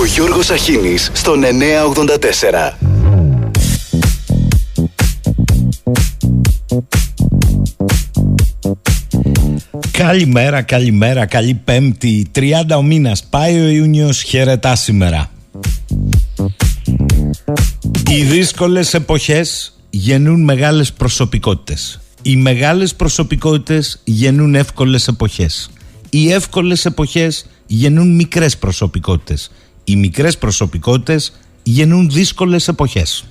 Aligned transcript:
Ο 0.00 0.04
Γιώργος 0.04 0.50
Αχίνης 0.50 1.10
στον 1.14 1.44
984. 1.44 2.78
Καλημέρα, 9.90 10.62
καλημέρα, 10.62 11.26
καλή 11.26 11.54
πέμπτη 11.64 12.30
30 12.34 12.76
ο 12.76 12.82
μήνας, 12.82 13.24
πάει 13.24 13.60
ο 13.60 13.68
Ιούνιος, 13.68 14.22
χαιρετά 14.22 14.76
σήμερα. 14.76 15.30
Οι 18.10 18.22
δύσκολες 18.22 18.94
εποχές 18.94 19.76
γεννούν 19.90 20.44
μεγάλες 20.44 20.92
προσωπικότητες. 20.92 22.00
Οι 22.22 22.36
μεγάλες 22.36 22.94
προσωπικότητες 22.94 24.00
γεννούν 24.04 24.54
εύκολες 24.54 25.08
εποχές. 25.08 25.70
Οι 26.10 26.32
εύκολες 26.32 26.84
εποχές 26.84 27.46
γεννούν 27.66 28.14
μικρές 28.14 28.56
προσωπικότητες 28.56 29.50
Οι 29.84 29.96
μικρές 29.96 30.38
προσωπικότητες 30.38 31.32
γεννούν 31.62 32.10
δύσκολες 32.10 32.68
εποχές. 32.68 33.24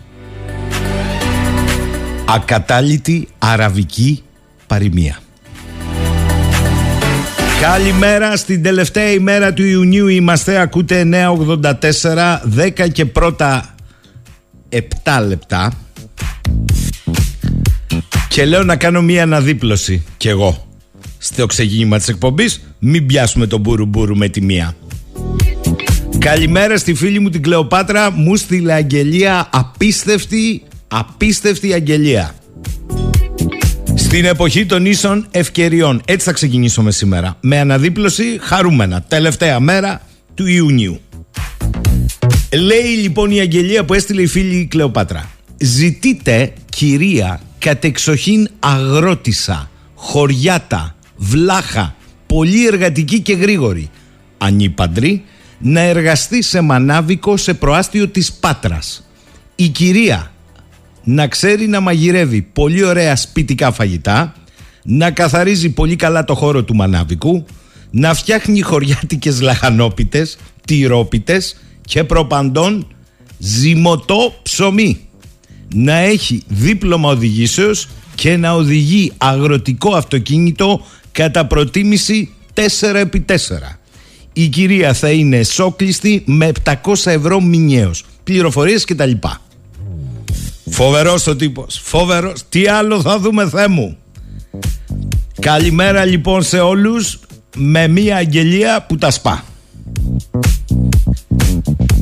Ακατάλητη 2.26 3.28
αραβική 3.38 4.24
παροιμία. 4.68 5.20
Καλημέρα 7.62 8.36
στην 8.36 8.64
τελευταία 8.64 9.12
ημέρα 9.12 9.54
του 9.54 9.64
Ιουνίου 9.64 10.08
Είμαστε 10.08 10.60
ακούτε 10.60 11.10
984 11.12 11.72
10 12.58 12.92
και 12.92 13.06
πρώτα 13.06 13.76
7 14.70 14.80
λεπτά. 15.28 15.74
Και 18.28 18.46
λέω 18.46 18.64
να 18.64 18.76
κάνω 18.76 19.02
μία 19.02 19.24
αναδίπλωση 19.24 20.04
Κι 20.18 20.28
εγώ. 20.28 20.68
Στο 21.18 21.46
ξεκίνημα 21.46 21.98
της 21.98 22.08
εκπομπής 22.08 22.62
Μην 22.80 23.06
πιάσουμε 23.06 23.48
τον 23.48 23.60
μπούρου 23.60 23.86
μπούρου 23.86 24.18
με 24.18 24.28
τη 24.28 24.42
μία 24.42 24.76
Καλημέρα 26.20 26.78
στη 26.78 26.94
φίλη 26.94 27.20
μου 27.20 27.30
την 27.30 27.42
Κλεοπάτρα 27.42 28.12
Μου 28.12 28.36
στείλε 28.36 28.74
αγγελία 28.74 29.50
Απίστευτη 29.52 30.64
Απίστευτη 30.88 31.74
αγγελία 31.74 32.36
στην 33.96 34.26
εποχή 34.26 34.66
των 34.66 34.86
ίσων 34.86 35.28
ευκαιριών. 35.32 36.02
Έτσι 36.06 36.26
θα 36.26 36.32
ξεκινήσουμε 36.32 36.92
σήμερα. 36.92 37.38
Με 37.42 37.60
αναδίπλωση 37.60 38.38
χαρούμενα. 38.42 39.02
Τελευταία 39.02 39.60
μέρα 39.60 40.02
του 40.34 40.48
Ιουνίου. 40.48 41.00
Λέει 42.54 42.96
λοιπόν 43.02 43.32
η 43.32 43.40
αγγελία 43.40 43.86
που 43.86 43.94
έστειλε 43.94 44.22
η 44.22 44.28
φίλη 44.28 44.66
Κλεοπάτρα. 44.66 45.30
Ζητείτε 45.58 46.54
κυρία 46.70 47.42
κατεξοχήν 47.60 48.50
αγρότησα, 48.60 49.70
χωριάτα, 49.94 50.96
βλάχα, 51.16 51.96
πολύ 52.26 52.68
εργατική 52.68 53.20
και 53.20 53.34
γρήγορη, 53.34 53.90
ανήπαντρη, 54.38 55.24
να 55.60 55.80
εργαστεί 55.80 56.42
σε 56.42 56.62
μανάβικο 56.62 57.38
σε 57.38 57.54
προάστιο 57.54 58.08
της 58.08 58.34
Πάτρας. 58.34 59.10
Η 59.56 59.68
κυρία 59.68 60.32
να 61.04 61.28
ξέρει 61.28 61.68
να 61.68 61.80
μαγειρεύει 61.80 62.42
πολύ 62.42 62.84
ωραία 62.84 63.16
σπιτικά 63.16 63.72
φαγητά, 63.72 64.34
να 64.84 65.12
καθαρίζει 65.12 65.70
πολύ 65.70 65.96
καλά 65.96 66.24
το 66.24 66.36
χώρο 66.36 66.64
του 66.64 66.76
μανάβικου, 66.76 67.46
να 67.92 68.14
φτιάχνει 68.14 68.62
χωριάτικες 68.62 69.42
λαχανόπιτες, 69.42 70.38
τυρόπιτες 70.66 71.56
και 71.82 72.04
προπαντών 72.04 72.88
ζυμωτό 73.38 74.34
ψωμί. 74.44 75.00
Να 75.74 75.94
έχει 75.98 76.44
δίπλωμα 76.48 77.10
οδηγήσεως 77.10 77.88
και 78.16 78.38
να 78.38 78.52
οδηγεί 78.52 79.12
αγροτικό 79.18 79.96
αυτοκίνητο 79.96 80.86
κατά 81.12 81.46
προτίμηση 81.46 82.34
4x4. 82.54 83.79
Η 84.34 84.48
κυρία 84.48 84.94
θα 84.94 85.10
είναι 85.10 85.44
σόκλιστη 85.44 86.24
με 86.26 86.52
700 86.64 86.74
ευρώ 87.04 87.42
μηνιαίως. 87.42 88.04
Πληροφορίες 88.24 88.86
κτλ. 88.86 89.12
Φοβερός 90.70 91.28
ο 91.28 91.36
τύπος. 91.36 91.82
Φοβερός. 91.84 92.42
Τι 92.50 92.68
άλλο 92.68 93.02
θα 93.02 93.20
δούμε, 93.20 93.50
Θεέ 93.50 93.68
μου. 93.68 93.98
Καλημέρα 95.40 96.06
λοιπόν 96.06 96.44
σε 96.44 96.60
όλους 96.60 97.20
με 97.56 97.88
μία 97.88 98.16
αγγελία 98.16 98.86
που 98.88 98.96
τα 98.96 99.12
σπά. 99.12 99.44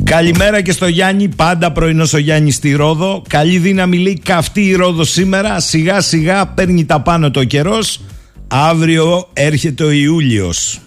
Καλημέρα 0.04 0.62
και 0.62 0.72
στο 0.72 0.88
Γιάννη, 0.88 1.28
πάντα 1.28 1.72
πρωινός 1.72 2.14
ο 2.14 2.18
Γιάννης 2.18 2.56
στη 2.56 2.72
Ρόδο. 2.72 3.24
Καλή 3.30 3.58
δύναμη 3.58 3.98
λέει 3.98 4.20
καυτή 4.24 4.62
η 4.62 4.76
Ρόδο 4.76 5.04
σήμερα. 5.04 5.60
Σιγά 5.60 6.02
σιγά 6.02 6.48
παίρνει 6.48 6.86
τα 6.86 7.02
πάνω 7.02 7.32
το 7.32 7.44
καιρός. 7.44 8.02
Αύριο 8.48 9.30
έρχεται 9.34 9.84
ο 9.84 9.92
Ιούλιος. 9.92 10.80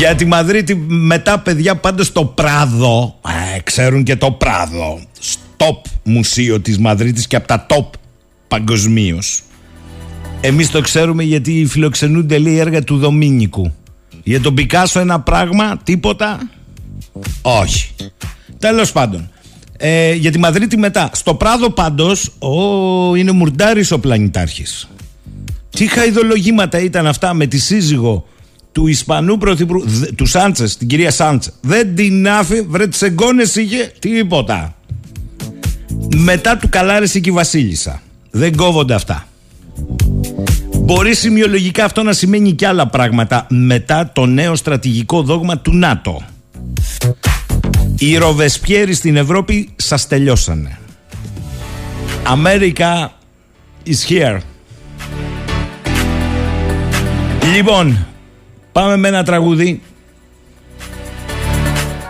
Για 0.00 0.14
τη 0.14 0.24
Μαδρίτη 0.24 0.74
μετά 0.86 1.38
παιδιά 1.38 1.76
πάντα 1.76 2.04
στο 2.04 2.24
Πράδο 2.24 3.18
ε, 3.56 3.60
Ξέρουν 3.60 4.02
και 4.02 4.16
το 4.16 4.30
Πράδο 4.30 5.00
Στοπ 5.18 5.84
μουσείο 6.02 6.60
της 6.60 6.78
Μαδρίτης 6.78 7.26
και 7.26 7.36
από 7.36 7.46
τα 7.46 7.66
top 7.68 7.86
παγκοσμίως. 8.48 9.42
Εμείς 10.40 10.70
το 10.70 10.80
ξέρουμε 10.80 11.22
γιατί 11.22 11.66
φιλοξενούνται 11.68 12.38
λέει 12.38 12.58
έργα 12.58 12.82
του 12.82 12.98
Δομήνικου 12.98 13.72
Για 14.22 14.40
τον 14.40 14.54
Πικάσο 14.54 15.00
ένα 15.00 15.20
πράγμα, 15.20 15.76
τίποτα 15.84 16.50
Όχι 17.42 17.94
Τέλος 18.58 18.92
πάντων 18.92 19.30
ε, 19.76 20.12
για 20.12 20.30
τη 20.30 20.38
Μαδρίτη 20.38 20.76
μετά. 20.76 21.10
Στο 21.14 21.34
Πράδο 21.34 21.70
πάντως 21.70 22.32
ο, 22.38 23.14
είναι 23.14 23.32
μουρντάρης 23.32 23.90
ο 23.90 23.98
πλανητάρχης. 23.98 24.88
Τι 25.70 25.86
χαϊδολογήματα 25.86 26.78
ήταν 26.78 27.06
αυτά 27.06 27.34
με 27.34 27.46
τη 27.46 27.58
σύζυγο 27.58 28.24
του 28.72 28.86
Ισπανού 28.86 29.38
πρωθυπουργού, 29.38 29.86
του 30.16 30.26
Σάντσες, 30.26 30.76
την 30.76 30.88
κυρία 30.88 31.10
Σάντσε. 31.10 31.52
Δεν 31.60 31.94
την 31.94 32.28
άφη, 32.28 32.60
βρε 32.60 32.86
τις 32.86 33.02
εγγόνες 33.02 33.54
είχε, 33.54 33.92
τίποτα. 33.98 34.74
Μετά 36.16 36.56
του 36.56 36.68
καλάρεσε 36.68 37.20
και 37.20 37.28
η 37.28 37.32
Βασίλισσα. 37.32 38.02
Δεν 38.30 38.56
κόβονται 38.56 38.94
αυτά. 38.94 39.28
Μπορεί 40.76 41.14
σημειολογικά 41.14 41.84
αυτό 41.84 42.02
να 42.02 42.12
σημαίνει 42.12 42.52
και 42.52 42.66
άλλα 42.66 42.86
πράγματα 42.86 43.46
μετά 43.48 44.10
το 44.14 44.26
νέο 44.26 44.54
στρατηγικό 44.54 45.22
δόγμα 45.22 45.58
του 45.58 45.74
ΝΑΤΟ. 45.74 46.22
Οι 47.98 48.16
Ροβεσπιέροι 48.16 48.94
στην 48.94 49.16
Ευρώπη 49.16 49.68
σας 49.76 50.06
τελειώσανε. 50.06 50.78
America 52.26 53.06
is 53.86 54.10
here. 54.10 54.38
Λοιπόν, 57.54 58.06
Πάμε 58.72 58.96
με 58.96 59.08
ένα 59.08 59.22
τραγούδι. 59.22 59.82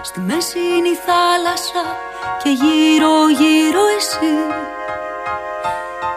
Στη 0.03 0.21
μέση 0.21 0.59
είναι 0.59 0.89
η 0.89 0.99
θάλασσα 1.07 1.97
και 2.43 2.49
γύρω 2.49 3.29
γύρω 3.29 3.83
εσύ. 3.99 4.35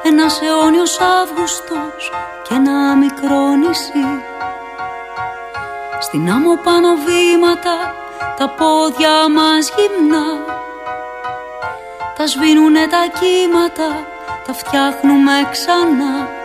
Ένας 0.03 0.41
αιώνιος 0.41 0.99
Αύγουστος 0.99 2.11
και 2.47 2.53
ένα 2.53 2.95
μικρό 2.95 3.55
νησί. 3.55 4.07
Στην 5.99 6.31
άμμο 6.31 6.55
πάνω 6.63 6.87
βήματα 7.05 7.95
τα 8.37 8.49
πόδια 8.49 9.29
μας 9.29 9.71
γυμνά. 9.75 10.25
Τα 12.17 12.27
σβήνουνε 12.27 12.87
τα 12.87 13.03
κύματα, 13.19 14.07
τα 14.47 14.53
φτιάχνουμε 14.53 15.31
ξανά 15.51 16.41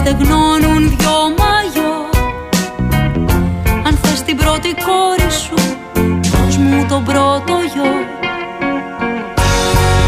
στεγνώνουν 0.00 0.82
δυο 0.98 1.18
μαγιό. 1.40 1.94
Αν 3.86 3.98
θες 4.02 4.22
την 4.22 4.36
πρώτη 4.36 4.74
κόρη 4.86 5.30
σου 5.30 5.54
δώσ' 6.32 6.56
μου 6.56 6.86
τον 6.88 7.04
πρώτο 7.04 7.54
γιο. 7.72 7.92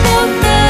Ποτέ 0.02 0.62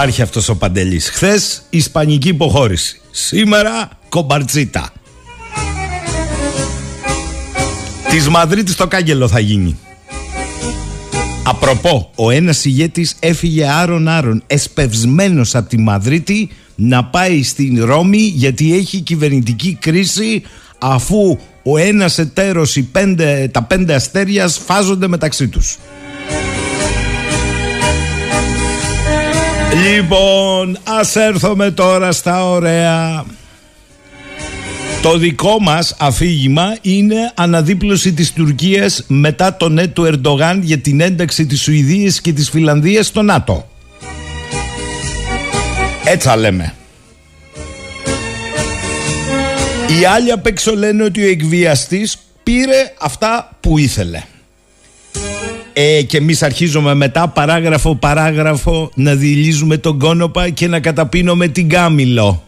υπάρχει 0.00 0.22
αυτός 0.22 0.48
ο 0.48 0.56
Παντελής. 0.56 1.10
Χθες 1.10 1.62
Ισπανική 1.70 2.28
υποχώρηση. 2.28 3.00
Σήμερα 3.10 3.88
κομπαρτσίτα. 4.08 4.92
Της 8.10 8.28
Μαδρίτης 8.28 8.74
το 8.76 8.86
κάγκελο 8.86 9.28
θα 9.28 9.40
γίνει. 9.40 9.78
Απροπό, 11.42 12.10
ο 12.14 12.30
ένας 12.30 12.64
ηγέτης 12.64 13.14
έφυγε 13.20 13.66
άρον-άρον, 13.68 14.42
εσπευσμένος 14.46 15.54
από 15.54 15.68
τη 15.68 15.78
Μαδρίτη 15.78 16.50
να 16.74 17.04
πάει 17.04 17.42
στην 17.42 17.84
Ρώμη 17.84 18.32
γιατί 18.34 18.74
έχει 18.74 19.00
κυβερνητική 19.00 19.78
κρίση 19.80 20.42
αφού 20.78 21.38
ο 21.62 21.76
ένας 21.78 22.18
εταίρος, 22.18 22.76
οι 22.76 22.82
πέντε, 22.82 23.50
τα 23.52 23.62
πέντε 23.62 23.94
αστέρια 23.94 24.48
σφάζονται 24.48 25.08
μεταξύ 25.08 25.48
τους. 25.48 25.78
Λοιπόν, 29.74 30.78
ας 30.84 31.16
έρθουμε 31.16 31.70
τώρα 31.70 32.12
στα 32.12 32.50
ωραία. 32.50 33.24
Το 35.02 35.18
δικό 35.18 35.60
μας 35.60 35.94
αφήγημα 35.98 36.76
είναι 36.80 37.32
αναδίπλωση 37.34 38.12
της 38.12 38.32
Τουρκίας 38.32 39.04
μετά 39.06 39.56
τον 39.56 39.72
ναι 39.72 39.86
του 39.86 40.04
Ερντογάν 40.04 40.60
για 40.62 40.78
την 40.78 41.00
ένταξη 41.00 41.46
της 41.46 41.60
Σουηδίας 41.60 42.20
και 42.20 42.32
της 42.32 42.50
Φιλανδίας 42.50 43.06
στο 43.06 43.22
ΝΑΤΟ. 43.22 43.70
Έτσι 46.04 46.28
λέμε. 46.38 46.74
Οι 50.00 50.04
άλλοι 50.04 50.30
απ' 50.30 50.46
έξω 50.46 50.74
λένε 50.74 51.02
ότι 51.02 51.22
ο 51.22 51.28
εκβιαστής 51.28 52.16
πήρε 52.42 52.94
αυτά 52.98 53.56
που 53.60 53.78
ήθελε. 53.78 54.22
Ε, 55.82 56.02
και 56.02 56.16
εμείς 56.16 56.42
αρχίζουμε 56.42 56.94
μετά 56.94 57.28
παράγραφο 57.28 57.94
παράγραφο 57.94 58.90
να 58.94 59.14
διηλίζουμε 59.14 59.76
τον 59.76 59.98
κόνοπα 59.98 60.48
και 60.48 60.68
να 60.68 60.80
καταπίνουμε 60.80 61.48
την 61.48 61.68
Κάμιλο. 61.68 62.44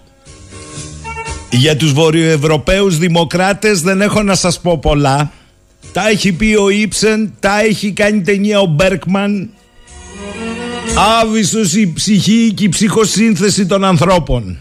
Για 1.50 1.76
τους 1.76 1.92
βορειοευρωπαίους 1.92 2.98
δημοκράτες 2.98 3.80
δεν 3.80 4.00
έχω 4.00 4.22
να 4.22 4.34
σας 4.34 4.60
πω 4.60 4.78
πολλά. 4.78 5.32
Τα 5.92 6.08
έχει 6.08 6.32
πει 6.32 6.54
ο 6.54 6.68
Ήψεν, 6.68 7.32
τα 7.40 7.60
έχει 7.60 7.92
κάνει 7.92 8.20
ταινία 8.20 8.60
ο 8.60 8.66
Μπέρκμαν. 8.66 9.50
Άβυσος 11.20 11.74
η 11.74 11.92
ψυχή 11.92 12.52
και 12.54 12.64
η 12.64 12.68
ψυχοσύνθεση 12.68 13.66
των 13.66 13.84
ανθρώπων. 13.84 14.58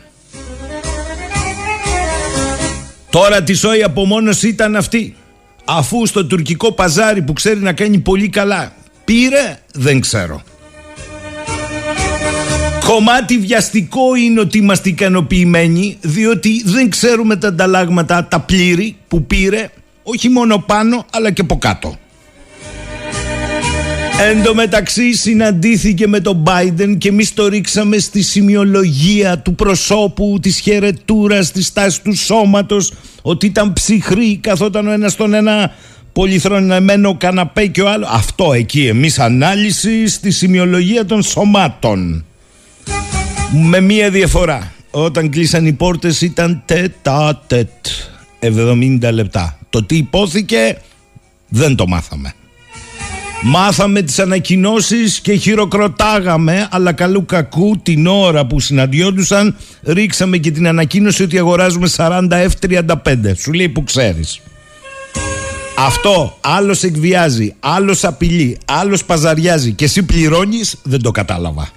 Τώρα 3.09 3.43
τη 3.43 3.53
σόη 3.53 3.83
απομόνωση 3.83 4.47
ήταν 4.47 4.75
αυτή 4.75 5.15
αφού 5.65 6.05
στο 6.05 6.25
τουρκικό 6.25 6.71
παζάρι 6.71 7.21
που 7.21 7.33
ξέρει 7.33 7.59
να 7.59 7.73
κάνει 7.73 7.97
πολύ 7.97 8.29
καλά 8.29 8.71
πήρε, 9.11 9.59
δεν 9.73 9.99
ξέρω. 9.99 10.41
Κομμάτι 12.85 13.37
βιαστικό 13.37 14.15
είναι 14.15 14.39
ότι 14.39 14.57
είμαστε 14.57 14.89
ικανοποιημένοι 14.89 15.97
διότι 16.01 16.61
δεν 16.65 16.89
ξέρουμε 16.89 17.35
τα 17.35 17.47
ανταλλάγματα 17.47 18.25
τα 18.25 18.39
πλήρη 18.39 18.95
που 19.07 19.25
πήρε 19.25 19.69
όχι 20.03 20.29
μόνο 20.29 20.57
πάνω 20.57 21.05
αλλά 21.11 21.31
και 21.31 21.41
από 21.41 21.57
κάτω. 21.57 21.97
Εν 24.29 24.43
τω 24.43 24.55
μεταξύ 24.55 25.13
συναντήθηκε 25.13 26.07
με 26.07 26.19
τον 26.19 26.43
Biden 26.47 26.95
και 26.97 27.07
εμείς 27.07 27.33
το 27.33 27.47
ρίξαμε 27.47 27.97
στη 27.97 28.21
σημειολογία 28.21 29.39
του 29.39 29.55
προσώπου, 29.55 30.39
της 30.41 30.59
χαιρετούρας, 30.59 31.51
της 31.51 31.65
στάση 31.65 32.01
του 32.01 32.15
σώματος 32.15 32.93
ότι 33.21 33.45
ήταν 33.45 33.73
ψυχρή, 33.73 34.37
καθόταν 34.37 34.87
ο 34.87 34.91
ένας 34.91 35.11
στον 35.11 35.33
ένα 35.33 35.71
πολυθρονεμένο 36.13 37.17
καναπέ 37.17 37.65
και 37.65 37.81
ο 37.81 37.89
άλλος. 37.89 38.09
Αυτό 38.11 38.53
εκεί 38.53 38.87
εμείς 38.87 39.19
ανάλυση 39.19 40.07
στη 40.07 40.31
σημειολογία 40.31 41.05
των 41.05 41.23
σωμάτων. 41.23 42.25
Με 43.51 43.79
μία 43.79 44.09
διαφορά. 44.09 44.71
Όταν 44.91 45.29
κλείσαν 45.29 45.65
οι 45.65 45.73
πόρτες 45.73 46.21
ήταν 46.21 46.61
τετά 46.65 47.43
τετ. 47.47 47.69
70 48.39 49.11
λεπτά. 49.11 49.57
Το 49.69 49.83
τι 49.83 49.95
υπόθηκε 49.95 50.77
δεν 51.49 51.75
το 51.75 51.87
μάθαμε. 51.87 52.33
Μάθαμε 53.43 54.01
τις 54.01 54.19
ανακοινώσεις 54.19 55.19
και 55.19 55.33
χειροκροτάγαμε 55.33 56.67
αλλά 56.71 56.93
καλού 56.93 57.25
κακού 57.25 57.79
την 57.83 58.07
ώρα 58.07 58.45
που 58.45 58.59
συναντιόντουσαν 58.59 59.55
ρίξαμε 59.83 60.37
και 60.37 60.51
την 60.51 60.67
ανακοίνωση 60.67 61.23
ότι 61.23 61.37
αγοράζουμε 61.37 61.89
40 61.95 62.27
F35 62.29 62.95
σου 63.37 63.53
λέει 63.53 63.69
που 63.69 63.83
ξέρεις. 63.83 64.39
Αυτό 65.77 66.37
άλλος 66.41 66.83
εκβιάζει, 66.83 67.55
άλλος 67.59 68.03
απειλεί, 68.03 68.57
άλλος 68.65 69.05
παζαριάζει 69.05 69.71
και 69.71 69.85
εσύ 69.85 70.03
πληρώνεις 70.03 70.75
δεν 70.83 71.01
το 71.01 71.11
κατάλαβα. 71.11 71.69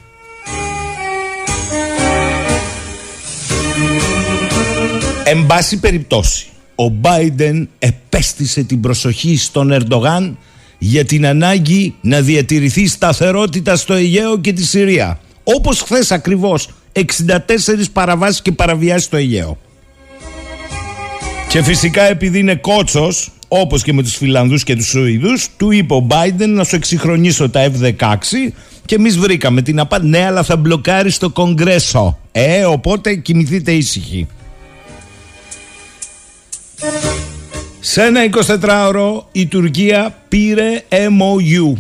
Εν 5.25 5.47
πάση 5.47 5.79
περιπτώσει 5.79 6.47
ο 6.75 6.89
Μπάιντεν 6.89 7.69
επέστησε 7.79 8.63
την 8.63 8.81
προσοχή 8.81 9.37
στον 9.37 9.73
Ερντογάν 9.73 10.39
για 10.87 11.05
την 11.05 11.27
ανάγκη 11.27 11.95
να 12.01 12.21
διατηρηθεί 12.21 12.87
σταθερότητα 12.87 13.77
στο 13.77 13.95
Αιγαίο 13.95 14.39
και 14.39 14.53
τη 14.53 14.65
Συρία. 14.65 15.21
Όπως 15.45 15.81
χθες 15.81 16.11
ακριβώς 16.11 16.69
64 16.93 17.03
παραβάσεις 17.93 18.43
και 18.43 18.53
παραβιάσεις 18.53 19.05
στο 19.05 19.17
Αιγαίο. 19.17 19.59
Και 21.49 21.63
φυσικά 21.63 22.03
επειδή 22.03 22.39
είναι 22.39 22.55
κότσος, 22.55 23.31
όπως 23.49 23.83
και 23.83 23.93
με 23.93 24.03
τους 24.03 24.17
Φιλανδούς 24.17 24.65
και 24.65 24.77
τους 24.77 24.87
Σουηδούς, 24.87 25.49
του 25.57 25.71
είπε 25.71 25.95
ο 25.95 26.07
Biden 26.11 26.49
να 26.49 26.65
σου 26.65 26.77
εξυγχρονίσω 26.77 27.51
τα 27.51 27.71
F-16 27.71 28.17
και 28.85 28.95
εμείς 28.95 29.19
βρήκαμε 29.19 29.63
την 29.63 29.81
απάντηση. 29.81 30.11
Ναι, 30.11 30.25
αλλά 30.25 30.43
θα 30.43 30.57
μπλοκάρει 30.57 31.11
στο 31.11 31.31
Κογκρέσο. 31.31 32.19
Ε, 32.33 32.65
οπότε 32.65 33.15
κοιμηθείτε 33.15 33.73
ήσυχοι. 33.73 34.27
Σε 37.87 38.03
ένα 38.03 38.21
24ωρο 38.47 39.23
η 39.33 39.47
Τουρκία 39.47 40.15
πήρε 40.29 40.83
MOU. 40.91 41.73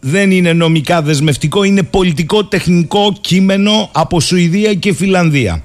Δεν 0.00 0.30
είναι 0.30 0.52
νομικά 0.52 1.02
δεσμευτικό, 1.02 1.62
είναι 1.62 1.82
πολιτικό 1.82 2.44
τεχνικό 2.44 3.16
κείμενο 3.20 3.90
από 3.92 4.20
Σουηδία 4.20 4.74
και 4.74 4.94
Φιλανδία. 4.94 5.62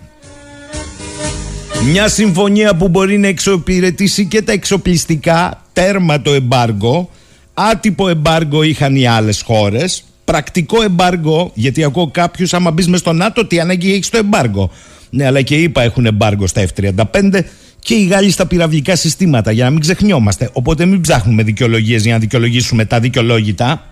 Μια 1.91 2.07
συμφωνία 2.07 2.75
που 2.75 2.87
μπορεί 2.87 3.17
να 3.17 3.27
εξοπηρετήσει 3.27 4.25
και 4.25 4.41
τα 4.41 4.51
εξοπλιστικά, 4.51 5.63
τέρμα 5.73 6.21
το 6.21 6.33
εμπάργκο, 6.33 7.09
άτυπο 7.53 8.09
εμπάργκο 8.09 8.63
είχαν 8.63 8.95
οι 8.95 9.07
άλλες 9.07 9.41
χώρες, 9.41 10.03
πρακτικό 10.25 10.83
εμπάργκο, 10.83 11.51
γιατί 11.53 11.83
ακούω 11.83 12.07
κάποιους, 12.07 12.53
άμα 12.53 12.71
μπεις 12.71 12.87
μες 12.87 12.99
στο 12.99 13.13
ΝΑΤΟ, 13.13 13.45
τι 13.45 13.59
ανάγκη 13.59 13.93
έχεις 13.93 14.09
το 14.09 14.17
εμπάργκο. 14.17 14.71
Ναι, 15.09 15.25
αλλά 15.25 15.41
και 15.41 15.55
είπα 15.55 15.81
έχουν 15.81 16.05
εμπάργκο 16.05 16.47
στα 16.47 16.65
F-35 16.65 17.43
και 17.83 17.93
οι 17.93 18.05
Γάλλοι 18.05 18.31
στα 18.31 18.45
πυραυλικά 18.45 18.95
συστήματα, 18.95 19.51
για 19.51 19.63
να 19.63 19.69
μην 19.69 19.79
ξεχνιόμαστε. 19.79 20.49
Οπότε 20.53 20.85
μην 20.85 21.01
ψάχνουμε 21.01 21.43
δικαιολογίες 21.43 22.03
για 22.03 22.13
να 22.13 22.19
δικαιολογήσουμε 22.19 22.85
τα 22.85 22.99
δικαιολόγητα. 22.99 23.85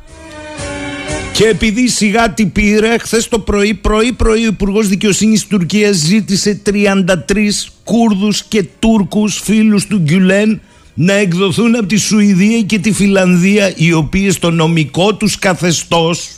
Και 1.31 1.45
επειδή 1.45 1.87
σιγά 1.87 2.33
τι 2.33 2.45
πήρε, 2.45 2.97
χθες 2.99 3.27
το 3.27 3.39
πρωί, 3.39 3.73
πρωί, 3.73 4.11
πρωί, 4.11 4.43
ο 4.43 4.47
Υπουργός 4.47 4.87
Δικαιοσύνης 4.87 5.39
της 5.39 5.49
Τουρκίας 5.49 5.95
ζήτησε 5.95 6.61
33 6.65 7.71
Κούρδους 7.83 8.43
και 8.43 8.65
Τούρκους 8.79 9.39
φίλους 9.43 9.87
του 9.87 9.97
Γκουλέν 9.99 10.61
να 10.93 11.13
εκδοθούν 11.13 11.75
από 11.75 11.85
τη 11.85 11.97
Σουηδία 11.97 12.61
και 12.61 12.79
τη 12.79 12.91
Φιλανδία 12.91 13.73
οι 13.75 13.93
οποίες 13.93 14.33
στο 14.33 14.51
νομικό 14.51 15.15
τους 15.15 15.39
καθεστώς 15.39 16.29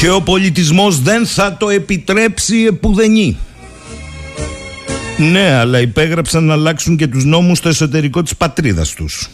και 0.00 0.10
ο 0.10 0.20
πολιτισμός 0.20 1.00
δεν 1.00 1.26
θα 1.26 1.56
το 1.56 1.68
επιτρέψει 1.68 2.64
επουδενή. 2.68 3.36
Ναι, 5.30 5.52
αλλά 5.52 5.80
υπέγραψαν 5.80 6.44
να 6.44 6.52
αλλάξουν 6.52 6.96
και 6.96 7.06
τους 7.06 7.24
νόμους 7.24 7.58
στο 7.58 7.68
εσωτερικό 7.68 8.22
της 8.22 8.36
πατρίδας 8.36 8.90
τους. 8.90 9.30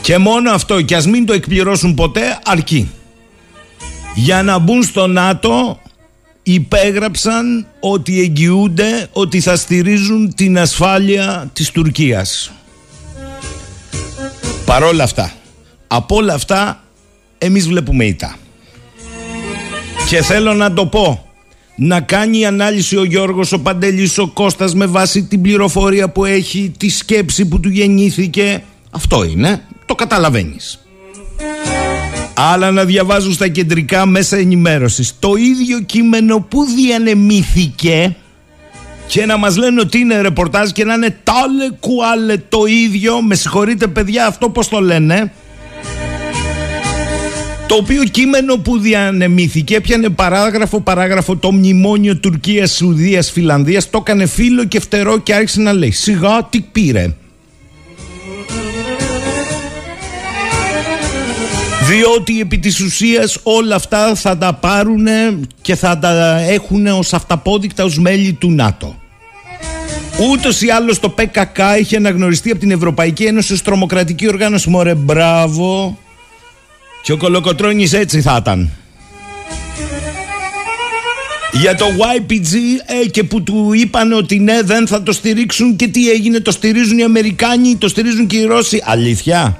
Και 0.00 0.18
μόνο 0.18 0.50
αυτό, 0.50 0.82
και 0.82 0.96
ας 0.96 1.06
μην 1.06 1.26
το 1.26 1.32
εκπληρώσουν 1.32 1.94
ποτέ, 1.94 2.38
αρκεί. 2.44 2.90
Για 4.14 4.42
να 4.42 4.58
μπουν 4.58 4.82
στο 4.82 5.06
ΝΑΤΟ 5.06 5.80
υπέγραψαν 6.42 7.66
ότι 7.80 8.20
εγγυούνται 8.20 9.08
ότι 9.12 9.40
θα 9.40 9.56
στηρίζουν 9.56 10.34
την 10.34 10.58
ασφάλεια 10.58 11.50
της 11.52 11.70
Τουρκίας. 11.70 12.52
Παρόλα 14.64 15.04
αυτά, 15.04 15.32
από 15.86 16.16
όλα 16.16 16.34
αυτά 16.34 16.82
εμείς 17.38 17.66
βλέπουμε 17.66 18.04
ήττα. 18.04 18.36
Και 20.08 20.22
θέλω 20.22 20.54
να 20.54 20.72
το 20.72 20.86
πω, 20.86 21.31
να 21.76 22.00
κάνει 22.00 22.46
ανάλυση 22.46 22.96
ο 22.96 23.04
Γιώργος, 23.04 23.52
ο 23.52 23.60
Παντελής, 23.60 24.18
ο 24.18 24.28
Κώστας 24.28 24.74
με 24.74 24.86
βάση 24.86 25.22
την 25.22 25.40
πληροφορία 25.40 26.08
που 26.08 26.24
έχει, 26.24 26.72
τη 26.78 26.88
σκέψη 26.88 27.46
που 27.46 27.60
του 27.60 27.68
γεννήθηκε. 27.68 28.62
Αυτό 28.90 29.24
είναι, 29.24 29.62
το 29.86 29.94
καταλαβαίνεις. 29.94 30.86
Άλλα 32.34 32.70
να 32.70 32.84
διαβάζουν 32.84 33.32
στα 33.32 33.48
κεντρικά 33.48 34.06
μέσα 34.06 34.36
ενημέρωσης. 34.36 35.14
Το 35.18 35.34
ίδιο 35.34 35.80
κείμενο 35.80 36.40
που 36.40 36.64
διανεμήθηκε 36.64 38.16
και 39.06 39.26
να 39.26 39.36
μας 39.36 39.56
λένε 39.56 39.80
ότι 39.80 39.98
είναι 39.98 40.20
ρεπορτάζ 40.20 40.70
και 40.70 40.84
να 40.84 40.94
είναι 40.94 41.16
τάλε 41.24 41.70
κουάλε 41.80 42.36
το 42.36 42.64
ίδιο 42.64 43.22
με 43.22 43.34
συγχωρείτε 43.34 43.86
παιδιά 43.86 44.26
αυτό 44.26 44.48
πως 44.48 44.68
το 44.68 44.80
λένε 44.80 45.32
το 47.72 47.78
οποίο 47.78 48.04
κείμενο 48.04 48.56
που 48.56 48.78
διανεμήθηκε 48.78 49.76
έπιανε 49.76 50.08
παράγραφο 50.08 50.80
παράγραφο 50.80 51.36
το 51.36 51.52
μνημόνιο 51.52 52.16
Τουρκίας, 52.16 52.70
Σουδίας, 52.76 53.30
Φιλανδίας 53.30 53.90
το 53.90 53.98
έκανε 54.00 54.26
φίλο 54.26 54.64
και 54.64 54.80
φτερό 54.80 55.18
και 55.18 55.34
άρχισε 55.34 55.60
να 55.60 55.72
λέει 55.72 55.90
σιγά 55.90 56.46
τι 56.50 56.60
πήρε 56.60 57.14
Διότι 61.88 62.40
επί 62.40 62.58
της 62.58 62.80
ουσίας 62.80 63.38
όλα 63.42 63.74
αυτά 63.74 64.14
θα 64.14 64.38
τα 64.38 64.54
πάρουν 64.54 65.06
και 65.62 65.74
θα 65.74 65.98
τα 65.98 66.40
έχουν 66.40 66.86
ως 66.86 67.12
αυταπόδεικτα 67.12 67.84
ως 67.84 67.98
μέλη 67.98 68.32
του 68.32 68.50
ΝΑΤΟ. 68.50 69.00
Ούτως 70.30 70.62
ή 70.62 70.70
άλλως 70.70 71.00
το 71.00 71.08
ΠΚΚ 71.08 71.58
είχε 71.80 71.96
αναγνωριστεί 71.96 72.50
από 72.50 72.60
την 72.60 72.70
Ευρωπαϊκή 72.70 73.24
Ένωση 73.24 73.52
ως 73.52 73.62
τρομοκρατική 73.62 74.28
οργάνωση. 74.28 74.70
Μωρέ 74.70 74.94
μπράβο. 74.94 75.98
Και 77.02 77.12
ο 77.12 77.16
Κολοκοτρώνης 77.16 77.92
έτσι 77.92 78.20
θα 78.20 78.38
ήταν. 78.40 78.70
Για 81.52 81.74
το 81.74 81.84
YPG 81.86 82.54
ε, 83.02 83.08
και 83.08 83.22
που 83.22 83.42
του 83.42 83.72
είπαν 83.72 84.12
ότι 84.12 84.38
ναι 84.38 84.62
δεν 84.62 84.86
θα 84.86 85.02
το 85.02 85.12
στηρίξουν 85.12 85.76
και 85.76 85.88
τι 85.88 86.10
έγινε 86.10 86.40
το 86.40 86.50
στηρίζουν 86.50 86.98
οι 86.98 87.02
Αμερικάνοι, 87.02 87.76
το 87.76 87.88
στηρίζουν 87.88 88.26
και 88.26 88.36
οι 88.36 88.44
Ρώσοι. 88.44 88.82
Αλήθεια. 88.84 89.56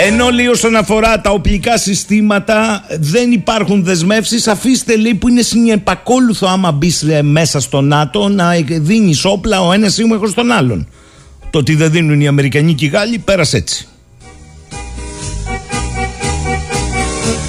Ενώ 0.00 0.28
λέει 0.28 0.46
όσον 0.46 0.76
αφορά 0.76 1.20
τα 1.20 1.30
οπλικά 1.30 1.78
συστήματα 1.78 2.84
δεν 3.00 3.32
υπάρχουν 3.32 3.84
δεσμεύσεις 3.84 4.48
αφήστε 4.48 4.96
λέει 4.96 5.14
που 5.14 5.28
είναι 5.28 5.42
συνεπακόλουθο 5.42 6.46
άμα 6.46 6.72
μπεις 6.72 7.02
ε, 7.02 7.22
μέσα 7.22 7.60
στο 7.60 7.80
ΝΑΤΟ 7.80 8.28
να 8.28 8.50
δίνεις 8.68 9.24
όπλα 9.24 9.66
ο 9.66 9.72
ένας 9.72 9.92
σύμμαχος 9.92 10.30
στον 10.30 10.52
άλλον. 10.52 10.88
Το 11.50 11.58
ότι 11.58 11.74
δεν 11.74 11.90
δίνουν 11.90 12.20
οι 12.20 12.26
Αμερικανοί 12.26 12.74
και 12.74 12.84
οι 12.84 12.88
Γάλλοι 12.88 13.18
πέρασε 13.18 13.56
έτσι. 13.56 13.88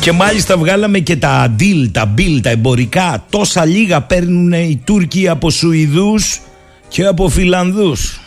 Και 0.01 0.11
μάλιστα 0.11 0.57
βγάλαμε 0.57 0.99
και 0.99 1.15
τα 1.15 1.29
αντίλ, 1.29 1.91
τα 1.91 2.05
μπιλ, 2.05 2.41
τα 2.41 2.49
εμπορικά. 2.49 3.25
Τόσα 3.29 3.65
λίγα 3.65 4.01
παίρνουν 4.01 4.51
οι 4.53 4.81
Τούρκοι 4.83 5.27
από 5.27 5.49
Σουηδούς 5.49 6.39
και 6.87 7.05
από 7.05 7.29
Φιλανδούς. 7.29 8.19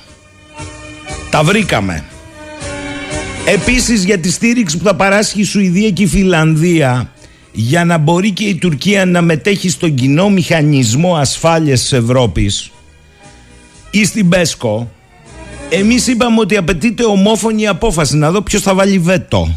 Τα 1.30 1.42
βρήκαμε. 1.42 2.04
Επίσης 3.46 4.04
για 4.04 4.18
τη 4.18 4.30
στήριξη 4.30 4.78
που 4.78 4.84
θα 4.84 4.94
παράσχει 4.94 5.40
η 5.40 5.44
Σουηδία 5.44 5.90
και 5.90 6.02
η 6.02 6.06
Φιλανδία 6.06 7.12
για 7.52 7.84
να 7.84 7.98
μπορεί 7.98 8.30
και 8.30 8.44
η 8.44 8.54
Τουρκία 8.54 9.06
να 9.06 9.22
μετέχει 9.22 9.68
στον 9.68 9.94
κοινό 9.94 10.30
μηχανισμό 10.30 11.16
ασφάλειας 11.16 11.80
της 11.80 11.92
Ευρώπης 11.92 12.70
ή 13.90 14.04
στην 14.04 14.28
ΠΕΣΚΟ 14.28 14.90
εμείς 15.72 16.06
είπαμε 16.06 16.40
ότι 16.40 16.56
απαιτείται 16.56 17.04
ομόφωνη 17.04 17.66
απόφαση 17.66 18.16
να 18.16 18.30
δω 18.30 18.42
ποιος 18.42 18.62
θα 18.62 18.74
βάλει 18.74 18.98
βέτο 18.98 19.48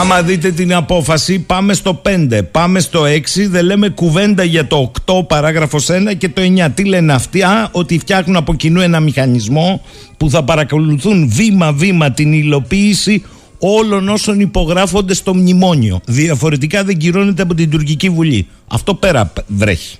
Άμα 0.00 0.22
δείτε 0.22 0.50
την 0.50 0.74
απόφαση, 0.74 1.38
πάμε 1.38 1.74
στο 1.74 2.02
5, 2.04 2.40
πάμε 2.50 2.80
στο 2.80 3.02
6, 3.02 3.18
δεν 3.48 3.64
λέμε 3.64 3.88
κουβέντα 3.88 4.44
για 4.44 4.66
το 4.66 4.90
8 5.06 5.26
παράγραφος 5.26 5.88
1 5.90 6.16
και 6.18 6.28
το 6.28 6.42
9. 6.42 6.68
Τι 6.74 6.84
λένε 6.84 7.12
αυτοί, 7.12 7.42
α, 7.42 7.68
ότι 7.72 7.98
φτιάχνουν 7.98 8.36
από 8.36 8.54
κοινού 8.54 8.80
ένα 8.80 9.00
μηχανισμό 9.00 9.82
που 10.16 10.30
θα 10.30 10.44
παρακολουθούν 10.44 11.28
βήμα-βήμα 11.28 12.10
την 12.10 12.32
υλοποίηση 12.32 13.22
όλων 13.64 14.08
όσων 14.08 14.40
υπογράφονται 14.40 15.14
στο 15.14 15.34
μνημόνιο. 15.34 16.00
Διαφορετικά 16.04 16.84
δεν 16.84 16.96
κυρώνεται 16.96 17.42
από 17.42 17.54
την 17.54 17.70
τουρκική 17.70 18.08
βουλή. 18.08 18.46
Αυτό 18.68 18.94
πέρα 18.94 19.32
βρέχει. 19.46 19.96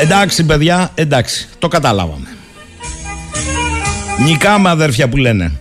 Εντάξει 0.00 0.44
παιδιά, 0.44 0.90
εντάξει, 0.94 1.48
το 1.58 1.68
καταλάβαμε. 1.68 2.26
Νικάμε 4.24 4.68
αδέρφια 4.68 5.08
που 5.08 5.16
λένε. 5.16 5.52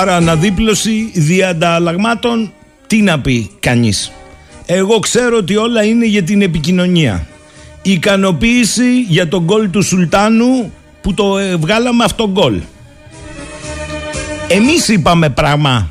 Άρα 0.00 0.16
αναδίπλωση 0.16 1.10
διανταλλαγμάτων 1.14 2.52
τι 2.86 3.02
να 3.02 3.20
πει 3.20 3.50
κανείς. 3.60 4.12
Εγώ 4.66 4.98
ξέρω 4.98 5.36
ότι 5.36 5.56
όλα 5.56 5.84
είναι 5.84 6.06
για 6.06 6.22
την 6.22 6.42
επικοινωνία. 6.42 7.26
Ικανοποίηση 7.82 9.00
για 9.08 9.28
τον 9.28 9.44
γκολ 9.44 9.70
του 9.70 9.82
Σουλτάνου 9.82 10.72
που 11.08 11.14
το 11.14 11.38
ε, 11.38 11.56
βγάλαμε 11.56 12.04
αυτό 12.04 12.30
γκολ. 12.30 12.60
Εμείς 14.48 14.88
είπαμε 14.88 15.30
πράγμα 15.30 15.90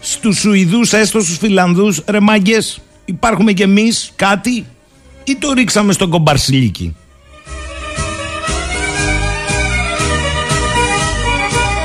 στους 0.00 0.38
Σουηδούς 0.38 0.92
έστω 0.92 1.20
στους 1.20 1.38
Φιλανδούς 1.38 2.02
ρε 2.06 2.20
μάγκες 2.20 2.80
υπάρχουμε 3.04 3.52
κι 3.52 3.62
εμείς 3.62 4.12
κάτι 4.16 4.66
ή 5.24 5.36
το 5.36 5.52
ρίξαμε 5.52 5.92
στον 5.92 6.10
κομπαρσιλίκι. 6.10 6.96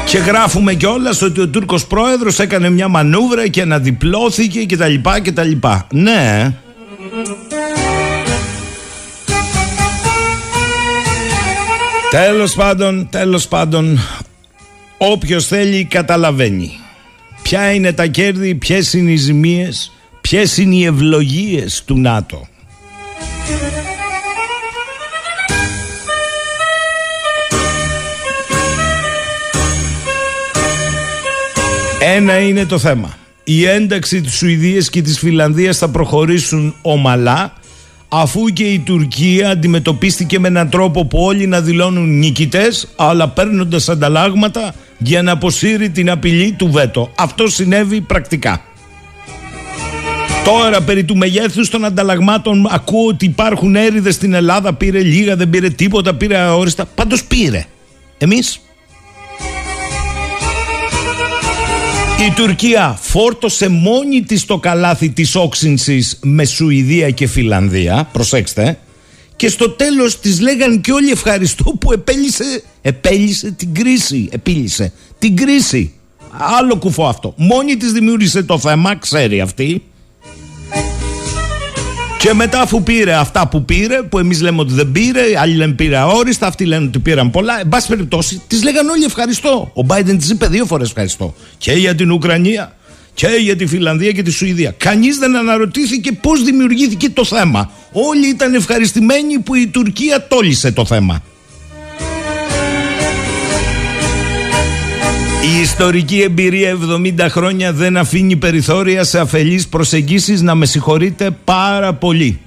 Και 0.05 0.17
γράφουμε 0.17 0.73
κιόλας 0.73 1.21
ότι 1.21 1.41
ο 1.41 1.47
Τούρκος 1.47 1.87
πρόεδρος 1.87 2.39
έκανε 2.39 2.69
μια 2.69 2.87
μανούβρα 2.87 3.47
και 3.47 3.61
αναδιπλώθηκε 3.61 4.65
κτλ. 4.65 4.95
κτλ. 5.23 5.51
Ναι. 5.91 6.53
Τέλος 12.15 12.53
πάντων, 12.53 13.07
τέλος 13.09 13.47
πάντων, 13.47 13.99
όποιος 14.97 15.47
θέλει 15.47 15.85
καταλαβαίνει. 15.85 16.71
Ποια 17.41 17.73
είναι 17.73 17.93
τα 17.93 18.05
κέρδη, 18.05 18.55
ποιες 18.55 18.93
είναι 18.93 19.11
οι 19.11 19.15
ζημίες, 19.15 19.91
ποιες 20.21 20.57
είναι 20.57 20.75
οι 20.75 20.85
ευλογίες 20.85 21.83
του 21.85 21.99
ΝΑΤΟ. 21.99 22.47
Ένα 31.99 32.39
είναι 32.39 32.65
το 32.65 32.79
θέμα. 32.79 33.17
Η 33.43 33.65
ένταξη 33.65 34.21
της 34.21 34.33
Σουηδίας 34.33 34.89
και 34.89 35.01
της 35.01 35.19
Φιλανδίας 35.19 35.77
θα 35.77 35.89
προχωρήσουν 35.89 36.75
ομαλά 36.81 37.53
αφού 38.09 38.45
και 38.47 38.63
η 38.63 38.79
Τουρκία 38.79 39.49
αντιμετωπίστηκε 39.49 40.39
με 40.39 40.47
έναν 40.47 40.69
τρόπο 40.69 41.05
που 41.05 41.19
όλοι 41.19 41.47
να 41.47 41.61
δηλώνουν 41.61 42.17
νικητές 42.17 42.87
αλλά 42.95 43.29
παίρνοντας 43.29 43.89
ανταλλάγματα 43.89 44.73
για 44.97 45.21
να 45.21 45.31
αποσύρει 45.31 45.89
την 45.89 46.09
απειλή 46.09 46.51
του 46.51 46.71
βέτο. 46.71 47.11
Αυτό 47.15 47.47
συνέβη 47.47 48.01
πρακτικά. 48.01 48.61
Τώρα 50.45 50.81
περί 50.81 51.03
του 51.03 51.17
μεγέθους 51.17 51.69
των 51.69 51.85
ανταλλαγμάτων 51.85 52.67
ακούω 52.69 53.07
ότι 53.07 53.25
υπάρχουν 53.25 53.75
έρηδες 53.75 54.15
στην 54.15 54.33
Ελλάδα, 54.33 54.73
πήρε 54.73 54.99
λίγα, 54.99 55.35
δεν 55.35 55.49
πήρε 55.49 55.69
τίποτα, 55.69 56.15
πήρε 56.15 56.37
αόριστα. 56.37 56.85
Πάντως 56.85 57.23
πήρε. 57.23 57.65
Εμείς 58.17 58.59
Η 62.25 62.31
Τουρκία 62.31 62.97
φόρτωσε 63.01 63.67
μόνη 63.67 64.21
της 64.21 64.45
το 64.45 64.57
καλάθι 64.57 65.09
της 65.09 65.35
όξυνσης 65.35 66.19
με 66.23 66.45
Σουηδία 66.45 67.09
και 67.09 67.27
Φιλανδία, 67.27 68.09
προσέξτε, 68.11 68.79
και 69.35 69.49
στο 69.49 69.69
τέλος 69.69 70.19
της 70.19 70.39
λέγαν 70.39 70.81
και 70.81 70.91
όλοι 70.91 71.11
ευχαριστώ 71.11 71.63
που 71.63 71.91
επέλυσε, 71.91 72.63
επέλυσε 72.81 73.51
την 73.51 73.73
κρίση, 73.73 74.29
επίλυσε 74.31 74.93
την 75.19 75.35
κρίση. 75.35 75.93
Άλλο 76.57 76.75
κουφό 76.77 77.07
αυτό. 77.07 77.33
Μόνη 77.37 77.77
της 77.77 77.91
δημιούργησε 77.91 78.43
το 78.43 78.59
θέμα, 78.59 78.95
ξέρει 78.95 79.41
αυτή, 79.41 79.83
και 82.25 82.33
μετά 82.33 82.61
αφού 82.61 82.83
πήρε 82.83 83.13
αυτά 83.13 83.47
που 83.47 83.65
πήρε, 83.65 84.01
που 84.01 84.19
εμείς 84.19 84.41
λέμε 84.41 84.61
ότι 84.61 84.73
δεν 84.73 84.91
πήρε, 84.91 85.21
άλλοι 85.37 85.55
λένε 85.55 85.73
πήρε 85.73 85.97
αόριστα, 85.97 86.47
αυτοί 86.47 86.65
λένε 86.65 86.85
ότι 86.85 86.99
πήραν 86.99 87.31
πολλά. 87.31 87.59
Εν 87.59 87.69
πάση 87.69 87.87
περιπτώσει, 87.87 88.41
τη 88.47 88.63
λέγανε 88.63 88.91
όλοι 88.91 89.03
ευχαριστώ. 89.03 89.71
Ο 89.73 89.85
Biden 89.87 90.17
τη 90.19 90.27
είπε 90.31 90.47
δύο 90.47 90.65
φορές 90.65 90.87
ευχαριστώ. 90.87 91.33
Και 91.57 91.71
για 91.71 91.95
την 91.95 92.11
Ουκρανία 92.11 92.75
και 93.13 93.27
για 93.27 93.55
τη 93.55 93.65
Φιλανδία 93.65 94.11
και 94.11 94.23
τη 94.23 94.31
Σουηδία. 94.31 94.73
Κανείς 94.77 95.17
δεν 95.17 95.35
αναρωτήθηκε 95.35 96.11
πώς 96.11 96.43
δημιουργήθηκε 96.43 97.09
το 97.09 97.25
θέμα. 97.25 97.71
Όλοι 97.91 98.27
ήταν 98.27 98.53
ευχαριστημένοι 98.53 99.39
που 99.39 99.55
η 99.55 99.67
Τουρκία 99.67 100.27
τόλισε 100.27 100.71
το 100.71 100.85
θέμα. 100.85 101.23
Η 105.53 105.59
ιστορική 105.61 106.21
εμπειρία 106.21 106.77
70 107.19 107.25
χρόνια 107.29 107.73
δεν 107.73 107.97
αφήνει 107.97 108.35
περιθώρια 108.35 109.03
σε 109.03 109.19
αφελείς 109.19 109.67
προσεγγίσεις 109.67 110.41
να 110.41 110.55
με 110.55 110.65
συγχωρείτε 110.65 111.31
πάρα 111.43 111.93
πολύ. 111.93 112.39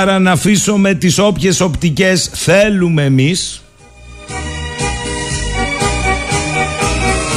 Άρα 0.00 0.18
να 0.18 0.30
αφήσουμε 0.30 0.94
τις 0.94 1.18
όποιες 1.18 1.60
οπτικές 1.60 2.30
θέλουμε 2.32 3.04
εμείς 3.04 3.62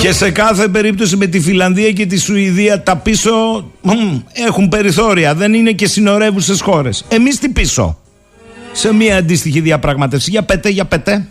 και 0.02 0.12
σε 0.12 0.32
κάθε 0.32 0.68
περίπτωση 0.68 1.16
με 1.16 1.26
τη 1.26 1.40
Φιλανδία 1.40 1.92
και 1.92 2.06
τη 2.06 2.18
Σουηδία 2.18 2.84
τα 2.84 2.98
πίσω 2.98 3.32
έχουν 4.34 4.70
περιθώρια, 4.70 5.36
δεν 5.36 5.54
είναι 5.54 5.72
και 5.72 5.88
συνορεύουσες 5.88 6.62
χώρες. 6.62 7.06
Εμείς 7.08 7.40
τι 7.40 7.50
πίσω; 7.50 7.98
Σε 8.72 8.94
μια 8.94 9.18
αντίστοιχη 9.18 9.60
διαπραγματεύση. 9.60 10.30
Για 10.30 10.44
πετέ, 10.44 10.70
για 10.70 10.86
πετέ. 10.86 11.28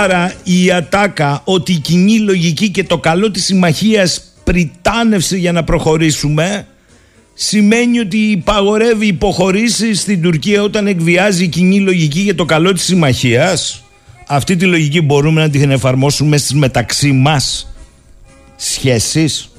Άρα 0.00 0.32
η 0.44 0.70
ατάκα 0.70 1.40
ότι 1.44 1.72
η 1.72 1.78
κοινή 1.78 2.18
λογική 2.18 2.70
και 2.70 2.84
το 2.84 2.98
καλό 2.98 3.30
της 3.30 3.44
συμμαχίας 3.44 4.22
πριτάνευσε 4.44 5.36
για 5.36 5.52
να 5.52 5.64
προχωρήσουμε 5.64 6.66
σημαίνει 7.34 7.98
ότι 7.98 8.16
υπαγορεύει 8.16 9.06
υποχωρήσεις 9.06 10.00
στην 10.00 10.22
Τουρκία 10.22 10.62
όταν 10.62 10.86
εκβιάζει 10.86 11.44
η 11.44 11.48
κοινή 11.48 11.80
λογική 11.80 12.20
για 12.20 12.34
το 12.34 12.44
καλό 12.44 12.72
της 12.72 12.84
συμμαχίας. 12.84 13.82
Αυτή 14.26 14.56
τη 14.56 14.64
λογική 14.64 15.00
μπορούμε 15.00 15.40
να 15.40 15.50
την 15.50 15.70
εφαρμόσουμε 15.70 16.36
στις 16.36 16.54
μεταξύ 16.54 17.12
μας 17.12 17.72
σχέσεις. 18.56 19.50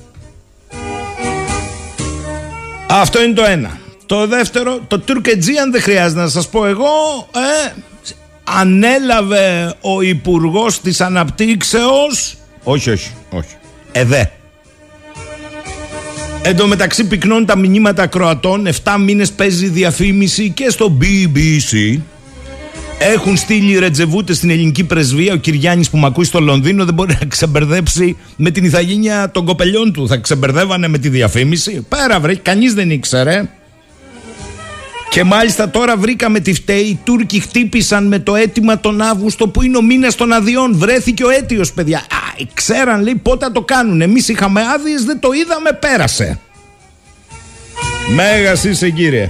Αυτό 2.89 3.23
είναι 3.23 3.33
το 3.33 3.43
ένα. 3.43 3.79
Το 4.05 4.27
δεύτερο, 4.27 4.79
το 4.87 4.99
Τουρκετζίαν 4.99 5.71
δεν 5.71 5.81
χρειάζεται 5.81 6.21
να 6.21 6.29
σας 6.29 6.49
πω 6.49 6.65
εγώ, 6.65 7.27
ε, 7.35 7.71
ανέλαβε 8.43 9.73
ο 9.81 10.01
υπουργός 10.01 10.81
της 10.81 11.01
αναπτύξεως; 11.01 12.35
Όχι 12.63 12.89
όχι 12.89 13.11
όχι 13.29 13.55
εδέ 13.91 14.31
Εν 16.45 16.55
τω 16.55 16.67
μεταξύ 16.67 17.07
πυκνώνουν 17.07 17.45
τα 17.45 17.57
μηνύματα 17.57 18.07
Κροατών 18.07 18.67
7 18.83 18.95
μήνες 18.99 19.31
παίζει 19.31 19.67
διαφήμιση 19.67 20.49
και 20.49 20.69
στο 20.69 20.97
BBC 21.01 21.99
έχουν 23.11 23.37
στείλει 23.37 23.79
ρετζεβούτες 23.79 24.37
στην 24.37 24.49
ελληνική 24.49 24.83
πρεσβεία. 24.83 25.33
Ο 25.33 25.35
Κυριάννης 25.35 25.89
που 25.89 25.97
με 25.97 26.05
ακούει 26.05 26.25
στο 26.25 26.39
Λονδίνο 26.39 26.85
δεν 26.85 26.93
μπορεί 26.93 27.17
να 27.19 27.25
ξεμπερδέψει 27.27 28.17
με 28.35 28.51
την 28.51 28.63
ηθαγένεια 28.63 29.31
των 29.31 29.45
κοπελιών 29.45 29.93
του. 29.93 30.07
Θα 30.07 30.17
ξεμπερδεύανε 30.17 30.87
με 30.87 30.97
τη 30.97 31.09
διαφήμιση. 31.09 31.85
Πέρα 31.89 32.19
βρε, 32.19 32.35
κανείς 32.35 32.73
δεν 32.73 32.91
ήξερε. 32.91 33.49
Και 35.13 35.23
μάλιστα 35.23 35.69
τώρα 35.69 35.97
βρήκαμε 35.97 36.39
τη 36.39 36.53
φταίη. 36.53 36.81
Οι 36.81 36.99
Τούρκοι 37.03 37.39
χτύπησαν 37.39 38.07
με 38.07 38.19
το 38.19 38.35
αίτημα 38.35 38.79
τον 38.79 39.01
Αύγουστο 39.01 39.47
που 39.47 39.61
είναι 39.61 39.77
ο 39.77 39.81
μήνας 39.81 40.15
των 40.15 40.31
αδειών. 40.31 40.77
Βρέθηκε 40.77 41.23
ο 41.23 41.29
αίτιος, 41.29 41.73
παιδιά. 41.73 41.97
Α, 41.97 42.45
ξέραν 42.53 43.01
λέει 43.01 43.15
πότε 43.15 43.49
το 43.49 43.61
κάνουν. 43.61 44.01
Εμείς 44.01 44.27
είχαμε 44.27 44.61
άδειες, 44.73 45.03
δεν 45.03 45.19
το 45.19 45.29
είδαμε, 45.31 45.71
πέρασε. 45.71 46.39
Μέγας 48.15 48.63
είσαι 48.63 48.89
κύριε. 48.89 49.29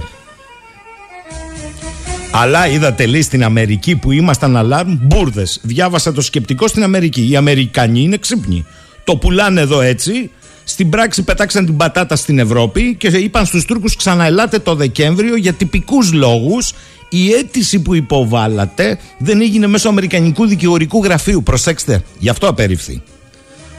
Αλλά 2.32 2.68
είδατε 2.68 3.06
λέει 3.06 3.22
στην 3.22 3.44
Αμερική 3.44 3.96
που 3.96 4.10
ήμασταν 4.10 4.56
αλάρμ, 4.56 4.98
μπουρδες. 5.00 5.60
Διάβασα 5.62 6.12
το 6.12 6.20
σκεπτικό 6.20 6.66
στην 6.68 6.82
Αμερική. 6.82 7.28
Οι 7.30 7.36
Αμερικανοί 7.36 8.00
είναι 8.00 8.16
ξύπνοι. 8.16 8.66
Το 9.04 9.16
πουλάνε 9.16 9.60
εδώ 9.60 9.80
έτσι 9.80 10.30
στην 10.64 10.90
πράξη 10.90 11.22
πετάξαν 11.22 11.64
την 11.64 11.76
πατάτα 11.76 12.16
στην 12.16 12.38
Ευρώπη 12.38 12.94
και 12.94 13.06
είπαν 13.06 13.46
στους 13.46 13.64
Τούρκους 13.64 13.96
ξαναελάτε 13.96 14.58
το 14.58 14.74
Δεκέμβριο 14.74 15.36
για 15.36 15.52
τυπικούς 15.52 16.12
λόγους 16.12 16.72
η 17.08 17.32
αίτηση 17.32 17.80
που 17.80 17.94
υποβάλλατε 17.94 18.98
δεν 19.18 19.40
έγινε 19.40 19.66
μέσω 19.66 19.88
Αμερικανικού 19.88 20.46
δικηγορικού 20.46 21.04
γραφείου. 21.04 21.42
Προσέξτε, 21.42 22.02
γι' 22.18 22.28
αυτό 22.28 22.48
απερίφθη. 22.48 23.02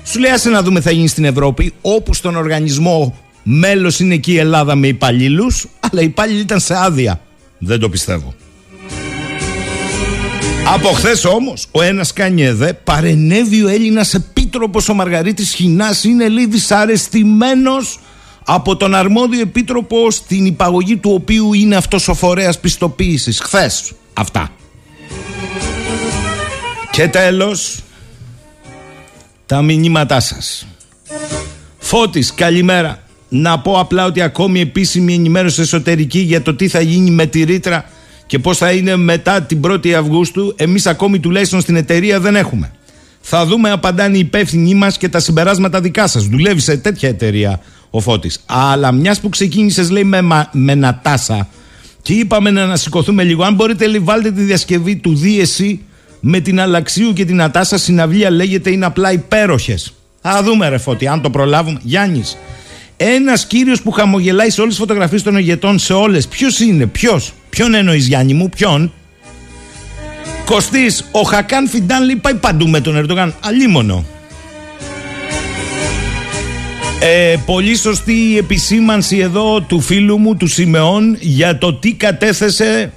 Σου 0.03 0.19
λέει 0.19 0.31
άσε 0.31 0.49
να 0.49 0.61
δούμε 0.61 0.81
θα 0.81 0.91
γίνει 0.91 1.07
στην 1.07 1.25
Ευρώπη 1.25 1.73
όπου 1.81 2.13
στον 2.13 2.35
οργανισμό 2.35 3.17
μέλος 3.43 3.99
είναι 3.99 4.13
εκεί 4.13 4.31
η 4.31 4.37
Ελλάδα 4.37 4.75
με 4.75 4.87
υπαλλήλους, 4.87 5.67
αλλά 5.79 6.01
οι 6.01 6.05
υπάλληλοι 6.05 6.39
ήταν 6.39 6.59
σε 6.59 6.75
άδεια. 6.77 7.21
Δεν 7.57 7.79
το 7.79 7.89
πιστεύω. 7.89 8.33
Από 10.73 10.87
χθες 10.87 11.25
όμως, 11.25 11.67
ο 11.71 11.81
ένας 11.81 12.13
κάνει 12.13 12.43
εδέ, 12.43 12.73
παρενέβη 12.73 13.63
ο 13.63 13.67
Έλληνας 13.67 14.13
επίτροπος 14.55 14.89
ο 14.89 14.93
Μαργαρίτης 14.93 15.53
Χινάς. 15.53 16.03
Είναι 16.03 16.27
λίγο 16.27 16.51
δυσαρεστημένος 16.51 17.99
από 18.45 18.75
τον 18.75 18.95
αρμόδιο 18.95 19.41
επίτροπο 19.41 20.11
στην 20.11 20.45
υπαγωγή 20.45 20.97
του 20.97 21.11
οποίου 21.13 21.53
είναι 21.53 21.75
αυτός 21.75 22.07
ο 22.07 22.13
φορέας 22.13 22.59
πιστοποίησης. 22.59 23.39
Χθες. 23.39 23.91
Αυτά. 24.13 24.49
Και 26.91 27.07
τέλος, 27.07 27.79
τα 29.45 29.61
μηνύματά 29.61 30.19
σας. 30.19 30.67
Φώτης, 31.77 32.33
καλημέρα. 32.33 33.03
Να 33.29 33.59
πω 33.59 33.79
απλά 33.79 34.05
ότι 34.05 34.21
ακόμη 34.21 34.59
επίσημη 34.59 35.13
ενημέρωση 35.13 35.61
εσωτερική 35.61 36.19
για 36.19 36.41
το 36.41 36.55
τι 36.55 36.67
θα 36.67 36.81
γίνει 36.81 37.09
με 37.09 37.25
τη 37.25 37.43
ρήτρα 37.43 37.85
και 38.25 38.39
πώς 38.39 38.57
θα 38.57 38.71
είναι 38.71 38.95
μετά 38.95 39.41
την 39.41 39.61
1η 39.67 39.91
Αυγούστου, 39.91 40.53
εμείς 40.57 40.85
ακόμη 40.85 41.19
τουλάχιστον 41.19 41.61
στην 41.61 41.75
εταιρεία 41.75 42.19
δεν 42.19 42.35
έχουμε. 42.35 42.71
Θα 43.27 43.45
δούμε, 43.45 43.71
απαντάνε 43.71 44.17
οι 44.17 44.19
υπεύθυνοι 44.19 44.73
μας 44.73 44.97
και 44.97 45.09
τα 45.09 45.19
συμπεράσματα 45.19 45.81
δικά 45.81 46.07
σας. 46.07 46.25
Δουλεύει 46.25 46.59
σε 46.59 46.77
τέτοια 46.77 47.09
εταιρεία 47.09 47.59
ο 47.89 47.99
Φώτης. 47.99 48.39
Αλλά 48.45 48.91
μιας 48.91 49.19
που 49.19 49.29
ξεκίνησες, 49.29 49.89
λέει, 49.89 50.03
με, 50.03 50.21
με 50.51 50.75
Νατάσα 50.75 51.47
και 52.01 52.13
είπαμε 52.13 52.49
να 52.49 52.63
ανασηκωθούμε 52.63 53.23
λίγο. 53.23 53.43
Αν 53.43 53.53
μπορείτε, 53.53 53.87
λέει, 53.87 53.99
βάλτε 53.99 54.31
τη 54.31 54.41
διασκευή 54.41 54.95
του 54.95 55.15
Δίεση 55.15 55.81
με 56.19 56.39
την 56.39 56.59
Αλαξίου 56.59 57.13
και 57.13 57.25
την 57.25 57.35
Νατάσα 57.35 57.77
συναυλία 57.77 58.29
λέγεται 58.29 58.71
είναι 58.71 58.85
απλά 58.85 59.11
υπέροχες. 59.11 59.93
Θα 60.21 60.43
δούμε, 60.43 60.69
ρε 60.69 60.77
Φώτη, 60.77 61.07
αν 61.07 61.21
το 61.21 61.29
προλάβουμε. 61.29 61.79
Γιάννης, 61.83 62.37
ένας 62.97 63.45
κύριος 63.45 63.81
που 63.81 63.91
χαμογελάει 63.91 64.49
σε 64.49 64.61
όλες 64.61 64.73
τις 64.73 64.81
φωτογραφίες 64.81 65.23
των 65.23 65.37
ηγετών, 65.37 65.79
σε 65.79 65.93
όλες. 65.93 66.27
Ποιος 66.27 66.59
είναι, 66.59 66.85
ποιος, 66.85 67.33
ποιον 67.49 67.73
εννοείς 67.73 68.07
Γιάννη 68.07 68.33
μου, 68.33 68.49
ποιον; 68.49 68.93
Κωστής, 70.45 71.05
ο 71.11 71.21
Χακάν 71.21 71.67
Φιντάν 71.67 72.03
λέει 72.03 72.15
πάει 72.15 72.35
παντού 72.35 72.67
με 72.67 72.81
τον 72.81 72.95
Ερντογάν. 72.95 73.33
Αλίμονο. 73.39 74.05
Ε, 76.99 77.35
πολύ 77.45 77.75
σωστή 77.75 78.13
η 78.13 78.37
επισήμανση 78.37 79.17
εδώ 79.17 79.61
του 79.61 79.79
φίλου 79.79 80.17
μου 80.17 80.35
του 80.35 80.47
Σιμεών 80.47 81.17
για 81.19 81.57
το 81.57 81.73
τι 81.73 81.93
κατέθεσε 81.93 82.91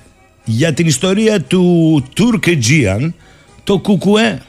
για 0.45 0.73
την 0.73 0.87
ιστορία 0.87 1.41
του 1.41 2.05
Τουρκετζίαν 2.15 3.15
το 3.65 3.79
Κουκουέ. 3.79 4.43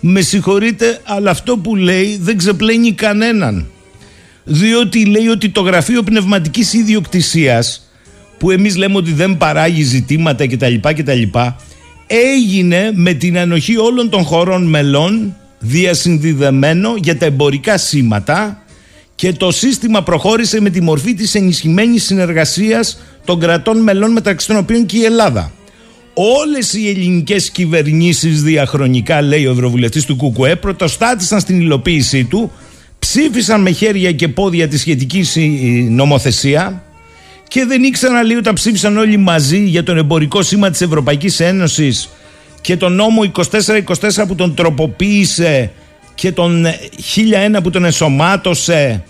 Με 0.00 0.20
συγχωρείτε 0.20 1.00
αλλά 1.04 1.30
αυτό 1.30 1.56
που 1.56 1.76
λέει 1.76 2.18
δεν 2.20 2.36
ξεπλένει 2.36 2.92
κανέναν. 2.92 3.66
Διότι 4.44 5.04
λέει 5.04 5.26
ότι 5.26 5.48
το 5.48 5.60
γραφείο 5.60 6.02
πνευματικής 6.02 6.72
ιδιοκτησίας 6.72 7.90
που 8.38 8.50
εμείς 8.50 8.76
λέμε 8.76 8.96
ότι 8.96 9.12
δεν 9.12 9.36
παράγει 9.36 9.82
ζητήματα 9.82 10.46
κτλ. 10.46 10.74
κτλ 10.80 11.22
έγινε 12.06 12.90
με 12.94 13.12
την 13.12 13.38
ανοχή 13.38 13.76
όλων 13.76 14.10
των 14.10 14.24
χωρών 14.24 14.66
μελών 14.66 15.36
διασυνδεδεμένο 15.58 16.94
για 16.96 17.16
τα 17.16 17.26
εμπορικά 17.26 17.78
σήματα 17.78 18.62
και 19.14 19.32
το 19.32 19.50
σύστημα 19.50 20.02
προχώρησε 20.02 20.60
με 20.60 20.70
τη 20.70 20.80
μορφή 20.80 21.14
της 21.14 21.34
ενισχυμένης 21.34 22.04
συνεργασίας 22.04 22.98
των 23.24 23.40
κρατών 23.40 23.78
μελών 23.78 24.12
μεταξύ 24.12 24.46
των 24.46 24.56
οποίων 24.56 24.86
και 24.86 24.96
η 24.96 25.04
Ελλάδα. 25.04 25.52
Όλες 26.14 26.72
οι 26.72 26.88
ελληνικές 26.88 27.50
κυβερνήσεις 27.50 28.42
διαχρονικά, 28.42 29.22
λέει 29.22 29.46
ο 29.46 29.50
Ευρωβουλευτής 29.50 30.04
του 30.04 30.16
ΚΚΕ, 30.16 30.56
πρωτοστάτησαν 30.56 31.40
στην 31.40 31.60
υλοποίησή 31.60 32.24
του, 32.24 32.52
ψήφισαν 32.98 33.60
με 33.60 33.70
χέρια 33.70 34.12
και 34.12 34.28
πόδια 34.28 34.68
τη 34.68 34.78
σχετική 34.78 35.24
νομοθεσία 35.90 36.82
και 37.54 37.64
δεν 37.64 37.82
ήξεραν 37.82 38.26
λέει 38.26 38.36
όταν 38.36 38.54
ψήφισαν 38.54 38.96
όλοι 38.96 39.16
μαζί 39.16 39.64
για 39.64 39.82
τον 39.82 39.98
εμπορικό 39.98 40.42
σήμα 40.42 40.70
της 40.70 40.80
Ευρωπαϊκής 40.80 41.40
Ένωσης 41.40 42.08
και 42.60 42.76
τον 42.76 42.92
νόμο 42.92 43.22
2424 43.34 44.24
που 44.26 44.34
τον 44.34 44.54
τροποποίησε 44.54 45.72
και 46.14 46.32
τον 46.32 46.66
1001 47.56 47.62
που 47.62 47.70
τον 47.70 47.84
εσωμάτωσε 47.84 49.04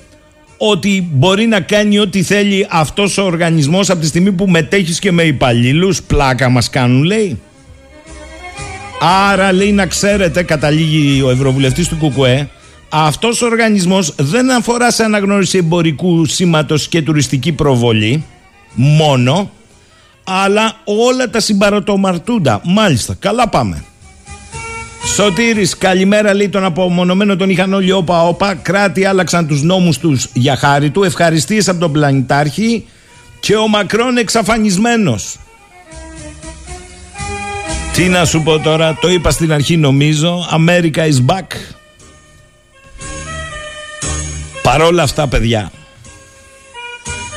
ότι 0.56 1.08
μπορεί 1.12 1.46
να 1.46 1.60
κάνει 1.60 1.98
ό,τι 1.98 2.22
θέλει 2.22 2.66
αυτός 2.70 3.18
ο 3.18 3.24
οργανισμός 3.24 3.90
από 3.90 4.00
τη 4.00 4.06
στιγμή 4.06 4.32
που 4.32 4.46
μετέχεις 4.46 4.98
και 4.98 5.12
με 5.12 5.22
υπαλλήλους, 5.22 6.02
πλάκα 6.02 6.48
μας 6.48 6.70
κάνουν 6.70 7.02
λέει. 7.02 7.40
Άρα 9.30 9.52
λέει 9.52 9.72
να 9.72 9.86
ξέρετε 9.86 10.42
καταλήγει 10.42 11.22
ο 11.22 11.30
Ευρωβουλευτής 11.30 11.88
του 11.88 11.96
ΚΚΕ 11.96 12.48
αυτός 12.88 13.42
ο 13.42 13.46
οργανισμός 13.46 14.14
δεν 14.16 14.50
αφορά 14.50 14.90
σε 14.90 15.04
αναγνώριση 15.04 15.58
εμπορικού 15.58 16.24
σήματος 16.24 16.88
και 16.88 17.02
τουριστική 17.02 17.52
προβολή 17.52 18.24
μόνο 18.74 19.50
αλλά 20.24 20.76
όλα 20.84 21.30
τα 21.30 21.40
συμπαρατομαρτούντα. 21.40 22.60
Μάλιστα, 22.64 23.16
καλά 23.18 23.48
πάμε. 23.48 23.84
Σωτήρης, 25.14 25.78
καλημέρα 25.78 26.34
λέει 26.34 26.48
τον 26.48 26.64
απομονωμένο 26.64 27.36
τον 27.36 27.50
είχαν 27.50 27.72
όλοι. 27.72 27.92
Όπα 27.92 28.22
όπα 28.22 28.54
Κράτη 28.54 29.04
άλλαξαν 29.04 29.46
τους 29.46 29.62
νόμους 29.62 29.98
τους 29.98 30.28
για 30.32 30.56
χάρη 30.56 30.90
του. 30.90 31.02
Ευχαριστίες 31.02 31.68
από 31.68 31.80
τον 31.80 31.92
πλανητάρχη 31.92 32.86
Και 33.40 33.56
ο 33.56 33.68
Μακρόν 33.68 34.16
εξαφανισμένος. 34.16 35.36
Τι 37.92 38.08
να 38.08 38.24
σου 38.24 38.42
πω 38.42 38.58
τώρα 38.58 38.98
Το 39.00 39.08
είπα 39.08 39.30
στην 39.30 39.52
αρχή 39.52 39.76
νομίζω. 39.76 40.48
America 40.52 40.96
is 40.96 41.24
back. 41.26 41.46
Παρόλα 44.62 45.02
αυτά 45.02 45.26
παιδιά 45.26 45.70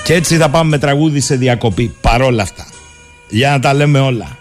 Και 0.07 0.13
έτσι 0.13 0.37
θα 0.37 0.49
πάμε 0.49 0.69
με 0.69 0.77
τραγούδι 0.77 1.19
σε 1.19 1.35
διακοπή 1.35 1.95
Παρόλα 2.01 2.43
αυτά 2.43 2.67
Για 3.29 3.49
να 3.49 3.59
τα 3.59 3.73
λέμε 3.73 3.99
όλα 3.99 4.37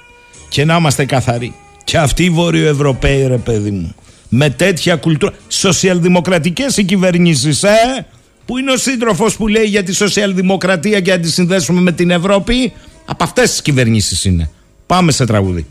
Και 0.49 0.65
να 0.65 0.77
είμαστε 0.77 1.05
καθαροί 1.05 1.55
και 1.87 1.99
αυτοί 1.99 2.25
οι 2.25 2.31
Βόρειο-Ευρωπαίοι, 2.31 3.27
ρε 3.27 3.37
παιδί 3.37 3.71
μου, 3.71 3.95
με 4.29 4.51
τέτοια 4.51 4.97
κουλτούρα. 4.97 5.33
Σοσιαλδημοκρατικές 5.49 6.77
οι 6.77 6.85
κυβερνήσεις, 6.85 7.63
ε! 7.63 8.07
Που 8.47 8.59
είναι 8.59 8.73
ο 8.73 8.77
σύντροφος 8.77 9.37
που 9.37 9.49
λέει 9.49 9.65
για 9.65 9.83
τη 9.83 9.95
σοσιαλδημοκρατία 9.95 11.01
και 11.01 11.11
να 11.11 11.21
τη 11.21 11.31
συνδέσουμε 11.31 11.81
με 11.81 11.93
την 11.93 12.11
Ευρώπη. 12.11 12.73
Από 13.07 13.25
αυτές 13.25 13.51
τις 13.51 13.63
κυβερνήσεις 13.63 14.25
είναι. 14.25 14.51
Πάμε 14.87 15.13
σε 15.13 15.27
τραγούδι. 15.27 15.67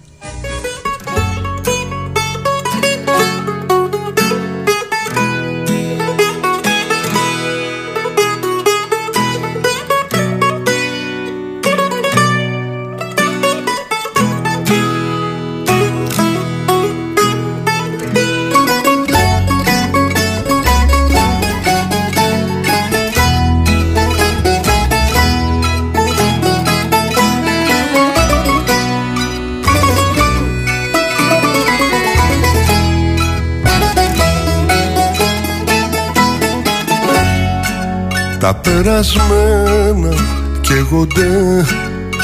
Περασμένα 38.86 40.14
καίγονται 40.62 41.66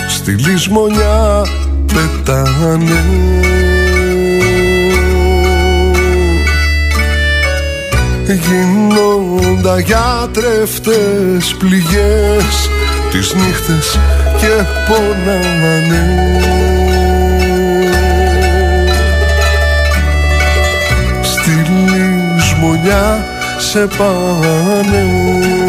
στη 0.08 0.32
λησμονιά 0.32 1.46
πετάνε. 1.86 3.04
Γίνοντα 8.26 9.80
για 9.80 10.30
τρεφτές 10.34 11.56
πληγές 11.60 12.70
τις 13.12 13.34
νύχτες 13.34 14.00
και 14.38 14.64
πονάνε 14.88 16.20
Στη 21.22 21.52
λησμονιά 21.52 23.26
σε 23.58 23.88
πάνε 23.98 25.61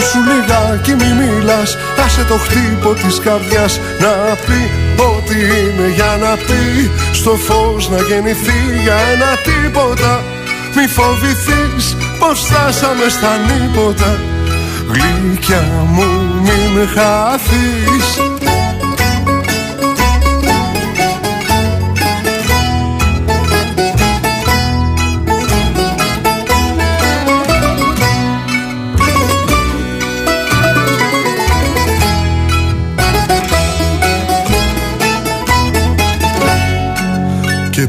σου 0.00 0.18
λιγάκι 0.28 0.92
μη 1.00 1.10
μιλάς. 1.18 1.76
Άσε 2.04 2.24
το 2.24 2.36
χτύπο 2.44 2.90
της 2.94 3.20
καρδιάς 3.24 3.80
Να 4.02 4.12
πει 4.46 4.60
ό,τι 5.10 5.36
είναι 5.38 5.88
για 5.94 6.12
να 6.22 6.32
πει. 6.46 6.90
Στο 7.12 7.30
φως 7.46 7.88
να 7.90 8.00
γεννηθεί 8.08 8.60
για 8.82 8.96
ένα 9.12 9.30
τίποτα. 9.48 10.22
Μη 10.76 10.86
φοβηθείς 10.86 11.96
πως 12.18 12.40
φτάσαμε 12.40 13.08
στα 13.08 13.32
νύποτα. 13.46 14.10
Γλυκιά 14.92 15.64
μου 15.94 16.08
μην 16.42 16.88
χαθείς 16.94 18.37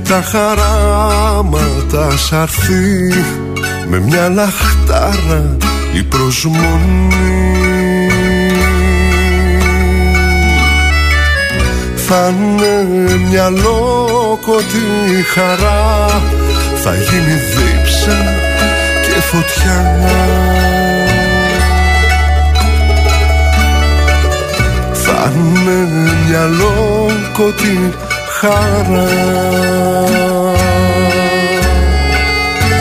τα 0.10 0.22
χαράματα 0.22 2.18
σ' 2.18 2.34
αρθεί. 2.34 3.24
Με 3.90 4.00
μια 4.00 4.30
λαχτάρα 4.30 5.58
η 5.94 6.04
προσμονή. 6.04 7.48
Θα 11.96 12.34
είναι 12.34 12.86
μια 13.30 13.50
λόκοτη 13.50 15.24
χαρά. 15.34 16.22
Θα 16.84 16.94
γίνει 16.96 17.34
δίψα 17.34 18.18
και 19.04 19.22
φωτιά. 19.22 20.08
Θα 24.94 25.32
είναι 25.36 25.88
μια 26.28 26.46
λόκοτη 26.46 27.94
χαρά. 28.40 29.08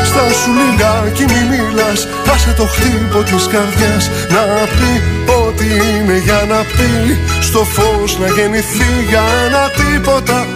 Στα 0.04 0.24
σου 0.40 0.50
λιγάκι 0.58 1.24
μη 1.32 1.42
μιλάς 1.50 2.08
Άσε 2.34 2.54
το 2.56 2.66
χτύπο 2.66 3.22
της 3.22 3.46
καρδιάς 3.46 4.10
Να 4.34 4.42
πει 4.76 4.92
ό,τι 5.40 5.64
είναι 5.64 6.18
για 6.24 6.42
να 6.48 6.56
πει. 6.56 7.18
Στο 7.40 7.64
φως 7.64 8.18
να 8.18 8.28
γεννηθεί 8.28 8.90
για 9.08 9.24
ένα 9.46 9.64
τίποτα 9.78 10.46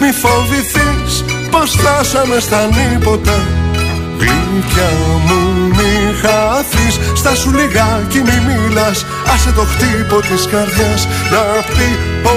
Μη 0.00 0.10
φοβηθείς 0.22 1.24
πως 1.50 1.70
φτάσαμε 1.70 2.38
στα 2.40 2.68
νύποτα. 2.76 3.36
Γλυκιά 4.18 4.92
μου 5.26 5.40
μη 5.76 5.92
χαθείς 6.22 6.94
Στα 7.14 7.34
σου 7.34 7.50
λιγάκι 7.50 8.20
μη 8.26 8.38
μιλάς 8.46 9.06
Άσε 9.34 9.52
το 9.52 9.64
χτύπο 9.72 10.20
της 10.20 10.46
καρδιάς 10.50 11.08
Να 11.32 11.42
πει 11.74 11.88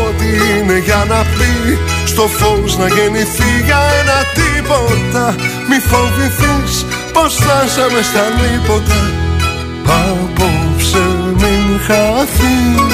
ό,τι 0.01 0.25
είναι 0.25 0.77
για 0.77 1.05
να 1.07 1.15
πει 1.15 1.77
στο 2.19 2.27
φως 2.27 2.77
να 2.77 2.87
γεννηθεί 2.87 3.51
για 3.65 3.79
ένα 3.99 4.17
τίποτα. 4.39 5.35
Μη 5.69 5.79
φοβηθείς 5.79 6.85
πως 7.13 7.35
φτάσαμε 7.35 8.01
στα 8.01 8.23
λίποτα 8.39 8.99
Απόψε 9.85 11.05
μην 11.39 11.79
χαθείς 11.87 12.88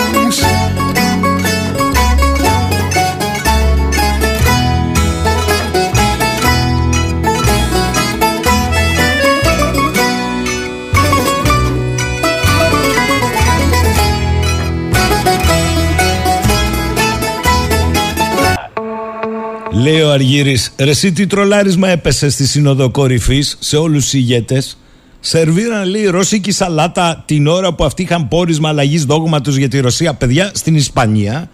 Λέει 19.86 20.02
ο 20.02 20.12
Αργύρης, 20.12 20.72
ρε 20.78 20.90
εσύ 20.90 21.12
τι 21.12 21.28
τρολάρισμα 21.28 21.88
έπεσε 21.88 22.30
στη 22.30 22.48
Σύνοδο 22.48 22.90
Κορυφής 22.90 23.58
σε 23.60 23.78
όλους 23.78 24.04
τους 24.04 24.14
ηγέτες. 24.14 24.78
Σερβίραν 25.20 25.90
λέει 25.90 26.06
ρώσικη 26.06 26.52
σαλάτα 26.52 27.24
την 27.26 27.48
ώρα 27.48 27.74
που 27.74 27.84
αυτοί 27.84 28.02
είχαν 28.02 28.28
πόρισμα 28.28 28.70
αλλαγής 28.70 29.06
δόγματος 29.06 29.56
για 29.56 29.68
τη 29.68 29.80
Ρωσία. 29.80 30.14
Παιδιά, 30.14 30.52
στην 30.54 30.76
Ισπανία 30.76 31.50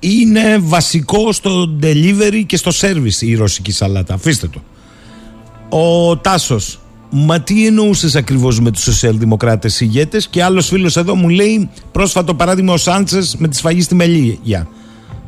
είναι 0.00 0.58
βασικό 0.60 1.32
στο 1.32 1.78
delivery 1.82 2.42
και 2.46 2.56
στο 2.56 2.70
service 2.80 3.20
η 3.20 3.34
ρωσική 3.34 3.72
σαλάτα. 3.72 4.14
Αφήστε 4.14 4.48
το. 4.48 4.62
Ο 5.76 6.16
Τάσος, 6.16 6.80
μα 7.10 7.40
τι 7.40 7.66
εννοούσες 7.66 8.16
ακριβώς 8.16 8.60
με 8.60 8.70
τους 8.70 8.82
σοσιαλδημοκράτες 8.82 9.80
ηγέτες. 9.80 10.28
Και 10.28 10.42
άλλος 10.42 10.68
φίλος 10.68 10.96
εδώ 10.96 11.14
μου 11.14 11.28
λέει 11.28 11.70
πρόσφατο 11.92 12.34
παράδειγμα 12.34 12.72
ο 12.72 12.76
Σάντσες 12.76 13.36
με 13.38 13.48
τη 13.48 13.56
σφαγή 13.56 13.82
στη 13.82 13.94
Μελίγια. 13.94 14.68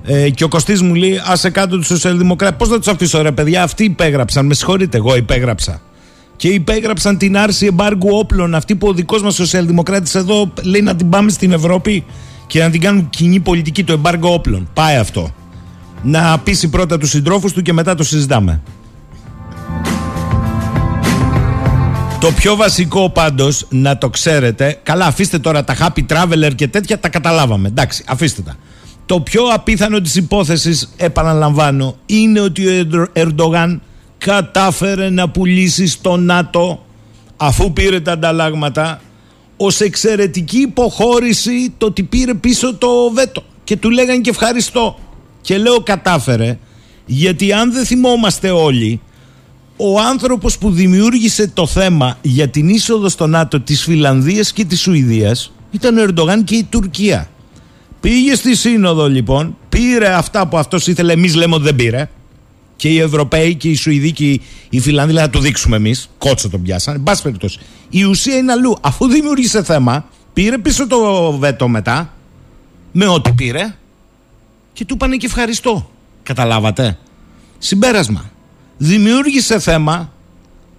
Ε, 0.04 0.30
και 0.30 0.44
ο 0.44 0.48
Κωστής 0.48 0.82
μου 0.82 0.94
λέει: 0.94 1.20
Άσε 1.24 1.50
κάτω 1.50 1.76
τους 1.76 1.86
σοσιαλδημοκράτες. 1.86 2.58
Πώς 2.58 2.68
θα 2.68 2.76
τους 2.78 2.88
αφήσω, 2.88 3.22
ρε 3.22 3.32
παιδιά, 3.32 3.62
αυτοί 3.62 3.84
υπέγραψαν. 3.84 4.46
Με 4.46 4.54
συγχωρείτε, 4.54 4.96
εγώ 4.96 5.16
υπέγραψα. 5.16 5.80
Και 6.36 6.48
υπέγραψαν 6.48 7.18
την 7.18 7.36
άρση 7.36 7.66
εμπάργου 7.66 8.08
όπλων. 8.12 8.54
Αυτή 8.54 8.74
που 8.76 8.88
ο 8.88 8.92
δικός 8.92 9.22
μας 9.22 9.34
σοσιαλδημοκράτης 9.34 10.14
εδώ 10.14 10.52
λέει 10.62 10.80
να 10.80 10.96
την 10.96 11.08
πάμε 11.08 11.30
στην 11.30 11.52
Ευρώπη 11.52 12.04
και 12.46 12.60
να 12.60 12.70
την 12.70 12.80
κάνουν 12.80 13.10
κοινή 13.10 13.40
πολιτική 13.40 13.84
το 13.84 13.92
εμπάργο 13.92 14.32
όπλων. 14.32 14.68
Πάει 14.74 14.96
αυτό. 14.96 15.30
Να 16.02 16.38
πείσει 16.38 16.68
πρώτα 16.68 16.98
τους 16.98 17.10
συντρόφους 17.10 17.52
του 17.52 17.62
και 17.62 17.72
μετά 17.72 17.94
το 17.94 18.02
συζητάμε. 18.02 18.60
Το 22.20 22.32
πιο 22.32 22.56
βασικό 22.56 23.10
πάντως 23.10 23.66
να 23.68 23.98
το 23.98 24.10
ξέρετε. 24.10 24.80
Καλά, 24.82 25.06
αφήστε 25.06 25.38
τώρα 25.38 25.64
τα 25.64 25.76
happy 25.80 26.06
traveler 26.06 26.54
και 26.54 26.68
τέτοια, 26.68 26.98
τα 26.98 27.08
καταλάβαμε. 27.08 27.68
Εντάξει, 27.68 28.04
αφήστε 28.06 28.42
τα. 28.42 28.56
Το 29.06 29.20
πιο 29.20 29.42
απίθανο 29.52 30.00
της 30.00 30.14
υπόθεσης, 30.14 30.92
επαναλαμβάνω, 30.96 31.96
είναι 32.06 32.40
ότι 32.40 32.68
ο 32.68 33.06
Ερντογάν 33.12 33.80
κατάφερε 34.18 35.10
να 35.10 35.28
πουλήσει 35.28 35.86
στο 35.86 36.16
ΝΑΤΟ 36.16 36.84
αφού 37.36 37.72
πήρε 37.72 38.00
τα 38.00 38.12
ανταλλάγματα 38.12 39.00
ως 39.56 39.80
εξαιρετική 39.80 40.58
υποχώρηση 40.58 41.72
το 41.78 41.86
ότι 41.86 42.02
πήρε 42.02 42.34
πίσω 42.34 42.74
το 42.74 42.88
βέτο. 43.14 43.42
Και 43.64 43.76
του 43.76 43.90
λέγανε 43.90 44.20
και 44.20 44.30
ευχαριστώ. 44.30 44.98
Και 45.40 45.58
λέω 45.58 45.80
κατάφερε 45.80 46.58
γιατί 47.06 47.52
αν 47.52 47.72
δεν 47.72 47.84
θυμόμαστε 47.84 48.50
όλοι 48.50 49.00
ο 49.76 50.00
άνθρωπος 50.00 50.58
που 50.58 50.70
δημιούργησε 50.70 51.50
το 51.54 51.66
θέμα 51.66 52.18
για 52.22 52.48
την 52.48 52.68
είσοδο 52.68 53.08
στο 53.08 53.26
ΝΑΤΟ 53.26 53.60
της 53.60 53.82
Φιλανδίας 53.82 54.52
και 54.52 54.64
της 54.64 54.80
Σουηδίας 54.80 55.52
ήταν 55.70 55.98
ο 55.98 56.02
Ερντογάν 56.02 56.44
και 56.44 56.54
η 56.54 56.66
Τουρκία 56.70 57.28
Πήγε 58.02 58.34
στη 58.34 58.54
Σύνοδο 58.54 59.08
λοιπόν, 59.08 59.56
πήρε 59.68 60.08
αυτά 60.14 60.48
που 60.48 60.58
αυτός 60.58 60.86
ήθελε, 60.86 61.12
εμείς 61.12 61.34
λέμε 61.34 61.54
ότι 61.54 61.64
δεν 61.64 61.76
πήρε. 61.76 62.08
Και 62.76 62.88
οι 62.88 62.98
Ευρωπαίοι 62.98 63.54
και 63.54 63.68
οι 63.68 63.74
Σουηδοί 63.74 64.12
και 64.12 64.40
οι 64.70 64.80
Φιλανδοί 64.80 65.14
θα 65.14 65.30
το 65.30 65.38
δείξουμε 65.38 65.76
εμείς. 65.76 66.10
Κότσο 66.18 66.48
τον 66.48 66.62
πιάσανε. 66.62 66.96
Εν 66.96 67.02
πάση 67.02 67.22
περιπτώσει. 67.22 67.58
Η 67.90 68.04
ουσία 68.04 68.36
είναι 68.36 68.52
αλλού. 68.52 68.76
Αφού 68.80 69.06
δημιούργησε 69.06 69.62
θέμα, 69.62 70.08
πήρε 70.32 70.58
πίσω 70.58 70.86
το 70.86 71.32
βέτο 71.32 71.68
μετά, 71.68 72.14
με 72.92 73.06
ό,τι 73.06 73.32
πήρε, 73.32 73.74
και 74.72 74.84
του 74.84 74.94
είπανε 74.94 75.16
και 75.16 75.26
ευχαριστώ. 75.26 75.90
Καταλάβατε; 76.22 76.98
Συμπέρασμα. 77.58 78.30
Δημιούργησε 78.76 79.58
θέμα, 79.58 80.12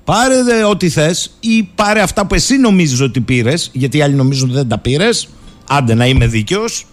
πάρε 0.03 0.63
ό,τι 0.69 0.89
θες 0.89 1.37
ή 1.39 1.63
πάρε 1.75 2.01
αυτά 2.01 2.25
που 2.25 2.35
εσύ 2.35 2.57
νομίζεις 2.57 2.99
ότι 2.99 3.21
πήρες, 3.21 3.69
γιατί 3.73 3.97
οι 3.97 4.01
άλλοι 4.01 4.13
νομίζουν 4.13 4.47
ότι 4.49 4.57
δεν 4.57 4.67
τα 4.67 4.77
πήρες. 4.77 5.27
Άντε 5.67 5.93
να 5.93 6.05
είμαι 6.07 6.27
δίκαιος 6.27 6.85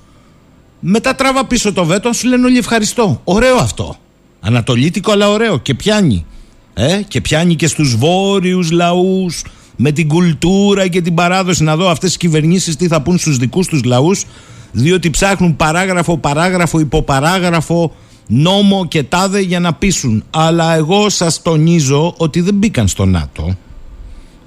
μετά 0.81 1.15
τράβα 1.15 1.47
πίσω 1.47 1.73
το 1.73 1.85
βέτο, 1.85 2.13
σου 2.13 2.29
λένε 2.29 2.47
όλοι 2.47 2.59
ευχαριστώ. 2.59 3.21
Ωραίο 3.25 3.57
αυτό. 3.57 3.97
Ανατολίτικο, 4.41 5.13
αλλά 5.13 5.29
ωραίο. 5.31 5.59
Και 5.59 5.75
πιάνει. 5.75 6.27
Ε, 6.75 7.01
και 7.09 7.21
πιάνει 7.21 7.55
και 7.55 7.67
στους 7.67 7.97
βόρειους 7.97 8.71
λαούς 8.71 9.45
με 9.77 9.93
την 9.93 10.09
κουλτούρα 10.09 10.89
και 10.89 11.01
την 11.01 11.15
παράδοση. 11.15 11.63
Να 11.63 11.77
δω 11.77 11.89
αυτές 11.89 12.09
τις 12.09 12.19
κυβερνήσεις 12.19 12.77
τι 12.77 12.87
θα 12.87 13.03
πούν 13.03 13.19
στους 13.19 13.37
δικούς 13.37 13.67
τους 13.67 13.85
λαούς, 13.85 14.25
διότι 14.73 15.11
ψάχνουν 15.11 15.57
παράγραφο, 15.57 16.19
παράγραφο, 16.19 16.81
υποπαράγραφο, 16.81 17.95
νόμο 18.27 18.87
και 18.87 19.03
τάδε 19.03 19.41
για 19.41 19.61
να 19.61 19.75
πείσουν. 19.75 20.25
Αλλά 20.31 20.75
εγώ 20.75 21.09
σας 21.09 21.43
τονίζω 21.43 22.15
ότι 22.17 22.41
δεν 22.41 22.55
μπήκαν 22.55 22.89
στο 22.89 23.05
ΝΑΤΟ. 23.05 23.57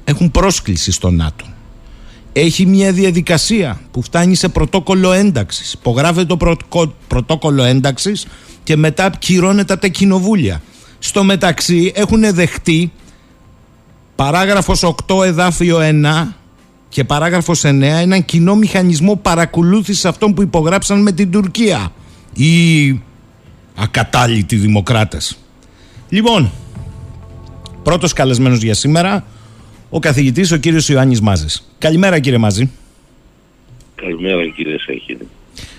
Έχουν 0.04 0.32
πρόσκληση 0.32 0.92
στο 0.92 1.10
ΝΑΤΟ 1.10 1.46
έχει 2.34 2.66
μια 2.66 2.92
διαδικασία 2.92 3.80
που 3.92 4.02
φτάνει 4.02 4.36
σε 4.36 4.50
πρωτόκολλο 4.50 5.12
ένταξης. 5.12 5.74
Υπογράφεται 5.74 6.36
το 6.36 6.58
πρωτόκολλο 7.08 7.64
ένταξης 7.64 8.26
και 8.64 8.76
μετά 8.76 9.10
κυρώνεται 9.20 9.74
από 9.74 9.82
τα 9.82 9.88
κοινοβούλια. 9.88 10.62
Στο 11.00 11.24
μεταξύ 11.24 11.92
έχουν 11.96 12.34
δεχτεί 12.34 12.92
παράγραφος 14.16 14.84
8 15.08 15.24
εδάφιο 15.24 15.80
1 15.82 16.28
και 16.90 17.04
παράγραφος 17.04 17.62
9 17.66 17.82
έναν 17.82 18.26
κοινό 18.26 18.56
μηχανισμό 18.56 19.16
παρακολούθησης 19.16 20.06
αυτών 20.06 20.34
που 20.34 20.42
υπογράψαν 20.42 21.02
με 21.02 21.12
την 21.12 21.32
Τουρκία. 21.32 21.92
Οι 22.34 23.02
ακατάλητοι 23.76 24.56
δημοκράτες. 24.56 25.38
Λοιπόν, 26.10 26.52
πρώτος 27.84 28.14
καλεσμένος 28.14 28.62
για 28.62 28.74
σήμερα 28.74 29.26
ο 29.96 30.00
καθηγητής 30.00 30.52
ο 30.52 30.58
κύριος 30.58 30.90
Ιωάννης 30.90 31.22
Μάζης. 31.22 31.74
Καλημέρα 31.78 32.20
κύριε 32.20 32.38
Μάζη. 32.38 32.70
Καλημέρα 33.96 34.48
κύριε 34.56 34.78
Σαχίνη. 34.80 35.28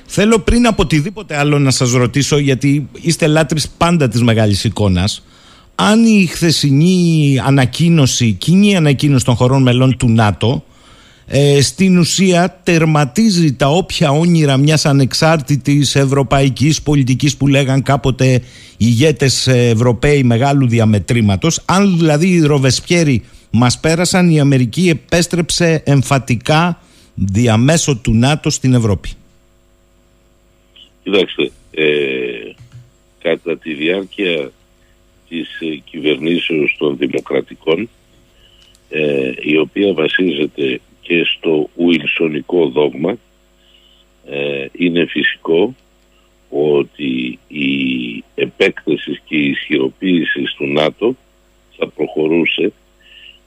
Θέλω 0.04 0.38
πριν 0.38 0.66
από 0.66 0.82
οτιδήποτε 0.82 1.36
άλλο 1.36 1.58
να 1.58 1.70
σας 1.70 1.92
ρωτήσω 1.92 2.38
γιατί 2.38 2.88
είστε 3.00 3.26
λάτρεις 3.26 3.68
πάντα 3.68 4.08
της 4.08 4.22
μεγάλης 4.22 4.64
εικόνας 4.64 5.24
αν 5.74 6.04
η 6.04 6.26
χθεσινή 6.26 7.40
ανακοίνωση, 7.44 8.32
κοινή 8.32 8.76
ανακοίνωση 8.76 9.24
των 9.24 9.34
χωρών 9.34 9.62
μελών 9.62 9.96
του 9.96 10.08
ΝΑΤΟ 10.08 10.64
ε, 11.26 11.62
στην 11.62 11.98
ουσία 11.98 12.60
τερματίζει 12.62 13.52
τα 13.52 13.68
όποια 13.68 14.10
όνειρα 14.10 14.56
μιας 14.56 14.86
ανεξάρτητης 14.86 15.96
ευρωπαϊκής 15.96 16.82
πολιτικής 16.82 17.36
που 17.36 17.46
λέγαν 17.46 17.82
κάποτε 17.82 18.40
ηγέτες 18.76 19.46
Ευρωπαίοι 19.46 20.22
μεγάλου 20.22 20.68
διαμετρήματος 20.68 21.60
αν 21.64 21.96
δηλαδή 21.98 22.28
οι 22.28 22.40
Ροβεσπιέροι 22.40 23.22
μας 23.56 23.80
πέρασαν 23.80 24.30
η 24.30 24.40
Αμερική 24.40 24.88
επέστρεψε 24.88 25.82
εμφατικά 25.86 26.82
διαμέσω 27.14 27.96
του 27.96 28.14
ΝΑΤΟ 28.14 28.50
στην 28.50 28.74
Ευρώπη. 28.74 29.08
Κοιτάξτε, 31.02 31.50
ε, 31.70 32.52
κατά 33.18 33.58
τη 33.58 33.74
διάρκεια 33.74 34.50
της 35.28 35.60
ε, 35.60 35.76
κυβερνήσεως 35.76 36.76
των 36.78 36.96
δημοκρατικών 36.96 37.88
ε, 38.88 39.32
η 39.40 39.56
οποία 39.56 39.92
βασίζεται 39.92 40.80
και 41.00 41.24
στο 41.24 41.70
ουιλσονικό 41.74 42.68
δόγμα 42.68 43.18
ε, 44.26 44.66
είναι 44.72 45.06
φυσικό 45.06 45.74
ότι 46.48 47.38
η 47.48 47.68
επέκταση 48.34 49.20
και 49.24 49.36
η 49.36 49.48
ισχυροποίηση 49.48 50.42
του 50.56 50.66
ΝΑΤΟ 50.66 51.16
θα 51.76 51.88
προχωρούσε 51.88 52.72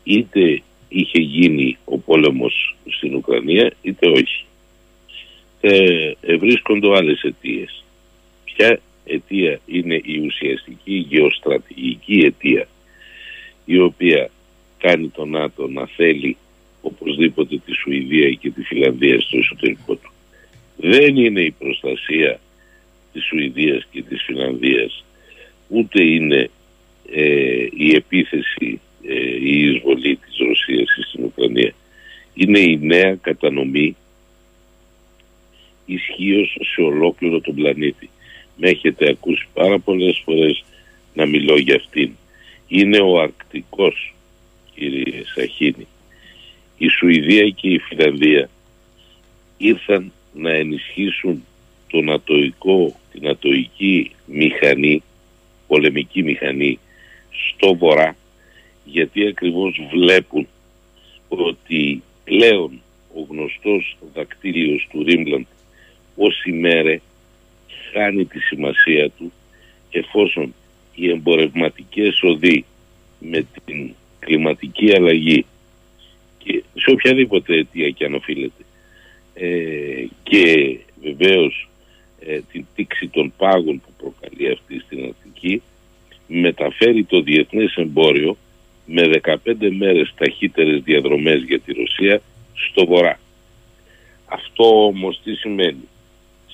είτε 0.07 0.61
είχε 0.89 1.19
γίνει 1.19 1.77
ο 1.85 1.97
πόλεμος 1.97 2.75
στην 2.89 3.15
Ουκρανία 3.15 3.73
είτε 3.81 4.09
όχι. 4.09 4.45
Ε, 5.61 6.11
βρίσκονται 6.37 6.95
άλλες 6.95 7.21
αιτίες. 7.21 7.83
Ποια 8.43 8.79
αιτία 9.05 9.59
είναι 9.65 10.01
η 10.03 10.19
ουσιαστική 10.25 11.05
γεωστρατηγική 11.09 12.19
αιτία 12.25 12.67
η 13.65 13.79
οποία 13.79 14.29
κάνει 14.77 15.07
τον 15.07 15.29
ΝΑΤΟ 15.29 15.67
να 15.67 15.85
θέλει 15.85 16.37
οπωσδήποτε 16.81 17.61
τη 17.65 17.73
Σουηδία 17.73 18.29
και 18.29 18.49
τη 18.49 18.61
Φιλανδία 18.61 19.21
στο 19.21 19.37
εσωτερικό 19.37 19.95
του. 19.95 20.11
Δεν 20.77 21.17
είναι 21.17 21.41
η 21.41 21.51
προστασία 21.51 22.39
της 23.13 23.23
Σουηδίας 23.25 23.87
και 23.91 24.01
της 24.01 24.23
Φιλανδίας 24.23 25.03
ούτε 25.67 26.03
είναι 26.03 26.49
ε, 27.11 27.67
η 27.73 27.95
επίθεση 27.95 28.69
ε, 28.69 28.86
η 29.41 29.69
εισβολή 29.69 30.15
της 30.15 30.37
Ρωσίας 30.37 30.87
στην 31.09 31.23
Ουκρανία. 31.23 31.73
Είναι 32.33 32.59
η 32.59 32.79
νέα 32.81 33.15
κατανομή 33.15 33.95
ισχύως 35.85 36.57
σε 36.73 36.81
ολόκληρο 36.81 37.41
τον 37.41 37.55
πλανήτη. 37.55 38.09
με 38.55 38.69
έχετε 38.69 39.09
ακούσει 39.09 39.47
πάρα 39.53 39.79
πολλές 39.79 40.21
φορές 40.25 40.63
να 41.13 41.25
μιλώ 41.25 41.57
για 41.57 41.75
αυτήν. 41.75 42.11
Είναι 42.67 42.99
ο 43.01 43.19
Αρκτικός, 43.19 44.13
κύριε 44.75 45.23
Σαχίνη. 45.35 45.87
Η 46.77 46.87
Σουηδία 46.87 47.49
και 47.49 47.69
η 47.69 47.79
Φιλανδία 47.79 48.49
ήρθαν 49.57 50.11
να 50.33 50.51
ενισχύσουν 50.51 51.43
τον 51.87 52.11
ατοικό, 52.11 52.99
την 53.11 53.27
ατοική 53.27 54.11
μηχανή, 54.25 55.03
πολεμική 55.67 56.23
μηχανή 56.23 56.79
στο 57.29 57.75
βορρά 57.75 58.15
γιατί 58.89 59.27
ακριβώς 59.27 59.79
βλέπουν 59.91 60.47
ότι 61.27 62.03
πλέον 62.23 62.81
ο 63.15 63.25
γνωστός 63.29 63.97
δακτύλιος 64.13 64.87
του 64.91 65.03
Ρίμλαντ 65.03 65.45
ως 66.15 66.43
ημέρε 66.45 66.99
χάνει 67.91 68.25
τη 68.25 68.39
σημασία 68.39 69.09
του 69.09 69.31
εφόσον 69.91 70.53
οι 70.95 71.09
εμπορευματικές 71.09 72.23
οδοί 72.23 72.65
με 73.19 73.45
την 73.65 73.93
κλιματική 74.19 74.95
αλλαγή 74.95 75.45
και 76.37 76.63
σε 76.73 76.91
οποιαδήποτε 76.91 77.55
αιτία 77.55 77.89
και 77.89 78.05
αν 78.05 78.13
οφείλεται 78.13 78.63
ε, 79.33 80.05
και 80.23 80.77
βεβαίως 81.01 81.69
ε, 82.19 82.39
την 82.51 82.65
τήξη 82.75 83.07
των 83.07 83.33
πάγων 83.37 83.81
που 83.81 83.91
προκαλεί 83.97 84.51
αυτή 84.51 84.79
στην 84.79 85.05
Αττική 85.05 85.61
μεταφέρει 86.27 87.03
το 87.03 87.21
διεθνές 87.21 87.75
εμπόριο 87.75 88.37
με 88.87 89.09
15 89.23 89.35
μέρες 89.77 90.13
ταχύτερες 90.17 90.81
διαδρομές 90.81 91.41
για 91.41 91.59
τη 91.59 91.73
Ρωσία 91.73 92.21
στο 92.53 92.85
βορρά. 92.85 93.19
Αυτό 94.25 94.85
όμως 94.85 95.19
τι 95.23 95.33
σημαίνει; 95.33 95.87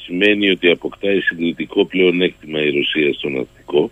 Σημαίνει 0.06 0.50
ότι 0.50 0.70
αποκτάει 0.70 1.20
συγκριτικό 1.22 1.86
πλεονέκτημα 1.86 2.62
η 2.62 2.70
Ρωσία 2.70 3.14
στον 3.14 3.40
Αττικό. 3.40 3.92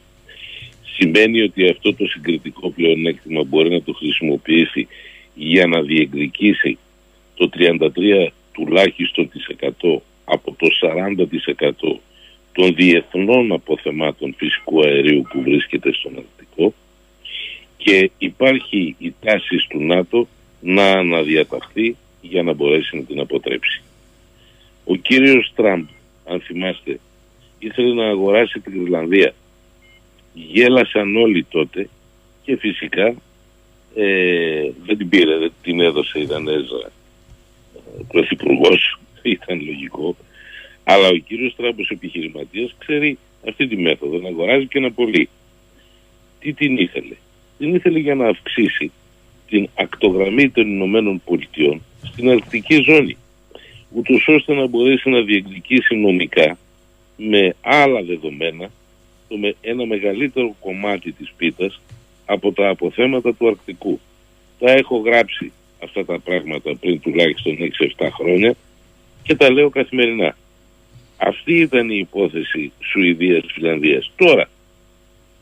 Σημαίνει 0.96 1.42
ότι 1.42 1.70
αυτό 1.70 1.94
το 1.94 2.06
συγκριτικό 2.06 2.70
πλεονέκτημα 2.70 3.44
μπορεί 3.44 3.70
να 3.70 3.82
το 3.82 3.94
χρησιμοποιήσει 3.94 4.88
για 5.36 5.68
να 5.68 5.82
διεκδικήσει 5.82 6.78
το 7.36 7.50
33 7.58 8.28
τουλάχιστον 8.52 9.30
της 9.30 9.50
100 9.60 9.98
από 10.26 10.56
το 10.58 10.68
40% 10.82 12.00
των 12.52 12.76
διεθνών 12.76 13.52
αποθεμάτων 13.52 14.34
φυσικού 14.38 14.82
αερίου 14.82 15.22
που 15.30 15.42
βρίσκεται 15.42 15.94
στον 15.94 16.18
Αρκτικό 16.18 16.74
και 17.84 18.12
υπάρχει 18.18 18.96
η 18.98 19.14
τάση 19.22 19.66
του 19.70 19.84
ΝΑΤΟ 19.84 20.28
να 20.60 20.92
αναδιαταχθεί 20.92 21.96
για 22.22 22.44
να 22.44 22.54
μπορέσει 22.54 22.98
να 22.98 23.04
την 23.04 23.20
αποτρέψει. 23.20 23.82
Ο 24.86 24.96
κύριος 24.96 25.52
Τραμπ, 25.56 25.86
αν 26.26 26.42
θυμάστε, 26.42 27.00
ήθελε 27.60 27.94
να 27.94 28.10
αγοράσει 28.10 28.60
την 28.60 28.82
Ιρλανδία. 28.82 29.34
Γέλασαν 30.34 31.16
όλοι 31.16 31.44
τότε 31.44 31.90
και 32.44 32.58
φυσικά 32.58 33.16
ε, 33.96 34.70
δεν 34.86 34.98
την 34.98 35.10
πήρε, 35.10 35.38
δεν 35.38 35.52
την 35.62 35.80
έδωσε 35.80 36.20
η 36.20 36.26
Δανέζα 36.26 36.92
ε, 37.76 38.04
πρωθυπουργός, 38.08 39.00
ήταν 39.22 39.66
λογικό. 39.66 40.16
Αλλά 40.84 41.08
ο 41.08 41.16
κύριος 41.16 41.56
Τραμπ 41.56 41.80
ως 41.80 41.90
επιχειρηματίας 41.90 42.76
ξέρει 42.78 43.18
αυτή 43.48 43.68
τη 43.68 43.78
μέθοδο, 43.78 44.18
να 44.18 44.28
αγοράζει 44.28 44.68
και 44.68 44.80
να 44.80 44.92
πωλεί. 44.92 45.30
Τι 46.40 46.54
την 46.54 46.78
ήθελε; 46.78 47.16
Την 47.62 47.76
ήθελε 47.76 48.00
για 48.00 48.16
να 48.16 48.28
αυξήσει 48.28 48.92
την 49.50 49.70
ακτογραμμή 49.76 50.50
των 50.50 50.68
Ηνωμένων 50.68 51.22
Πολιτειών 51.26 51.82
στην 52.04 52.30
αρκτική 52.30 52.82
ζώνη 52.82 53.18
ούτως 53.94 54.28
ώστε 54.28 54.54
να 54.54 54.68
μπορέσει 54.68 55.10
να 55.10 55.22
διεκδικήσει 55.22 55.96
νομικά 55.96 56.58
με 57.18 57.56
άλλα 57.62 58.02
δεδομένα 58.02 58.70
το 59.28 59.38
με 59.38 59.56
ένα 59.62 59.86
μεγαλύτερο 59.86 60.56
κομμάτι 60.60 61.12
της 61.12 61.34
πίτας 61.38 61.82
από 62.26 62.52
τα 62.52 62.70
αποθέματα 62.70 63.34
του 63.34 63.48
Αρκτικού. 63.48 64.00
Τα 64.60 64.72
έχω 64.72 64.98
γράψει 64.98 65.52
αυτά 65.84 66.06
τα 66.06 66.20
πράγματα 66.20 66.76
πριν 66.76 67.00
τουλάχιστον 67.00 67.58
6-7 67.98 68.08
χρόνια 68.12 68.56
και 69.24 69.36
τα 69.36 69.52
λέω 69.52 69.70
καθημερινά. 69.70 70.36
Αυτή 71.18 71.54
ήταν 71.60 71.90
η 71.90 71.98
υπόθεση 71.98 72.72
Σουηδίας-Φιλανδίας. 72.80 74.12
Τώρα, 74.16 74.50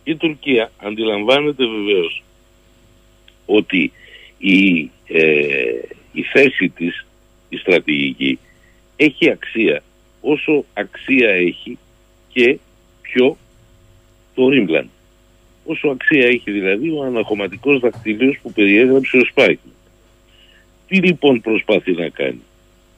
η 0.09 0.15
Τουρκία 0.15 0.71
αντιλαμβάνεται 0.77 1.65
βεβαίως 1.65 2.23
ότι 3.45 3.91
η, 4.37 4.89
ε, 5.07 5.79
η 6.11 6.23
θέση 6.23 6.69
της, 6.69 7.05
η 7.49 7.57
στρατηγική, 7.57 8.39
έχει 8.95 9.29
αξία 9.29 9.83
όσο 10.21 10.65
αξία 10.73 11.29
έχει 11.29 11.77
και 12.27 12.57
πιο 13.01 13.37
το 14.35 14.49
Ρίμπλαντ. 14.49 14.87
Όσο 15.65 15.87
αξία 15.87 16.25
έχει 16.27 16.51
δηλαδή 16.51 16.89
ο 16.89 17.03
αναχωματικός 17.03 17.79
δακτυλίος 17.79 18.39
που 18.41 18.51
περιέγραψε 18.51 19.17
ο 19.17 19.25
Σπάικμαν. 19.25 19.73
Τι 20.87 20.95
λοιπόν 20.97 21.41
προσπαθεί 21.41 21.91
να 21.91 22.09
κάνει; 22.09 22.41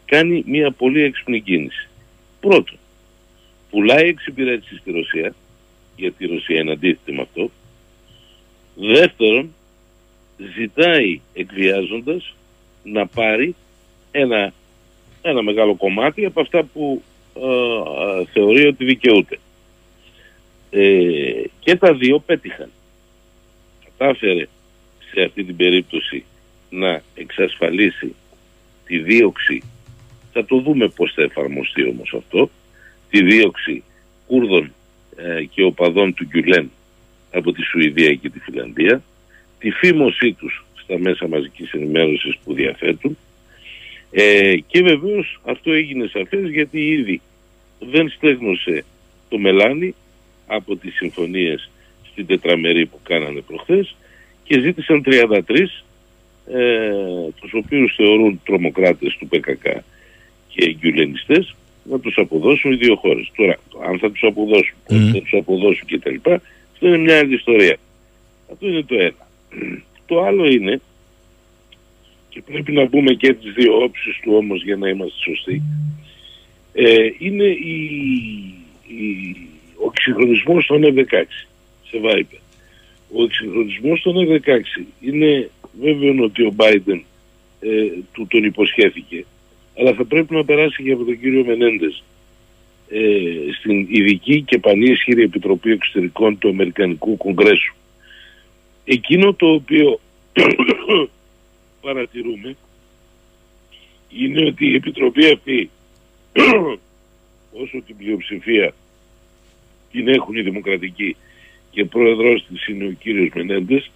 Κάνει 0.06 0.44
μια 0.48 0.72
πολύ 0.72 1.02
έξυπνη 1.02 1.42
κίνηση. 1.42 1.90
Πρώτον, 2.40 2.78
πουλάει 3.70 4.08
εξυπηρέτηση 4.08 4.76
στη 4.78 4.92
Ρωσία, 4.92 5.36
γιατί 6.02 6.24
η 6.24 6.28
Ρωσία 6.28 6.60
είναι 6.60 6.72
αντίθετη 6.72 7.12
με 7.12 7.22
αυτό. 7.22 7.52
Δεύτερον, 8.76 9.54
ζητάει 10.58 11.22
εκβιάζοντας 11.34 12.36
να 12.84 13.08
πάρει 13.08 13.56
ένα, 14.12 14.54
ένα 15.22 15.42
μεγάλο 15.42 15.76
κομμάτι 15.76 16.26
από 16.26 16.42
αυτά 16.42 16.64
που 16.64 17.02
ε, 17.36 17.42
ε, 18.20 18.26
θεωρεί 18.34 18.68
ότι 18.68 18.86
δικαιούται. 18.86 19.40
Ε, 20.70 21.44
και 21.60 21.76
τα 21.76 21.94
δύο 21.94 22.20
πέτυχαν. 22.20 22.70
Κατάφερε 23.84 24.48
σε 25.14 25.22
αυτή 25.22 25.44
την 25.44 25.56
περίπτωση 25.56 26.24
να 26.70 27.02
εξασφαλίσει 27.16 28.16
τη 28.86 28.98
δίωξη, 29.00 29.64
θα 30.34 30.46
το 30.46 30.60
δούμε 30.60 30.88
πώς 30.88 31.14
θα 31.14 31.22
εφαρμοστεί 31.22 31.88
όμως 31.88 32.14
αυτό, 32.18 32.50
τη 33.10 33.24
δίωξη 33.24 33.84
Κούρδων 34.28 34.74
και 35.50 35.64
οπαδών 35.64 36.14
του 36.14 36.26
Γκιουλέν 36.26 36.72
από 37.32 37.52
τη 37.52 37.62
Σουηδία 37.62 38.14
και 38.14 38.30
τη 38.30 38.40
Φιλανδία, 38.40 39.04
τη 39.60 39.72
φήμωσή 39.72 40.34
τους 40.34 40.66
στα 40.84 41.00
μέσα 41.00 41.28
μαζικής 41.28 41.72
ενημέρωσης 41.72 42.38
που 42.44 42.54
διαθέτουν. 42.54 43.18
Ε, 44.12 44.56
και 44.68 44.82
βεβαίως 44.82 45.40
αυτό 45.46 45.72
έγινε 45.72 46.08
σαφές 46.08 46.50
γιατί 46.50 46.88
ήδη 46.88 47.22
δεν 47.80 48.10
στέγνωσε 48.10 48.84
το 49.30 49.38
μελάνι 49.38 49.96
από 50.48 50.76
τις 50.76 50.96
συμφωνίες 50.96 51.70
στην 52.12 52.26
τετραμερή 52.26 52.86
που 52.86 53.00
κάνανε 53.04 53.42
προχθές 53.42 53.96
και 54.44 54.60
ζήτησαν 54.60 55.04
33 55.06 55.40
ε, 56.48 56.92
τους 57.40 57.54
οποίους 57.54 57.96
θεωρούν 57.96 58.42
τρομοκράτες 58.46 59.18
του 59.20 59.28
ΠΚΚ 59.28 59.64
και 60.48 60.66
εγκυουλενιστές 60.66 61.56
να 61.84 62.00
τους 62.00 62.18
αποδώσουν 62.18 62.72
οι 62.72 62.76
δύο 62.76 62.96
χώρες. 62.96 63.32
Τώρα, 63.36 63.58
αν 63.88 64.00
θα 64.00 64.12
τους 64.12 64.24
αποδώσουν, 64.24 64.76
mm. 64.90 65.12
θα 65.14 65.20
τους 65.20 65.34
αποδώσουν 65.34 65.88
κτλ. 65.88 66.16
Αυτό 66.74 66.88
είναι 66.88 66.98
μια 66.98 67.18
άλλη 67.18 67.34
ιστορία. 67.34 67.78
Αυτό 68.52 68.68
είναι 68.68 68.84
το 68.84 68.96
ένα. 68.96 69.28
Το 70.06 70.22
άλλο 70.22 70.46
είναι, 70.46 70.82
και 72.30 72.42
πρέπει 72.42 72.72
να 72.72 72.88
πούμε 72.88 73.14
και 73.14 73.34
τις 73.34 73.54
δύο 73.54 73.84
όψεις 73.84 74.20
του 74.22 74.34
όμως 74.36 74.64
για 74.64 74.76
να 74.76 74.90
είμαστε 74.90 75.20
σωστοί, 75.24 75.62
ε, 76.74 77.10
είναι 77.18 77.44
η, 77.44 77.76
η, 78.88 79.36
ο 79.76 79.92
εξυγχρονισμός 79.94 80.66
των 80.66 80.82
F-16 80.84 81.24
σε 81.90 82.00
Viper. 82.04 82.40
Ο 83.16 83.24
εξυγχρονισμός 83.24 84.02
των 84.02 84.14
F-16 84.16 84.86
είναι 85.00 85.50
βέβαιο 85.82 86.24
ότι 86.24 86.44
ο 86.44 86.54
Biden 86.58 87.02
ε, 87.60 87.88
του 88.12 88.28
τον 88.28 88.44
υποσχέθηκε, 88.44 89.26
αλλά 89.78 89.94
θα 89.94 90.06
πρέπει 90.06 90.36
να 90.36 90.46
περάσει 90.46 90.84
και 90.84 90.92
από 90.92 91.04
τον 91.04 91.20
κύριο 91.20 91.46
Μενέντες 91.46 92.04
ε, 92.90 93.00
στην 93.60 93.88
ειδική 93.90 94.42
και 94.42 94.60
πανίσχυρη 94.60 95.24
Επιτροπή 95.24 95.72
Εξωτερικών 95.72 96.38
του 96.38 96.50
Αμερικανικού 96.50 97.18
Κογκρέσου. 97.18 97.76
Εκείνο 98.86 99.34
το 99.34 99.48
οποίο 99.48 100.00
παρατηρούμε 101.82 102.56
είναι 104.10 104.46
ότι 104.46 104.66
η 104.66 104.76
Επιτροπή 104.76 105.32
αυτή 105.32 105.70
όσο 107.62 107.82
την 107.86 107.98
πλειοψηφία 107.98 108.74
την 109.92 110.08
έχουν 110.08 110.36
οι 110.36 110.42
δημοκρατικοί 110.42 111.16
και 111.72 111.86
πρόεδρος 111.86 112.46
της 112.48 112.68
είναι 112.68 112.86
ο 112.86 112.92
κύριος 112.92 113.30
Μενέντες 113.36 113.92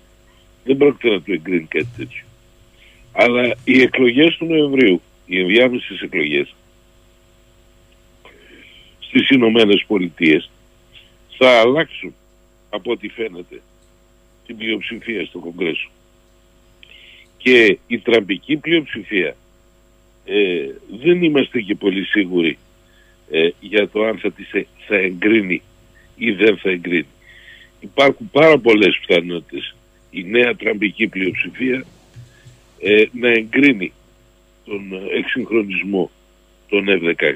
δεν 0.66 0.78
πρόκειται 0.78 1.10
να 1.10 1.22
του 1.22 1.34
εγκρίνει 1.34 1.68
κάτι 1.68 1.90
τέτοιο. 1.98 2.24
Αλλά 3.12 3.56
οι 3.64 3.82
εκλογές 3.82 4.36
του 4.38 4.46
Νοεμβρίου, 4.46 5.02
οι 5.26 5.40
ενδιάμεσες 5.40 6.02
εκλογές 6.02 6.56
στις 9.00 9.30
Ηνωμένες 9.30 9.84
Πολιτείες 9.88 10.50
θα 11.38 11.60
αλλάξουν 11.60 12.14
από 12.70 12.92
ό,τι 12.92 13.10
φαίνεται 13.10 13.62
την 14.46 14.58
πλειοψηφία 14.58 15.26
στο 15.26 15.40
Κογκρέσο. 15.40 15.90
Και 17.38 17.78
η 17.88 18.00
τραμπική 18.00 18.58
πλειοψηφία 18.58 19.36
ε, 20.26 20.70
δεν 21.02 21.24
είμαστε 21.24 21.62
και 21.62 21.76
πολύ 21.76 22.04
σίγουροι 22.04 22.58
ε, 23.32 23.50
για 23.60 23.90
το 23.90 24.04
αν 24.04 24.18
θα, 24.18 24.32
τις, 24.32 24.50
θα 24.88 24.96
εγκρίνει 24.96 25.62
ή 26.16 26.32
δεν 26.32 26.58
θα 26.58 26.70
εγκρίνει. 26.70 27.08
Υπάρχουν 27.80 28.30
πάρα 28.32 28.58
πολλές 28.58 29.00
πιθανότητες 29.00 29.76
η 30.10 30.24
νέα 30.24 30.56
τραμπική 30.56 31.08
πλειοψηφία 31.08 31.86
ε, 32.80 33.04
να 33.12 33.30
εγκρίνει 33.30 33.94
τον 34.66 34.82
εξυγχρονισμό 35.18 36.12
των 36.70 36.86
F-16. 36.88 37.34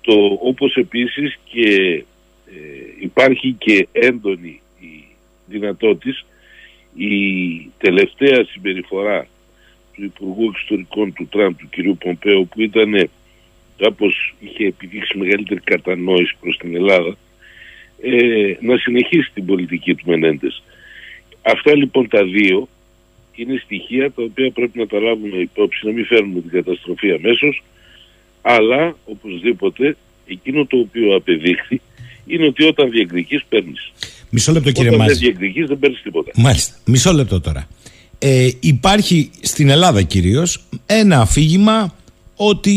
Το, 0.00 0.38
όπως 0.42 0.74
επίσης 0.76 1.38
και 1.44 2.04
ε, 2.46 2.60
υπάρχει 2.98 3.52
και 3.58 3.88
έντονη 3.92 4.60
η 4.80 5.04
δυνατότητα 5.46 6.18
η 6.94 7.70
τελευταία 7.78 8.44
συμπεριφορά 8.44 9.26
του 9.94 10.04
Υπουργού 10.04 10.44
Εξωτερικών 10.44 11.12
του 11.12 11.26
Τραμπ, 11.26 11.56
του 11.56 11.68
κυρίου 11.68 11.96
Πομπέου, 11.96 12.48
που 12.48 12.60
ήταν 12.60 13.10
κάπως 13.76 14.34
είχε 14.40 14.66
επιδείξει 14.66 15.18
μεγαλύτερη 15.18 15.60
κατανόηση 15.60 16.36
προς 16.40 16.56
την 16.56 16.74
Ελλάδα, 16.74 17.16
ε, 18.02 18.54
να 18.60 18.76
συνεχίσει 18.76 19.30
την 19.34 19.46
πολιτική 19.46 19.94
του 19.94 20.04
Μενέντες. 20.06 20.62
Αυτά 21.42 21.76
λοιπόν 21.76 22.08
τα 22.08 22.24
δύο 22.24 22.68
είναι 23.42 23.60
στοιχεία 23.64 24.12
τα 24.12 24.22
οποία 24.22 24.50
πρέπει 24.50 24.78
να 24.78 24.86
τα 24.86 24.98
λάβουμε 25.00 25.36
υπόψη, 25.36 25.86
να 25.86 25.92
μην 25.92 26.04
φέρνουμε 26.06 26.40
την 26.40 26.50
καταστροφή 26.50 27.10
αμέσως, 27.12 27.62
αλλά 28.42 28.96
οπωσδήποτε 29.04 29.96
εκείνο 30.26 30.64
το 30.66 30.76
οποίο 30.78 31.16
απεδείχθη 31.16 31.80
είναι 32.26 32.46
ότι 32.46 32.64
όταν 32.64 32.90
διεκδικείς 32.90 33.44
παίρνεις. 33.48 33.92
Μισό 34.30 34.52
λεπτό 34.52 34.70
κύριε 34.70 34.88
Όταν 34.88 35.00
δεν 35.00 35.08
Μάζη. 35.08 35.24
διεκδικείς 35.24 35.66
δεν 35.66 35.78
παίρνεις 35.78 36.02
τίποτα. 36.02 36.30
Μάλιστα. 36.34 36.74
Μισό 36.84 37.12
λεπτό 37.12 37.40
τώρα. 37.40 37.68
Ε, 38.18 38.48
υπάρχει 38.60 39.30
στην 39.40 39.68
Ελλάδα 39.68 40.02
κυρίως 40.02 40.64
ένα 40.86 41.20
αφήγημα 41.20 41.94
ότι 42.36 42.74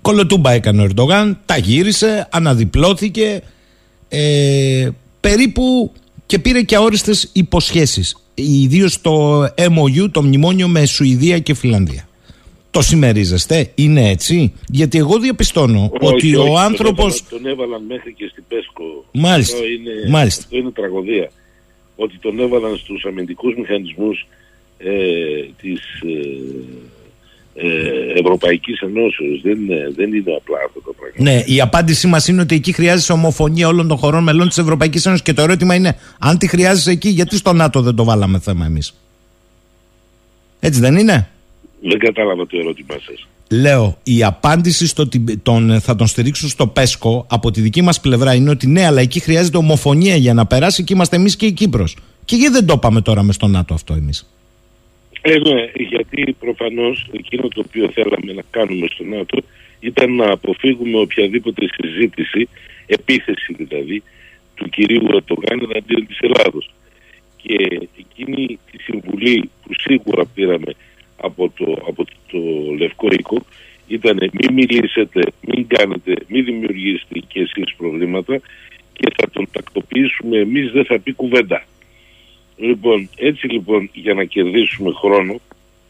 κολοτούμπα 0.00 0.52
έκανε 0.52 0.82
ο 0.82 0.84
Ερντογάν, 0.84 1.40
τα 1.44 1.56
γύρισε, 1.56 2.28
αναδιπλώθηκε 2.30 3.42
ε, 4.08 4.88
περίπου 5.20 5.92
και 6.26 6.38
πήρε 6.38 6.62
και 6.62 6.76
αόριστες 6.76 7.30
υποσχέσεις 7.32 8.23
ιδίως 8.34 9.00
το 9.00 9.42
MOU, 9.44 10.10
το 10.10 10.22
μνημόνιο 10.22 10.68
με 10.68 10.86
Σουηδία 10.86 11.38
και 11.38 11.54
Φιλανδία. 11.54 12.08
Το 12.70 12.82
συμμερίζεστε, 12.82 13.70
είναι 13.74 14.08
έτσι; 14.10 14.52
Γιατί 14.68 14.98
εγώ 14.98 15.18
διαπιστώνω 15.18 15.90
ότι 15.92 16.06
Όχι, 16.06 16.34
ο 16.36 16.40
όχι, 16.40 16.48
τον 16.50 16.58
άνθρωπος... 16.58 17.04
έβαλαν- 17.04 17.28
Τον 17.30 17.46
έβαλαν 17.46 17.82
μέχρι 17.88 18.12
και 18.12 18.28
στην 18.32 18.44
Πέσκο. 18.48 19.04
Μάλιστα, 19.12 19.56
Αυτό 19.56 19.68
είναι, 19.68 20.10
μάλιστα. 20.10 20.42
Αυτό 20.44 20.56
είναι 20.56 20.70
τραγωδία. 20.70 21.30
Ότι 21.96 22.18
τον 22.18 22.38
έβαλαν 22.40 22.76
στους 22.76 23.04
αμυντικούς 23.04 23.54
μηχανισμούς 23.56 24.26
ε, 24.78 24.90
της 25.60 25.80
ε, 26.02 26.28
ε, 27.54 28.18
Ευρωπαϊκής 28.20 28.80
Ενώσεως. 28.80 29.40
Δεν, 29.42 29.52
είναι- 29.60 29.92
δεν 29.96 30.12
είναι 30.14 30.32
απλά 30.36 30.58
αυτό 30.66 30.80
το 30.80 30.94
πράγμα. 30.98 31.30
Ναι, 31.30 31.42
η 31.54 31.60
απάντησή 31.60 32.06
μας 32.06 32.28
είναι 32.28 32.40
ότι 32.40 32.54
εκεί 32.54 32.72
χρειάζεται 32.72 33.12
ομοφωνία 33.12 33.68
όλων 33.68 33.88
των 33.88 33.96
χωρών 33.96 34.22
μελών 34.22 34.48
της 34.48 34.58
Ευρωπαϊκής 34.58 35.06
Ένωσης. 35.06 35.24
Και 35.24 35.32
το 35.32 35.42
ερώτημα 35.42 35.74
είναι, 35.74 35.96
αν 36.18 36.38
τη 36.38 36.46
χρειάζεσαι 36.48 36.90
εκεί, 36.90 37.08
γιατί 37.08 37.36
στο 37.36 37.52
ΝΑΤΟ 37.52 37.80
δεν 37.82 37.94
το 37.94 38.04
βάλαμε 38.04 38.38
θέμα 38.38 38.66
εμείς; 38.66 38.94
Έτσι 40.60 40.80
δεν 40.80 40.96
είναι; 40.96 41.28
Δεν 41.82 41.98
κατάλαβα 41.98 42.46
το 42.46 42.58
ερώτημά 42.58 42.94
σας. 43.06 43.26
Λέω, 43.50 43.98
η 44.02 44.24
απάντηση 44.24 44.86
στο 44.86 45.02
ότι 45.02 45.38
τον, 45.42 45.80
θα 45.80 45.96
τον 45.96 46.06
στηρίξουν 46.06 46.48
στο 46.48 46.66
ΠΕΣΚΟ 46.66 47.26
από 47.30 47.50
τη 47.50 47.60
δική 47.60 47.82
μας 47.82 48.00
πλευρά 48.00 48.34
είναι 48.34 48.50
ότι 48.50 48.66
ναι, 48.66 48.86
αλλά 48.86 49.00
εκεί 49.00 49.20
χρειάζεται 49.20 49.56
ομοφωνία 49.56 50.16
για 50.16 50.34
να 50.34 50.46
περάσει 50.46 50.84
και 50.84 50.92
είμαστε 50.94 51.16
εμείς 51.16 51.36
και 51.36 51.46
η 51.46 51.52
Κύπρος. 51.52 51.96
Και 52.24 52.36
γιατί 52.36 52.52
δεν 52.52 52.66
το 52.66 52.72
είπαμε 52.76 53.00
τώρα 53.00 53.22
με 53.22 53.32
στο 53.32 53.46
ΝΑΤΟ 53.46 53.74
αυτό 53.74 53.94
εμείς; 53.94 54.30
Ε, 55.26 55.38
ναι, 55.38 55.70
γιατί 55.74 56.36
προφανώς 56.38 57.08
εκείνο 57.12 57.48
το 57.48 57.62
οποίο 57.66 57.88
θέλαμε 57.88 58.32
να 58.32 58.42
κάνουμε 58.50 58.86
στο 58.90 59.04
ΝΑΤΟ 59.04 59.38
ήταν 59.80 60.14
να 60.14 60.30
αποφύγουμε 60.30 60.98
οποιαδήποτε 60.98 61.66
συζήτηση, 61.76 62.48
επίθεση 62.86 63.54
δηλαδή, 63.54 64.02
του 64.54 64.68
κυρίου 64.68 65.06
Ερντογάν 65.10 65.68
εναντίον 65.70 66.06
της 66.06 66.18
Ελλάδος. 66.18 66.70
Και 67.36 67.56
εκείνη 67.98 68.58
τη 68.70 68.82
συμβουλή 68.82 69.50
που 69.62 69.72
σίγουρα 69.78 70.24
πήραμε 70.34 70.72
από 71.16 71.52
το, 71.56 71.82
από 71.88 72.04
το 72.04 72.38
Λευκό 72.78 73.08
Οίκο 73.10 73.38
ήταν 73.86 74.30
μην 74.32 74.52
μιλήσετε, 74.52 75.20
μην 75.40 75.66
κάνετε, 75.66 76.14
μην 76.26 76.44
δημιουργήσετε 76.44 77.18
και 77.28 77.40
εσείς 77.40 77.74
προβλήματα 77.76 78.40
και 78.92 79.12
θα 79.16 79.30
τον 79.30 79.48
τακτοποιήσουμε 79.52 80.38
εμείς, 80.38 80.72
δεν 80.72 80.84
θα 80.84 80.98
πει 80.98 81.12
κουβέντα. 81.12 81.64
Λοιπόν, 82.56 83.08
έτσι 83.16 83.46
λοιπόν 83.46 83.90
για 83.92 84.14
να 84.14 84.24
κερδίσουμε 84.24 84.92
χρόνο, 84.92 85.40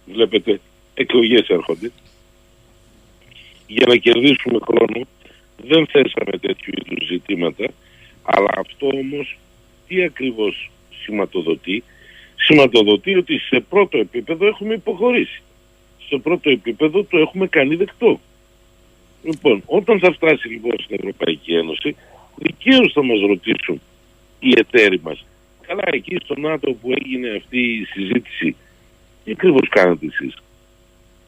βλέπετε 0.06 0.60
εκλογές 0.94 1.48
έρχονται, 1.48 1.92
για 3.66 3.86
να 3.86 3.96
κερδίσουμε 3.96 4.58
χρόνο 4.66 5.06
δεν 5.56 5.86
θέσαμε 5.86 6.38
τέτοιου 6.40 6.72
είδους 6.76 7.06
ζητήματα, 7.06 7.64
αλλά 8.22 8.50
αυτό 8.56 8.86
όμως 8.86 9.38
τι 9.88 10.02
ακριβώς 10.02 10.70
σηματοδοτεί; 11.02 11.82
Σηματοδοτεί 12.36 13.16
ότι 13.16 13.38
σε 13.38 13.60
πρώτο 13.60 13.98
επίπεδο 13.98 14.46
έχουμε 14.46 14.74
υποχωρήσει. 14.74 15.42
Σε 16.08 16.16
πρώτο 16.18 16.50
επίπεδο 16.50 17.04
το 17.04 17.18
έχουμε 17.18 17.46
κάνει 17.46 17.74
δεκτό. 17.74 18.20
Λοιπόν, 19.22 19.62
όταν 19.66 19.98
θα 19.98 20.12
φτάσει 20.12 20.48
λοιπόν 20.48 20.74
στην 20.80 20.96
Ευρωπαϊκή 20.98 21.54
Ένωση, 21.54 21.96
δικαίως 22.36 22.92
θα 22.92 23.02
μας 23.04 23.20
ρωτήσουν 23.20 23.80
οι 24.38 24.52
εταίροι 24.56 25.00
μας. 25.02 25.24
Καλά, 25.76 25.88
εκεί 25.92 26.16
στο 26.24 26.34
ΝΑΤΟ 26.40 26.72
που 26.72 26.92
έγινε 27.04 27.28
αυτή 27.36 27.58
η 27.60 27.84
συζήτηση, 27.84 28.56
τι 29.24 29.30
ακριβώς 29.30 29.68
κάνατε 29.68 30.06
εσείς. 30.06 30.34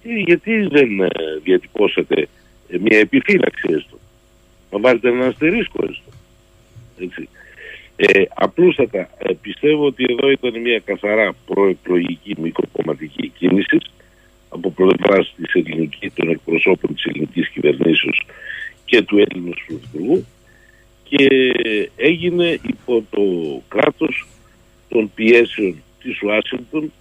Τι- 0.03 0.21
γιατί 0.21 0.67
δεν 0.67 1.01
ε, 1.01 1.09
διατυπώσατε 1.43 2.29
ε, 2.69 2.79
μια 2.79 2.99
επιφύλαξη 2.99 3.69
έστω; 3.71 3.99
Να 4.71 4.79
βάλετε 4.79 5.09
ένα 5.09 5.27
αστερίσκο 5.27 5.85
έστω. 5.89 6.11
Έτσι. 6.99 7.29
Ε, 7.97 8.23
απλούστατα 8.35 8.99
ε, 9.19 9.33
πιστεύω 9.41 9.87
ότι 9.87 10.05
εδώ 10.09 10.31
ήταν 10.31 10.61
μια 10.61 10.79
καθαρά 10.85 11.33
προεκλογική 11.47 12.35
μικροκομματική 12.41 13.29
κίνηση 13.29 13.79
από 14.49 14.71
πλευράς 14.71 15.35
της 15.37 15.53
ελληνική, 15.55 16.11
των 16.11 16.29
εκπροσώπων 16.29 16.95
της 16.95 17.05
ελληνικής 17.05 17.49
κυβερνήσεως 17.49 18.27
και 18.85 19.03
του 19.03 19.19
Έλληνου 19.19 19.53
Πρωθυπουργού 19.67 20.27
και 21.09 21.53
έγινε 21.97 22.59
υπό 22.63 23.05
το 23.11 23.23
κράτος 23.69 24.27
των 24.89 25.11
πιέσεων 25.15 25.83
της 26.03 26.23
Ουάσιγκτον 26.23 26.93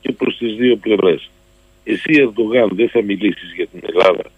και 0.00 0.12
προς 0.12 0.36
τις 0.36 0.54
δύο 0.54 0.76
πλευρές. 0.76 1.30
Εσύ 1.84 2.12
Ερντογάν 2.12 2.68
δεν 2.72 2.88
θα 2.88 3.02
μιλήσεις 3.02 3.52
για 3.54 3.66
την 3.66 3.80
Ελλάδα 3.82 4.30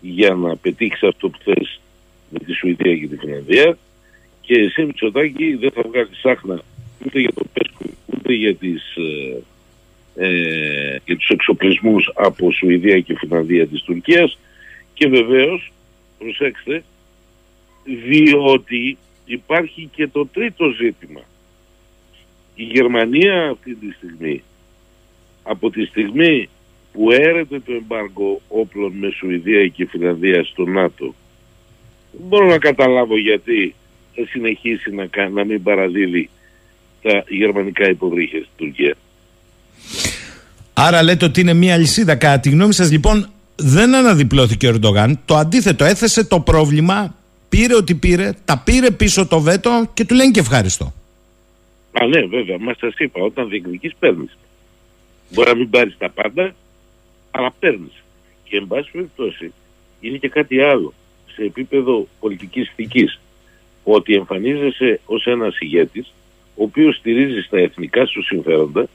για 0.00 0.34
να 0.34 0.56
πετύχεις 0.56 1.02
αυτό 1.02 1.28
που 1.28 1.38
θες 1.44 1.80
με 2.30 2.38
τη 2.38 2.52
Σουηδία 2.52 2.96
και 2.96 3.06
τη 3.06 3.16
Φινλανδία 3.16 3.78
και 4.40 4.54
εσύ 4.54 4.84
Μητσοτάκη 4.84 5.54
δεν 5.54 5.70
θα 5.70 5.82
βγάλεις 5.88 6.18
σάχνα 6.18 6.62
ούτε 7.06 7.20
για 7.20 7.32
το 7.32 7.44
Πέσκο 7.52 7.84
ούτε 8.06 8.32
για, 8.32 8.54
τις, 8.54 8.82
ε, 8.96 10.26
ε, 10.26 10.98
για 11.04 11.16
τους 11.16 11.28
εξοπλισμούς 11.28 12.10
από 12.14 12.52
Σουηδία 12.52 13.00
και 13.00 13.16
Φινλανδία 13.16 13.66
της 13.66 13.82
Τουρκίας 13.82 14.38
και 14.94 15.08
βεβαίως 15.08 15.72
προσέξτε 16.18 16.84
διότι 18.08 18.96
υπάρχει 19.24 19.88
και 19.94 20.08
το 20.08 20.26
τρίτο 20.26 20.70
ζήτημα. 20.70 21.20
Η 22.54 22.62
Γερμανία 22.62 23.48
αυτή 23.50 23.74
τη 23.74 23.92
στιγμή, 23.96 24.42
από 25.42 25.70
τη 25.70 25.84
στιγμή 25.84 26.48
που 26.92 27.10
έρεται 27.10 27.60
το 27.60 27.72
εμπάργκο 27.72 28.40
όπλων 28.48 28.92
με 28.92 29.10
Σουηδία 29.10 29.66
και 29.68 29.86
Φιλανδία 29.90 30.44
στο 30.44 30.64
ΝΑΤΟ, 30.64 31.14
δεν 32.12 32.26
μπορώ 32.28 32.46
να 32.46 32.58
καταλάβω 32.58 33.18
γιατί 33.18 33.74
θα 34.14 34.22
συνεχίσει 34.28 34.90
να, 34.94 35.06
κα- 35.06 35.28
να 35.28 35.44
μην 35.44 35.62
παραδίδει 35.62 36.30
τα 37.02 37.24
γερμανικά 37.28 37.88
υποβρύχια 37.88 38.38
στην 38.38 38.50
Τουρκία. 38.56 38.94
Άρα 40.74 41.02
λέτε 41.02 41.24
ότι 41.24 41.40
είναι 41.40 41.52
μια 41.54 41.74
αλυσίδα. 41.74 42.14
Κατά 42.14 42.40
τη 42.40 42.50
γνώμη 42.50 42.72
σας, 42.72 42.90
λοιπόν, 42.90 43.30
δεν 43.56 43.94
αναδιπλώθηκε 43.94 44.66
ο 44.66 44.70
Ερντογάν. 44.70 45.20
Το 45.24 45.36
αντίθετο, 45.36 45.84
έθεσε 45.84 46.24
το 46.24 46.40
πρόβλημα, 46.40 47.14
πήρε 47.48 47.74
ό,τι 47.74 47.94
πήρε, 47.94 48.30
τα 48.44 48.58
πήρε 48.64 48.90
πίσω 48.90 49.26
το 49.26 49.40
βέτο 49.40 49.90
και 49.94 50.04
του 50.04 50.14
λένε 50.14 50.30
και 50.30 50.40
ευχαριστώ. 50.40 50.92
Α, 52.00 52.06
ναι, 52.06 52.26
βέβαια, 52.26 52.58
μας 52.58 52.76
σα 52.78 53.04
είπα, 53.04 53.20
όταν 53.20 53.48
διεκδικείς, 53.48 53.94
παίρνεις. 53.98 54.36
Μπορεί 55.30 55.48
να 55.48 55.56
μην 55.56 55.70
πάρεις 55.70 55.96
τα 55.98 56.10
πάντα, 56.10 56.54
αλλά 57.30 57.54
παίρνεις. 57.58 58.02
Και 58.44 58.56
εν 58.56 58.66
πάση 58.66 58.90
περιπτώσει, 58.90 59.52
είναι 60.00 60.16
και 60.16 60.28
κάτι 60.28 60.60
άλλο 60.60 60.92
σε 61.34 61.42
επίπεδο 61.42 62.06
πολιτικής 62.20 62.68
ηθική. 62.68 63.08
Ότι 63.84 64.14
εμφανίζεσαι 64.14 65.00
ως 65.06 65.26
ένας 65.26 65.58
ηγέτης, 65.58 66.12
ο 66.56 66.62
οποίος 66.62 66.96
στηρίζεις 66.96 67.44
στα 67.44 67.58
εθνικά 67.58 68.06
σου 68.06 68.22
συμφέροντα 68.22 68.88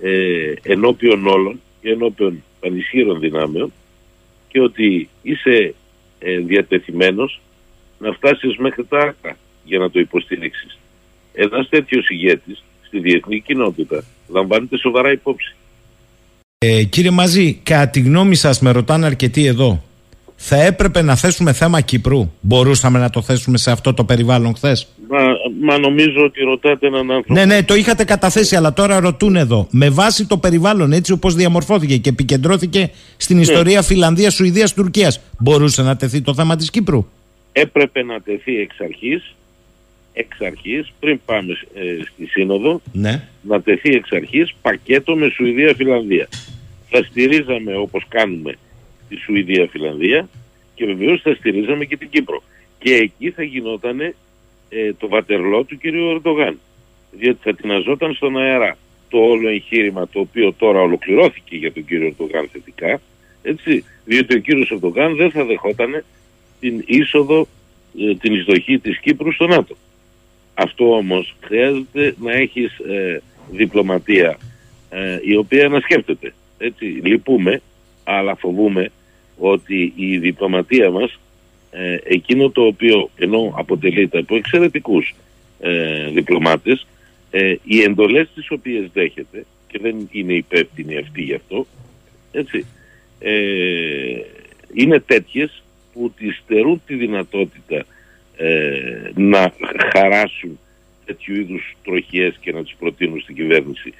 ε, 0.00 0.52
ενώπιον 0.62 1.26
όλων 1.26 1.60
και 1.80 1.90
ενώπιον 1.90 2.42
πανισχύρων 2.60 3.20
δυνάμεων 3.20 3.72
και 4.48 4.60
ότι 4.60 5.08
είσαι 5.22 5.74
ε, 6.18 6.38
διατεθειμένος 6.38 7.40
να 7.98 8.12
φτάσεις 8.12 8.56
μέχρι 8.56 8.84
τα 8.84 8.98
άκρα 8.98 9.36
για 9.64 9.78
να 9.78 9.90
το 9.90 10.00
υποστηρίξεις. 10.00 10.78
Ένας 11.38 11.68
τέτοιος 11.68 12.08
ηγέτης 12.08 12.64
στη 12.86 12.98
διεθνή 13.00 13.40
κοινότητα 13.40 14.04
λαμβάνεται 14.28 14.78
σοβαρά 14.78 15.12
υπόψη. 15.12 15.54
Ε, 16.58 16.82
κύριε 16.82 17.10
Μαζή, 17.10 17.60
κατά 17.62 17.88
τη 17.88 18.00
γνώμη 18.00 18.34
σας, 18.34 18.60
με 18.60 18.70
ρωτάνε 18.70 19.06
αρκετοί 19.06 19.46
εδώ, 19.46 19.82
θα 20.36 20.62
έπρεπε 20.62 21.02
να 21.02 21.16
θέσουμε 21.16 21.52
θέμα 21.52 21.80
Κύπρου; 21.80 22.30
Μπορούσαμε 22.40 22.98
να 22.98 23.10
το 23.10 23.22
θέσουμε 23.22 23.58
σε 23.58 23.70
αυτό 23.70 23.94
το 23.94 24.04
περιβάλλον 24.04 24.54
χθες; 24.54 24.88
Μα, 25.08 25.18
μα 25.60 25.78
νομίζω 25.78 26.24
ότι 26.24 26.40
ρωτάτε 26.40 26.86
έναν 26.86 27.10
άνθρωπο. 27.10 27.32
Ναι, 27.32 27.44
ναι, 27.44 27.62
το 27.62 27.74
είχατε 27.74 28.04
καταθέσει, 28.04 28.56
αλλά 28.56 28.72
τώρα 28.72 29.00
ρωτούν 29.00 29.36
εδώ. 29.36 29.68
Με 29.70 29.90
βάση 29.90 30.26
το 30.26 30.38
περιβάλλον 30.38 30.92
έτσι 30.92 31.12
όπως 31.12 31.34
διαμορφώθηκε 31.34 31.96
και 31.96 32.08
επικεντρώθηκε 32.08 32.90
στην 33.16 33.40
ιστορία 33.40 33.82
Φιλανδίας, 33.82 34.34
Σουηδίας, 34.34 34.74
Τουρκίας, 34.74 35.20
μπορούσε 35.38 35.82
να 35.82 35.96
τεθεί 35.96 36.20
το 36.20 36.34
θέμα 36.34 36.56
της 36.56 36.70
Κύπρου; 36.70 37.06
Έπρεπε 37.52 38.02
να 38.02 38.20
τεθεί 38.20 38.56
εξ 38.56 38.80
αρχής, 38.80 39.34
εξ 40.18 40.40
αρχής, 40.40 40.92
πριν 41.00 41.20
πάμε 41.26 41.52
ε, 41.74 41.96
στη 42.12 42.26
Σύνοδο, 42.26 42.80
Ναι. 42.92 43.28
να 43.42 43.60
τεθεί 43.60 43.94
εξ 43.94 44.12
αρχής 44.12 44.54
πακέτο 44.62 45.16
με 45.16 45.28
Σουηδία-Φιλανδία. 45.28 46.28
Θα 46.90 47.02
στηρίζαμε 47.02 47.76
όπως 47.76 48.04
κάνουμε 48.08 48.54
τη 49.08 49.16
Σουηδία-Φιλανδία 49.16 50.28
και 50.74 50.84
βεβαίως 50.84 51.20
θα 51.20 51.34
στηρίζαμε 51.34 51.84
και 51.84 51.96
την 51.96 52.08
Κύπρο. 52.10 52.42
Και 52.78 52.94
εκεί 52.94 53.30
θα 53.30 53.42
γινόταν 53.42 54.00
ε, 54.00 54.14
το 54.98 55.08
βατερλό 55.08 55.64
του 55.64 55.78
κυρίου 55.78 56.10
Ερντογάν. 56.10 56.58
Διότι 57.12 57.38
θα 57.42 57.54
τειναζόταν 57.54 58.14
στον 58.14 58.38
αέρα 58.38 58.76
το 59.08 59.18
όλο 59.18 59.48
εγχείρημα 59.48 60.08
το 60.08 60.20
οποίο 60.20 60.52
τώρα 60.52 60.80
ολοκληρώθηκε 60.80 61.56
για 61.56 61.72
τον 61.72 61.84
κύριο 61.84 62.06
Ερντογάν 62.06 62.48
θετικά. 62.52 63.00
Έτσι, 63.42 63.84
διότι 64.04 64.34
ο 64.34 64.38
κύριος 64.38 64.70
Ερντογάν 64.70 65.16
δεν 65.16 65.30
θα 65.30 65.44
δεχόταν 65.44 66.04
την 66.60 66.82
είσοδο, 66.86 67.48
ε, 68.00 68.14
την 68.14 68.34
εισδοχή 68.34 68.78
της 68.78 68.98
Κύπρου 68.98 69.32
στο 69.32 69.46
ΝΑΤΟ. 69.46 69.76
Αυτό 70.58 70.96
όμως 70.96 71.36
χρειάζεται 71.40 72.14
να 72.20 72.32
έχεις 72.32 72.78
ε, 72.78 73.22
διπλωματία 73.50 74.38
ε, 74.90 75.18
η 75.22 75.36
οποία 75.36 75.68
να 75.68 75.80
σκέφτεται. 75.80 76.34
Έτσι, 76.58 76.84
λυπούμε, 76.84 77.60
αλλά 78.04 78.34
φοβούμε 78.36 78.90
ότι 79.38 79.92
η 79.96 80.18
διπλωματία 80.18 80.90
μας 80.90 81.18
ε, 81.70 81.96
εκείνο 82.04 82.50
το 82.50 82.62
οποίο 82.62 83.10
ενώ 83.16 83.54
αποτελείται 83.56 84.18
από 84.18 84.36
εξαιρετικούς 84.36 85.14
ε, 85.60 86.08
διπλωμάτες 86.08 86.86
ε, 87.30 87.54
οι 87.64 87.82
εντολές 87.82 88.28
τις 88.34 88.50
οποίες 88.50 88.90
δέχεται 88.92 89.44
και 89.66 89.78
δεν 89.78 90.08
είναι 90.10 90.32
υπεύθυνοι 90.32 90.96
αυτοί 90.96 91.22
γι' 91.22 91.34
αυτό 91.34 91.66
έτσι, 92.32 92.66
ε, 93.18 94.20
είναι 94.72 95.00
τέτοιες 95.00 95.62
που 95.92 96.12
τις 96.16 96.36
στερούν 96.36 96.82
τη 96.86 96.94
δυνατότητα 96.94 97.84
ε, 98.36 99.10
να 99.14 99.52
χαράσουν 99.92 100.58
τέτοιου 101.04 101.34
είδους 101.40 101.76
τροχιές 101.84 102.36
και 102.40 102.52
να 102.52 102.62
τις 102.62 102.74
προτείνουν 102.78 103.20
στην 103.20 103.34
κυβέρνηση. 103.34 103.92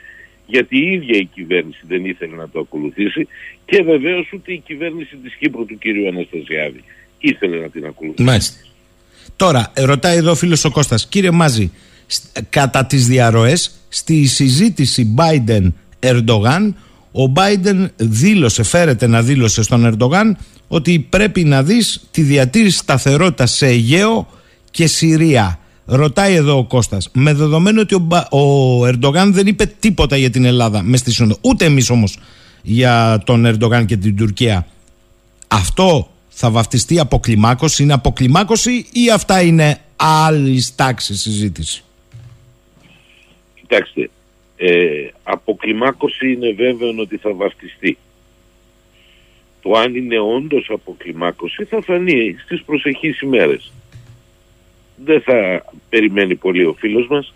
Γιατί 0.47 0.77
η 0.79 0.93
ίδια 0.93 1.19
η 1.19 1.25
κυβέρνηση 1.25 1.81
δεν 1.89 2.05
ήθελε 2.05 2.37
να 2.37 2.49
το 2.49 2.59
ακολουθήσει 2.61 3.29
και 3.65 3.83
βεβαίως 3.83 4.31
ούτε 4.35 4.53
η 4.53 4.63
κυβέρνηση 4.67 5.17
της 5.17 5.35
Κύπρου 5.35 5.65
του 5.67 5.79
κύριου 5.79 6.09
Αναστασιάδη 6.09 6.85
ήθελε 7.19 7.57
να 7.57 7.69
την 7.69 7.85
ακολουθήσει. 7.87 8.23
Μάλιστα. 8.23 8.57
Τώρα, 9.37 9.73
ε, 9.75 9.85
ρωτάει 9.85 10.17
εδώ 10.17 10.31
ο 10.31 10.35
φίλος 10.35 10.65
ο 10.65 10.71
Κώστας. 10.71 11.09
Κύριε 11.09 11.31
Μάζη, 11.31 11.71
σ- 12.07 12.25
κατά 12.51 12.87
τις 12.87 13.07
διαρροές, 13.07 13.87
στη 13.89 14.27
συζήτηση 14.27 15.15
Biden-Ερντογάν, 15.19 16.75
ο 17.13 17.33
Biden 17.37 17.89
δήλωσε, 17.97 18.63
φέρεται 18.63 19.07
να 19.07 19.23
δήλωσε 19.23 19.63
στον 19.63 19.85
Ερντογάν 19.87 20.37
ότι 20.69 20.99
πρέπει 20.99 21.45
να 21.45 21.63
δεις 21.63 22.07
τη 22.11 22.23
διατήρηση 22.23 22.79
σταθερότητας 22.79 23.51
σε 23.51 23.67
Αιγαίο 23.67 24.29
και 24.71 24.87
Συρία. 24.87 25.59
Ρωτάει 25.85 26.35
εδώ 26.35 26.59
ο 26.59 26.65
Κώστας, 26.65 27.11
με 27.13 27.33
δεδομένο 27.33 27.81
ότι 27.81 27.95
ο, 27.95 27.99
Μπα- 27.99 28.29
ο 28.31 28.87
Ερντογάν 28.87 29.33
δεν 29.33 29.47
είπε 29.47 29.67
τίποτα 29.67 30.17
για 30.17 30.31
την 30.31 30.45
Ελλάδα 30.45 30.83
μες 30.83 31.01
στη 31.01 31.13
Σύνοδο, 31.13 31.39
ούτε 31.41 31.65
εμείς 31.65 31.91
όμως 31.91 32.19
για 32.63 33.23
τον 33.25 33.47
Ερντογάν 33.47 33.87
και 33.87 33.97
την 33.97 34.17
Τουρκία. 34.17 34.67
Αυτό 35.49 36.11
θα 36.29 36.51
βαφτιστεί 36.51 36.99
αποκλιμάκωση, 36.99 37.83
είναι 37.83 37.93
αποκλιμάκωση 37.93 38.87
ή 38.93 39.11
αυτά 39.11 39.43
είναι 39.43 39.81
άλλη 39.97 40.65
τάξη 40.77 41.17
συζήτηση; 41.17 41.85
Κοιτάξτε, 43.55 44.11
ε, 44.57 45.09
αποκλιμάκωση 45.23 46.33
είναι 46.33 46.53
βέβαιο 46.53 46.95
ότι 47.01 47.17
θα 47.17 47.35
βαφτιστεί. 47.35 47.99
Το 49.67 49.73
αν 49.79 49.95
είναι 49.95 50.19
όντως 50.37 50.71
αποκλιμάκωση 50.73 51.65
θα 51.65 51.83
φανεί 51.83 52.37
στις 52.45 52.63
προσεχείς 52.67 53.21
ημέρες. 53.21 53.73
Δεν 55.05 55.21
θα 55.21 55.65
περιμένει 55.89 56.35
πολύ 56.35 56.65
ο 56.65 56.75
φίλος 56.79 57.07
μας. 57.11 57.33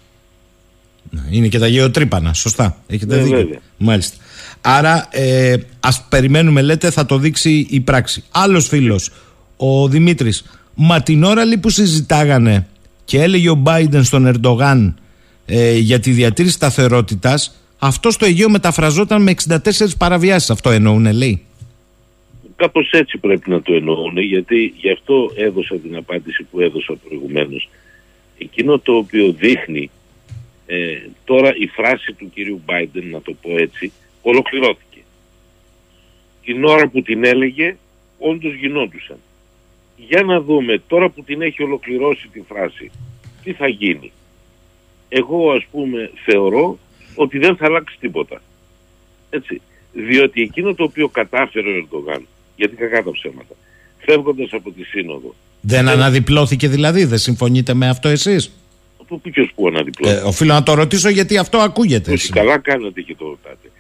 Είναι 1.31 1.49
και 1.49 1.59
τα 1.59 1.67
γεωτρύπανα, 1.67 2.33
σωστά. 2.33 2.77
Έχετε 2.87 3.17
Ναι, 3.17 3.23
δίκιο. 3.23 3.37
βέβαια. 3.37 3.59
Μάλιστα. 3.77 4.17
Άρα 4.61 5.09
ε, 5.11 5.57
ας 5.81 6.07
περιμένουμε 6.09 6.63
λέτε 6.63 6.91
θα 6.91 7.07
το 7.07 7.19
δείξει 7.19 7.67
η 7.71 7.81
πράξη. 7.81 8.25
Άλλος 8.31 8.69
φίλος, 8.69 9.11
ο 9.57 9.89
Δημήτρης. 9.89 10.45
Μα 10.75 11.03
την 11.03 11.23
ώρα 11.25 11.45
λέει 11.45 11.59
που 11.59 11.69
συζητάγανε 11.71 12.67
και 13.05 13.23
έλεγε 13.23 13.51
ο 13.51 13.63
Biden 13.67 14.01
στον 14.03 14.27
Ερντογάν 14.27 14.99
ε, 15.47 15.77
για 15.79 16.01
τη 16.01 16.11
διατήρηση 16.11 16.55
σταθερότητας 16.55 17.55
αυτό 17.79 18.11
στο 18.11 18.25
Αιγαίο 18.27 18.51
μεταφραζόταν 18.51 19.23
με 19.23 19.35
64 19.49 19.59
παραβιάσεις. 19.99 20.51
Αυτό 20.51 20.71
εννοούνε 20.71 21.13
λέει. 21.13 21.45
Κάπως 22.61 22.91
έτσι 22.91 23.19
πρέπει 23.19 23.51
να 23.51 23.63
το 23.63 23.75
εννοούν 23.75 24.19
γιατί 24.19 24.75
γι' 24.77 24.91
αυτό 24.91 25.33
έδωσα 25.35 25.77
την 25.77 25.97
απάντηση 25.97 26.43
που 26.51 26.61
έδωσα 26.61 26.95
προηγουμένως. 27.09 27.69
Εκείνο 28.39 28.79
το 28.79 28.97
οποίο 28.97 29.33
δείχνει 29.33 29.91
ε, 30.67 30.99
τώρα 31.25 31.53
η 31.57 31.67
φράση 31.67 32.13
του 32.13 32.31
κυρίου 32.35 32.61
Biden 32.67 33.03
να 33.11 33.23
το 33.23 33.35
πω 33.43 33.59
έτσι 33.59 33.93
ολοκληρώθηκε. 34.23 34.99
Την 36.45 36.65
ώρα 36.65 36.89
που 36.89 37.03
την 37.03 37.25
έλεγε 37.25 37.77
όντως 38.19 38.55
γινόντουσαν. 38.55 39.19
Για 39.97 40.23
να 40.23 40.41
δούμε 40.41 40.83
τώρα 40.87 41.09
που 41.09 41.23
την 41.23 41.43
έχει 41.43 41.63
ολοκληρώσει 41.63 42.29
τη 42.29 42.41
φράση 42.41 42.91
τι 43.43 43.53
θα 43.53 43.69
γίνει. 43.69 44.13
Εγώ 45.09 45.53
ας 45.53 45.65
πούμε 45.71 46.11
θεωρώ 46.25 46.79
ότι 47.15 47.39
δεν 47.39 47.57
θα 47.57 47.67
αλλάξει 47.67 47.97
τίποτα. 48.01 48.43
Έτσι. 49.31 49.61
Διότι 49.93 50.43
εκείνο 50.43 50.75
το 50.75 50.85
οποίο 50.85 51.09
κατάφερε 51.09 51.69
ο 51.69 51.75
Ερντογάν, 51.75 52.27
γιατί 52.61 52.77
κακά 52.77 53.03
τα 53.03 53.11
ψέματα, 53.11 53.55
φεύγοντας 53.99 54.49
από 54.53 54.71
τη 54.71 54.83
Σύνοδο, 54.85 55.35
Δεν 55.61 55.89
αναδιπλώθηκε 55.89 56.69
δηλαδή, 56.69 57.05
δεν 57.05 57.19
συμφωνείτε 57.19 57.75
με 57.75 57.89
αυτό 57.89 58.09
εσείς; 58.09 58.53
από 59.01 59.19
πού 59.19 59.31
και 59.31 59.41
ως 59.41 59.51
πού 59.55 59.67
αναδιπλώθηκε. 59.69 60.21
Ε, 60.21 60.27
οφείλω 60.27 60.53
να 60.53 60.63
το 60.63 60.75
ρωτήσω 60.75 61.09
γιατί 61.09 61.37
αυτό 61.39 61.59
ακούγεται. 61.59 62.13
Όχι, 62.13 62.29
καλά 62.29 62.59
κάνετε 62.59 63.01
και 63.01 63.15
το 63.15 63.25
ρωτάτε. 63.29 63.71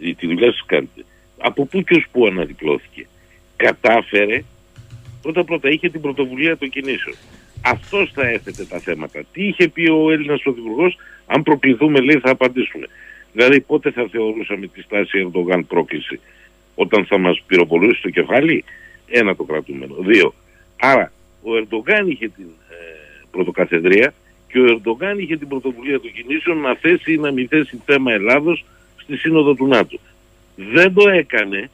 Η- 0.00 0.14
Τη 0.14 0.26
δουλειά 0.26 0.50
σας 0.52 0.62
κάνετε. 0.66 1.04
Από 1.38 1.64
πού 1.66 1.82
και 1.82 1.94
ως 1.94 2.04
πού 2.12 2.26
αναδιπλώθηκε. 2.26 3.06
Κατάφερε, 3.56 4.44
πρώτα 5.22 5.44
πρώτα 5.44 5.68
είχε 5.70 5.88
την 5.88 6.00
πρωτοβουλία 6.00 6.56
των 6.56 6.68
κινήσεων. 6.70 7.16
Αυτός 7.60 8.10
θα 8.14 8.28
έθετε 8.28 8.64
τα 8.64 8.78
θέματα. 8.78 9.20
Τι 9.32 9.46
είχε 9.46 9.68
πει 9.68 9.88
ο 9.90 10.10
Έλληνας 10.10 10.40
Πρωθυπουργός, 10.42 10.96
αν 11.26 11.42
προκληθούμε 11.42 12.00
λέει 12.00 12.18
θα 12.22 12.30
απαντήσουμε. 12.30 12.86
Δηλαδή 13.32 13.60
πότε 13.60 13.90
θα 13.90 14.08
θεωρούσαμε 14.10 14.66
τη 14.66 14.80
στάση 14.82 15.18
Ερντογάν 15.18 15.66
πρόκληση; 15.66 16.20
Όταν 16.80 17.06
θα 17.06 17.18
μας 17.18 17.42
πυροβολούσε 17.46 18.00
το 18.02 18.10
κεφάλι, 18.10 18.64
ένα 19.06 19.36
το 19.36 19.44
κρατούμενο. 19.44 19.94
Δύο. 19.98 20.34
Άρα 20.80 21.12
ο 21.42 21.56
Ερντογάν 21.56 22.08
είχε 22.08 22.28
την 22.28 22.46
ε, 22.70 22.74
πρωτοκαθεδρία 23.30 24.14
και 24.48 24.58
ο 24.60 24.64
Ερντογάν 24.64 25.18
είχε 25.18 25.36
την 25.36 25.48
πρωτοβουλία 25.48 26.00
των 26.00 26.12
κινήσεων 26.12 26.58
να 26.58 26.74
θέσει 26.74 27.12
ή 27.12 27.18
να 27.18 27.30
μην 27.30 27.48
θέσει 27.48 27.80
θέμα 27.84 28.12
Ελλάδος 28.12 28.64
στη 28.96 29.16
Σύνοδο 29.16 29.54
του 29.54 29.66
ΝΑΤΟ. 29.66 29.98
Δεν 30.56 30.94
το 30.94 31.08
έκανε 31.08 31.70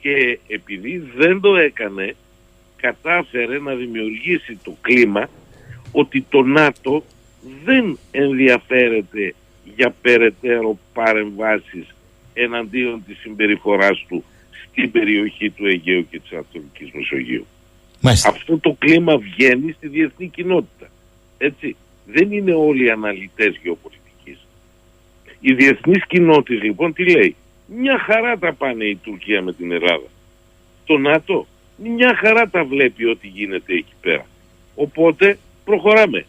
και 0.00 0.38
επειδή 0.46 1.10
δεν 1.16 1.40
το 1.40 1.56
έκανε 1.56 2.14
κατάφερε 2.76 3.58
να 3.58 3.74
δημιουργήσει 3.74 4.58
το 4.62 4.76
κλίμα 4.80 5.28
ότι 5.92 6.26
το 6.28 6.42
ΝΑΤΟ 6.42 7.04
δεν 7.64 7.98
ενδιαφέρεται 8.10 9.34
για 9.74 9.94
περαιτέρω 10.02 10.78
παρεμβάσεις 10.92 11.94
εναντίον 12.34 13.04
της 13.06 13.18
συμπεριφοράς 13.18 14.04
του 14.08 14.24
στην 14.70 14.90
περιοχή 14.90 15.50
του 15.50 15.66
Αιγαίου 15.66 16.06
και 16.10 16.20
της 16.20 16.32
Ανατολικής 16.32 16.90
Μεσογείου. 16.92 17.46
Μάλιστα. 18.00 18.28
Αυτό 18.28 18.58
το 18.58 18.76
κλίμα 18.78 19.16
βγαίνει 19.18 19.72
στη 19.72 19.88
διεθνή 19.88 20.28
κοινότητα. 20.28 20.90
Έτσι. 21.38 21.76
Δεν 22.06 22.32
είναι 22.32 22.54
όλοι 22.54 22.84
οι 22.84 22.90
αναλυτές 22.90 23.60
γεωπολιτικής. 23.62 24.46
Η 25.40 25.54
διεθνής 25.54 26.06
κοινότητα 26.06 26.64
λοιπόν 26.64 26.92
τι 26.92 27.10
λέει; 27.10 27.36
Μια 27.66 27.98
χαρά 27.98 28.38
τα 28.38 28.52
πάνε 28.52 28.84
η 28.84 28.96
Τουρκία 28.96 29.42
με 29.42 29.52
την 29.52 29.72
Ελλάδα. 29.72 30.06
Το 30.84 30.98
ΝΑΤΟ 30.98 31.46
μια 31.76 32.16
χαρά 32.16 32.48
τα 32.48 32.64
βλέπει 32.64 33.04
ό,τι 33.04 33.26
γίνεται 33.26 33.74
εκεί 33.74 33.92
πέρα. 34.00 34.26
Οπότε 34.74 35.38
προχωράμε. 35.64 36.26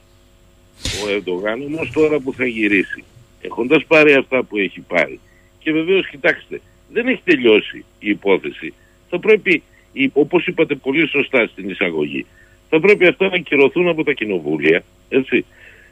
Ο 1.05 1.09
Ερντογάν 1.09 1.61
όμως 1.61 1.91
τώρα 1.91 2.19
που 2.19 2.33
θα 2.33 2.45
γυρίσει, 2.45 3.03
έχοντας 3.41 3.85
πάρει 3.85 4.13
αυτά 4.13 4.43
που 4.43 4.57
έχει 4.57 4.79
πάρει, 4.79 5.19
και 5.63 5.71
βεβαίως 5.71 6.07
κοιτάξτε, 6.09 6.61
δεν 6.91 7.07
έχει 7.07 7.21
τελειώσει 7.23 7.85
η 7.99 8.09
υπόθεση. 8.09 8.73
Θα 9.09 9.19
πρέπει, 9.19 9.63
η- 9.93 10.09
όπως 10.13 10.47
είπατε 10.47 10.75
πολύ 10.75 11.07
σωστά 11.07 11.47
στην 11.47 11.69
εισαγωγή, 11.69 12.25
θα 12.69 12.79
πρέπει 12.79 13.05
αυτά 13.07 13.29
να 13.29 13.37
κυρωθούν 13.37 13.87
από 13.87 14.03
τα 14.03 14.13
κοινοβούλια, 14.13 14.83
έτσι, 15.09 15.45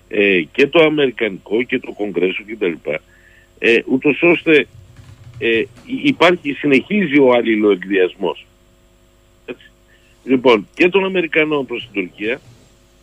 ε, 0.10 0.42
και 0.52 0.68
το 0.68 0.80
Αμερικανικό 0.84 1.64
και 1.64 1.80
το 1.80 1.92
Κογκρέσο 1.92 2.44
κτλ. 2.48 2.72
Ε, 3.60 3.80
ούτως 3.86 4.22
ώστε 4.22 4.68
ε, 5.40 5.58
υ- 5.58 5.68
υπάρχει, 5.86 6.54
συνεχίζει 6.54 7.20
ο 7.20 7.34
αλληλοεκδιασμός. 7.34 8.46
Έτσι. 9.46 9.72
Λοιπόν, 10.24 10.68
και 10.74 10.90
των 10.90 11.06
Αμερικανών 11.06 11.66
προς 11.66 11.82
την 11.92 12.02
Τουρκία 12.02 12.42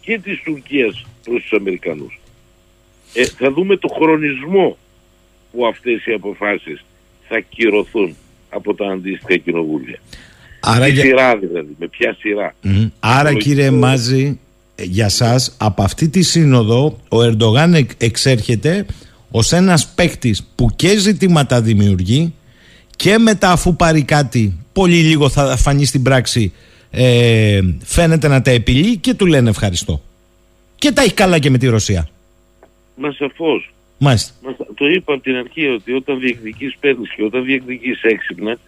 και 0.01 0.19
της 0.19 0.43
Τουρκίας 0.45 1.07
προς 1.25 1.43
τους 1.43 1.53
Αμερικανούς. 1.53 2.21
Ε, 3.15 3.25
θα 3.25 3.51
δούμε 3.53 3.77
το 3.77 3.89
χρονισμό 3.89 4.79
που 5.53 5.67
αυτές 5.67 6.07
οι 6.07 6.13
αποφάσεις 6.13 6.85
θα 7.29 7.41
κυρωθούν 7.41 8.17
από 8.51 8.75
τα 8.75 8.87
αντίστοιχα 8.91 9.37
κοινοβούλια. 9.37 9.99
Άρα, 10.61 10.85
Τι 10.85 10.93
για... 10.93 11.03
σειρά 11.03 11.37
δηλαδή, 11.37 11.77
με 11.79 11.89
ποια 11.89 12.17
σειρά. 12.19 12.55
Μμ. 12.63 12.87
Άρα 13.01 13.35
κύριε 13.35 13.71
Μάζη, 13.71 14.39
ε, 14.75 14.83
για 14.85 15.09
σας 15.09 15.55
από 15.59 15.83
αυτή 15.83 16.09
τη 16.09 16.23
σύνοδο 16.23 16.99
ο 17.09 17.23
Ερντογάν 17.23 17.75
εκ- 17.75 18.03
εξέρχεται 18.03 18.87
ως 19.31 19.53
ένας 19.53 19.89
παίκτης 19.89 20.45
που 20.55 20.69
και 20.77 20.99
ζητήματα 20.99 21.61
δημιουργεί 21.63 22.35
και 22.97 23.19
μετά 23.19 23.51
αφού 23.53 23.77
πάρει 23.77 24.03
κάτι 24.03 24.59
πολύ 24.73 24.97
λίγο 25.03 25.29
θα 25.29 25.57
φανεί 25.57 25.85
στην 25.85 26.03
πράξη 26.03 26.53
ε, 26.91 27.61
φαίνεται 27.85 28.29
να 28.29 28.43
τα 28.43 28.51
επιλύει 28.51 28.97
και 28.97 29.15
του 29.15 29.27
λένε 29.27 29.51
ευχαριστώ. 29.51 30.03
Και 30.77 30.93
τα 30.93 31.03
έχει 31.03 31.15
καλά 31.15 31.39
και 31.39 31.51
με 31.51 31.59
τη 31.59 31.67
Ρωσία. 31.67 32.09
Μα 32.97 33.13
σαφώς. 33.13 33.73
Μάλιστα. 33.99 34.33
Μας 34.43 34.55
το 34.79 34.89
είπα 34.89 35.13
από 35.13 35.23
την 35.23 35.37
αρχή 35.37 35.67
ότι 35.67 35.93
όταν 35.93 36.19
διεκδικείς 36.19 36.77
παίρνεις 36.81 37.15
και 37.15 37.25
όταν 37.25 37.45
διεκδικείς 37.45 38.03
έξυπνα 38.03 38.59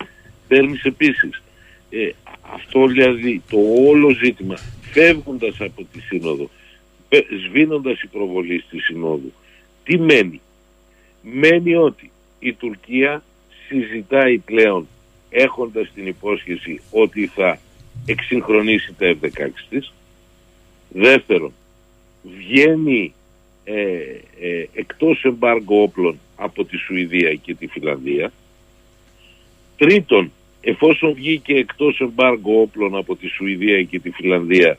παίρνεις 0.48 0.82
επίσης. 0.82 1.42
Ε, 1.90 2.11
αυτό 2.54 2.86
δηλαδή 2.86 3.42
το 3.50 3.58
όλο 3.88 4.11
ζήτημα 4.11 4.56
φεύγοντας 4.92 5.61
από 5.61 5.86
τη 5.92 6.00
Σύνοδο 6.00 6.50
πε- 7.08 7.26
σβήνοντας 7.46 8.02
η 8.02 8.06
προβολή 8.06 8.62
στη 8.66 8.78
Συνόδου 8.78 9.32
τι 9.84 9.98
μένει; 9.98 10.40
Μένει 11.22 11.74
ότι 11.74 12.11
η 12.38 12.52
Τουρκία 12.52 13.22
συζητάει 13.68 14.38
πλέον 14.38 14.86
έχοντας 15.30 15.90
την 15.94 16.06
υπόσχεση 16.06 16.80
ότι 16.90 17.26
θα 17.26 17.58
εξυγχρονίσει 18.06 18.94
τα 18.98 19.16
F-16 19.20 19.48
της. 19.68 19.92
Δεύτερον, 20.88 21.52
βγαίνει 22.22 23.14
ε, 23.64 23.74
ε, 24.40 24.66
εκτός 24.72 25.24
εμπάργκο 25.24 25.82
όπλων 25.82 26.18
από 26.36 26.64
τη 26.64 26.76
Σουηδία 26.76 27.34
και 27.34 27.54
τη 27.54 27.66
Φιλανδία. 27.66 28.32
Τρίτον, 29.76 30.32
εφόσον 30.61 31.14
βγήκε 31.14 31.54
εκτός 31.54 32.00
εμπάργκο 32.00 32.61
όπλων 32.61 32.96
από 32.96 33.16
τη 33.16 33.26
Σουηδία 33.26 33.82
και 33.82 34.00
τη 34.00 34.11
Φιλανδία, 34.11 34.78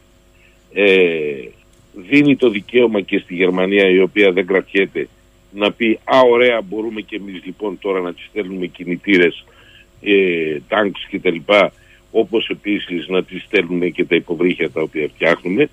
ε, 0.73 1.47
δίνει 1.93 2.35
το 2.35 2.49
δικαίωμα 2.49 3.01
και 3.01 3.17
στη 3.17 3.35
Γερμανία 3.35 3.89
η 3.89 3.99
οποία 3.99 4.31
δεν 4.31 4.45
κρατιέται 4.45 5.07
να 5.51 5.71
πει 5.71 5.99
«Α, 6.03 6.19
ωραία, 6.29 6.61
μπορούμε 6.61 7.01
και 7.01 7.15
εμείς 7.15 7.41
λοιπόν 7.45 7.79
τώρα 7.79 7.99
να 7.99 8.13
τις 8.13 8.25
στέλνουμε 8.29 8.65
κινητήρες, 8.65 9.45
ε, 10.01 10.57
τάγκς 10.67 11.05
και 11.09 11.19
τα 11.19 11.31
λοιπά, 11.31 11.73
όπως 12.11 12.47
επίσης 12.49 13.07
να 13.07 13.23
τις 13.23 13.43
στέλνουμε 13.43 13.89
και 13.89 14.05
τα 14.05 14.15
υποβρύχια 14.15 14.71
τα 14.71 14.81
οποία 14.81 15.07
φτιάχνουμε». 15.07 15.69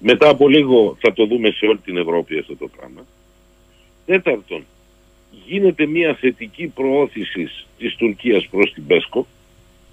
Μετά 0.00 0.28
από 0.28 0.48
λίγο 0.48 0.96
θα 1.00 1.12
το 1.12 1.26
δούμε 1.26 1.50
σε 1.50 1.66
όλη 1.66 1.78
την 1.78 1.96
Ευρώπη 1.96 2.38
αυτό 2.38 2.56
το 2.56 2.68
πράγμα. 2.76 3.06
Τέταρτον, 4.06 4.64
γίνεται 5.46 5.86
μια 5.86 6.14
θετική 6.14 6.66
προώθηση 6.66 7.48
της 7.78 7.94
Τουρκίας 7.96 8.46
προς 8.46 8.72
την 8.72 8.86
ΠΕΣΚΟ, 8.86 9.26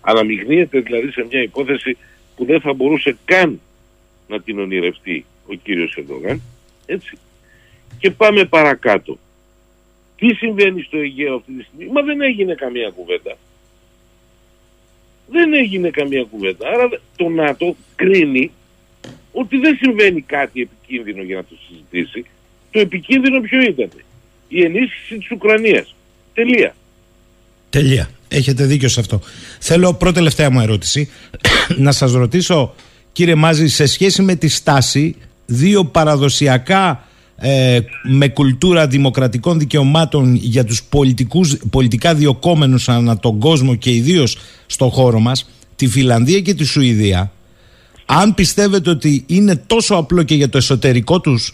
αναμειγνύεται 0.02 0.80
δηλαδή 0.80 1.12
σε 1.12 1.26
μια 1.30 1.42
υπόθεση 1.42 1.98
που 2.36 2.46
δεν 2.46 2.62
θα 2.62 2.74
μπορούσε 2.74 3.18
καν 3.26 3.60
να 4.28 4.42
την 4.42 4.60
ονειρευτεί 4.60 5.26
ο 5.48 5.54
κύριος 5.54 5.96
Ερντογάν, 5.98 6.42
έτσι. 6.86 7.18
Και 8.00 8.12
πάμε 8.12 8.46
παρακάτω. 8.46 9.18
Τι 10.16 10.34
συμβαίνει 10.34 10.82
στο 10.82 10.98
Αιγαίο 10.98 11.36
αυτή 11.36 11.52
τη 11.52 11.64
στιγμή, 11.64 11.92
μα 11.92 12.02
δεν 12.02 12.22
έγινε 12.22 12.54
καμία 12.54 12.90
κουβέντα. 12.90 13.38
Δεν 15.28 15.54
έγινε 15.54 15.90
καμία 15.90 16.24
κουβέντα. 16.24 16.68
Άρα 16.68 16.90
το 17.16 17.30
ΝΑΤΟ 17.30 17.76
κρίνει 17.96 18.52
ότι 19.42 19.58
δεν 19.58 19.76
συμβαίνει 19.82 20.22
κάτι 20.22 20.62
επικίνδυνο 20.62 21.22
για 21.24 21.36
να 21.36 21.44
το 21.44 21.56
συζητήσει. 21.68 22.26
Το 22.72 22.80
επικίνδυνο 22.80 23.42
ποιο 23.42 23.62
ήταν; 23.62 23.90
Η 24.48 24.64
ενίσχυση 24.64 25.18
της 25.18 25.32
Ουκρανίας. 25.32 25.96
Τελεία. 26.34 26.76
Τελεία. 27.70 28.10
Έχετε 28.28 28.66
δίκιο 28.66 28.90
σε 28.90 29.00
αυτό. 29.00 29.22
Θέλω 29.60 29.94
πρώτη 29.94 30.16
τελευταία 30.16 30.50
μου 30.50 30.60
ερώτηση 30.60 31.10
να 31.86 31.92
σας 31.92 32.12
ρωτήσω 32.12 32.76
κύριε 33.12 33.36
Μάζη 33.36 33.68
σε 33.68 33.86
σχέση 33.86 34.22
με 34.22 34.36
τη 34.36 34.48
στάση 34.48 35.16
δύο 35.46 35.86
παραδοσιακά 35.86 37.08
ε, 37.38 37.80
με 38.04 38.28
κουλτούρα 38.28 38.88
δημοκρατικών 38.88 39.60
δικαιωμάτων 39.60 40.36
για 40.36 40.64
τους 40.64 40.84
πολιτικούς, 40.84 41.58
πολιτικά 41.70 42.16
διοκόμενους 42.16 42.90
ανά 42.90 43.18
τον 43.18 43.40
κόσμο 43.40 43.76
και 43.76 43.92
ιδίως 43.92 44.38
στο 44.66 44.90
χώρο 44.90 45.20
μας 45.20 45.50
τη 45.76 45.88
Φιλανδία 45.88 46.40
και 46.40 46.54
τη 46.54 46.64
Σουηδία 46.64 47.32
αν 48.06 48.34
πιστεύετε 48.34 48.90
ότι 48.90 49.24
είναι 49.28 49.56
τόσο 49.56 49.96
απλό 49.96 50.24
και 50.24 50.36
για 50.36 50.50
το 50.50 50.58
εσωτερικό 50.58 51.20
τους 51.20 51.54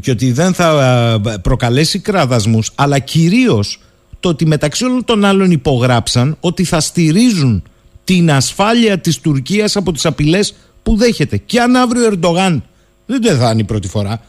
και 0.00 0.10
ότι 0.10 0.32
δεν 0.32 0.54
θα 0.54 1.20
ε, 1.24 1.36
προκαλέσει 1.42 1.98
κραδασμούς 1.98 2.72
αλλά 2.74 2.98
κυρίως 2.98 3.80
το 4.20 4.28
ότι 4.28 4.46
μεταξύ 4.46 4.84
όλων 4.84 5.04
των 5.04 5.24
άλλων 5.24 5.50
υπογράψαν 5.50 6.36
ότι 6.40 6.64
θα 6.64 6.80
στηρίζουν 6.80 7.62
την 8.04 8.30
ασφάλεια 8.30 8.98
της 8.98 9.20
Τουρκίας 9.20 9.76
από 9.76 9.92
τις 9.92 10.06
απειλές 10.06 10.54
που 10.82 10.96
δέχεται. 10.96 11.36
Και 11.36 11.60
αν 11.60 11.76
αύριο 11.76 12.02
ο 12.02 12.06
Ερντογάν, 12.06 12.64
δεν 13.06 13.36
θα 13.36 13.50
είναι 13.50 13.60
η 13.60 13.64
πρώτη 13.64 13.88
φορά, 13.88 14.20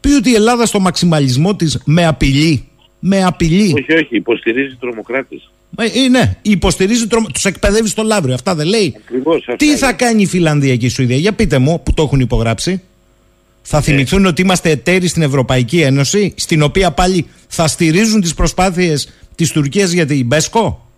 πει 0.00 0.12
ότι 0.12 0.30
η 0.30 0.34
Ελλάδα 0.34 0.66
στο 0.66 0.80
μαξιμαλισμό 0.80 1.56
της 1.56 1.82
με 1.84 2.06
απειλεί, 2.06 2.68
με 2.98 3.24
απειλεί. 3.24 3.72
Όχι, 3.76 3.92
όχι, 3.92 4.16
υποστηρίζει 4.16 4.76
τρομοκράτες. 4.80 5.50
Ε, 5.78 6.08
ναι, 6.08 6.36
υποστηρίζει, 6.42 7.06
τρομα... 7.06 7.28
τους 7.30 7.44
εκπαιδεύει 7.44 7.88
στο 7.88 8.02
Λαύριο, 8.02 8.34
αυτά 8.34 8.54
δεν 8.54 8.66
λέει. 8.66 8.94
Ακριβώς 9.04 9.36
αυτά 9.36 9.56
Τι 9.56 9.76
θα 9.76 9.86
είναι. 9.86 9.96
κάνει 9.96 10.22
η 10.22 10.26
Φιλανδία 10.26 10.76
και 10.76 10.86
η 10.86 10.88
Σουηδία, 10.88 11.16
για 11.16 11.32
πείτε 11.32 11.58
μου 11.58 11.82
που 11.82 11.94
το 11.94 12.02
έχουν 12.02 12.20
υπογράψει. 12.20 12.82
Θα 13.62 13.80
θυμηθούν 13.80 14.26
ότι 14.26 14.42
είμαστε 14.42 14.70
εταίροι 14.70 15.06
στην 15.06 15.22
Ευρωπαϊκή 15.22 15.80
Ένωση, 15.80 16.34
στην 16.36 16.62
οποία 16.62 16.90
πάλι 16.90 17.26
θα 17.48 17.66
στηρίζουν 17.66 18.20
τις 18.20 18.34
προσπάθειες 18.34 19.12
της 19.34 19.52
Τουρκίας 19.52 19.90
για 19.90 20.06
την 20.06 20.28
ΠΕΣΚΟ. 20.28 20.90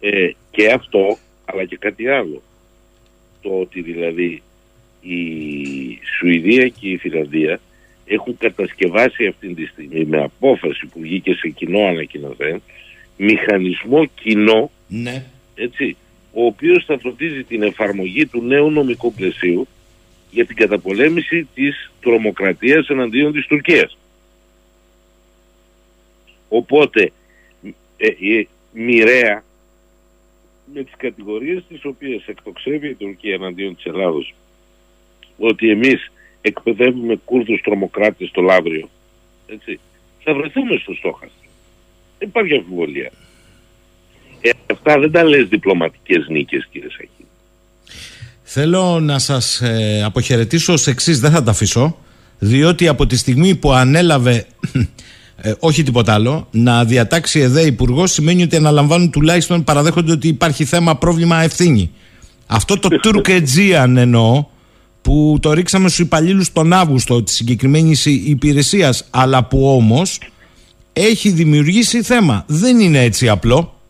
Ε, 0.00 0.30
και 0.50 0.70
αυτό, 0.70 1.18
αλλά 1.44 1.64
και 1.64 1.76
κάτι 1.76 2.08
άλλο. 2.08 2.42
Το 3.42 3.50
ότι 3.60 3.80
δηλαδή 3.80 4.42
η 5.00 5.18
Σουηδία 6.18 6.68
και 6.68 6.88
η 6.88 6.96
Φιλανδία 6.96 7.60
έχουν 8.06 8.36
κατασκευάσει 8.38 9.26
αυτή 9.26 9.54
τη 9.54 9.66
στιγμή 9.66 10.04
με 10.04 10.22
απόφαση 10.22 10.86
που 10.86 11.00
βγήκε 11.00 11.32
σε 11.32 11.48
κοινό 11.48 11.80
ανακοινωθέν 11.86 12.62
μηχανισμό 13.18 14.04
κοινό, 14.06 14.70
Ναι. 14.88 15.24
έτσι, 15.54 15.96
ο 16.32 16.44
οποίος 16.44 16.84
θα 16.84 16.98
φροντίζει 16.98 17.44
την 17.44 17.62
εφαρμογή 17.62 18.26
του 18.26 18.42
νέου 18.42 18.70
νομικού 18.70 19.12
πλαισίου 19.12 19.66
για 20.30 20.46
την 20.46 20.56
καταπολέμηση 20.56 21.48
της 21.54 21.90
τρομοκρατίας 22.00 22.88
εναντίον 22.88 23.32
της 23.32 23.46
Τουρκίας. 23.46 23.98
Οπότε, 26.48 27.12
ε, 27.96 28.06
ε, 28.06 28.46
μοιραία 28.72 29.44
με 30.74 30.82
τις 30.82 30.94
κατηγορίες 30.96 31.64
τις 31.68 31.84
οποίες 31.84 32.26
εκτοξεύει 32.26 32.88
η 32.88 32.94
Τουρκία 32.94 33.34
εναντίον 33.34 33.76
της 33.76 33.84
Ελλάδος 33.84 34.34
ότι 35.38 35.70
εμείς 35.70 36.12
εκπαιδεύουμε 36.40 37.16
Κούρδους 37.24 37.60
τρομοκράτες 37.60 38.28
στο 38.28 38.40
Λαύριο 38.40 38.88
έτσι, 39.48 39.80
θα 40.24 40.34
βρεθούμε 40.34 40.76
στο 40.76 40.94
στόχαστρο. 40.94 41.37
Δεν 42.18 42.28
υπάρχει 42.28 42.54
αμφιβολία. 42.54 43.10
Ε, 44.40 44.50
αυτά 44.72 44.98
δεν 44.98 45.10
τα 45.10 45.24
λες 45.24 45.48
διπλωματικές 45.48 46.26
νίκες 46.28 46.68
κύριε 46.70 46.88
Σαχή. 46.90 47.08
Θέλω 48.42 49.00
να 49.00 49.18
σας 49.18 49.60
ε, 49.60 50.02
αποχαιρετήσω 50.04 50.72
ως 50.72 50.86
εξής, 50.86 51.20
δεν 51.20 51.30
θα 51.30 51.42
τα 51.42 51.50
αφήσω, 51.50 51.96
διότι 52.38 52.88
από 52.88 53.06
τη 53.06 53.16
στιγμή 53.16 53.54
που 53.54 53.72
ανέλαβε, 53.72 54.46
ε, 55.42 55.52
όχι 55.58 55.82
τίποτα 55.82 56.14
άλλο, 56.14 56.48
να 56.50 56.84
διατάξει 56.84 57.40
ΕΔΕ 57.40 57.62
υπουργό 57.62 58.06
σημαίνει 58.06 58.42
ότι 58.42 58.56
αναλαμβάνουν 58.56 59.10
τουλάχιστον 59.10 59.64
παραδέχονται 59.64 60.12
ότι 60.12 60.28
υπάρχει 60.28 60.64
θέμα, 60.64 60.96
πρόβλημα, 60.96 61.42
ευθύνη. 61.42 61.90
Αυτό 62.46 62.78
το 62.78 62.88
Τουρκετζίαν 63.02 63.96
εννοώ, 63.96 64.44
που 65.02 65.38
το 65.42 65.52
ρίξαμε 65.52 65.88
στους 65.88 66.06
υπαλλήλους 66.06 66.52
τον 66.52 66.72
Αύγουστο 66.72 67.22
της 67.22 67.34
συγκεκριμένης 67.34 68.06
υπηρεσίας, 68.06 69.04
αλλά 69.10 69.44
που 69.44 69.74
όμως 69.74 70.18
έχει 70.98 71.30
δημιουργήσει 71.30 72.02
θέμα. 72.02 72.44
Δεν 72.48 72.80
είναι 72.80 73.02
έτσι 73.02 73.28
απλό. 73.28 73.80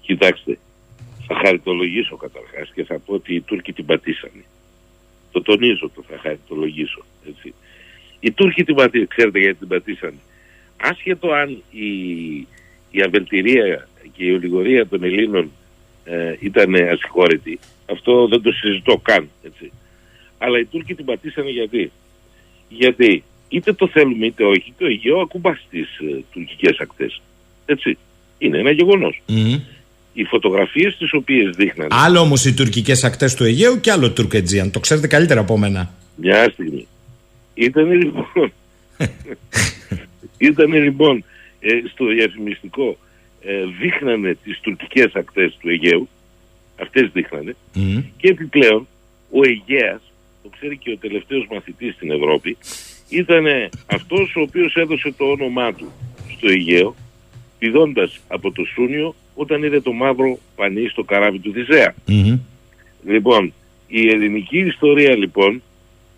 Κοιτάξτε, 0.00 0.58
θα 1.26 1.34
χαριτολογήσω 1.44 2.16
καταρχάς 2.16 2.70
και 2.74 2.84
θα 2.84 2.98
πω 2.98 3.14
ότι 3.14 3.34
οι 3.34 3.40
Τούρκοι 3.40 3.72
την 3.72 3.84
πατήσανε. 3.84 4.44
Το 5.30 5.42
τονίζω 5.42 5.90
το 5.94 6.04
θα 6.08 6.18
χαριτολογήσω. 6.22 7.04
Έτσι. 7.28 7.54
Οι 8.20 8.30
Τούρκοι 8.32 8.64
την 8.64 8.74
πατήσανε, 8.74 9.06
ξέρετε 9.08 9.38
γιατί 9.38 9.58
την 9.58 9.68
πατήσανε. 9.68 10.18
Άσχετο 10.76 11.32
αν 11.32 11.62
η, 11.70 11.90
η 12.90 13.02
αβελτηρία 13.04 13.88
και 14.16 14.24
η 14.24 14.32
ολιγορία 14.32 14.86
των 14.86 15.02
Ελλήνων 15.02 15.50
ε, 16.04 16.34
ήταν 16.38 16.74
ασυγχώρητη, 16.74 17.58
αυτό 17.90 18.26
δεν 18.26 18.42
το 18.42 18.52
συζητώ 18.52 18.96
καν. 18.96 19.28
Έτσι. 19.42 19.72
Αλλά 20.38 20.58
οι 20.58 20.64
Τούρκοι 20.64 20.94
την 20.94 21.04
πατήσανε 21.04 21.50
γιατί. 21.50 21.90
Γιατί 22.68 23.24
είτε 23.50 23.72
το 23.72 23.88
θέλουμε 23.88 24.26
είτε 24.26 24.44
όχι, 24.44 24.72
το 24.78 24.86
Αιγαίο 24.86 25.20
ακουμπά 25.20 25.54
στις 25.54 25.98
ε, 25.98 26.24
τουρκικές 26.32 26.78
ακτές. 26.78 27.20
Έτσι. 27.66 27.98
Είναι 28.38 28.58
ένα 28.58 28.70
γεγονός. 28.70 29.22
οι 30.12 30.24
φωτογραφίες 30.24 30.96
τις 30.96 31.12
οποίες 31.12 31.56
δείχνανε 31.56 31.88
Άλλο 31.90 32.20
όμως 32.20 32.44
οι 32.44 32.54
τουρκικές 32.54 33.04
ακτές 33.04 33.34
του 33.34 33.44
Αιγαίου 33.44 33.80
και 33.80 33.90
άλλο 33.90 34.10
Τουρκετζίαν. 34.10 34.70
Το 34.70 34.80
ξέρετε 34.80 35.06
καλύτερα 35.06 35.40
από 35.40 35.58
μένα. 35.58 35.94
Μια 36.16 36.50
στιγμή. 36.52 36.86
Ήταν 37.54 37.90
λοιπόν, 37.90 38.52
ήταν 40.38 40.72
λοιπόν 40.72 41.24
ε, 41.60 41.68
στο 41.92 42.06
διαφημιστικό 42.06 42.96
ε, 43.42 43.64
δείχνανε 43.80 44.34
τις 44.44 44.60
τουρκικές 44.60 45.14
ακτές 45.14 45.56
του 45.60 45.68
Αιγαίου, 45.68 46.08
αυτές 46.80 47.10
δείχνανε, 47.12 47.56
Μμ. 47.74 47.98
και 48.16 48.28
επιπλέον 48.28 48.86
ο 49.30 49.40
Αιγαίας, 49.44 50.00
το 50.42 50.48
ξέρει 50.48 50.76
και 50.76 50.90
ο 50.90 50.96
τελευταίος 50.96 51.46
μαθητής 51.50 51.94
στην 51.94 52.10
Ευρώπη, 52.10 52.56
ήταν 53.10 53.44
αυτός 53.86 54.36
ο 54.36 54.40
οποίος 54.40 54.74
έδωσε 54.74 55.14
το 55.16 55.24
όνομά 55.24 55.72
του 55.72 55.92
στο 56.36 56.48
Αιγαίο, 56.48 56.94
πηδώντας 57.58 58.20
από 58.28 58.52
το 58.52 58.64
Σούνιο 58.64 59.14
όταν 59.34 59.62
είδε 59.62 59.80
το 59.80 59.92
μαύρο 59.92 60.38
πανί 60.56 60.88
στο 60.88 61.02
καράβι 61.02 61.38
του 61.38 61.52
Θησέα. 61.52 61.94
Μμμ. 62.06 62.38
Λοιπόν, 63.06 63.52
η 63.88 64.08
ελληνική 64.08 64.58
ιστορία 64.58 65.16
λοιπόν 65.16 65.62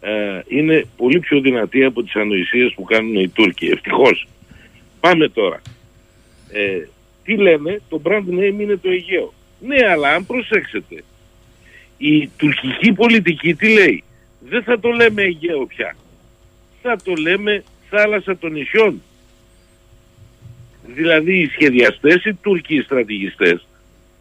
ε, 0.01 0.41
είναι 0.49 0.87
πολύ 0.97 1.19
πιο 1.19 1.41
δυνατή 1.41 1.85
από 1.85 2.03
τις 2.03 2.15
ανοησίες 2.15 2.73
που 2.75 2.83
κάνουν 2.83 3.15
οι 3.15 3.29
Τούρκοι. 3.29 3.67
Ευτυχώς. 3.67 4.27
Πάμε 5.01 5.29
τώρα. 5.29 5.63
Ε, 6.53 6.89
τι 7.25 7.37
λένε, 7.37 7.81
το 7.89 8.01
brand 8.05 8.29
name 8.29 8.61
είναι 8.61 8.77
το 8.77 8.91
Αιγαίο. 8.91 9.33
Ναι, 9.61 9.87
αλλά 9.91 10.09
αν 10.09 10.27
προσέξετε, 10.27 11.05
η 11.99 12.29
τουρκική 12.37 12.93
πολιτική 12.93 13.55
τι 13.55 13.69
λέει; 13.73 14.05
Δεν 14.41 14.63
θα 14.63 14.81
το 14.81 14.89
λέμε 14.89 15.23
Αιγαίο 15.23 15.67
πια. 15.67 15.97
Θα 16.83 16.97
το 17.05 17.13
λέμε 17.15 17.65
θάλασσα 17.91 18.37
των 18.37 18.53
νησιών. 18.53 19.03
Δηλαδή 20.87 21.41
οι 21.41 21.47
σχεδιαστές, 21.47 22.25
οι 22.25 22.35
Τούρκοι 22.35 22.75
οι 22.75 22.83
στρατηγιστές, 22.83 23.67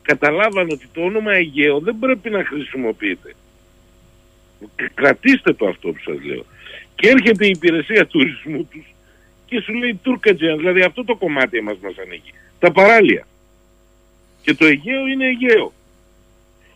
καταλάβαν 0.01 0.69
ότι 0.69 0.87
το 0.93 1.01
όνομα 1.01 1.33
Αιγαίο 1.33 1.79
δεν 1.79 1.99
πρέπει 1.99 2.29
να 2.29 2.45
χρησιμοποιείται. 2.45 3.35
Κρατήστε 4.93 5.53
το 5.53 5.67
αυτό 5.67 5.91
που 5.91 5.99
σας 6.05 6.23
λέω. 6.23 6.45
Και 6.95 7.07
έρχεται 7.07 7.45
η 7.45 7.49
υπηρεσία 7.49 8.07
τουρισμού 8.07 8.67
τους 8.71 8.93
και 9.45 9.61
σου 9.61 9.73
λέει 9.73 9.99
Τούρκατζιαν, 10.01 10.57
δηλαδή 10.57 10.81
αυτό 10.81 11.03
το 11.03 11.15
κομμάτι 11.15 11.61
μας 11.61 11.77
μας 11.81 11.97
ανήκει. 11.97 12.33
Τα 12.59 12.71
παράλια. 12.71 13.27
Και 14.41 14.53
το 14.53 14.65
Αιγαίο 14.65 15.07
είναι 15.07 15.25
Αιγαίο. 15.25 15.73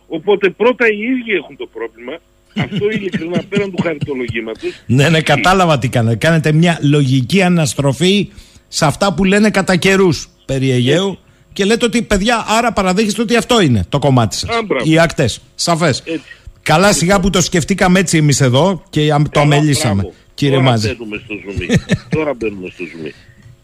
Οπότε 0.08 0.50
πρώτα 0.50 0.88
οι 0.88 1.00
ίδιοι 1.00 1.32
έχουν 1.32 1.56
το 1.56 1.66
πρόβλημα. 1.66 2.18
Αυτό 2.58 2.90
ειλικρινά 2.90 3.42
πέραν 3.48 3.70
του 3.70 3.82
χαριτολογήματος. 3.82 4.70
Ναι, 4.86 5.08
ναι, 5.08 5.20
κατάλαβα 5.20 5.78
τι 5.78 5.88
κάνετε. 5.88 6.16
Κάνετε 6.16 6.52
μια 6.52 6.78
λογική 6.82 7.42
αναστροφή 7.42 8.28
σε 8.68 8.84
αυτά 8.86 9.14
που 9.14 9.24
λένε 9.24 9.50
κατά 9.50 9.76
καιρούς 9.76 10.28
περί 10.44 10.70
Αιγαίου 10.70 11.18
και 11.52 11.64
λέτε 11.64 11.84
ότι 11.84 12.02
παιδιά, 12.02 12.44
άρα 12.48 12.72
παραδέχεστε 12.72 13.22
ότι 13.22 13.36
αυτό 13.36 13.60
είναι 13.60 13.84
το 13.88 13.98
κομμάτι 13.98 14.36
σας. 14.36 14.50
Α, 14.50 14.62
μπράβο. 14.62 14.90
Οι 14.90 14.98
ακτέ. 14.98 15.28
Σαφές. 15.54 16.02
Έτσι. 16.06 16.20
Καλά, 16.62 16.92
σιγά 16.92 17.20
που 17.20 17.30
το 17.30 17.40
σκεφτήκαμε 17.40 17.98
έτσι 17.98 18.16
εμείς 18.16 18.40
εδώ 18.40 18.82
και 18.90 19.12
αμ- 19.12 19.24
το 19.28 19.40
Καλά, 19.40 19.54
αμελήσαμε. 19.56 19.94
μπράβο. 20.02 20.14
Κύριε 20.34 20.54
Τώρα 20.56 20.70
Μάζη. 20.70 20.86
μπαίνουμε 20.96 21.20
στο 21.24 21.34
ζουμί. 21.34 21.66
Τώρα 22.08 22.34
μπαίνουμε 22.34 22.68
στο 22.72 22.84
ζουμί. 22.84 23.12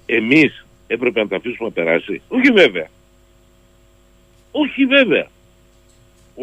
Εμείς 0.06 0.64
έπρεπε 0.86 1.20
να 1.20 1.28
τα 1.28 1.36
αφήσουμε 1.36 1.68
να 1.68 1.70
περάσει. 1.82 2.20
Όχι 2.28 2.52
βέβαια. 2.52 2.86
Όχι 4.50 4.84
βέβαια. 4.86 5.26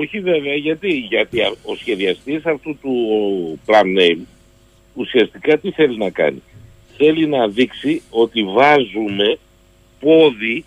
Όχι 0.01 0.19
βέβαια 0.19 0.53
γιατί, 0.55 0.89
γιατί 0.97 1.41
α- 1.41 1.55
ο 1.63 1.75
σχεδιαστής 1.75 2.45
αυτού 2.45 2.77
του 2.81 2.93
plan 3.65 3.99
name 3.99 4.19
ουσιαστικά 4.93 5.57
τι 5.57 5.71
θέλει 5.71 5.97
να 5.97 6.09
κάνει. 6.09 6.41
Θέλει 6.97 7.27
να 7.27 7.47
δείξει 7.47 8.01
ότι 8.09 8.43
βάζουμε 8.43 9.37
πόδι 9.99 10.65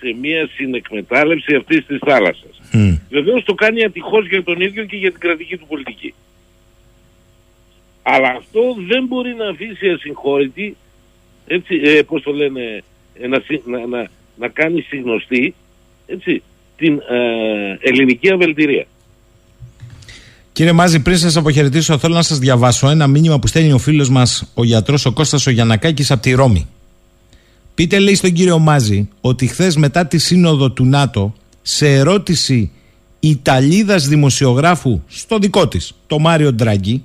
σε 0.00 0.16
μια 0.20 0.48
συνεκμετάλλευση 0.54 1.54
αυτής 1.54 1.86
της 1.86 1.98
θάλασσας. 2.06 2.60
Μμ. 2.72 2.94
Βεβαίως 3.10 3.44
το 3.44 3.54
κάνει 3.54 3.84
ατυχώς 3.84 4.28
για 4.28 4.42
τον 4.42 4.60
ίδιο 4.60 4.84
και 4.84 4.96
για 4.96 5.10
την 5.10 5.20
κρατική 5.20 5.56
του 5.56 5.66
πολιτική. 5.66 6.14
Αλλά 8.02 8.28
αυτό 8.28 8.76
δεν 8.88 9.04
μπορεί 9.06 9.34
να 9.34 9.48
αφήσει 9.48 9.88
ασυγχώρητη, 9.88 10.76
έτσι, 11.46 11.80
ε, 11.84 12.02
πώς 12.02 12.22
το 12.22 12.32
λένε, 12.32 12.82
ε, 13.14 13.26
να, 13.26 13.40
συ- 13.40 13.66
να, 13.66 13.86
να, 13.86 14.10
να 14.36 14.48
κάνει 14.48 14.80
συγνωστή, 14.80 15.54
έτσι, 16.06 16.42
την 16.76 16.94
ε, 16.94 17.88
ελληνική 17.88 18.30
αβελτηρία. 18.30 18.86
Κύριε 20.52 20.72
Μάζη, 20.72 21.00
πριν 21.00 21.18
σας 21.18 21.36
αποχαιρετήσω, 21.36 21.98
θέλω 21.98 22.14
να 22.14 22.22
σας 22.22 22.38
διαβάσω 22.38 22.88
ένα 22.88 23.06
μήνυμα 23.06 23.38
που 23.38 23.46
στέλνει 23.46 23.72
ο 23.72 23.78
φίλος 23.78 24.08
μας, 24.08 24.50
ο 24.54 24.64
γιατρός 24.64 25.06
ο 25.06 25.12
Κώστας 25.12 25.46
ο 25.46 25.50
Γιανακάκη 25.50 26.12
από 26.12 26.22
τη 26.22 26.32
Ρώμη. 26.32 26.66
Πείτε, 27.74 27.98
λέει 27.98 28.14
στον 28.14 28.32
κύριο 28.32 28.58
Μάζη, 28.58 29.08
ότι 29.20 29.46
χθες 29.46 29.76
μετά 29.76 30.06
τη 30.06 30.18
σύνοδο 30.18 30.70
του 30.70 30.84
ΝΑΤΟ, 30.84 31.34
σε 31.62 31.92
ερώτηση 31.94 32.70
Ιταλίδας 33.20 34.08
δημοσιογράφου 34.08 35.02
στο 35.06 35.38
δικό 35.38 35.68
της, 35.68 35.92
το 36.06 36.18
Μάριο 36.18 36.52
Ντράγκη, 36.52 37.04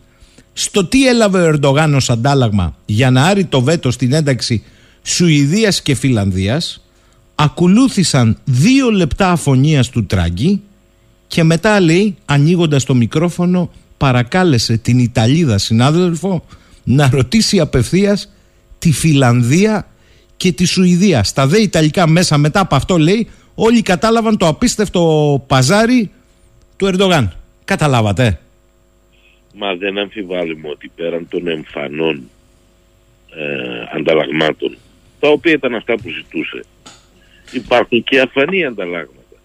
στο 0.53 0.85
τι 0.85 1.07
έλαβε 1.07 1.41
ο 1.41 1.53
Ερντογάν 1.53 1.95
ως 1.95 2.09
αντάλλαγμα 2.09 2.75
για 2.85 3.11
να 3.11 3.25
άρει 3.25 3.45
το 3.45 3.61
βέτο 3.61 3.91
στην 3.91 4.13
ένταξη 4.13 4.63
Σουηδίας 5.01 5.81
και 5.81 5.95
Φιλανδίας, 5.95 6.85
ακολούθησαν 7.43 8.37
δύο 8.45 8.89
λεπτά 8.91 9.31
αφωνίας 9.31 9.89
του 9.89 10.05
Τράγκη 10.05 10.61
και 11.27 11.43
μετά 11.43 11.79
λέει, 11.79 12.15
ανοίγοντας 12.25 12.83
το 12.83 12.93
μικρόφωνο, 12.93 13.71
παρακάλεσε 13.97 14.77
την 14.77 14.99
Ιταλίδα 14.99 15.57
συνάδελφο 15.57 16.45
να 16.83 17.09
ρωτήσει 17.09 17.59
απευθείας 17.59 18.31
τη 18.79 18.91
Φιλανδία 18.91 19.87
και 20.37 20.51
τη 20.51 20.65
Σουηδία. 20.65 21.23
Στα 21.23 21.47
δε 21.47 21.61
Ιταλικά 21.61 22.07
μέσα 22.07 22.37
μετά 22.37 22.59
από 22.59 22.75
αυτό 22.75 22.97
λέει, 22.97 23.29
όλοι 23.55 23.81
κατάλαβαν 23.81 24.37
το 24.37 24.47
απίστευτο 24.47 25.43
παζάρι 25.47 26.11
του 26.77 26.85
Ερντογάν. 26.85 27.33
Καταλάβατε. 27.65 28.39
Μα 29.55 29.75
δεν 29.75 29.97
αμφιβάλλουμε 29.97 30.69
ότι 30.69 30.91
πέραν 30.95 31.27
των 31.29 31.47
εμφανών 31.47 32.21
ε, 33.35 33.97
ανταλλαγμάτων, 33.97 34.77
τα 35.19 35.29
οποία 35.29 35.51
ήταν 35.51 35.75
αυτά 35.75 35.93
που 35.95 36.09
ζητούσε, 36.09 36.63
υπάρχουν 37.51 38.03
και 38.03 38.19
αφανή 38.19 38.65
ανταλλάγματα, 38.65 39.37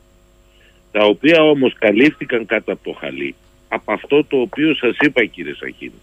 τα 0.92 1.04
οποία 1.04 1.42
όμως 1.42 1.74
καλύφθηκαν 1.78 2.46
κάτω 2.46 2.72
από 2.72 2.84
το 2.84 2.96
χαλί, 3.00 3.34
από 3.68 3.92
αυτό 3.92 4.24
το 4.24 4.36
οποίο 4.36 4.74
σας 4.74 4.96
είπα 5.00 5.24
κύριε 5.24 5.54
Σαχίνη. 5.54 6.00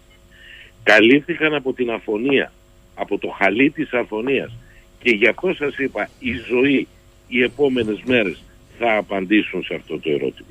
Καλύφθηκαν 0.82 1.54
από 1.54 1.72
την 1.72 1.90
αφωνία, 1.90 2.52
από 2.94 3.18
το 3.18 3.28
χαλί 3.38 3.70
της 3.70 3.92
αφωνίας 3.92 4.52
και 5.02 5.10
γι' 5.10 5.28
αυτό 5.28 5.54
σας 5.54 5.78
είπα 5.78 6.08
η 6.18 6.32
ζωή, 6.48 6.86
οι 7.28 7.42
επόμενες 7.42 8.02
μέρες 8.04 8.42
θα 8.78 8.96
απαντήσουν 8.96 9.62
σε 9.62 9.74
αυτό 9.74 9.98
το 9.98 10.10
ερώτημα. 10.10 10.48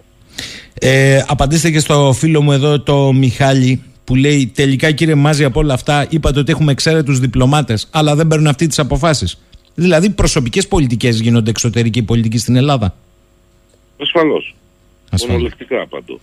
Ε, 0.80 1.24
απαντήστε 1.28 1.72
και 1.72 1.80
στο 1.80 2.14
φίλο 2.14 2.41
μου 2.41 2.51
εδώ 2.51 2.80
το 2.80 3.14
Μιχάλη 3.14 3.84
που 4.04 4.16
λέει 4.16 4.51
τελικά 4.56 4.91
κύριε 4.91 5.16
Μάζη 5.16 5.43
από 5.43 5.60
όλα 5.60 5.74
αυτά 5.74 6.08
είπατε 6.10 6.39
ότι 6.39 6.51
έχουμε 6.51 6.72
εξαίρετους 6.72 7.20
διπλωμάτες 7.20 7.88
αλλά 7.91 8.16
δεν 8.16 8.28
παίρνουν 8.28 8.47
αυτοί 8.47 8.68
τις 8.68 8.80
αποφάσεις. 8.80 9.41
Δηλαδή 9.76 10.10
προσωπικές 10.10 10.68
πολιτικές 10.68 11.20
γίνονται 11.20 11.50
εξωτερική 11.50 12.04
πολιτική 12.04 12.38
στην 12.38 12.56
Ελλάδα; 12.56 12.96
Ασφαλώς. 14.02 14.56
Ασφαλώς. 15.10 15.36
Μονολεκτικά 15.36 15.82
απαντώ. 15.82 16.20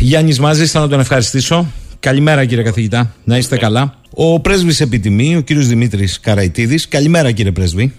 Γιάννης 0.00 0.38
Μάζης, 0.40 0.70
θα 0.70 0.80
να 0.80 0.88
τον 0.88 1.00
ευχαριστήσω. 1.00 1.66
Καλημέρα 2.00 2.44
κύριε 2.44 2.64
καθηγητά, 2.64 3.14
να 3.24 3.36
είστε 3.36 3.56
καλά. 3.56 3.98
Ο 4.10 4.40
πρέσβης 4.40 4.80
επιτιμή, 4.80 5.36
ο 5.36 5.40
κύριος 5.40 5.66
Δημήτρης 5.66 6.20
Καραϊτίδης. 6.20 6.88
Καλημέρα 6.88 7.32
κύριε 7.32 7.52
πρέσβη. 7.52 7.92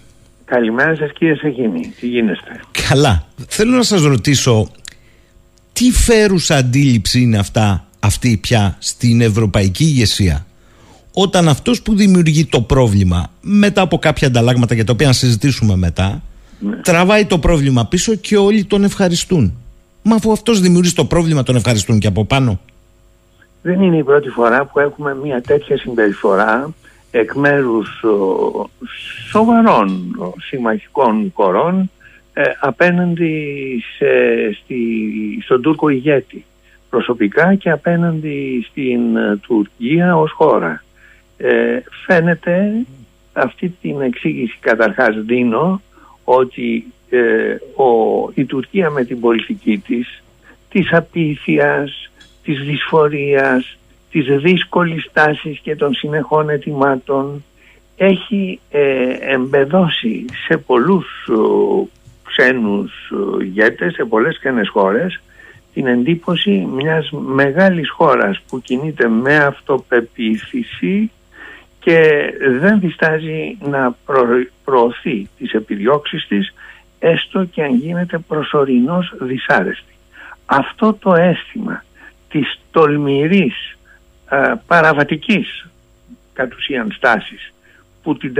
Καλημέρα 0.44 0.96
σας 0.96 1.10
κύριε 1.12 1.34
Σαχίνη. 1.34 1.92
Τι 2.00 2.06
γίνεστε; 2.06 2.60
Καλά. 2.88 3.26
Θέλω 3.48 3.76
να 3.76 3.82
σας 3.82 4.02
ρωτήσω 4.02 4.70
τι 5.72 5.90
φέρουσα 5.90 6.56
αντίληψη 6.56 7.20
είναι 7.20 7.38
αυτά, 7.38 7.86
αυτή 8.00 8.36
πια 8.36 8.76
στην 8.78 9.20
ευρωπαϊκή 9.20 9.84
ηγεσία; 9.84 10.45
Όταν 11.18 11.48
αυτός 11.48 11.82
που 11.82 11.94
δημιουργεί 11.96 12.46
το 12.46 12.60
πρόβλημα 12.60 13.30
μετά 13.40 13.80
από 13.80 13.98
κάποια 13.98 14.28
ανταλλάγματα 14.28 14.74
για 14.74 14.84
τα 14.84 14.92
οποία 14.92 15.06
να 15.06 15.12
συζητήσουμε 15.12 15.76
μετά 15.76 16.22
τραβάει 16.82 17.26
το 17.26 17.38
πρόβλημα 17.38 17.86
πίσω 17.86 18.14
και 18.14 18.36
όλοι 18.36 18.64
τον 18.64 18.84
ευχαριστούν. 18.84 19.54
Μα 20.02 20.14
αφού 20.14 20.32
αυτός 20.32 20.60
δημιουργεί 20.60 20.92
το 20.92 21.04
πρόβλημα 21.04 21.42
τον 21.42 21.56
ευχαριστούν 21.56 21.98
και 21.98 22.06
από 22.06 22.24
πάνω. 22.24 22.60
Δεν 23.62 23.82
είναι 23.82 23.96
η 23.96 24.02
πρώτη 24.02 24.28
φορά 24.28 24.64
που 24.64 24.78
έχουμε 24.78 25.16
μια 25.22 25.40
τέτοια 25.40 25.78
συμπεριφορά 25.78 26.74
εκ 27.10 27.34
μέρους 27.34 28.02
ο, 28.02 28.70
σοβαρών 29.30 30.16
ο, 30.18 30.32
συμμαχικών 30.40 31.32
κορών 31.32 31.90
ε, 32.32 32.42
απέναντι 32.60 33.34
σε, 33.96 34.06
στη, 34.62 34.78
στον 35.44 35.62
Τούρκο 35.62 35.88
ηγέτη 35.88 36.44
προσωπικά 36.90 37.54
και 37.54 37.70
απέναντι 37.70 38.66
στην 38.70 39.16
ε, 39.16 39.36
Τουρκία 39.36 40.16
ως 40.16 40.32
χώρα. 40.32 40.84
Ε, 41.36 41.78
φαίνεται 42.06 42.72
αυτή 43.32 43.68
την 43.80 44.00
εξήγηση. 44.00 44.58
Καταρχάς 44.60 45.22
δίνω 45.24 45.80
ότι 46.24 46.92
ε, 47.10 47.56
ο, 47.82 48.30
η 48.34 48.44
Τουρκία 48.44 48.90
με 48.90 49.04
την 49.04 49.20
πολιτική 49.20 49.78
της 49.78 50.22
της 50.68 50.92
απίθειας, 50.92 52.10
της 52.42 52.60
δυσφορίας, 52.60 53.78
της 54.10 54.26
δύσκολης 54.26 55.10
τάσης 55.12 55.58
και 55.58 55.76
των 55.76 55.94
συνεχών 55.94 56.50
ετοιμάτων 56.50 57.44
έχει 57.96 58.60
ε, 58.70 59.16
εμπεδώσει 59.20 60.24
σε 60.46 60.56
πολλούς 60.56 61.28
ο, 61.28 61.88
ξένους 62.22 62.92
ε, 63.40 63.44
ηγέτες 63.44 63.94
σε 63.94 64.04
πολλές 64.04 64.38
ξένες 64.38 64.68
χώρες 64.68 65.20
την 65.74 65.86
εντύπωση 65.86 66.68
μιας 66.74 67.10
μεγάλης 67.10 67.90
χώρας 67.90 68.40
που 68.48 68.60
κινείται 68.60 69.08
με 69.08 69.36
αυτοπεποίθηση 69.36 71.10
και 71.86 72.32
δεν 72.60 72.80
διστάζει 72.80 73.56
να 73.60 73.96
προωθεί 74.64 75.28
τις 75.38 75.52
επιδιώξεις 75.52 76.26
της 76.26 76.54
έστω 76.98 77.44
και 77.44 77.62
αν 77.62 77.74
γίνεται 77.74 78.18
προσωρινός 78.18 79.14
δυσάρεστη. 79.20 79.94
Αυτό 80.46 80.94
το 80.94 81.14
αίσθημα 81.14 81.84
της 82.28 82.60
τολμηρής 82.70 83.76
α, 84.26 84.56
παραβατικής 84.56 85.66
κατ' 86.32 86.54
ουσίαν 86.54 86.92
στάσης 86.92 87.52
που 88.02 88.16
την, 88.16 88.34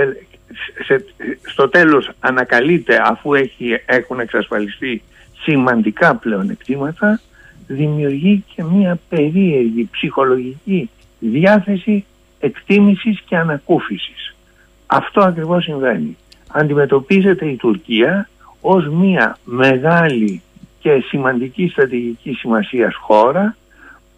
στο 1.43 1.69
τέλος 1.69 2.11
ανακαλείται 2.21 3.01
αφού 3.05 3.35
έχει, 3.35 3.81
έχουν 3.87 4.21
εξασφαλιστεί 4.21 5.03
σημαντικά 5.41 6.15
πλεονεκτήματα 6.15 7.21
δημιουργεί 7.67 8.45
και 8.55 8.63
μια 8.63 8.99
περίεργη 9.09 9.89
ψυχολογική 9.93 10.91
διάθεση 11.19 12.05
εκτίμησης 12.47 13.21
και 13.21 13.37
ανακούφισης. 13.37 14.35
Αυτό 14.87 15.21
ακριβώς 15.21 15.65
συμβαίνει. 15.65 16.17
Αντιμετωπίζεται 16.49 17.47
η 17.47 17.57
Τουρκία 17.57 18.29
ως 18.61 18.89
μια 18.89 19.39
μεγάλη 19.45 20.43
και 20.79 21.03
σημαντική 21.09 21.69
στρατηγική 21.69 22.33
σημασίας 22.33 22.95
χώρα 22.95 23.57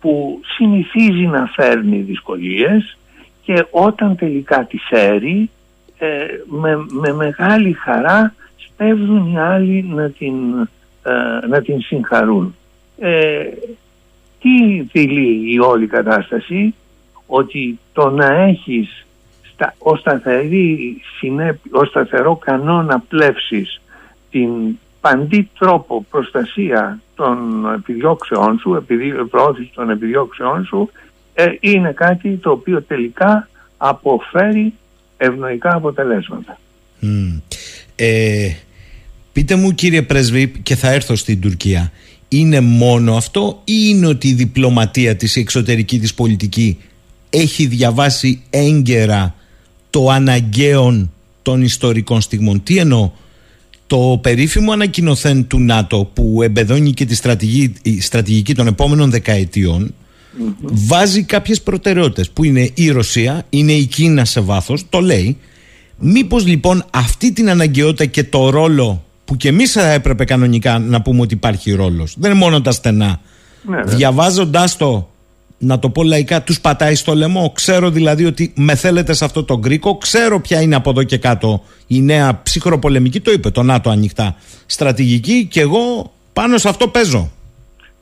που 0.01 0.41
συνηθίζει 0.57 1.27
να 1.27 1.47
φέρνει 1.47 1.99
δυσκολίες 1.99 2.97
και 3.43 3.67
όταν 3.71 4.17
τελικά 4.17 4.65
τη 4.65 4.79
φέρει 4.79 5.51
ε, 5.99 6.27
με, 6.45 6.77
με 6.89 7.13
μεγάλη 7.13 7.73
χαρά 7.73 8.35
σπέβδουν 8.57 9.33
οι 9.33 9.39
άλλοι 9.39 9.85
να 9.89 10.11
την, 10.11 10.61
ε, 11.03 11.47
να 11.49 11.63
την 11.63 11.81
συγχαρούν. 11.81 12.55
Ε, 12.99 13.45
τι 14.41 14.83
δηλεί 14.93 15.53
η 15.53 15.59
όλη 15.59 15.87
κατάσταση; 15.87 16.75
Ότι 17.31 17.79
το 17.93 18.11
να 18.11 18.27
έχεις 18.27 19.07
στα, 19.53 19.75
ως, 19.79 19.99
σταθερή, 19.99 21.03
ως 21.71 21.89
σταθερό 21.89 22.37
κανόνα 22.37 23.05
πλεύσης 23.09 23.81
την 24.31 24.51
παντή 25.01 25.51
τρόπο 25.59 26.07
προστασία 26.11 27.01
των 27.15 27.39
επιδιώξεών 27.75 28.59
σου, 28.59 28.75
επειδή, 28.75 29.13
προώθησης 29.31 29.73
των 29.75 29.91
επιδιώξεών 29.91 30.65
σου 30.65 30.91
ε, 31.35 31.47
είναι 31.61 31.93
κάτι 31.93 32.37
το 32.37 32.51
οποίο 32.51 32.83
τελικά 32.83 33.49
αποφέρει 33.77 34.73
ευνοϊκά 35.17 35.75
αποτελέσματα. 35.75 36.59
Ε, 37.97 38.51
πείτε 39.33 39.55
μου 39.55 39.73
κύριε 39.73 40.03
Πρέσβη 40.03 40.49
και 40.63 40.75
θα 40.75 40.93
έρθω 40.93 41.17
στην 41.17 41.41
Τουρκία 41.41 41.93
είναι 42.29 42.61
μόνο 42.61 43.17
αυτό 43.17 43.63
ή 43.65 43.75
είναι 43.89 44.07
ότι 44.07 44.29
η 44.29 44.33
διπλωματία 44.33 45.17
της 45.17 45.37
η 45.37 45.41
εξωτερική 45.41 45.99
της 45.99 46.15
πολιτική 46.15 46.79
έχει 47.31 47.67
διαβάσει 47.67 48.43
έγκαιρα 48.51 49.35
το 49.91 50.09
αναγκαίο 50.11 51.09
των 51.43 51.63
ιστορικών 51.63 52.21
στιγμών. 52.21 52.63
Τι 52.63 52.79
εννοώ, 52.79 53.11
το 53.87 54.19
περίφημο 54.23 54.73
ανακοινωθέν 54.73 55.47
του 55.47 55.61
ΝΑΤΟ 55.61 56.11
που 56.15 56.43
εμπεδώνει 56.43 56.93
και 56.93 57.05
τη 57.05 57.15
στρατηγική, 57.15 58.01
στρατηγική 58.01 58.55
των 58.55 58.67
επόμενων 58.67 59.13
βάζει 60.61 61.23
κάποιες 61.23 61.63
προτεραιότητες 61.63 62.31
που 62.31 62.45
είναι 62.45 62.71
η 62.75 62.91
Ρωσία, 62.91 63.47
είναι 63.51 63.73
η 63.73 63.85
Κίνα 63.85 64.25
σε 64.25 64.41
βάθος, 64.41 64.85
το 64.89 65.01
λέει. 65.01 65.37
Μήπως 65.99 66.47
λοιπόν 66.47 66.85
αυτή 66.91 67.33
την 67.33 67.51
αναγκαιότητα 67.51 68.05
και 68.05 68.25
το 68.25 68.51
ρόλο 68.51 69.05
που 69.25 69.37
και 69.37 69.49
εμείς 69.49 69.73
θα 69.73 69.91
έπρεπε 69.91 70.25
κανονικά 70.25 70.79
να 70.79 71.03
πούμε 71.03 71.21
ότι 71.21 71.35
υπάρχει 71.35 71.73
ρόλος, 71.73 72.15
δεν 72.19 72.31
είναι 72.31 72.41
μόνο 72.41 72.61
τα 72.61 72.71
στενά. 72.71 73.21
Ναι, 73.63 73.83
Διαβάζοντας 73.83 74.77
το 74.77 75.11
να 75.59 75.79
το 75.79 75.91
πω 75.91 76.03
λαϊκά, 76.03 76.43
τους 76.43 76.61
πατάει 76.61 76.95
στο 76.95 77.15
λαιμό. 77.15 77.53
Ξέρω 77.55 77.91
δηλαδή 77.91 78.25
ότι 78.25 78.53
με 78.57 78.75
θέλετε 78.75 79.13
σε 79.13 79.25
αυτό 79.25 79.45
το 79.45 79.59
γκρίκο. 79.59 79.99
Ξέρω 79.99 80.41
ποια 80.41 80.61
είναι 80.61 80.75
από 80.75 80.91
εδώ 80.91 81.03
και 81.03 81.19
κάτω 81.19 81.63
η 81.87 82.01
νέα 82.01 82.41
ψυχροπολεμική. 82.43 83.21
Το 83.21 83.31
είπε 83.31 83.51
το 83.51 83.63
ΝΑΤΟ 83.63 83.91
ανοιχτά. 83.91 84.37
Στρατηγική 84.67 85.47
και 85.51 85.61
εγώ 85.61 86.13
πάνω 86.33 86.59
σε 86.59 86.69
αυτό 86.69 86.89
παίζω. 86.89 87.31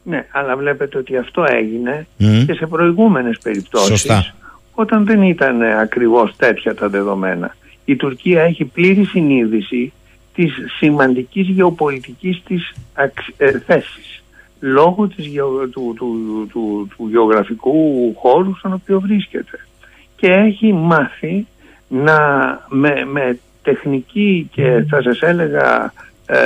Ναι, 0.02 0.26
αλλά 0.32 0.57
βλέπετε 0.57 0.98
ότι 0.98 1.16
αυτό 1.16 1.44
έγινε 1.48 2.07
και 2.18 2.52
σε 2.52 2.66
προηγούμενες 2.66 3.38
περιπτώσεις. 3.42 3.88
Σωστά. 3.88 4.34
Όταν 4.74 5.04
δεν 5.04 5.22
ήταν 5.22 5.62
ακριβώς 5.62 6.36
τέτοια 6.36 6.74
τα 6.74 6.88
δεδομένα. 6.88 7.57
Η 7.84 7.96
Τουρκία 7.96 8.42
έχει 8.42 8.64
πλήρη 8.64 9.04
συνείδηση 9.04 9.92
της 10.34 10.52
σημαντικής 10.78 11.48
γεωπολιτικής 11.48 12.42
της 12.46 12.74
ε, 13.36 13.59
θέσης 13.59 14.22
λόγω 14.66 15.06
της, 15.06 15.32
του, 15.70 15.94
του, 15.96 16.46
του, 16.50 16.88
του, 16.96 17.08
γεωγραφικού 17.08 18.14
χώρου 18.14 18.56
στον 18.56 18.72
οποίο 18.72 19.00
βρίσκεται. 19.00 19.58
Και 20.16 20.26
έχει 20.26 20.72
μάθει 20.72 21.46
να 21.88 22.18
με, 22.68 23.04
με 23.04 23.38
τεχνική 23.62 24.48
και 24.52 24.84
θα 24.88 25.02
σας 25.02 25.20
έλεγα 25.20 25.92
ε, 26.26 26.36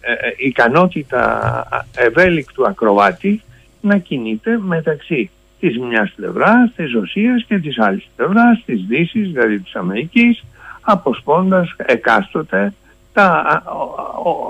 ε, 0.00 0.12
ε, 0.12 0.34
ικανότητα 0.36 1.64
ευέλικτου 1.96 2.66
ακροβάτη 2.66 3.42
να 3.80 3.98
κινείται 3.98 4.58
μεταξύ 4.58 5.30
της 5.60 5.78
μιας 5.78 6.12
πλευράς, 6.16 6.72
της 6.76 6.92
Ρωσίας 6.92 7.44
και 7.44 7.58
της 7.58 7.78
άλλης 7.78 8.08
πλευράς, 8.16 8.62
της 8.64 8.84
Δύσης, 8.88 9.28
δηλαδή 9.28 9.58
της 9.58 9.74
Αμερικής, 9.74 10.44
αποσπώντας 10.80 11.74
εκάστοτε 11.76 12.72
τα 13.18 13.62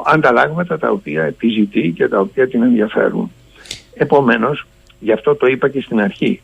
ανταλλάγματα 0.04 0.78
τα 0.78 0.90
οποία 0.90 1.22
επιζητεί 1.22 1.92
και 1.96 2.08
τα 2.08 2.20
οποία 2.20 2.48
την 2.48 2.62
ενδιαφέρουν. 2.62 3.30
Επομένως, 3.94 4.66
γι' 4.98 5.12
αυτό 5.12 5.34
το 5.34 5.46
είπα 5.46 5.68
και 5.68 5.80
στην 5.80 6.00
αρχή, 6.00 6.40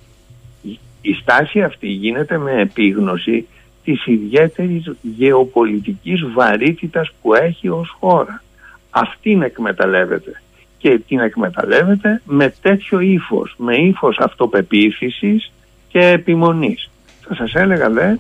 η 1.01 1.12
στάση 1.12 1.62
αυτή 1.62 1.87
γίνεται 1.87 2.39
με 2.39 2.61
επίγνωση 2.61 3.47
της 3.85 4.07
ιδιαίτερης 4.07 4.93
γεωπολιτικής 5.03 6.25
βαρύτητας 6.35 7.12
που 7.22 7.35
έχει 7.35 7.68
ως 7.68 7.97
χώρα. 8.01 8.43
Αυτήν 8.91 9.43
εκμεταλλεύεται 9.43 10.43
και 10.79 11.01
την 11.09 11.18
εκμεταλλεύεται 11.18 12.22
με 12.25 12.55
τέτοιο 12.62 13.01
ύφος, 13.01 13.55
με 13.59 13.77
ύφος 13.77 14.18
αυτοπεποίθησης 14.18 15.53
και 15.89 16.07
επιμονής. 16.07 16.91
Θα 17.20 17.35
σας 17.35 17.55
έλεγα 17.55 17.91
δε 17.91 18.14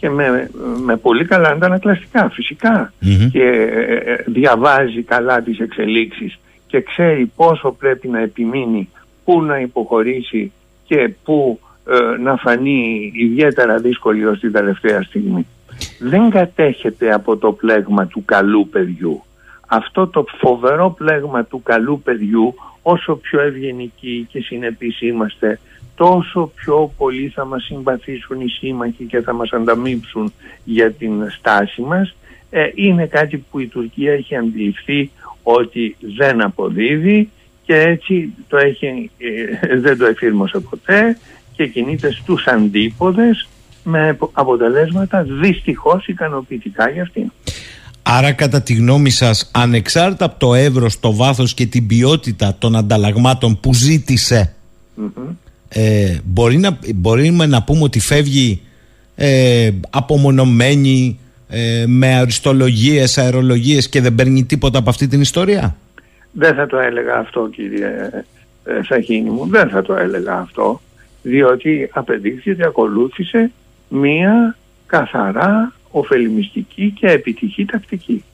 και 0.00 0.10
με, 0.10 0.50
με 0.84 0.96
πολύ 0.96 1.24
καλά 1.24 1.48
αντανακλαστικά 1.48 2.32
και 3.32 3.42
ε, 3.42 4.12
ε, 4.12 4.24
διαβάζει 4.26 5.02
καλά 5.02 5.42
τις 5.42 5.58
εξελίξεις 5.58 6.38
και 6.66 6.80
ξέρει 6.80 7.32
πόσο 7.36 7.72
πρέπει 7.72 8.08
να 8.08 8.20
επιμείνει, 8.20 8.88
πού 9.24 9.42
να 9.42 9.60
υποχωρήσει 9.60 10.52
και 10.84 11.14
πού 11.24 11.60
ε, 11.90 12.18
να 12.18 12.36
φανεί 12.36 13.12
ιδιαίτερα 13.14 13.78
δύσκολη 13.78 14.26
ως 14.26 14.38
την 14.38 14.52
τελευταία 14.52 15.02
στιγμή. 15.02 15.46
Δεν 15.98 16.30
κατέχεται 16.30 17.12
από 17.12 17.36
το 17.36 17.52
πλέγμα 17.52 18.06
του 18.06 18.24
καλού 18.24 18.68
παιδιού. 18.68 19.22
Αυτό 19.66 20.06
το 20.06 20.24
φοβερό 20.38 20.90
πλέγμα 20.90 21.44
του 21.44 21.62
καλού 21.62 22.00
παιδιού 22.04 22.54
όσο 22.82 23.14
πιο 23.16 23.40
ευγενικοί 23.40 24.26
και 24.30 24.40
συνεπείς 24.40 25.00
είμαστε 25.00 25.58
τόσο 25.98 26.52
πιο 26.54 26.92
πολύ 26.96 27.28
θα 27.34 27.44
μας 27.44 27.64
συμπαθήσουν 27.64 28.40
οι 28.40 28.48
σύμμαχοι 28.48 29.04
και 29.04 29.20
θα 29.20 29.32
μας 29.32 29.50
ανταμείψουν 29.50 30.32
για 30.64 30.92
την 30.92 31.30
στάση 31.30 31.82
μας 31.82 32.14
ε, 32.50 32.70
είναι 32.74 33.06
κάτι 33.06 33.44
που 33.50 33.58
η 33.58 33.66
Τουρκία 33.66 34.12
έχει 34.12 34.36
αντιληφθεί 34.36 35.10
ότι 35.42 35.96
δεν 36.16 36.42
αποδίδει 36.42 37.28
και 37.64 37.74
έτσι 37.74 38.32
το 38.48 38.56
έχει, 38.56 39.10
ε, 39.18 39.76
δεν 39.78 39.98
το 39.98 40.06
εφήρμοσε 40.06 40.58
ποτέ 40.58 41.18
και 41.52 41.66
κινείται 41.66 42.12
στους 42.12 42.46
αντίποδες 42.46 43.48
με 43.84 44.18
αποτελέσματα 44.32 45.26
δυστυχώς 45.28 46.06
ικανοποιητικά 46.06 46.90
για 46.90 47.02
αυτήν. 47.02 47.32
Άρα 48.02 48.32
κατά 48.32 48.62
τη 48.62 48.74
γνώμη 48.74 49.10
σας 49.10 49.50
ανεξάρτητα 49.54 50.24
από 50.24 50.38
το 50.38 50.54
εύρος, 50.54 51.00
το 51.00 51.14
βάθος 51.14 51.54
και 51.54 51.66
την 51.66 51.86
ποιότητα 51.86 52.56
των 52.58 52.76
ανταλλαγμάτων 52.76 53.60
που 53.60 53.74
ζητησε 53.74 54.54
ε, 55.68 56.16
μπορεί 56.24 56.56
να, 56.56 56.78
μπορούμε 56.94 57.46
να 57.46 57.62
πούμε 57.62 57.82
ότι 57.82 58.00
φεύγει 58.00 58.60
ε, 59.16 59.70
απομονωμένη 59.90 61.18
ε, 61.48 61.84
με 61.86 62.14
αριστολογίες, 62.14 63.18
αερολογίες 63.18 63.88
και 63.88 64.00
δεν 64.00 64.14
παίρνει 64.14 64.44
τίποτα 64.44 64.78
από 64.78 64.90
αυτή 64.90 65.06
την 65.06 65.20
ιστορία; 65.20 65.76
Δεν 66.32 66.54
θα 66.54 66.66
το 66.66 66.78
έλεγα 66.78 67.18
αυτό 67.18 67.48
κύριε 67.52 68.10
ε, 68.64 68.82
Σαχίνη 68.82 69.30
μου, 69.30 69.46
δεν 69.50 69.68
θα 69.68 69.82
το 69.82 69.94
έλεγα 69.94 70.34
αυτό 70.34 70.80
διότι 71.22 71.90
απεδείχθηκε 71.92 72.50
ότι 72.50 72.64
ακολούθησε 72.64 73.50
μία 73.88 74.56
καθαρά 74.86 75.72
ωφελημιστική 75.90 76.94
και 77.00 77.06
επιτυχή 77.06 77.64
τακτική. 77.64 78.24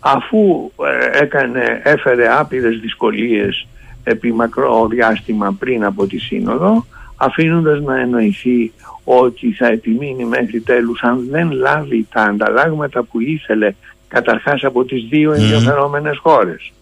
Αφού 0.00 0.70
ε, 1.14 1.22
έκανε, 1.22 1.80
έφερε 1.84 2.28
άπειρες 2.38 2.78
δυσκολίες 2.80 3.66
επί 4.08 4.32
μακρό 4.32 4.86
διάστημα 4.86 5.56
πριν 5.58 5.84
από 5.84 6.06
τη 6.06 6.18
Σύνοδο 6.18 6.86
αφήνοντας 7.16 7.80
να 7.80 8.00
εννοηθεί 8.00 8.72
ότι 9.04 9.52
θα 9.52 9.66
επιμείνει 9.66 10.24
μέχρι 10.24 10.60
τέλους 10.60 11.02
αν 11.02 11.26
δεν 11.30 11.50
λάβει 11.50 12.06
τα 12.12 12.22
ανταλλάγματα 12.22 13.02
που 13.02 13.20
ήθελε 13.20 13.74
καταρχάς 14.08 14.64
από 14.64 14.84
τις 14.84 15.04
δύο 15.08 15.32
ενδιαφερόμενες 15.32 16.18
χώρες. 16.18 16.72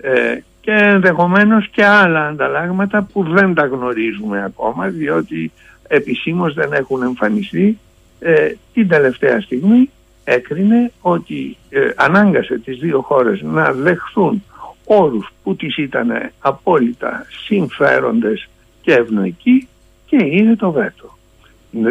Ε, 0.00 0.38
και 0.60 0.72
ενδεχομένως 0.72 1.68
και 1.68 1.84
άλλα 1.84 2.26
ανταλλάγματα 2.26 3.08
που 3.12 3.22
δεν 3.22 3.54
τα 3.54 3.66
γνωρίζουμε 3.66 4.44
ακόμα 4.44 4.86
διότι 4.88 5.52
επισήμως 5.88 6.54
δεν 6.54 6.72
έχουν 6.72 7.02
εμφανιστεί. 7.02 7.78
Ε, 8.18 8.52
την 8.72 8.88
τελευταία 8.88 9.40
στιγμή 9.40 9.90
έκρινε 10.24 10.92
ότι 11.00 11.56
ε, 11.68 11.90
ανάγκασε 11.96 12.58
τις 12.58 12.78
δύο 12.78 13.00
χώρες 13.00 13.42
να 13.42 13.72
δεχθούν 13.72 14.42
όρους 14.86 15.32
που 15.42 15.56
τις 15.56 15.76
ήταν 15.76 16.30
απόλυτα 16.38 17.26
συμφέροντες 17.46 18.48
και 18.82 18.92
ευνοϊκοί 18.92 19.68
και 20.06 20.24
είναι 20.24 20.56
το 20.56 20.70
βέτο. 20.70 21.18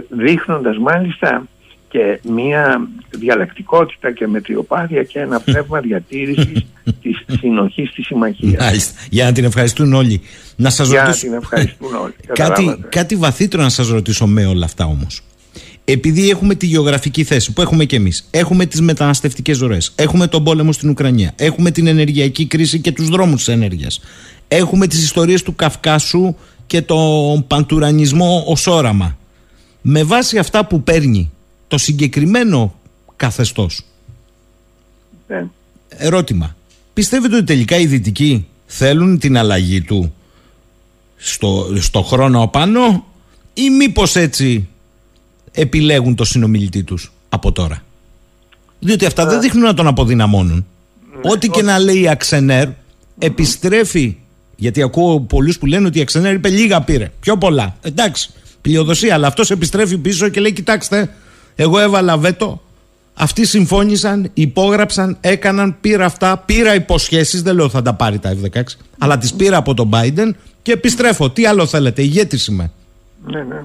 Δείχνοντας 0.10 0.78
μάλιστα 0.78 1.48
και 1.88 2.20
μια 2.24 2.88
διαλεκτικότητα 3.10 4.12
και 4.12 4.28
μετριοπάθεια 4.28 5.04
και 5.04 5.20
ένα 5.20 5.40
πνεύμα 5.40 5.80
διατήρησης 5.80 6.66
της 7.02 7.26
συνοχής 7.40 7.92
της 7.92 8.06
συμμαχίας. 8.06 8.64
Μάλιστα. 8.64 9.00
Για 9.10 9.26
να 9.26 9.32
την 9.32 9.44
ευχαριστούν 9.44 9.94
όλοι. 9.94 10.22
Να 10.56 10.70
σας 10.70 10.88
Για 10.88 11.00
να 11.02 11.06
ρωτήσω... 11.06 11.26
την 11.26 11.36
ευχαριστούν 11.36 11.96
όλοι. 11.96 12.14
κάτι, 12.26 12.42
Καταλάβατε. 12.42 12.88
κάτι 12.90 13.16
βαθύτερο 13.16 13.64
να 13.64 13.70
σας 13.70 13.88
ρωτήσω 13.90 14.28
με 14.28 14.46
όλα 14.46 14.66
αυτά 14.66 14.86
όμως. 14.86 15.22
Επειδή 15.88 16.30
έχουμε 16.30 16.56
τη 16.56 16.66
γεωγραφική 16.66 17.24
θέση 17.24 17.54
που 17.54 17.62
έχουμε 17.62 17.86
κι 17.86 17.96
εμείς, 17.96 18.28
έχουμε 18.32 18.66
τις 18.66 18.82
μεταναστευτικές 18.82 19.60
ροές, 19.60 19.92
έχουμε 19.96 20.28
τον 20.28 20.44
πόλεμο 20.44 20.72
στην 20.72 20.90
Ουκρανία, 20.90 21.34
έχουμε 21.36 21.72
την 21.72 21.88
ενεργειακή 21.88 22.46
κρίση 22.46 22.80
και 22.80 22.92
τους 22.92 23.10
δρόμους 23.10 23.44
της 23.44 23.54
ενέργειας, 23.54 24.00
έχουμε 24.48 24.88
τις 24.88 25.04
ιστορίες 25.04 25.44
του 25.44 25.56
Καυκάσου 25.56 26.36
και 26.68 26.82
τον 26.82 27.48
παντουρανισμό 27.48 28.44
ως 28.48 28.68
όραμα. 28.68 29.18
Με 29.82 30.04
βάση 30.04 30.38
αυτά 30.38 30.66
που 30.66 30.84
παίρνει 30.84 31.32
το 31.68 31.78
συγκεκριμένο 31.78 32.80
καθεστώς, 33.16 33.82
Ναι. 35.28 35.48
ερώτημα. 35.90 36.56
Πιστεύετε 36.94 37.36
ότι 37.36 37.46
τελικά 37.46 37.78
οι 37.78 37.86
δυτικοί 37.86 38.46
θέλουν 38.66 39.20
την 39.20 39.38
αλλαγή 39.38 39.82
του 39.82 40.14
στο, 41.16 41.68
στο 41.80 42.02
χρόνο 42.02 42.42
απάνω 42.42 43.06
ή 43.54 43.70
μήπως 43.70 44.16
έτσι 44.16 44.68
επιλέγουν 45.56 46.16
το 46.16 46.24
συνομιλητή 46.24 46.84
τους 46.84 47.12
από 47.30 47.52
τώρα. 47.52 47.84
Διότι 48.80 49.06
αυτά 49.06 49.26
δεν 49.26 49.42
δείχνουν 49.42 49.64
να 49.64 49.74
τον 49.74 49.88
αποδυναμώνουν. 49.88 50.66
Ό,τι 51.22 51.50
και 51.50 51.62
να 51.62 51.80
λέει 51.80 52.02
η 52.02 52.08
Αξενέρ 52.08 52.68
επιστρέφει. 53.20 54.18
Γιατί 54.56 54.82
ακούω 54.82 55.20
πολλούς 55.20 55.58
που 55.58 55.66
λένε 55.66 55.88
ότι 55.88 55.98
η 55.98 56.02
Αξενέρ 56.02 56.34
είπε 56.34 56.50
λίγα 56.50 56.82
πήρε. 56.82 57.12
Πιο 57.20 57.38
πολλά. 57.38 57.76
Εντάξει. 57.82 58.30
Πλειοδοσία. 58.62 59.14
Αλλά 59.14 59.28
αυτός 59.28 59.52
επιστρέφει 59.52 59.98
πίσω 59.98 60.30
και 60.30 60.40
λέει: 60.40 60.54
Κοιτάξτε, 60.54 61.10
εγώ 61.56 61.80
έβαλα 61.80 62.18
βέτο. 62.18 62.62
Αυτοί 63.14 63.46
συμφώνησαν, 63.46 64.30
υπόγραψαν, 64.34 65.18
έκαναν, 65.22 65.76
πήρα 65.82 66.06
αυτά, 66.06 66.38
πήρα 66.38 66.76
υποσχέσεις, 66.76 67.42
δεν 67.42 67.56
λέω 67.56 67.70
θα 67.70 67.82
τα 67.82 67.94
πάρει 67.94 68.20
τα 68.20 68.36
F-16, 68.42 68.62
αλλά 68.98 69.18
τις 69.18 69.34
πήρα 69.34 69.58
από 69.58 69.74
τον 69.74 69.90
Biden 69.94 70.32
και 70.62 70.72
επιστρέφω. 70.72 71.30
Τι 71.30 71.46
άλλο 71.46 71.66
θέλετε, 71.66 72.02
ηγέτης 72.02 72.48
είμαι. 72.48 72.72
Ναι, 73.26 73.44
ναι. 73.44 73.64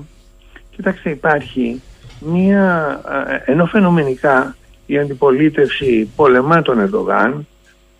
Κοιτάξτε, 0.80 1.10
υπάρχει 1.10 1.82
μία, 2.20 3.00
ε, 3.28 3.52
ενώ 3.52 3.66
φαινομενικά 3.66 4.56
η 4.86 4.98
αντιπολίτευση 4.98 6.10
πολεμά 6.16 6.62
τον 6.62 6.80
Ερντογάν, 6.80 7.46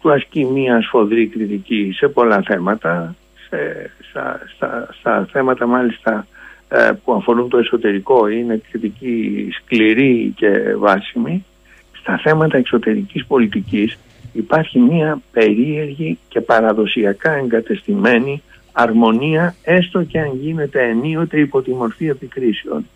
του 0.01 0.13
ασκεί 0.13 0.45
μία 0.45 0.81
σφοδρή 0.83 1.27
κριτική 1.27 1.93
σε 1.97 2.09
πολλά 2.09 2.43
θέματα, 2.43 3.15
σε, 3.49 3.91
στα, 4.09 4.41
στα, 4.55 4.89
στα 4.99 5.29
θέματα 5.33 5.67
μάλιστα 5.67 6.27
ε, 6.69 6.91
που 7.05 7.13
αφορούν 7.13 7.49
το 7.49 7.59
εσωτερικό 7.59 8.29
είναι 8.29 8.61
κριτική 8.71 9.49
σκληρή 9.53 10.33
και 10.37 10.75
βάσιμη. 10.77 11.45
Στα 12.01 12.19
θέματα 12.19 12.57
εξωτερικής 12.57 13.27
πολιτικής 13.27 13.99
υπάρχει 14.33 14.79
μία 14.79 15.21
περίεργη 15.33 16.19
και 16.29 16.41
παραδοσιακά 16.41 17.33
εγκατεστημένη 17.33 18.43
αρμονία 18.73 19.55
έστω 19.63 20.03
και 20.03 20.21
αν 20.21 20.37
γίνεται 20.41 20.89
ενίοτε 20.89 21.41
υπό 21.41 21.63
τη 21.63 21.71
μορφή 21.71 22.07
επικρίσεων. 22.07 22.87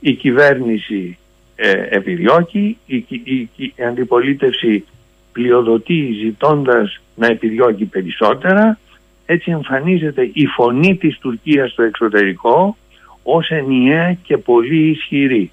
Η 0.00 0.12
κυβέρνηση 0.12 1.18
ε, 1.56 1.70
επιδιώκει, 1.88 2.78
η, 2.86 2.96
η, 3.08 3.20
η, 3.24 3.72
η 3.76 3.84
αντιπολίτευση 3.88 4.84
πλειοδοτεί 5.32 6.12
ζητώντας 6.22 7.00
να 7.14 7.26
επιδιώκει 7.26 7.84
περισσότερα 7.84 8.78
έτσι 9.26 9.50
εμφανίζεται 9.50 10.30
η 10.32 10.46
φωνή 10.46 10.96
της 10.96 11.18
Τουρκίας 11.18 11.70
στο 11.70 11.82
εξωτερικό 11.82 12.76
ως 13.22 13.50
ενιαία 13.50 14.12
και 14.12 14.36
πολύ 14.36 14.88
ισχυρή. 14.88 15.50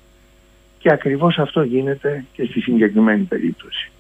Και 0.80 0.92
ακριβώς 0.92 1.38
αυτό 1.38 1.64
γίνεται 1.64 2.26
και 2.34 2.46
στη 2.46 2.62
συγκεκριμένη 2.62 3.24
περίπτωση. 3.24 3.92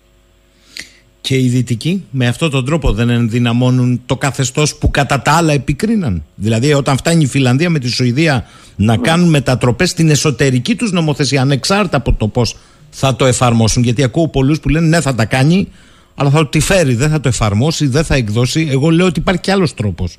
Και 1.21 1.35
οι 1.37 1.47
Δυτικοί 1.47 2.03
με 2.09 2.27
αυτόν 2.27 2.49
τον 2.49 2.65
τρόπο 2.65 2.93
δεν 2.93 3.09
ενδυναμώνουν 3.09 4.01
το 4.05 4.17
καθεστώς 4.17 4.75
που 4.75 4.91
κατά 4.91 5.21
τα 5.21 5.31
άλλα 5.31 5.53
επικρίναν. 5.53 6.23
Δηλαδή 6.35 6.73
όταν 6.73 6.97
φτάνει 6.97 7.23
η 7.23 7.27
Φιλανδία 7.27 7.69
με 7.69 7.79
τη 7.79 7.87
Σουηδία 7.87 8.45
να 8.75 8.97
κάνουν 8.97 9.29
μετατροπές 9.29 9.89
στην 9.89 10.09
εσωτερική 10.09 10.75
τους 10.75 10.91
νομοθεσία 10.91 11.41
ανεξάρτητα 11.41 11.97
από 11.97 12.13
το 12.13 12.27
πώς 12.27 12.57
θα 12.89 13.15
το 13.15 13.25
εφαρμόσουν. 13.25 13.83
Γιατί 13.83 14.03
ακούω 14.03 14.27
πολλούς 14.27 14.59
που 14.59 14.69
λένε 14.69 14.87
ναι 14.87 15.01
θα 15.01 15.15
τα 15.15 15.25
κάνει 15.25 15.67
αλλά 16.15 16.29
θα 16.29 16.49
το 16.49 16.59
φέρει, 16.59 16.93
δεν 16.93 17.09
θα 17.09 17.19
το 17.19 17.27
εφαρμόσει, 17.27 17.87
δεν 17.87 18.03
θα 18.03 18.15
εκδώσει. 18.15 18.67
Εγώ 18.71 18.89
λέω 18.89 19.05
ότι 19.05 19.19
υπάρχει 19.19 19.41
και 19.41 19.51
άλλος 19.51 19.73
τρόπος. 19.73 20.17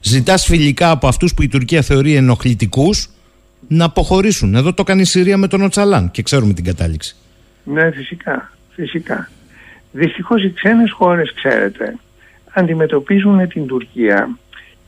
Ζητάς 0.00 0.44
φιλικά 0.44 0.90
από 0.90 1.08
αυτούς 1.08 1.34
που 1.34 1.42
η 1.42 1.48
Τουρκία 1.48 1.82
θεωρεί 1.82 2.14
ενοχλητικούς 2.14 3.08
να 3.68 3.84
αποχωρήσουν. 3.84 4.54
Εδώ 4.54 4.74
το 4.74 4.82
κάνει 4.82 5.00
η 5.00 5.04
Συρία 5.04 5.36
με 5.36 5.48
τον 5.48 5.62
Οτσαλάν 5.62 6.10
και 6.10 6.22
ξέρουμε 6.22 6.52
την 6.52 6.64
κατάληξη. 6.64 7.16
Ναι, 7.64 7.90
φυσικά, 7.90 8.52
φυσικά. 8.74 9.30
Δυστυχώς 9.96 10.42
οι 10.42 10.52
ξένες 10.52 10.92
χώρες, 10.92 11.32
ξέρετε, 11.32 11.96
αντιμετωπίζουν 12.52 13.48
την 13.48 13.66
Τουρκία 13.66 14.38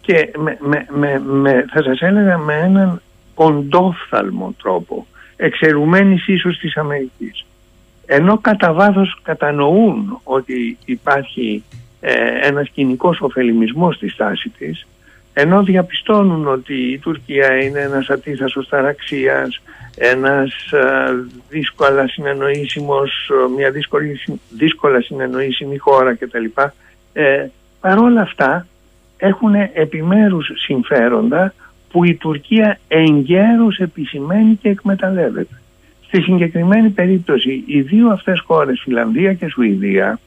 και 0.01 0.31
με, 0.39 0.59
με, 0.61 0.87
με, 0.91 1.19
με, 1.19 1.65
θα 1.69 1.83
σας 1.83 2.01
έλεγα 2.01 2.39
με 2.39 2.55
έναν 2.55 3.03
κοντόφθαλμο 3.35 4.55
τρόπο, 4.63 5.07
εξαιρουμένης 5.37 6.27
ίσως 6.29 6.59
της 6.59 6.77
Αμερικής. 6.77 7.47
Ενώ 8.07 8.39
κατά 8.39 8.73
βάθος 8.73 9.21
κατανοούν 9.23 10.21
ότι 10.23 10.79
υπάρχει 10.85 11.63
ε, 12.01 12.13
ένας 12.43 12.69
κοινικός 12.69 13.21
ωφελημισμός 13.21 13.95
στη 13.95 14.09
στάση 14.09 14.49
της, 14.49 14.87
ενώ 15.41 15.63
διαπιστώνουν 15.63 16.47
ότι 16.47 16.75
η 16.75 16.99
Τουρκία 16.99 17.63
είναι 17.63 17.81
ένας 17.81 18.09
αντίθασος 18.11 18.69
ταραξίας, 18.69 19.61
ένας 19.97 20.73
α, 20.73 21.13
δύσκολα 21.49 22.09
συνεννοήσιμος, 22.09 23.31
μια 23.57 23.71
δύσκολη, 23.71 24.21
δύσκολα 24.49 25.01
συνεννοήσιμη 25.01 25.79
χώρα 25.79 26.15
κτλ. 26.15 26.45
Ε, 27.13 27.47
Παρ' 27.81 27.99
όλα 27.99 28.21
αυτά 28.21 28.67
έχουν 29.17 29.55
επιμέρους 29.73 30.51
συμφέροντα 30.55 31.55
που 31.91 32.05
η 32.05 32.15
Τουρκία 32.15 32.79
εγκαίρως 32.89 33.79
επισημαίνει 33.79 34.59
και 34.63 34.69
εκμεταλλεύεται. 34.69 35.61
Στη 36.07 36.21
συγκεκριμένη 36.21 36.89
περίπτωση 36.89 37.63
οι 37.67 37.81
δύο 37.81 38.09
αυτές 38.09 38.41
χώρες, 38.41 38.81
Φιλανδία 38.85 39.35
και 39.35 39.49
Σουηδία, 39.49 40.21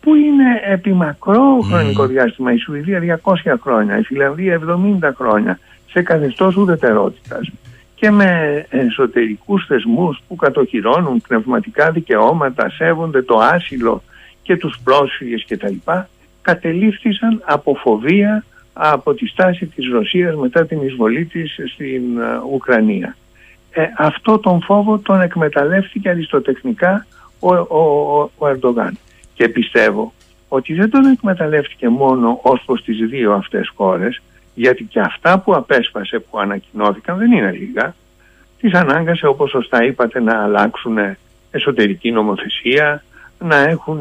που 0.00 0.14
είναι 0.14 0.60
επί 0.64 0.92
μακρό 0.92 1.60
χρονικό 1.70 2.06
διάστημα, 2.06 2.52
η 2.52 2.56
Σουηδία 2.56 3.20
200 3.22 3.54
χρόνια, 3.60 3.98
η 3.98 4.02
Φιλανδία 4.02 4.60
70 5.02 5.10
χρόνια, 5.16 5.58
σε 5.90 6.02
καθεστώς 6.02 6.56
ουδετερότητας 6.56 7.50
και 8.00 8.10
με 8.10 8.64
εσωτερικούς 8.70 9.66
θεσμούς 9.66 10.20
που 10.28 10.36
κατοχυρώνουν 10.36 11.20
πνευματικά 11.28 11.90
δικαιώματα, 11.90 12.70
σέβονται 12.70 13.22
το 13.22 13.38
άσυλο 13.38 14.02
και 14.42 14.56
τους 14.56 14.78
πρόσφυγες 14.84 15.44
κτλ. 15.48 15.74
κατελήφθησαν 16.42 17.42
από 17.44 17.74
φοβία 17.74 18.44
από 18.72 19.14
τη 19.14 19.26
στάση 19.26 19.66
της 19.66 19.88
Ρωσίας 19.88 20.34
μετά 20.34 20.66
την 20.66 20.82
εισβολή 20.82 21.24
της 21.24 21.58
στην 21.72 22.02
Ουκρανία. 22.52 23.16
Ε, 23.70 23.82
αυτό 23.96 24.38
τον 24.38 24.62
φόβο 24.62 24.98
τον 24.98 25.20
εκμεταλλεύτηκε 25.20 26.08
αριστοτεχνικά 26.08 27.06
ο, 27.38 27.54
ο, 27.54 27.78
ο, 28.18 28.30
ο 28.38 28.46
Ερντογάν. 28.46 28.98
Και 29.40 29.48
πιστεύω 29.48 30.12
ότι 30.48 30.74
δεν 30.74 30.90
τον 30.90 31.04
εκμεταλλεύτηκε 31.04 31.88
μόνο 31.88 32.38
ως 32.42 32.62
προς 32.66 32.82
τις 32.84 32.98
δύο 33.08 33.32
αυτές 33.32 33.72
χώρες, 33.74 34.22
γιατί 34.54 34.84
και 34.84 35.00
αυτά 35.00 35.38
που 35.38 35.54
απέσπασε 35.54 36.18
που 36.18 36.38
ανακοινώθηκαν 36.38 37.18
δεν 37.18 37.32
είναι 37.32 37.50
λίγα. 37.50 37.94
Τις 38.60 38.74
ανάγκασε 38.74 39.26
όπως 39.26 39.50
σωστά 39.50 39.84
είπατε 39.84 40.20
να 40.20 40.42
αλλάξουν 40.42 40.96
εσωτερική 41.50 42.10
νομοθεσία, 42.10 43.02
να 43.38 43.56
έχουν 43.56 44.00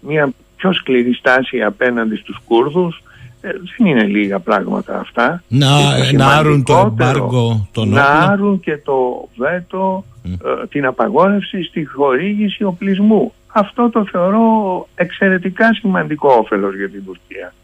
μια 0.00 0.30
πιο 0.56 0.72
σκληρή 0.72 1.14
στάση 1.14 1.62
απέναντι 1.62 2.16
στους 2.16 2.40
Κούρδους, 2.46 3.02
ε, 3.40 3.48
δεν 3.48 3.86
είναι 3.86 4.04
λίγα 4.04 4.38
πράγματα 4.38 4.98
αυτά. 4.98 5.42
Να, 5.48 5.68
να 6.12 6.26
άρουν 6.26 6.64
το 6.64 6.76
εμπάργκο 6.86 7.68
των 7.72 7.88
Να 7.88 8.04
άρουν 8.04 8.60
και 8.60 8.78
το 8.84 9.28
βέτο, 9.36 10.04
ε, 10.24 10.66
την 10.66 10.86
απαγόρευση 10.86 11.62
στη 11.62 11.84
χορήγηση 11.84 12.64
οπλισμού. 12.64 13.32
Αυτό 13.58 13.90
το 13.90 14.06
θεωρώ 14.10 14.48
εξαιρετικά 14.94 15.74
σημαντικό 15.74 16.28
όφελος 16.28 16.76
για 16.76 16.90
την 16.90 17.04
Τουρκία. 17.04 17.54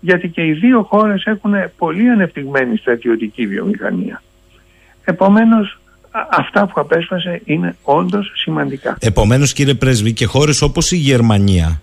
Γιατί 0.00 0.28
και 0.28 0.46
οι 0.46 0.52
δύο 0.52 0.82
χώρες 0.82 1.24
έχουν 1.24 1.52
πολύ 1.78 2.10
ανεπτυγμένη 2.10 2.76
στρατιωτική 2.76 3.46
βιομηχανία. 3.46 4.22
Επομένως 5.04 5.80
αυτά 6.30 6.66
που 6.66 6.80
απέσπασε 6.80 7.40
είναι 7.44 7.76
όντως 7.82 8.32
σημαντικά. 8.34 8.96
Επομένως 9.00 9.52
κύριε 9.52 9.74
Πρέσβη 9.74 10.12
και 10.12 10.26
χώρες 10.26 10.62
όπως 10.62 10.92
η 10.92 10.96
Γερμανία 10.96 11.80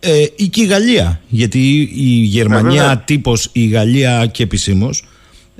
ε, 0.00 0.24
ή 0.36 0.48
και 0.48 0.62
η 0.62 0.66
Γαλλία 0.66 1.20
γιατί 1.28 1.90
η 1.94 2.22
Γερμανία 2.22 2.90
Ε, 2.90 3.02
τύπος, 3.04 3.50
η 3.52 3.66
Γαλλία 3.66 4.26
και 4.26 4.42
επισήμως 4.42 5.04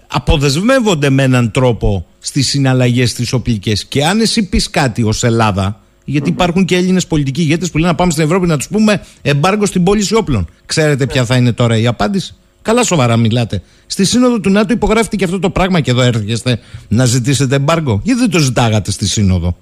αποδεσμεύονται 0.07 1.11
με 1.11 1.23
έναν 1.23 1.51
τρόπο 1.51 2.07
στις 2.19 2.49
συναλλαγές 2.49 3.15
τις 3.15 3.33
οπλικές 3.33 3.85
και 3.85 4.05
αν 4.05 4.21
εσύ 4.21 4.49
πεις 4.49 4.71
κάτι 4.71 5.03
ως 5.03 5.25
Ελλάδα 5.25 5.81
γιατί 6.11 6.29
υπάρχουν 6.29 6.65
και 6.65 6.77
Έλληνες 6.77 7.07
πολιτικοί 7.07 7.41
ηγέτες 7.41 7.71
που 7.71 7.79
λένε 7.79 7.91
να 7.91 7.97
πάμε 7.97 8.11
στην 8.11 8.25
Ευρώπη 8.25 8.47
να 8.47 8.57
τους 8.57 8.69
πούμε 8.69 9.03
εμπάργκο 9.23 9.67
στην 9.67 9.83
πώληση 9.83 10.15
όπλων. 10.15 10.49
Ξέρετε 10.67 11.07
ποια 11.07 11.25
θα 11.25 11.37
είναι 11.37 11.53
τώρα 11.53 11.77
η 11.77 11.87
απάντηση; 11.87 12.35
Καλά 12.63 12.85
σοβαρά 12.85 13.17
μιλάτε. 13.17 13.63
Στη 13.87 14.05
σύνοδο 14.05 14.41
του 14.41 14.51
ΝΑΤΟ 14.51 14.73
υπογράφηκε 14.73 15.17
και 15.17 15.25
αυτό 15.25 15.39
το 15.39 15.51
πράγμα 15.51 15.81
και 15.81 15.91
εδώ 15.91 16.03
έρχεστε 16.03 16.59
να 16.89 17.05
ζητήσετε 17.05 17.55
εμπάργκο. 17.55 18.01
Γιατί 18.03 18.21
δεν 18.21 18.31
το 18.31 18.39
ζητάγατε 18.39 18.91
στη 18.91 19.07
σύνοδο; 19.07 19.57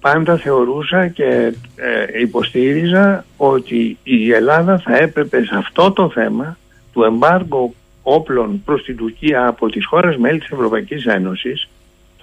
Πάντα 0.00 0.36
θεωρούσα 0.36 1.08
και 1.08 1.54
ε, 1.76 2.20
υποστήριζα 2.20 3.24
ότι 3.36 3.98
η 4.02 4.32
Ελλάδα 4.32 4.78
θα 4.78 4.96
έπρεπε 4.96 5.44
σε 5.44 5.54
αυτό 5.56 5.92
το 5.92 6.10
θέμα 6.10 6.58
του 6.92 7.02
εμπάργου 7.02 7.74
όπλων 8.02 8.62
προς 8.64 8.82
την 8.82 8.96
Τουρκία 8.96 9.46
από 9.46 9.68
τις 9.68 9.86
χώρες 9.86 10.16
μέλη 10.16 10.38
της 10.38 10.50
Ευρωπαϊκής 10.50 11.04
Ένωσης 11.06 11.68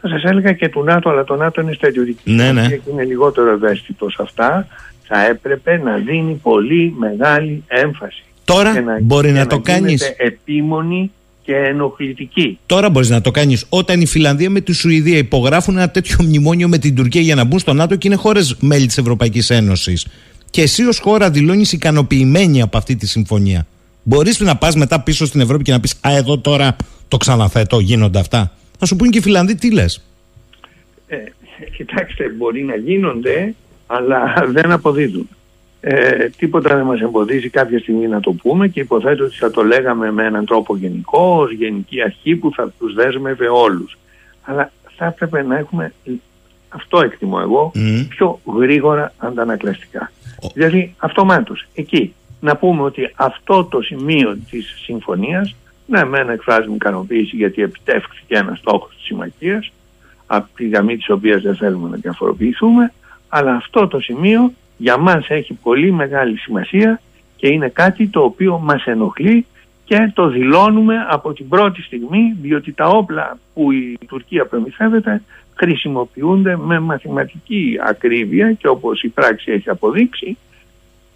θα 0.01 0.07
σας 0.07 0.23
έλεγα 0.23 0.53
και 0.53 0.69
του 0.69 0.83
ΝΑΤΟ, 0.83 1.09
αλλά 1.09 1.23
το 1.23 1.35
ΝΑΤΟ 1.35 1.61
είναι 1.61 1.73
στρατιωτική 1.73 2.31
Ναι, 2.31 2.51
ναι. 2.51 2.67
και 2.67 2.79
είναι 2.91 3.03
λιγότερο 3.03 3.51
ευαίσθητος 3.51 4.13
σε 4.13 4.21
αυτά, 4.21 4.67
θα 5.07 5.25
έπρεπε 5.25 5.81
να 5.83 5.97
δίνει 5.97 6.33
πολύ 6.33 6.93
μεγάλη 6.97 7.63
έμφαση. 7.67 8.23
Τώρα 8.45 8.73
και 8.73 8.79
να, 8.79 8.97
μπορεί 9.01 9.27
και 9.27 9.33
να 9.33 9.47
το 9.47 9.59
κάνεις. 9.59 10.01
γίνεται 10.01 10.23
επίμονη 10.23 11.11
και 11.43 11.55
ενοχλητική. 11.55 12.59
Τώρα 12.65 12.89
μπορείς 12.89 13.09
να 13.09 13.21
το 13.21 13.31
κάνεις 13.31 13.65
όταν 13.69 14.01
η 14.01 14.05
Φιλανδία 14.05 14.49
με 14.49 14.59
τη 14.61 14.73
Σουηδία 14.73 15.17
υπογράφουν 15.17 15.77
ένα 15.77 15.89
τέτοιο 15.89 16.17
μνημόνιο 16.19 16.67
με 16.67 16.77
την 16.77 16.95
Τουρκία 16.95 17.21
για 17.21 17.35
να 17.35 17.43
μπουν 17.43 17.59
στο 17.59 17.73
ΝΑΤΟ 17.73 17.95
και 17.95 18.07
είναι 18.07 18.17
χώρες 18.17 18.55
μέλη 18.59 18.85
της 18.85 18.97
Ευρωπαϊκής 18.97 19.49
Ένωσης. 19.49 20.07
Και 20.49 20.61
εσύ 20.61 20.83
ως 20.83 20.99
χώρα 20.99 21.29
δηλώνεις 21.29 21.71
ικανοποιημένη 21.71 22.61
από 22.61 22.77
αυτή 22.77 22.95
τη 22.95 23.07
συμφωνία. 23.07 23.65
Μπορείς 24.03 24.39
να 24.39 24.55
πας 24.55 24.75
μετά 24.75 24.99
πίσω 24.99 25.25
στην 25.25 25.41
Ευρώπη 25.41 25.63
και 25.63 25.71
να 25.71 25.79
πεις 25.79 25.93
Α, 26.07 26.15
εδώ 26.15 26.37
τώρα 26.39 26.75
το 27.07 27.17
ξαναθέτω, 27.17 27.79
γίνονται 27.79 28.19
αυτά. 28.19 28.51
Θα 28.79 28.85
σου 28.85 28.95
πούνε 28.95 29.09
και 29.09 29.17
οι 29.17 29.21
Φιλανδοί 29.21 29.55
τι 29.55 29.71
λες; 29.73 30.03
Ε, 31.07 31.17
κοιτάξτε, 31.77 32.29
μπορεί 32.29 32.63
να 32.63 32.75
γίνονται, 32.75 33.53
αλλά 33.87 34.33
δεν 34.47 34.71
αποδίδουν. 34.71 35.29
Ε, 35.81 36.29
τίποτα 36.37 36.75
δεν 36.75 36.85
μας 36.85 36.99
εμποδίζει 37.01 37.49
κάποια 37.49 37.79
στιγμή 37.79 38.07
να 38.07 38.19
το 38.19 38.31
πούμε 38.31 38.67
και 38.67 38.79
υποθέτω 38.79 39.23
ότι 39.23 39.35
θα 39.37 39.51
το 39.51 39.63
λέγαμε 39.63 40.11
με 40.11 40.23
έναν 40.25 40.45
τρόπο 40.45 40.77
γενικό, 40.77 41.35
ως 41.41 41.51
γενική 41.51 42.01
αρχή 42.01 42.35
που 42.35 42.51
θα 42.55 42.73
τους 42.79 42.93
δέσμευε 42.93 43.47
όλους. 43.47 43.97
Αλλά 44.43 44.71
θα 44.97 45.05
έπρεπε 45.05 45.43
να 45.43 45.57
έχουμε, 45.57 45.93
αυτό 46.69 46.99
εκτιμώ 47.01 47.37
εγώ, 47.41 47.71
Μμμ. 47.75 48.07
πιο 48.07 48.39
γρήγορα 48.57 49.13
αντανακλαστικά. 49.17 50.11
Ο- 50.41 50.49
Δηλαδή 50.53 50.93
αυτομάτως 50.97 51.65
εκεί 51.73 52.13
να 52.39 52.55
πούμε 52.57 52.81
ότι 52.81 53.11
αυτό 53.15 53.63
το 53.63 53.81
σημείο 53.81 54.37
της 54.49 54.75
συμφωνίας 54.83 55.55
ναι 55.89 55.99
εμένα 55.99 56.31
εκφράζουμε 56.31 56.75
ικανοποίηση 56.75 57.35
γιατί 57.35 57.61
επιτεύχθηκε 57.61 58.35
ένας 58.35 58.57
στόχος 58.57 58.95
της 58.95 59.05
συμμαχίας 59.05 59.71
από 60.27 60.47
τη 60.55 60.67
γραμμή 60.67 60.97
της 60.97 61.09
οποίας 61.09 61.41
δεν 61.41 61.55
θέλουμε 61.55 61.89
να 61.89 61.95
διαφοροποιηθούμε 61.95 62.93
αλλά 63.29 63.53
αυτό 63.53 63.87
το 63.87 63.99
σημείο 63.99 64.53
για 64.77 64.97
μας 64.97 65.29
έχει 65.29 65.53
πολύ 65.53 65.91
μεγάλη 65.91 66.37
σημασία 66.37 67.01
και 67.35 67.47
είναι 67.47 67.69
κάτι 67.69 68.07
το 68.07 68.23
οποίο 68.23 68.59
μας 68.59 68.85
ενοχλεί 68.85 69.45
και 69.85 70.11
το 70.13 70.27
δηλώνουμε 70.27 71.05
από 71.09 71.33
την 71.33 71.47
πρώτη 71.47 71.81
στιγμή 71.81 72.35
διότι 72.41 72.71
τα 72.71 72.87
όπλα 72.87 73.37
που 73.53 73.71
η 73.71 73.97
Τουρκία 74.07 74.45
προμηθεύεται 74.45 75.21
χρησιμοποιούνται 75.55 76.57
με 76.57 76.79
μαθηματική 76.79 77.79
ακρίβεια 77.87 78.53
και 78.53 78.67
όπως 78.67 79.01
η 79.03 79.07
πράξη 79.07 79.51
έχει 79.51 79.69
αποδείξει 79.69 80.37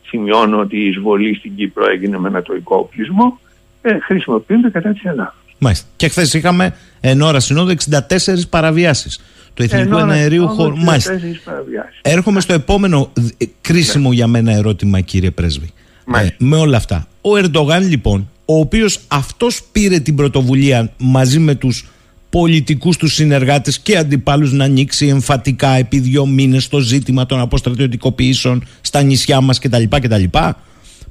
σημειώνω 0.05 0.59
ότι 0.59 0.77
η 0.77 0.87
εισβολή 0.87 1.35
στην 1.35 1.55
Κύπρο 1.55 1.89
έγινε 1.89 2.17
με 2.17 2.27
ανατολικό 2.27 2.75
οπλισμό 2.75 3.39
ε, 3.85 3.99
χρησιμοποιούνται 3.99 4.69
κατά 4.69 4.91
της 4.91 5.03
Ελλάδας. 5.03 5.33
Μάλιστα. 5.57 5.87
Και 5.95 6.07
χθες 6.07 6.33
είχαμε 6.33 6.75
εν 6.99 7.21
ώρα 7.21 7.39
συνόδου 7.39 7.71
64 7.71 8.47
παραβιάσεις 8.49 9.19
του 9.53 9.63
Εθνικού 9.63 9.85
Ενώ, 9.85 9.97
Εναερίου 9.97 10.43
όμως, 10.43 10.55
Χώρου. 10.55 10.73
τις 10.73 10.83
Μάλιστα. 10.83 11.11
τέσσερις 11.11 11.39
παραβιάσεις. 11.39 11.99
Έρχομαι 12.01 12.41
στο 12.41 12.53
επόμενο 12.53 13.11
ε, 13.37 13.45
κρίσιμο 13.61 14.11
για 14.13 14.27
μένα 14.27 14.51
ερώτημα, 14.51 14.99
κύριε 14.99 15.31
Πρέσβη. 15.31 15.69
Μάλιστα. 16.05 16.35
με 16.39 16.55
όλα 16.55 16.77
αυτά. 16.77 17.07
Ο 17.21 17.37
Ερντογάν, 17.37 17.89
λοιπόν, 17.89 18.29
ο 18.45 18.59
οποίος 18.59 18.99
αυτός 19.07 19.63
πήρε 19.71 19.99
την 19.99 20.15
πρωτοβουλία 20.15 20.91
μαζί 20.97 21.39
με 21.39 21.55
τους 21.55 21.87
πολιτικούς 22.29 22.97
του 22.97 23.07
συνεργάτες 23.07 23.79
και 23.79 23.97
αντιπάλους 23.97 24.51
να 24.51 24.63
ανοίξει 24.63 25.07
εμφατικά 25.07 25.69
επί 25.69 25.99
δύο 25.99 26.25
μήνες 26.25 26.67
το 26.67 26.79
ζήτημα 26.79 27.25
των 27.25 27.39
αποστρατιωτικοποιήσεων 27.39 28.63
στα 28.81 29.01
νησιά 29.01 29.41
μας 29.41 29.59
κτλ. 29.59 29.83
κτλ. 29.89 30.23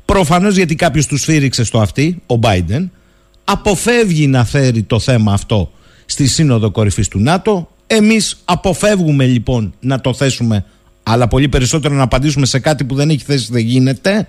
Προφανώς 0.04 0.56
γιατί 0.56 0.74
κάποιος 0.74 1.06
τους 1.06 1.20
σφύριξε 1.20 1.64
στο 1.64 1.80
αυτή, 1.80 2.22
ο 2.26 2.38
Biden, 2.42 2.88
αποφεύγει 3.44 4.26
να 4.26 4.44
φέρει 4.44 4.82
το 4.82 4.98
θέμα 4.98 5.32
αυτό 5.32 5.72
στη 6.06 6.26
Σύνοδο 6.26 6.70
Κορυφής 6.70 7.08
του 7.08 7.18
ΝΑΤΟ. 7.18 7.70
Εμείς 7.86 8.42
αποφεύγουμε 8.44 9.26
λοιπόν 9.26 9.74
να 9.80 10.00
το 10.00 10.14
θέσουμε, 10.14 10.64
αλλά 11.02 11.28
πολύ 11.28 11.48
περισσότερο 11.48 11.94
να 11.94 12.02
απαντήσουμε 12.02 12.46
σε 12.46 12.58
κάτι 12.58 12.84
που 12.84 12.94
δεν 12.94 13.10
έχει 13.10 13.24
θέση 13.24 13.52
δεν 13.52 13.62
γίνεται. 13.64 14.28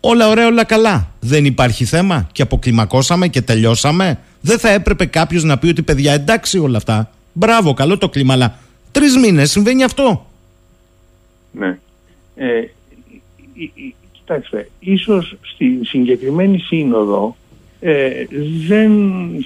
Όλα 0.00 0.28
ωραία, 0.28 0.46
όλα 0.46 0.64
καλά. 0.64 1.10
Δεν 1.20 1.44
υπάρχει 1.44 1.84
θέμα 1.84 2.28
και 2.32 2.42
αποκλιμακώσαμε 2.42 3.28
και 3.28 3.42
τελειώσαμε. 3.42 4.18
Δεν 4.40 4.58
θα 4.58 4.68
έπρεπε 4.68 5.06
κάποιος 5.06 5.44
να 5.44 5.58
πει 5.58 5.68
ότι 5.68 5.82
παιδιά 5.82 6.12
εντάξει 6.12 6.58
όλα 6.58 6.76
αυτά. 6.76 7.10
Μπράβο, 7.32 7.74
καλό 7.74 7.98
το 7.98 8.08
κλίμα, 8.08 8.32
αλλά 8.32 8.58
τρεις 8.90 9.16
μήνες 9.16 9.50
συμβαίνει 9.50 9.84
αυτό. 9.84 10.26
Ναι. 11.52 11.78
Ε, 12.34 12.46
ε, 12.46 12.60
ε, 12.60 12.68
κοιτάξτε, 14.24 14.68
ίσως 14.78 15.36
στη 15.42 15.80
συγκεκριμένη 15.82 16.58
σύνοδο 16.58 17.36
ε, 17.80 18.10
δεν 18.68 18.92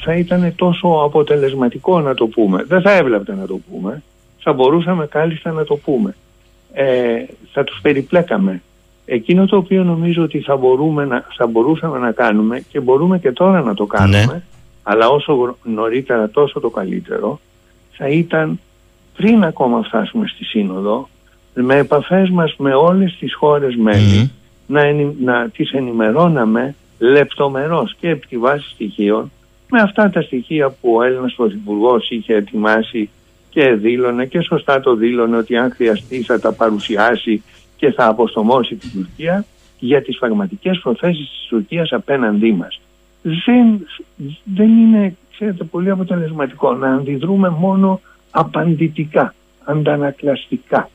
θα 0.05 0.15
ήταν 0.15 0.53
τόσο 0.57 0.89
αποτελεσματικό 1.05 2.01
να 2.01 2.15
το 2.15 2.27
πούμε. 2.27 2.65
Δεν 2.69 2.81
θα 2.81 2.93
έβλεπτε 2.93 3.35
να 3.35 3.47
το 3.47 3.61
πούμε. 3.71 4.03
Θα 4.39 4.53
μπορούσαμε 4.53 5.07
κάλλιστα 5.07 5.53
να 5.53 5.65
το 5.65 5.77
πούμε. 5.77 6.15
Ε, 6.73 7.25
θα 7.53 7.65
τους 7.65 7.79
περιπλέκαμε. 7.83 8.63
Εκείνο 9.07 9.47
το 9.47 9.57
οποίο 9.57 9.85
νομίζω 9.85 10.23
ότι 10.23 10.41
θα, 10.41 10.57
μπορούμε 10.57 11.05
να, 11.05 11.25
θα 11.37 11.47
μπορούσαμε 11.47 11.99
να 11.99 12.13
κάνουμε 12.13 12.61
και 12.71 12.81
μπορούμε 12.81 13.19
και 13.19 13.33
τώρα 13.33 13.61
να 13.61 13.75
το 13.75 13.87
κάνουμε 13.87 14.25
Ναι. 14.25 14.43
αλλά 14.83 15.09
όσο 15.09 15.35
γρο- 15.35 15.59
νωρίτερα 15.65 16.31
τόσο 16.31 16.61
το 16.61 16.71
καλύτερο 16.71 17.41
θα 17.93 18.09
ήταν 18.09 18.61
πριν 19.17 19.45
ακόμα 19.45 19.83
φτάσουμε 19.83 20.27
στη 20.27 20.45
Σύνοδο 20.45 21.09
με 21.55 21.77
επαφές 21.77 22.31
μας 22.31 22.55
με 22.59 22.75
όλες 22.75 23.17
τις 23.19 23.35
χώρες 23.35 23.77
μέλη 23.77 24.19
Μμμ. 24.19 24.29
Να, 24.67 24.81
ενη- 24.81 25.21
να 25.21 25.49
τις 25.49 25.71
ενημερώναμε 25.71 26.75
λεπτομερώς 26.99 27.95
και 28.01 28.09
επί 28.09 28.27
τη 28.27 28.39
βάση 28.39 28.69
στοιχείων 28.69 29.31
με 29.71 29.81
αυτά 29.81 30.11
τα 30.11 30.23
στοιχεία 30.23 30.71
που 30.71 30.95
ο 30.95 31.03
Έλληνας 31.03 31.35
Πρωθυπουργός 31.35 32.11
είχε 32.11 32.35
ετοιμάσει 32.35 33.11
και 33.51 33.75
δήλωνε 33.75 34.27
και 34.27 34.41
σωστά 34.41 34.81
το 34.81 34.95
δήλωνε 34.95 35.37
ότι 35.37 35.57
αν 35.57 35.71
χρειαστεί 35.71 36.23
θα 36.23 36.41
τα 36.41 36.53
παρουσιάσει 36.53 37.43
και 37.77 37.93
θα 37.93 38.07
αποστομώσει 38.07 38.75
την 38.75 38.91
Τουρκία 38.93 39.45
για 39.79 40.03
τις 40.03 40.17
φαγματικές 40.17 40.79
προθέσεις 40.83 41.29
της 41.29 41.47
Τουρκίας 41.49 41.93
απέναντί 41.93 42.53
μας. 42.53 42.81
Δεν, 43.23 43.87
δεν 44.45 44.69
είναι, 44.69 45.17
ξέρετε, 45.33 45.65
πολύ 45.65 45.91
αποτελεσματικό 45.91 46.73
να 46.75 46.95
αντιδρούμε 46.95 47.49
μόνο 47.49 48.01
απαντητικά, 48.31 49.35
αντανακλαστικά. 49.65 50.91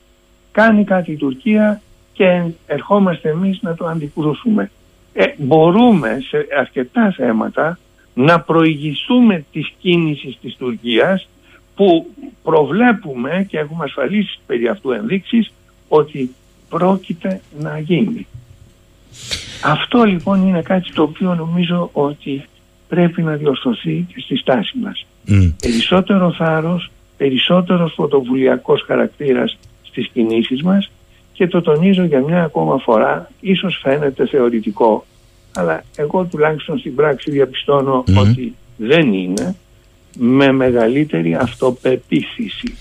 Κάνει 0.52 0.84
κάτι 0.84 1.12
η 1.12 1.16
Τουρκία 1.16 1.82
και 2.14 2.44
ερχόμαστε 2.66 3.30
εμείς 3.30 3.60
να 3.62 3.76
το 3.76 3.86
αντικρούσουμε. 3.86 4.72
Ε, 5.14 5.26
μπορούμε 5.38 6.18
σε 6.30 6.48
αρκετά 6.60 7.14
θέματα 7.18 7.80
να 8.14 8.40
προηγηθούμε 8.40 9.46
της 9.52 9.74
κίνησης 9.80 10.38
της 10.42 10.56
Τουρκίας 10.56 11.28
που 11.76 12.12
προβλέπουμε 12.44 13.46
και 13.50 13.58
έχουμε 13.58 13.84
ασφαλίσεις 13.84 14.40
περί 14.46 14.68
αυτού 14.68 14.92
ενδείξεις 14.92 15.54
ότι 15.88 16.36
πρόκειται 16.70 17.42
να 17.60 17.80
γίνει. 17.80 18.28
Αυτό 19.64 20.04
λοιπόν 20.04 20.48
είναι 20.48 20.62
κάτι 20.62 20.92
το 20.92 21.02
οποίο 21.02 21.36
νομίζω 21.36 21.90
ότι 21.94 22.46
πρέπει 22.88 23.22
να 23.22 23.36
διορθωθεί 23.36 24.06
και 24.14 24.20
στη 24.20 24.36
στάση 24.36 24.78
μας. 24.78 25.06
Μμ. 25.26 25.50
Περισσότερο 25.62 26.32
θάρρος, 26.32 26.92
περισσότερος 27.18 27.94
πρωτοβουλιακός 27.94 28.84
χαρακτήρας 28.88 29.58
στις 29.82 30.08
κινήσεις 30.14 30.62
μας 30.62 30.92
και 31.42 31.48
το 31.48 31.62
τονίζω 31.62 32.04
για 32.04 32.20
μια 32.20 32.44
ακόμα 32.44 32.78
φορά, 32.78 33.30
ίσως 33.40 33.80
φαίνεται 33.84 34.28
θεωρητικό, 34.28 35.06
αλλά 35.56 35.84
εγώ 35.96 36.24
τουλάχιστον 36.24 36.80
στην 36.80 36.96
πράξη 36.96 37.32
διαπιστώνω 37.32 38.04
Μμμ. 38.08 38.18
ότι 38.18 38.56
δεν 38.78 39.14
είναι 39.14 39.56
με 40.18 40.52
μεγαλύτερη 40.52 41.36
αυτοπεποίθηση. 41.36 42.78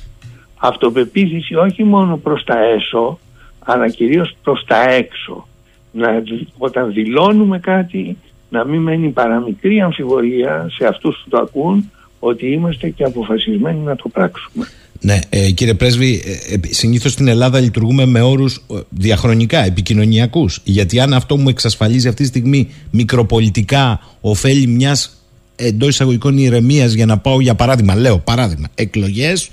Αυτοπεποίθηση 0.56 1.54
όχι 1.54 1.84
μόνο 1.84 2.16
προς 2.16 2.44
τα 2.44 2.64
έσω, 2.64 3.18
αλλά 3.58 3.88
κυρίως 3.88 4.34
προς 4.42 4.64
τα 4.66 4.90
έξω. 4.90 5.46
Να, 5.92 6.18
δι- 6.18 6.48
όταν 6.58 6.92
δηλώνουμε 6.92 7.58
κάτι, 7.58 8.16
να 8.48 8.64
μην 8.64 8.80
μένει 8.80 9.08
παραμικρή 9.08 9.80
αμφιβολία 9.80 10.66
σε 10.70 10.86
αυτούς 10.86 11.20
που 11.22 11.28
το 11.28 11.38
ακούν, 11.38 11.90
ότι 12.20 12.46
είμαστε 12.46 12.88
και 12.88 13.04
αποφασισμένοι 13.04 13.78
να 13.78 13.96
το 13.96 14.08
πράξουμε. 14.08 14.68
Ναι, 15.00 15.18
ε, 15.28 15.50
κύριε 15.50 15.74
Πρέσβη, 15.74 16.22
ε, 16.24 16.54
ε 16.54 16.58
συνήθως 16.70 17.12
στην 17.12 17.28
Ελλάδα 17.28 17.60
λειτουργούμε 17.60 18.04
με 18.06 18.20
όρους 18.20 18.56
ε, 18.70 18.74
διαχρονικά, 18.88 19.64
επικοινωνιακούς. 19.64 20.60
Γιατί 20.64 21.00
αν 21.00 21.14
αυτό 21.14 21.36
μου 21.36 21.48
εξασφαλίζει 21.48 22.08
αυτή 22.08 22.22
τη 22.22 22.28
στιγμή 22.28 22.68
μικροπολιτικά 22.90 24.00
ωφέλη 24.20 24.66
μιας 24.66 25.24
εντός 25.56 25.88
εισαγωγικών 25.88 26.38
ηρεμίας 26.38 26.92
για 26.92 27.06
να 27.06 27.18
πάω 27.18 27.40
για 27.40 27.54
παράδειγμα, 27.54 27.94
λέω 27.94 28.18
παράδειγμα, 28.18 28.68
εκλογές, 28.74 29.50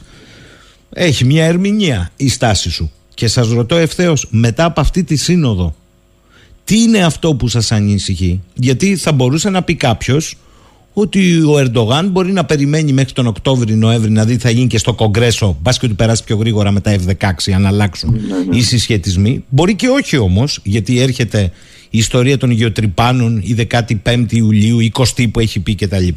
έχει 0.94 1.26
μια 1.26 1.46
ερμηνεία 1.46 2.12
η 2.18 2.30
στάση 2.30 2.70
σου. 2.70 2.92
Και 3.14 3.28
σας 3.28 3.50
ρωτώ 3.50 3.76
ευθέως, 3.76 4.28
μετά 4.30 4.66
από 4.66 4.82
αυτή 4.82 5.04
τη 5.04 5.16
σύνοδο, 5.16 5.76
τι 6.64 6.82
είναι 6.82 7.04
αυτό 7.04 7.36
που 7.36 7.48
σας 7.48 7.72
ανησυχεί, 7.72 8.42
Γιατί 8.54 8.96
θα 8.96 9.12
μπορούσε 9.12 9.50
να 9.50 9.64
πει 9.64 9.76
κάποιος 9.76 10.36
ότι 11.00 11.42
ο 11.42 11.60
Ερντογάν 11.60 12.10
μπορεί 12.12 12.32
να 12.32 12.46
περιμένει 12.46 12.94
μέχρι 12.94 13.14
τον 13.14 13.28
Οκτώβρη-Νοέμβρη 13.28 14.12
να 14.12 14.26
δει 14.26 14.36
τι 14.36 14.42
θα 14.42 14.50
γίνει 14.50 14.68
και 14.68 14.78
στο 14.78 14.94
Κογκρέσο. 14.94 15.58
Μπας 15.62 15.80
και 15.80 15.86
ότι 15.86 15.96
περάσει 15.96 16.24
πιο 16.24 16.36
γρήγορα 16.36 16.72
με 16.72 16.80
τα 16.80 16.96
F-16 16.96 17.52
αν 17.56 17.66
αλλάξουν 17.66 18.12
ναι, 18.28 18.38
ναι. 18.50 18.58
οι 18.58 18.62
συσχετισμοί. 18.62 19.44
Μπορεί 19.50 19.76
και 19.76 19.88
όχι 19.88 20.18
όμως, 20.18 20.60
γιατί 20.64 21.00
έρχεται 21.00 21.52
η 21.90 21.98
ιστορία 21.98 22.38
των 22.38 22.52
γεωτρυπάνων 22.52 23.38
η 23.38 23.68
15η 24.04 24.26
Ιουλίου, 24.30 24.80
η 24.80 24.92
20η 24.96 25.32
που 25.32 25.40
έχει 25.40 25.60
πει 25.60 25.76
κτλ. 25.76 26.08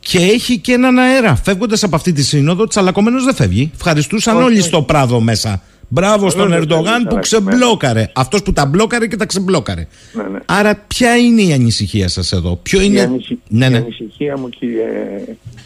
Και 0.00 0.18
έχει 0.18 0.58
και 0.58 0.72
έναν 0.72 0.98
αέρα. 0.98 1.34
Φεύγοντας 1.34 1.82
από 1.82 1.96
αυτή 1.96 2.12
τη 2.12 2.22
σύνοδο, 2.22 2.66
τσαλακωμένος 2.66 3.24
δεν 3.24 3.34
φεύγει. 3.34 3.70
Ευχαριστούσαν 3.74 4.36
όλοι 4.36 4.60
στο 4.60 4.82
πράδο 4.82 5.20
μέσα 5.20 5.62
Μπράβο 5.88 6.30
στον 6.30 6.52
Ερντογάν 6.52 7.06
που 7.08 7.18
ξεμπλόκαρε. 7.20 8.10
Αυτός 8.14 8.42
που 8.42 8.52
τα 8.52 8.66
μπλόκαρε 8.66 9.06
και 9.06 9.16
τα 9.16 9.26
ξεμπλόκαρε. 9.26 9.86
Ναι, 10.12 10.22
ναι. 10.22 10.38
Άρα, 10.46 10.84
ποια 10.86 11.16
είναι 11.16 11.42
η 11.42 11.52
ανησυχία 11.52 12.08
σας 12.08 12.32
εδώ, 12.32 12.56
Ποιο 12.62 12.80
είναι. 12.80 12.98
Η, 12.98 13.00
ανησυχία, 13.00 13.38
ναι, 13.48 13.68
ναι. 13.68 13.76
η 13.76 13.80
ανησυχία 13.80 14.36
μου, 14.36 14.48
κύριε. 14.48 14.86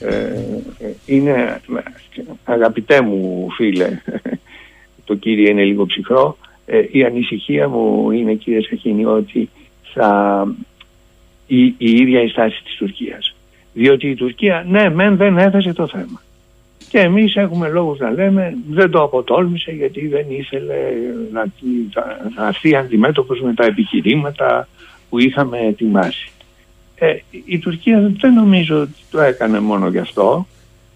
Ε, 0.01 0.09
ε, 0.09 0.95
είναι. 1.07 1.61
Αγαπητέ 2.45 3.01
μου 3.01 3.49
φίλε, 3.57 4.01
το 5.07 5.15
κύριε 5.15 5.51
είναι 5.51 5.65
λίγο 5.65 5.87
ψυχρό. 5.87 6.39
Ε, 6.67 6.83
η 6.91 7.05
ανησυχία 7.05 7.69
μου 7.69 8.11
είναι, 8.11 8.35
κύριε 8.35 8.61
Σαχίνη, 8.63 9.05
ότι 9.05 9.51
θα. 9.95 10.47
Η, 11.47 11.65
η 11.65 11.75
ίδια 11.79 12.23
η 12.23 12.29
στάση 12.29 12.63
της 12.65 12.75
Τουρκίας. 12.77 13.35
Διότι 13.73 14.09
η 14.09 14.15
Τουρκία, 14.15 14.65
ναι, 14.69 14.91
μεν 14.91 15.17
δεν 15.17 15.39
έθεσε 15.39 15.73
το 15.73 15.87
θέμα. 15.87 16.23
Και 16.89 16.99
εμείς 16.99 17.37
έχουμε 17.37 17.69
λόγους 17.69 17.99
να 17.99 18.11
λέμε 18.11 18.57
δεν 18.71 18.91
το 18.91 19.03
αποτόλμησε 19.03 19.71
γιατί 19.71 20.07
δεν 20.07 20.27
ήθελε 20.29 20.75
να, 21.33 21.45
να 22.37 22.47
έρθει 22.47 22.77
αντιμέτωπος 22.77 23.41
με 23.41 23.55
τα 23.55 23.65
επιχειρήματα 23.65 24.69
που 25.09 25.19
είχαμε 25.19 25.59
ετοιμάσει. 25.59 26.31
Ε, 26.95 27.17
η 27.45 27.59
Τουρκία 27.59 28.13
δεν 28.21 28.33
νομίζω 28.33 28.81
ότι 28.81 28.99
το 29.11 29.21
έκανε 29.21 29.61
μόνο 29.61 29.89
γι' 29.89 29.99
αυτό. 29.99 30.47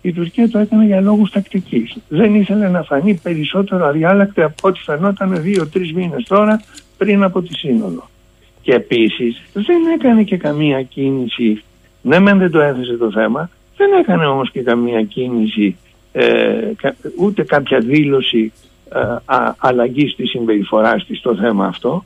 Η 0.03 0.13
Τουρκία 0.13 0.49
το 0.49 0.59
έκανε 0.59 0.85
για 0.85 1.01
λόγους 1.01 1.31
τακτικής. 1.31 1.97
Δεν 2.09 2.35
ήθελε 2.35 2.69
να 2.69 2.83
φανεί 2.83 3.15
περισσότερο 3.23 3.87
αδιάλακτη 3.87 4.43
από 4.43 4.69
ό,τι 4.69 4.81
φαινόταν 4.81 5.43
δύο-τρεις 5.43 5.93
μήνες 5.93 6.25
τώρα 6.29 6.63
πριν 6.99 7.23
από 7.23 7.43
τη 7.43 7.55
Σύνοδο. 7.55 8.11
Και 8.63 8.73
επίσης 8.73 9.43
δεν 9.53 9.87
έκανε 9.95 10.23
και 10.23 10.37
καμία 10.37 10.83
κίνηση, 10.83 11.63
ναι 12.03 12.19
μεν 12.19 12.39
δεν 12.39 12.51
το 12.51 12.61
έθεσε 12.61 12.97
το 12.97 13.11
θέμα, 13.11 13.51
δεν 13.77 13.93
έκανε 14.01 14.27
όμως 14.27 14.51
και 14.51 14.63
καμία 14.63 15.03
κίνηση 15.03 15.77
ε, 16.13 16.73
ούτε 17.19 17.43
κάποια 17.43 17.79
δήλωση 17.79 18.53
ε, 18.95 18.99
α, 19.25 19.55
αλλαγής 19.59 20.15
της 20.15 20.31
συμπεριφοράς 20.31 21.07
της 21.07 21.19
στο 21.19 21.35
θέμα 21.35 21.67
αυτό. 21.67 22.05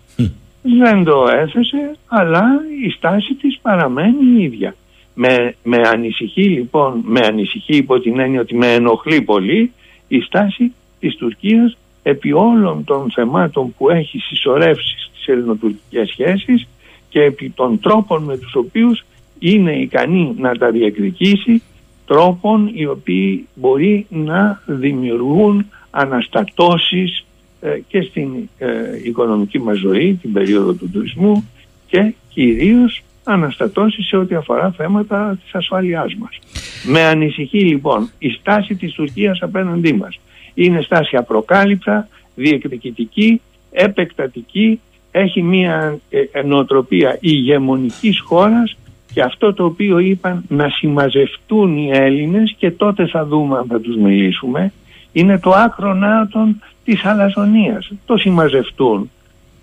Δεν 0.63 1.05
το 1.05 1.27
έθεσε 1.29 1.97
αλλά 2.07 2.45
η 2.87 2.91
στάση 2.91 3.35
της 3.35 3.59
παραμένει 3.63 4.39
η 4.39 4.43
ίδια. 4.43 4.75
Με, 5.15 5.55
με 5.63 5.77
ανησυχεί 5.77 6.43
λοιπόν 6.43 7.01
με 7.05 7.21
ανησυχεί 7.21 7.77
υπό 7.77 8.01
την 8.01 8.19
έννοια 8.19 8.41
ότι 8.41 8.55
με 8.55 8.73
ενοχλεί 8.73 9.21
πολύ 9.21 9.73
η 10.09 10.21
στάση 10.21 10.73
της 11.01 11.17
Τουρκίας 11.17 11.77
επί 12.03 12.33
όλων 12.33 12.85
των 12.85 13.11
θεμάτων 13.15 13.75
που 13.79 13.91
έχει 13.91 14.19
συσσωρεύσεις 14.19 15.11
στις 15.13 15.27
ελληνοτουρκικές 15.27 16.09
σχέσεις 16.09 16.69
και 17.09 17.23
επί 17.23 17.51
των 17.51 17.81
τρόπων 17.81 18.23
με 18.23 18.37
τους 18.37 18.55
οποίους 18.55 19.05
είναι 19.39 19.73
ικανή 19.73 20.35
να 20.39 20.57
τα 20.57 20.71
διεκδικήσει 20.71 21.63
τρόπων 22.07 22.71
οι 22.75 22.87
οποίοι 22.87 23.49
μπορεί 23.55 24.07
να 24.09 24.63
δημιουργούν 24.67 25.67
αναστατώσεις 25.91 27.25
ε, 27.61 27.79
και 27.89 28.01
στην 28.03 28.49
ε, 28.59 28.69
οικονομική 29.05 29.59
μας 29.59 29.79
ζωή, 29.79 30.19
την 30.23 30.33
περίοδο 30.33 30.73
του 30.73 30.91
τουρισμού 30.91 31.49
και 31.87 32.15
κυρίως 32.29 33.03
αναστατώσεις 33.25 34.07
σε 34.07 34.17
ό,τι 34.17 34.35
αφορά 34.35 34.71
θέματα 34.71 35.39
της 35.43 35.55
ασφαλειάς 35.55 36.15
μας. 36.15 36.39
Με 36.85 37.01
ανησυχεί 37.01 37.59
λοιπόν 37.59 38.11
η 38.19 38.31
στάση 38.31 38.75
της 38.75 38.93
Τουρκίας 38.93 39.43
απέναντί 39.43 39.93
μας. 39.93 40.19
Είναι 40.55 40.83
στάση 40.83 41.17
απροκάλυπτα, 41.17 42.09
διεκδικητική, 42.35 43.41
επεκτατική, 43.71 44.81
έχει 45.11 45.43
μια 45.43 45.99
ε, 46.11 46.43
νοοτροπία 46.43 47.19
ηγεμονικής 47.21 48.21
χώρας 48.21 48.77
και 49.17 49.23
αυτό 49.23 49.55
το 49.55 49.65
οποίο 49.65 49.99
είπαν 49.99 50.45
να 50.49 50.69
συμμαζευτούν 50.69 51.77
οι 51.77 51.91
Έλληνες 51.93 52.55
και 52.59 52.71
τότε 52.71 53.07
θα 53.07 53.25
δούμε 53.27 53.59
αν 53.59 53.67
θα 53.69 53.81
τους 53.81 53.97
μιλήσουμε 53.97 54.73
είναι 55.13 55.39
το 55.39 55.51
άκρονάτων 55.51 56.63
της 56.85 57.05
αλαζονίας. 57.05 57.91
Το 58.07 58.17
συμμαζευτούν 58.17 59.11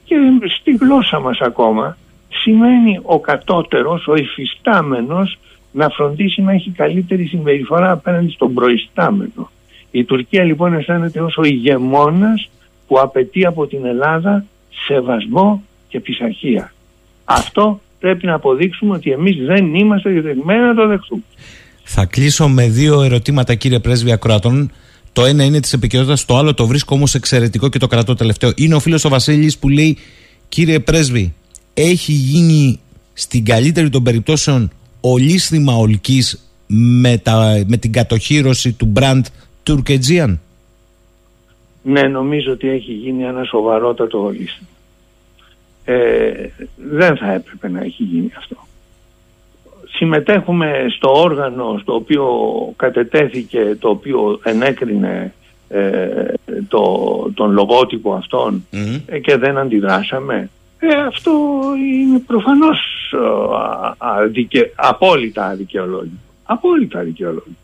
και 0.04 0.16
στη 0.60 0.76
γλώσσα 0.76 1.20
μας 1.20 1.40
ακόμα 1.42 1.98
σημαίνει 2.30 3.00
ο 3.04 3.20
κατώτερος, 3.20 4.08
ο 4.08 4.16
υφιστάμενος 4.16 5.40
να 5.72 5.90
φροντίσει 5.90 6.42
να 6.42 6.52
έχει 6.52 6.70
καλύτερη 6.70 7.26
συμπεριφορά 7.26 7.92
απέναντι 7.92 8.32
στον 8.32 8.54
προϊστάμενο. 8.54 9.52
Η 9.92 10.04
Τουρκία 10.04 10.44
λοιπόν 10.44 10.74
αισθάνεται 10.74 11.22
ως 11.22 11.38
ο 11.38 11.44
ηγεμόνας 11.44 12.50
που 12.88 13.00
απαιτεί 13.00 13.46
από 13.46 13.68
την 13.68 13.86
Ελλάδα 13.86 14.46
σεβασμό 14.70 15.64
και 15.88 16.00
πειθαρχία. 16.00 16.74
Αυτό 17.26 17.80
πρέπει 18.04 18.26
να 18.26 18.34
αποδείξουμε 18.34 18.96
ότι 18.96 19.12
εμείς 19.12 19.36
δεν 19.46 19.76
είμαστε 19.76 20.10
διατεθειμένοι 20.10 20.62
να 20.62 20.76
το 20.76 20.88
δεχτούμε. 20.88 21.22
Θα 21.84 22.06
κλείσω 22.06 22.48
με 22.48 22.68
δύο 22.68 23.02
ερωτήματα 23.02 23.56
κύριε 23.56 23.80
Πρέσβη 23.80 24.12
Ακροατών. 24.12 24.72
Το 25.14 25.26
ένα 25.26 25.44
είναι 25.44 25.60
της 25.60 25.74
επικαιρότητας, 25.74 26.26
το 26.26 26.38
άλλο 26.38 26.54
το 26.54 26.68
βρίσκω 26.68 26.96
όμως 26.96 27.16
εξαιρετικό 27.16 27.70
και 27.70 27.80
το 27.80 27.88
κρατώ 27.88 28.14
τελευταίο. 28.16 28.52
Είναι 28.56 28.76
ο 28.76 28.80
φίλος 28.80 29.06
ο 29.06 29.10
Βασίλης 29.10 29.58
που 29.58 29.70
λέει, 29.70 29.98
κύριε 30.50 30.80
Πρέσβη, 30.80 31.34
έχει 31.74 32.12
γίνει 32.12 32.80
στην 33.14 33.46
καλύτερη 33.46 33.90
των 33.90 34.04
περιπτώσεων 34.04 34.72
ολίσθημα 35.02 35.74
ολική 35.74 36.20
με, 36.68 37.22
με 37.68 37.78
την 37.78 37.92
κατοχήρωση 37.92 38.72
του 38.72 38.86
μπραντ 38.86 39.26
Τουρκετζίαν. 39.64 40.40
Ναι, 41.84 42.02
νομίζω 42.02 42.52
ότι 42.52 42.70
έχει 42.70 42.92
γίνει 42.92 43.24
ένα 43.24 43.44
σοβαρότατο 43.44 44.24
ολίσθημα 44.24 44.73
ε, 45.86 46.32
δεν 46.76 47.18
θα 47.18 47.32
έπρεπε 47.32 47.70
να 47.70 47.80
έχει 47.80 48.04
γίνει 48.04 48.32
αυτό. 48.38 48.56
Συμμετέχουμε 49.90 50.86
στο 50.96 51.22
όργανο 51.22 51.78
στο 51.82 51.94
οποίο 51.94 52.28
κατετέθηκε, 52.76 53.78
το 53.80 53.90
οποίο 53.90 54.40
ενέκρινε 54.44 55.34
ε, 55.76 56.34
το, 56.68 56.84
τον 57.34 57.52
λογότυπο 57.52 58.24
ε, 59.06 59.20
και 59.20 59.38
δεν 59.38 59.58
αντιδράσαμε. 59.58 60.50
Ε, 60.80 60.96
αυτό 60.96 61.32
είναι 61.94 62.20
προφανώς 62.20 62.80
αδικαι, 63.98 64.72
απόλυτα 64.76 65.46
αδικαιολόγητο. 65.46 66.16
Απόλυτα 66.44 67.00
αδικαιολόγητο. 67.00 67.60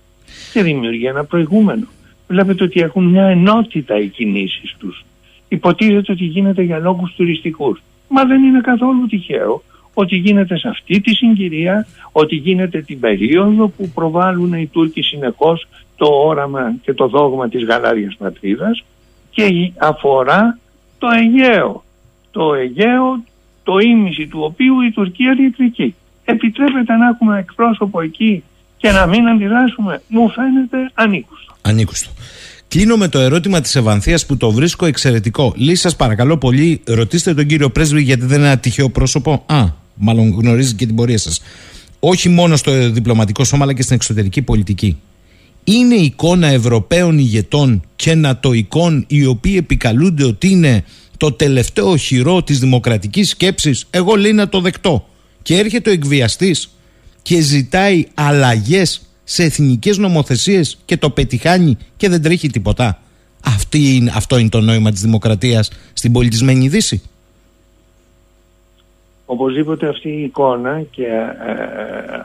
Και 0.54 0.64
δημιουργεί 0.64 1.06
ένα 1.06 1.24
προηγούμενο. 1.24 1.88
Βλέπετε 2.28 2.64
ότι 2.64 2.80
έχουν 2.80 3.04
μια 3.04 3.26
ενότητα 3.26 4.00
οι 4.00 4.08
κινήσεις 4.08 4.76
τους. 4.80 5.06
Υποτίθεται 5.48 6.12
ότι 6.12 6.26
γίνεται 6.26 6.62
για 6.62 6.80
λόγους 6.80 7.14
τουριστικούς. 7.16 7.82
Μα 8.10 8.26
δεν 8.26 8.44
είναι 8.44 8.62
καθόλου 8.62 9.08
τυχαίο 9.08 9.62
ότι 9.94 10.16
γίνεται 10.16 10.58
σε 10.58 10.68
αυτή 10.68 11.02
τη 11.02 11.16
συγκυρία, 11.16 11.88
ότι 12.12 12.36
γίνεται 12.36 12.82
την 12.82 13.00
περίοδο 13.00 13.68
που 13.68 13.90
προβάλλουν 13.90 14.54
οι 14.54 14.68
Τούρκοι 14.68 15.02
συνεχώς 15.02 15.68
το 15.96 16.06
όραμα 16.06 16.76
και 16.82 16.94
το 16.94 17.08
δόγμα 17.08 17.50
της 17.50 17.64
γαλάριας 17.64 18.16
πατρίδας 18.18 18.84
και 19.30 19.72
αφορά 19.78 20.58
το 20.98 21.08
Αιγαίο. 21.08 21.84
Το 22.32 22.54
Αιγαίο, 22.54 23.24
το 23.64 23.78
ίμιση 23.78 24.28
του 24.28 24.40
οποίου 24.44 24.82
η 24.82 24.92
Τουρκία 24.92 25.34
διεκδικεί. 25.34 25.96
Επιτρέπεται 26.26 26.94
να 26.94 27.08
έχουμε 27.08 27.40
εκπρόσωπο 27.40 28.02
εκεί 28.02 28.44
και 28.78 28.92
να 28.92 29.06
μην 29.06 29.28
αντιδράσουμε. 29.28 30.02
Μου 30.08 30.30
φαίνεται 30.30 30.92
ανήκουστο. 30.94 31.54
Ανήκουστο. 31.62 32.12
Κλείνω 32.70 32.98
με 32.98 33.08
το 33.08 33.20
ερώτημα 33.20 33.62
της 33.62 33.76
Ευανθίας 33.76 34.26
που 34.26 34.38
το 34.38 34.52
βρίσκω 34.52 34.86
εξαιρετικό. 34.86 35.54
Λύση, 35.56 35.82
σας 35.82 35.96
παρακαλώ 35.96 36.38
πολύ, 36.38 36.82
ρωτήστε 36.86 37.34
τον 37.34 37.46
κύριο 37.46 37.70
Πρέσβη 37.70 38.02
γιατί 38.02 38.26
δεν 38.26 38.38
είναι 38.38 38.48
ένα 38.48 38.58
τυχαίο 38.58 38.90
πρόσωπο. 38.90 39.44
Α, 39.46 39.66
μάλλον 39.96 40.30
γνωρίζει 40.30 40.74
και 40.74 40.86
την 40.86 40.96
πορεία 40.96 41.18
σας. 41.18 41.42
Όχι 42.00 42.30
μόνο 42.30 42.56
στο 42.56 42.92
διπλωματικό 42.92 43.44
σώμα, 43.44 43.64
αλλά 43.64 43.74
και 43.74 43.82
στην 43.82 43.96
εξωτερική 43.96 44.42
πολιτική. 44.42 44.98
Είναι 45.64 45.96
εικόνα 45.96 46.48
Ευρωπαίων 46.48 47.18
ηγετών 47.18 47.82
και 47.96 48.16
νατοικών 48.16 49.06
οι 49.08 49.26
οποίοι 49.26 49.56
επικαλούνται 49.58 50.24
ότι 50.24 50.50
είναι 50.50 50.84
το 51.18 51.32
τελευταίο 51.32 51.98
χειρό 51.98 52.44
της 52.44 52.60
δημοκρατικής 52.60 53.30
σκέψης. 53.30 53.86
Εγώ 53.90 54.16
λέει 54.16 54.34
να 54.34 54.50
το 54.50 54.62
δεκτώ. 54.62 55.08
Και 55.42 55.58
έρχεται 55.58 55.90
ο 55.90 55.94
εκβιαστής 55.94 56.70
και 57.22 57.42
ζητάει 57.42 58.06
αλλαγές 58.14 59.02
σε 59.30 59.44
εθνικές 59.44 59.98
νομοθεσίες 59.98 60.80
και 60.86 60.98
το 60.98 61.10
πετυχάνει 61.10 61.78
και 61.98 62.10
δεν 62.10 62.22
τρέχει 62.22 62.50
τίποτα. 62.50 63.00
Αυτή 63.46 63.96
είναι, 63.96 64.12
αυτό 64.16 64.38
είναι 64.38 64.50
το 64.50 64.60
νόημα 64.60 64.92
της 64.92 65.02
δημοκρατίας 65.02 65.72
στην 65.94 66.12
πολιτισμένη 66.12 66.68
Δύση. 66.68 67.02
Οπωσδήποτε 69.26 69.88
αυτή 69.88 70.10
η 70.10 70.24
εικόνα 70.24 70.82
και 70.92 71.06
ε, 71.06 71.24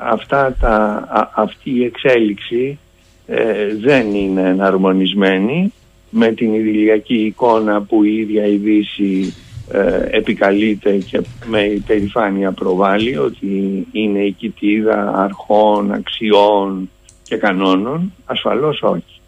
αυτά 0.01 0.57
τα, 0.61 1.05
αυτή 1.35 1.71
η 1.71 1.85
εξέλιξη 1.85 2.79
ε, 3.27 3.75
δεν 3.81 4.15
είναι 4.15 4.49
εναρμονισμένη 4.49 5.73
με 6.11 6.33
την 6.33 6.55
ιδηλιακή 6.55 7.25
εικόνα 7.25 7.83
που 7.83 8.05
η 8.05 8.17
ίδια 8.17 8.47
η 8.47 8.57
Δύση 8.57 9.35
ε, 9.73 10.17
επικαλείται 10.17 10.97
και 10.97 11.21
με 11.47 11.61
υπερηφάνεια 11.61 12.53
προβάλλει 12.53 13.17
ότι 13.17 13.87
είναι 13.93 14.19
η 14.19 14.33
κοιτίδα 14.33 15.13
αρχών, 15.17 15.93
αξιών 15.93 16.89
και 17.25 17.37
κανόνων, 17.37 18.13
ασφαλώς 18.25 18.83
όχι. 18.83 19.21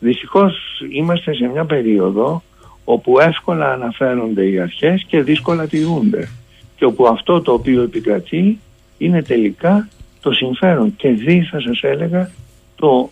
Δυστυχώς 0.00 0.82
είμαστε 0.90 1.34
σε 1.34 1.46
μια 1.46 1.64
περίοδο 1.64 2.42
όπου 2.84 3.18
εύκολα 3.20 3.72
αναφέρονται 3.72 4.46
οι 4.46 4.58
αρχές 4.58 5.04
και 5.06 5.22
δύσκολα 5.22 5.66
τηρούνται 5.66 6.28
και 6.76 6.84
όπου 6.84 7.06
αυτό 7.06 7.40
το 7.40 7.52
οποίο 7.52 7.82
επικρατεί 7.82 8.58
είναι 8.98 9.22
τελικά 9.22 9.88
το 10.20 10.32
συμφέρον 10.32 10.96
και 10.96 11.08
δι 11.08 11.48
θα 11.50 11.60
σας 11.60 11.82
έλεγα 11.82 12.30
το, 12.74 13.10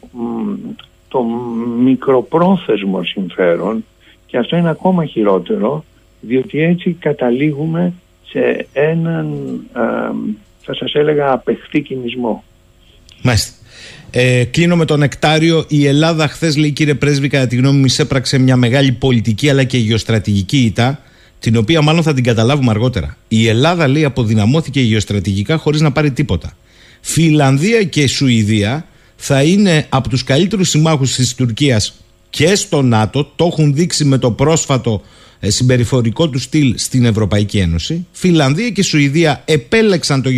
το 1.09 1.23
μικροπρόθεσμο 1.79 3.05
συμφέρον 3.05 3.85
και 4.27 4.39
αυτό 4.39 4.57
είναι 4.57 4.71
ακόμα 4.71 5.05
χειρότερο 5.05 5.85
διότι 6.21 6.63
έτσι 6.63 6.93
καταλήγουμε 6.93 7.93
σε 8.27 8.67
έναν 8.73 9.61
θα 10.61 10.75
σας 10.75 10.95
έλεγα 10.95 11.33
απεχθή 11.33 11.81
κινησμό. 11.81 12.45
Μάλιστα. 13.23 13.60
Ε, 14.11 14.45
κλείνω 14.45 14.77
με 14.77 14.85
τον 14.85 14.99
Νεκτάριο. 14.99 15.65
Η 15.69 15.87
Ελλάδα 15.87 16.29
χθες, 16.29 16.57
λέει 16.57 16.71
κύριε 16.71 16.95
Πρέσβη, 16.95 17.29
κατά 17.29 17.47
τη 17.47 17.57
γνώμη 17.57 17.79
μου, 17.79 17.85
εισέπραξε 17.85 18.39
μια 18.39 18.57
μεγάλη 18.57 18.93
πολιτική 18.93 19.51
αλλά 19.51 19.65
και 19.65 19.79
γεωστρατηγική 19.79 20.59
ήττα, 20.59 21.03
την 21.39 21.57
οποία 21.57 21.83
μάλλον 21.83 22.03
θα 22.03 22.15
την 22.15 22.25
καταλάβουμε 22.25 22.71
αργότερα. 22.71 23.17
Η 23.29 23.49
Ελλάδα, 23.49 23.89
λέει, 23.89 24.05
αποδυναμώθηκε 24.05 24.81
γεωστρατηγικά 24.81 25.57
χωρίς 25.57 25.81
να 25.81 25.93
πάρει 25.93 26.11
τίποτα. 26.11 26.57
Φιλανδία 27.01 27.83
και 27.83 28.09
Σουηδία 28.09 28.87
θα 29.17 29.43
είναι 29.43 29.87
από 29.89 30.09
τους 30.09 30.25
καλύτερους 30.25 30.69
συμμάχους 30.69 31.15
της 31.15 31.35
Τουρκίας 31.35 31.95
και 32.31 32.55
στο 32.55 32.83
ΝΑΤΟ. 32.83 33.33
Το 33.37 33.45
έχουν 33.45 33.75
δείξει 33.75 34.05
με 34.05 34.19
το 34.19 34.31
πρόσφατο 34.31 35.03
ε, 35.03 35.07
συμπεριφορικό 35.41 36.29
του 36.29 36.39
στυλ 36.39 36.75
στην 36.77 37.05
Ευρωπαϊκή 37.05 37.59
Ένωση. 37.59 38.07
Φιλανδία 38.13 38.71
και 38.71 38.83
Σουηδία 38.83 39.43
επέλεξαν 39.45 40.23
το 40.23 40.31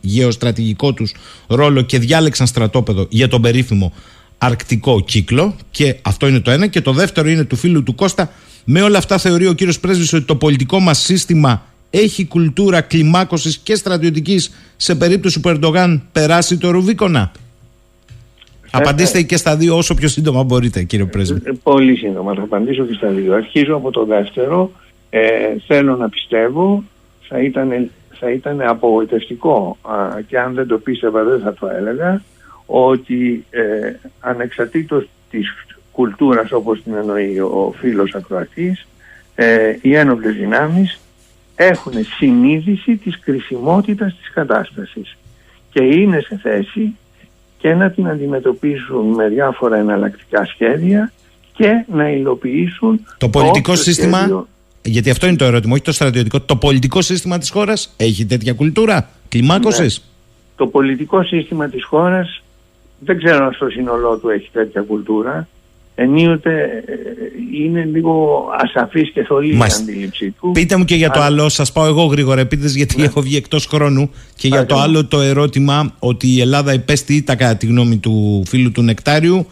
γεωστρατηγικό 0.00 0.92
τους 0.92 1.14
ρόλο 1.46 1.82
και 1.82 1.98
διάλεξαν 1.98 2.46
στρατόπεδο 2.46 3.06
για 3.10 3.28
τον 3.28 3.42
περίφημο 3.42 3.92
αρκτικό 4.38 5.00
κύκλο 5.00 5.56
και 5.70 5.96
αυτό 6.02 6.28
είναι 6.28 6.40
το 6.40 6.50
ένα 6.50 6.66
και 6.66 6.80
το 6.80 6.92
δεύτερο 6.92 7.28
είναι 7.28 7.44
του 7.44 7.56
φίλου 7.56 7.82
του 7.82 7.94
Κώστα 7.94 8.32
με 8.64 8.82
όλα 8.82 8.98
αυτά 8.98 9.18
θεωρεί 9.18 9.46
ο 9.46 9.52
κύριος 9.52 9.80
Πρέσβης 9.80 10.12
ότι 10.12 10.24
το 10.24 10.36
πολιτικό 10.36 10.80
μας 10.80 10.98
σύστημα 10.98 11.66
έχει 11.90 12.26
κουλτούρα 12.26 12.80
κλιμάκωσης 12.80 13.58
και 13.58 13.74
στρατιωτικής 13.74 14.50
σε 14.76 14.94
περίπτωση 14.94 15.40
που 15.40 15.50
ο 15.50 15.52
Ερντογάν 15.52 16.02
περάσει 16.12 16.56
το 16.56 16.70
Ρουβίκονα. 16.70 17.32
Απαντήστε 18.70 19.22
και 19.22 19.36
στα 19.36 19.56
δύο 19.56 19.76
όσο 19.76 19.94
πιο 19.94 20.08
σύντομα 20.08 20.42
μπορείτε, 20.42 20.82
κύριε 20.82 21.04
Πρέσβη. 21.04 21.40
Ε, 21.44 21.50
πολύ 21.62 21.96
σύντομα 21.96 22.34
θα 22.34 22.42
απαντήσω 22.42 22.84
και 22.84 22.94
στα 22.94 23.08
δύο. 23.08 23.34
Αρχίζω 23.34 23.76
από 23.76 23.90
το 23.90 24.04
δεύτερο. 24.04 24.70
Ε, 25.10 25.20
θέλω 25.66 25.96
να 25.96 26.08
πιστεύω, 26.08 26.84
θα 27.28 27.38
ήταν, 27.38 27.90
θα 28.18 28.30
ήταν 28.30 28.60
απογοητευτικό 28.60 29.76
και 30.26 30.38
αν 30.38 30.54
δεν 30.54 30.66
το 30.66 30.78
πίστευα 30.78 31.24
δεν 31.24 31.40
θα 31.40 31.54
το 31.54 31.68
έλεγα, 31.78 32.22
ότι 32.66 33.44
ε, 33.50 33.60
ανεξαρτήτως 34.20 35.08
της 35.30 35.54
κουλτούρας 35.92 36.52
όπως 36.52 36.82
την 36.82 36.94
εννοεί 36.94 37.38
ο 37.38 37.74
φίλος 37.78 38.14
ακροατής, 38.14 38.86
ε, 39.34 39.76
οι 39.80 39.94
ένοπλες 39.94 40.34
δυνάμεις 40.34 41.00
έχουν 41.56 41.92
συνείδηση 42.18 42.96
της 42.96 43.18
κρισιμότητας 43.18 44.16
της 44.16 44.30
κατάστασης 44.30 45.16
και 45.70 45.84
είναι 45.84 46.20
σε 46.20 46.38
θέση 46.42 46.96
και 47.58 47.74
να 47.74 47.90
την 47.90 48.08
αντιμετωπίσουν 48.08 49.06
με 49.06 49.28
διάφορα 49.28 49.76
εναλλακτικά 49.76 50.44
σχέδια 50.44 51.12
και 51.52 51.84
να 51.92 52.10
υλοποιήσουν 52.10 53.06
το 53.18 53.28
πολιτικό 53.28 53.74
σύστημα. 53.74 54.46
Γιατί 54.82 55.10
αυτό 55.10 55.26
είναι 55.26 55.36
το 55.36 55.44
ερώτημα, 55.44 55.72
όχι 55.72 55.82
το 55.82 55.92
στρατιωτικό. 55.92 56.40
Το 56.40 56.56
πολιτικό 56.56 57.02
σύστημα 57.02 57.38
της 57.38 57.50
χώρας 57.50 57.94
έχει 57.96 58.26
τέτοια 58.26 58.52
κουλτούρα; 58.52 59.08
Κλιμάκωσης. 59.28 59.98
Ναι. 59.98 60.04
Το 60.56 60.66
πολιτικό 60.66 61.22
σύστημα 61.22 61.68
της 61.68 61.84
χώρας 61.84 62.42
δεν 62.98 63.18
ξέρω 63.18 63.44
αν 63.44 63.52
στο 63.52 63.68
σύνολό 63.68 64.18
του 64.18 64.28
έχει 64.28 64.48
τέτοια 64.52 64.82
κουλτούρα 64.82 65.48
ενίοτε 66.00 66.82
ε, 66.86 67.62
είναι 67.62 67.84
λίγο 67.84 68.44
ασαφής 68.58 69.10
και 69.10 69.22
θολής 69.22 69.58
η 69.58 69.80
αντίληψή 69.80 70.30
του. 70.40 70.50
Πείτε 70.52 70.76
μου 70.76 70.84
και 70.84 70.94
για 70.94 71.10
το 71.10 71.20
άλλο, 71.20 71.48
σας 71.48 71.72
πάω 71.72 71.86
εγώ 71.86 72.04
γρήγορα 72.04 72.40
επίτες 72.40 72.74
γιατί 72.74 72.96
ναι. 72.98 73.04
έχω 73.04 73.20
βγει 73.20 73.36
εκτός 73.36 73.66
χρόνου 73.66 74.10
και 74.36 74.48
για 74.48 74.66
το 74.66 74.76
άλλο 74.76 75.06
το 75.06 75.20
ερώτημα 75.20 75.94
ότι 75.98 76.26
η 76.26 76.40
Ελλάδα 76.40 76.72
υπέστη 76.72 77.14
ήττα 77.14 77.34
κατά 77.34 77.56
τη 77.56 77.66
γνώμη 77.66 77.96
του 77.96 78.42
φίλου 78.46 78.72
του 78.72 78.82
Νεκτάριου 78.82 79.46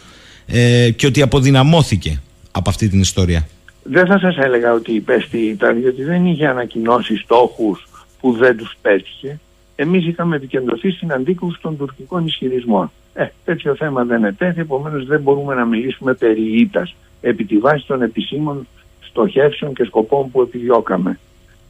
ε, 0.46 0.90
και 0.90 1.06
ότι 1.06 1.22
αποδυναμώθηκε 1.22 2.20
από 2.50 2.70
αυτή 2.70 2.88
την 2.88 3.00
ιστορία. 3.00 3.46
Δεν 3.82 4.06
θα 4.06 4.18
σας 4.18 4.36
έλεγα 4.36 4.72
ότι 4.72 4.92
υπέστη 4.92 5.38
ήττα 5.38 5.72
γιατί 5.72 6.02
δεν 6.02 6.26
είχε 6.26 6.46
ανακοινώσει 6.46 7.16
στόχους 7.16 7.88
που 8.20 8.32
δεν 8.32 8.56
τους 8.56 8.76
πέτυχε. 8.82 9.38
Εμείς 9.76 10.06
είχαμε 10.06 10.36
επικεντρωθεί 10.36 10.90
στην 10.90 11.12
αντίκρουση 11.12 11.60
των 11.60 11.76
τουρκικών 11.76 12.26
ισχυρισμών. 12.26 12.90
Ε, 13.14 13.26
τέτοιο 13.44 13.74
θέμα 13.74 14.04
δεν 14.04 14.24
ετέθη, 14.24 14.60
επομένως 14.60 15.06
δεν 15.06 15.20
μπορούμε 15.20 15.54
να 15.54 15.64
μιλήσουμε 15.64 16.14
περί 16.14 16.60
ήττας, 16.60 16.94
επί 17.20 17.44
τη 17.44 17.58
βάση 17.58 17.86
των 17.86 18.02
επισήμων 18.02 18.66
στοχεύσεων 19.00 19.74
και 19.74 19.84
σκοπών 19.84 20.30
που 20.30 20.40
επιδιώκαμε. 20.42 21.18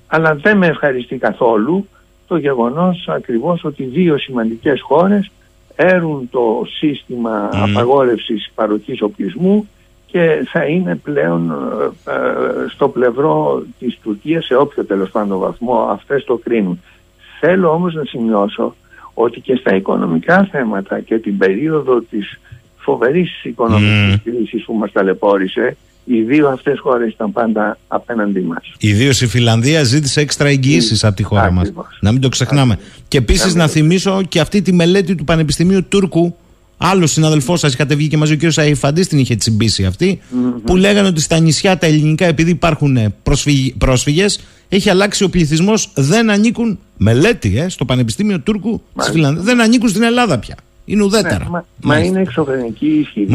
Αλλά 0.06 0.34
δεν 0.34 0.56
με 0.56 0.66
ευχαριστεί 0.66 1.16
καθόλου 1.16 1.86
το 2.26 2.36
γεγονός 2.36 3.08
ακριβώς 3.08 3.64
ότι 3.64 3.84
δύο 3.84 4.18
σημαντικές 4.18 4.80
χώρες 4.80 5.30
έρουν 5.76 6.28
το 6.30 6.62
σύστημα 6.78 7.50
mm. 7.52 7.56
απαγόρευσης 7.56 8.50
παροχής 8.54 9.02
οπλισμού 9.02 9.68
και 10.06 10.46
θα 10.52 10.64
είναι 10.64 10.96
πλέον 10.96 11.50
ε, 11.50 12.10
ε, 12.12 12.68
στο 12.68 12.88
πλευρό 12.88 13.62
της 13.78 13.98
Τουρκίας 14.02 14.44
σε 14.44 14.54
όποιο 14.54 14.84
τέλος 14.84 15.10
πάντων 15.10 15.38
βαθμό 15.38 15.88
αυτές 15.90 16.24
το 16.24 16.36
κρίνουν. 16.36 16.80
Θέλω 17.48 17.70
όμως 17.70 17.94
να 17.94 18.04
σημειώσω 18.04 18.74
ότι 19.14 19.40
και 19.40 19.56
στα 19.60 19.76
οικονομικά 19.76 20.48
θέματα 20.50 21.00
και 21.00 21.18
την 21.18 21.38
περίοδο 21.38 22.00
της 22.10 22.38
φοβερής 22.76 23.44
οικονομικής 23.44 24.14
mm. 24.14 24.20
κρίσης 24.24 24.64
που 24.64 24.74
μας 24.74 24.92
ταλαιπώρησε 24.92 25.76
οι 26.04 26.20
δύο 26.20 26.48
αυτές 26.48 26.78
χώρες 26.80 27.12
ήταν 27.12 27.32
πάντα 27.32 27.78
απέναντί 27.88 28.40
μας. 28.40 28.72
Ιδίως 28.78 29.20
η 29.20 29.26
Φιλανδία 29.26 29.82
ζήτησε 29.82 30.20
έξτρα 30.20 30.48
εγγυήσεις 30.48 31.04
από 31.04 31.16
τη 31.16 31.22
χώρα 31.22 31.50
μας. 31.50 31.72
Να 32.00 32.12
μην 32.12 32.20
το 32.20 32.28
ξεχνάμε. 32.28 32.78
Και 33.08 33.18
επίσης 33.18 33.54
να 33.54 33.66
θυμίσω 33.66 34.22
και 34.28 34.40
αυτή 34.40 34.62
τη 34.62 34.72
μελέτη 34.72 35.14
του 35.14 35.24
Πανεπιστημίου 35.24 35.84
Τούρκου 35.88 36.34
Άλλος 36.78 37.10
συναδελφός 37.10 37.60
σας 37.60 37.72
είχατε 37.72 37.94
βγει 37.94 38.08
και 38.08 38.16
μαζί 38.16 38.32
ο 38.32 38.36
κ. 38.36 38.58
Αϊφαντής 38.58 39.08
την 39.08 39.18
είχε 39.18 39.34
τσιμπήσει 39.36 39.84
αυτή, 39.84 40.20
που 40.64 40.76
λέγανε 40.76 41.08
ότι 41.08 41.20
στα 41.20 41.38
νησιά 41.38 41.78
τα 41.78 41.86
ελληνικά, 41.86 42.26
επειδή 42.26 42.50
υπάρχουν 42.50 43.14
πρόσφυγες, 43.78 44.40
έχει 44.68 44.90
αλλάξει 44.90 45.24
ο 45.24 45.30
πληθυσμός, 45.30 45.90
δεν 45.94 46.30
ανήκουν. 46.30 46.78
Μελέτη, 46.96 47.58
ε, 47.58 47.68
στο 47.68 47.84
Πανεπιστήμιο 47.84 48.40
Τούρκου 48.40 48.82
της 48.98 49.08
Φιλανδίας, 49.08 49.44
δεν 49.44 49.60
ανήκουν 49.60 49.88
στην 49.88 50.02
Ελλάδα 50.02 50.38
πια. 50.38 50.54
Είναι 50.84 51.02
ουδέτερα. 51.02 51.44
Ναι, 51.44 51.50
μα, 51.50 51.64
μα, 51.82 51.98
είναι 51.98 52.20
εξωφρενική 52.20 52.86
ισχύ. 52.86 53.28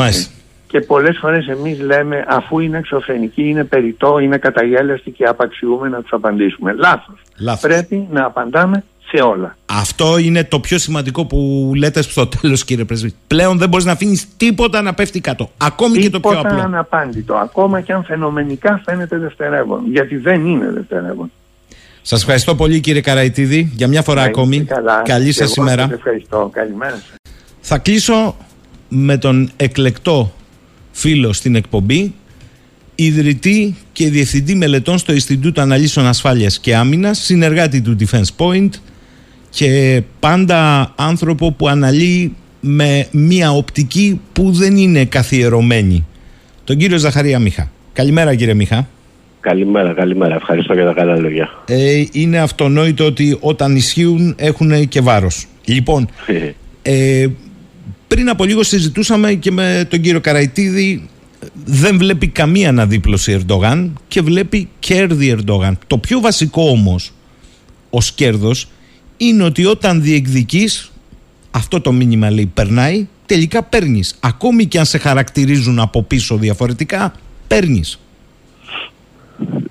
Και 0.68 0.80
πολλές 0.80 1.18
φορές 1.18 1.48
εμείς 1.48 1.80
λέμε, 1.80 2.26
αφού 2.28 2.60
είναι 2.60 2.78
εξωφρενική, 2.78 3.44
είναι 3.50 3.64
περιττό, 3.64 4.20
είναι 4.20 4.38
καταγέλαστη 4.38 5.12
και 5.12 5.26
απαξιούμε 5.26 5.90
να 5.90 6.02
τους 6.02 6.12
απαντήσουμε. 6.14 6.74
Λάθος. 6.74 7.62
Πρέπει 7.62 8.08
να 8.12 8.26
απαντάμε 8.26 8.84
σε 9.12 9.24
όλα. 9.24 9.56
Αυτό 9.66 10.18
είναι 10.18 10.44
το 10.44 10.60
πιο 10.60 10.78
σημαντικό 10.78 11.26
που 11.26 11.72
λέτε 11.76 12.02
στο 12.02 12.28
τέλος, 12.28 12.64
κύριε 12.66 12.84
Πρεσβή. 12.84 13.14
Πλέον 13.28 13.58
δεν 13.58 13.70
μπορείς 13.70 13.86
να 13.86 13.92
αφήνεις 13.92 14.28
τίποτα 14.38 14.82
να 14.82 14.94
πέφτει 14.94 15.20
κάτω. 15.20 15.52
Ακόμη 15.58 15.98
τίποτα 15.98 16.18
και 16.18 16.20
το 16.22 16.30
πιο 16.30 16.40
απλό. 16.40 16.50
Τίποτα 16.50 16.66
αναπάντητο. 16.66 17.36
Ακόμα 17.36 17.82
και 17.82 17.94
αν 17.94 18.04
φαινομενικά 18.04 18.82
φαίνεται 18.86 19.18
δευτερεύον. 19.18 19.82
Γιατί 19.92 20.18
δεν 20.18 20.46
είναι 20.46 20.72
δευτερεύον. 20.72 21.32
Σας 22.02 22.20
ευχαριστώ 22.20 22.56
πολύ, 22.56 22.80
κύριε 22.80 23.02
Καραϊτίδη, 23.02 23.72
για 23.76 23.88
μια 23.88 24.02
φορά 24.02 24.22
ακόμη. 24.22 24.64
Καλά. 24.64 25.02
Καλή 25.06 25.32
σας 25.32 25.56
ημέρα. 25.56 25.82
Σας 25.82 25.92
ευχαριστώ. 25.92 26.50
Καλημέρα 26.54 27.02
Θα 27.60 27.78
κλείσω 27.78 28.36
με 28.90 29.18
τον 29.18 29.52
εκλεκτό 29.58 30.34
φίλο 30.92 31.34
στην 31.34 31.56
εκπομπή 31.56 32.14
ιδρυτή 32.96 33.76
και 33.92 34.10
διευθυντή 34.10 34.56
μελετών 34.56 34.98
στο 34.98 35.14
Ινστιτούτο 35.14 35.62
Αναλύσεων 35.62 36.06
Ασφάλειας 36.06 36.60
και 36.60 36.76
Άμυνας, 36.76 37.18
συνεργάτη 37.18 37.82
του 37.82 37.96
Defense 38.00 38.30
Point, 38.38 38.70
και 39.52 40.02
πάντα 40.20 40.92
άνθρωπο 40.96 41.52
που 41.52 41.68
αναλύει 41.68 42.36
με 42.60 43.08
μια 43.12 43.52
οπτική 43.52 44.22
που 44.34 44.52
δεν 44.52 44.76
είναι 44.76 45.06
καθιερωμένη. 45.06 46.06
Τον 46.64 46.78
κύριο 46.78 46.98
Ζαχαρία 46.98 47.40
Μιχά. 47.40 47.72
Καλημέρα 47.94 48.36
κύριε 48.36 48.54
Μιχά. 48.54 48.88
Καλημέρα, 49.40 49.94
καλημέρα. 49.94 50.36
Ευχαριστώ 50.36 50.74
για 50.74 50.86
τα 50.86 50.94
καλά 50.94 51.16
λόγια. 51.16 51.50
Ε, 51.66 52.04
είναι 52.12 52.40
αυτονόητο 52.40 53.06
ότι 53.06 53.38
όταν 53.40 53.76
ισχύουν 53.76 54.36
έχουν 54.38 54.88
και 54.88 55.02
βάρος. 55.02 55.46
Λοιπόν, 55.66 56.10
ε, 56.82 57.28
Πριν 58.12 58.30
από 58.30 58.44
λίγο 58.44 58.64
συζητούσαμε 58.64 59.34
και 59.34 59.52
με 59.52 59.88
τον 59.90 60.02
κύριο 60.02 60.22
Καραϊτίδη 60.22 61.10
δεν 61.66 61.98
βλέπει 61.98 62.28
καμία 62.28 62.70
αναδίπλωση 62.70 63.32
Ερντογάν 63.32 64.00
και 64.08 64.22
βλέπει 64.22 64.70
κέρδη 64.80 65.30
Ερντογάν. 65.30 65.78
Το 65.88 65.98
πιο 65.98 66.20
βασικό 66.20 66.70
όμως 66.70 67.12
ως 67.90 68.12
κέρδος 68.12 68.68
είναι 69.26 69.44
ότι 69.44 69.66
όταν 69.66 70.02
διεκδικείς 70.02 70.92
αυτό 71.52 71.82
το 71.82 71.92
μήνυμα 71.92 72.32
λέει 72.32 72.52
περνάει 72.54 73.08
τελικά 73.26 73.64
παίρνεις. 73.64 74.18
Ακόμη 74.20 74.66
και 74.66 74.80
αν 74.80 74.86
σε 74.86 74.98
χαρακτηρίζουν 74.98 75.80
από 75.80 76.04
πίσω 76.04 76.38
διαφορετικά 76.38 77.14
παίρνεις. 77.48 78.00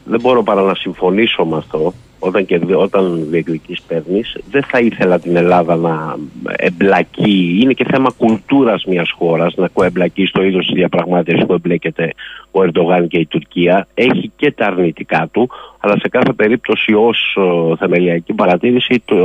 Δεν 0.05 0.21
μπορώ 0.21 0.43
παρά 0.43 0.63
να 0.63 0.75
συμφωνήσω 0.75 1.45
με 1.45 1.57
αυτό 1.57 1.95
όταν, 2.21 2.47
και, 2.47 2.61
όταν 2.75 3.27
διεκδικείς 3.31 3.81
παίρνεις 3.83 4.37
δεν 4.51 4.63
θα 4.63 4.79
ήθελα 4.79 5.19
την 5.19 5.37
Ελλάδα 5.37 5.77
να 5.77 6.17
εμπλακεί. 6.57 7.59
Είναι 7.63 7.73
και 7.73 7.87
θέμα 7.91 8.11
κουλτούρας 8.17 8.85
μιας 8.85 9.11
χώρας 9.11 9.55
να 9.55 9.69
εμπλακεί 9.85 10.27
στο 10.27 10.43
είδος 10.43 10.67
της 10.67 10.75
διαπραγμάτευσης 10.75 11.47
που 11.47 11.53
εμπλέκεται 11.53 12.13
ο 12.51 12.63
Ερντογάν 12.63 13.09
και 13.09 13.19
η 13.19 13.27
Τουρκία. 13.27 13.87
Έχει 13.95 14.33
και 14.37 14.53
τα 14.53 14.67
αρνητικά 14.67 15.29
του 15.33 15.51
αλλά 15.81 15.99
σε 15.99 16.09
κάθε 16.09 16.33
περίπτωση 16.33 16.93
ως 16.95 17.39
θεμελιακή 17.79 18.33
παρατήρηση 18.33 19.03
το 19.05 19.17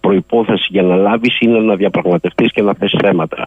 προϋπόθεση 0.00 0.66
για 0.70 0.82
να 0.82 0.96
λάβεις 0.96 1.40
είναι 1.40 1.58
να 1.58 1.76
διαπραγματευτείς 1.76 2.52
και 2.52 2.62
να 2.62 2.74
θες 2.74 2.96
θέματα. 3.02 3.46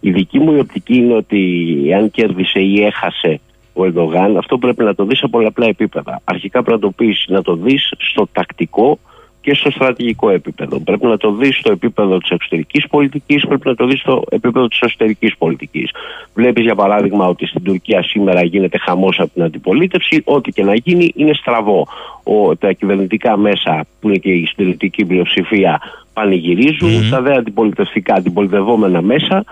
Η 0.00 0.10
δική 0.10 0.38
μου 0.38 0.56
οπτική 0.58 0.94
είναι 0.96 1.14
ότι 1.14 1.92
αν 1.96 2.10
κέρδισε 2.10 2.60
ή 2.60 2.84
έχασε 2.84 3.40
ο 3.76 3.84
Ερντογάν, 3.84 4.36
αυτό 4.36 4.58
πρέπει 4.58 4.84
να 4.84 4.94
το 4.94 5.04
δεις 5.04 5.18
σε 5.18 5.26
πολλαπλά 5.26 5.66
επίπεδα. 5.66 6.20
Αρχικά 6.24 6.62
πρέπει 6.62 6.80
να 6.80 6.88
το 6.88 6.94
πεις 6.96 7.24
να 7.28 7.42
το 7.42 7.54
δεις 7.54 7.92
στο 7.98 8.28
τακτικό 8.32 8.98
και 9.40 9.54
στο 9.54 9.70
στρατηγικό 9.70 10.30
επίπεδο. 10.30 10.80
Πρέπει 10.80 11.06
να 11.06 11.16
το 11.16 11.32
δεις 11.32 11.56
στο 11.56 11.72
επίπεδο 11.72 12.18
της 12.18 12.30
εξωτερικής 12.30 12.86
πολιτικής, 12.88 13.46
πρέπει 13.46 13.68
να 13.68 13.74
το 13.74 13.86
δεις 13.86 14.00
στο 14.00 14.22
επίπεδο 14.30 14.68
της 14.68 14.80
εσωτερικής 14.80 15.36
πολιτικής. 15.36 15.90
Βλέπεις, 16.34 16.64
για 16.64 16.74
παράδειγμα, 16.74 17.26
ότι 17.26 17.46
στην 17.46 17.62
Τουρκία 17.62 18.02
σήμερα 18.02 18.44
γίνεται 18.44 18.78
χαμός 18.78 19.20
από 19.20 19.30
την 19.32 19.42
αντιπολίτευση. 19.42 20.22
Ό,τι 20.24 20.50
και 20.50 20.62
να 20.62 20.74
γίνει 20.74 21.12
είναι 21.16 21.34
στραβό. 21.34 21.86
Ο, 22.22 22.56
τα 22.56 22.72
κυβερνητικά 22.72 23.36
μέσα, 23.36 23.86
που 24.00 24.08
είναι 24.08 24.18
και 24.18 24.30
η 24.30 24.46
συντηρητική 24.46 25.04
πλειοψηφία, 25.04 25.80
πανηγυρίζουν. 26.12 27.10
Τα 27.10 27.22
δε 27.22 27.34
αντιπολιτευτικά, 27.34 28.14
αντιπολιτευόμενα 28.14 29.02
μέσα 29.02 29.44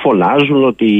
φωνάζουν 0.00 0.64
ότι 0.64 0.90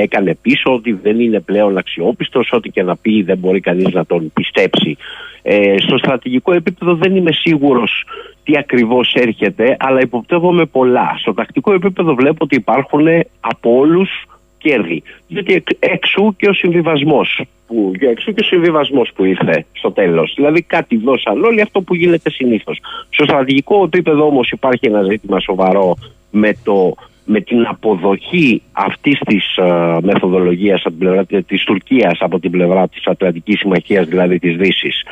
έκανε 0.00 0.34
πίσω, 0.42 0.74
ότι 0.74 0.92
δεν 0.92 1.20
είναι 1.20 1.40
πλέον 1.40 1.78
αξιόπιστος, 1.78 2.48
ότι 2.52 2.68
και 2.68 2.82
να 2.82 2.96
πει 2.96 3.22
δεν 3.22 3.38
μπορεί 3.38 3.60
κανείς 3.60 3.92
να 3.92 4.06
τον 4.06 4.32
πιστέψει. 4.32 4.96
Ε, 5.42 5.74
στο 5.78 5.98
στρατηγικό 5.98 6.52
επίπεδο 6.52 6.94
δεν 6.94 7.16
είμαι 7.16 7.32
σίγουρος 7.32 8.04
τι 8.44 8.56
ακριβώς 8.56 9.14
έρχεται, 9.14 9.76
αλλά 9.78 10.00
υποπτεύομαι 10.00 10.64
πολλά. 10.64 11.16
Στο 11.18 11.34
τακτικό 11.34 11.72
επίπεδο 11.72 12.14
βλέπω 12.14 12.44
ότι 12.44 12.56
υπάρχουν 12.56 13.06
από 13.40 13.76
όλους 13.76 14.10
κέρδη. 14.58 15.02
Γιατί 15.26 15.62
έξω 15.78 16.34
και 16.36 16.48
ο 16.48 16.52
συμβιβασμός 16.52 17.42
που, 17.66 17.92
εξού 17.98 18.32
και 18.32 18.40
ο 18.40 18.44
συμβιβασμός 18.46 19.10
που 19.14 19.24
ήρθε 19.24 19.66
στο 19.72 19.92
τέλος. 19.92 20.32
Δηλαδή 20.36 20.62
κάτι 20.62 20.96
δώσαν 20.96 21.44
όλοι 21.44 21.60
αυτό 21.60 21.80
που 21.80 21.94
γίνεται 21.94 22.30
συνήθως. 22.30 22.80
Στο 23.10 23.24
στρατηγικό 23.24 23.82
επίπεδο 23.84 24.26
όμως 24.26 24.50
υπάρχει 24.50 24.86
ένα 24.86 25.02
ζήτημα 25.02 25.40
σοβαρό 25.40 25.96
με 26.30 26.56
το 26.64 26.94
με 27.24 27.40
την 27.40 27.66
αποδοχή 27.66 28.62
αυτής 28.72 29.18
της 29.18 29.58
uh, 29.62 29.98
μεθοδολογίας 30.02 30.82
από 30.84 30.90
την 30.90 30.98
πλευρά 30.98 31.24
της 31.46 31.64
Τουρκίας 31.64 32.18
από 32.20 32.40
την 32.40 32.50
πλευρά 32.50 32.88
της 32.88 33.06
Ατλαντικής 33.06 33.58
Συμμαχίας 33.58 34.06
δηλαδή 34.06 34.38
της 34.38 34.56
Δύσης. 34.56 35.02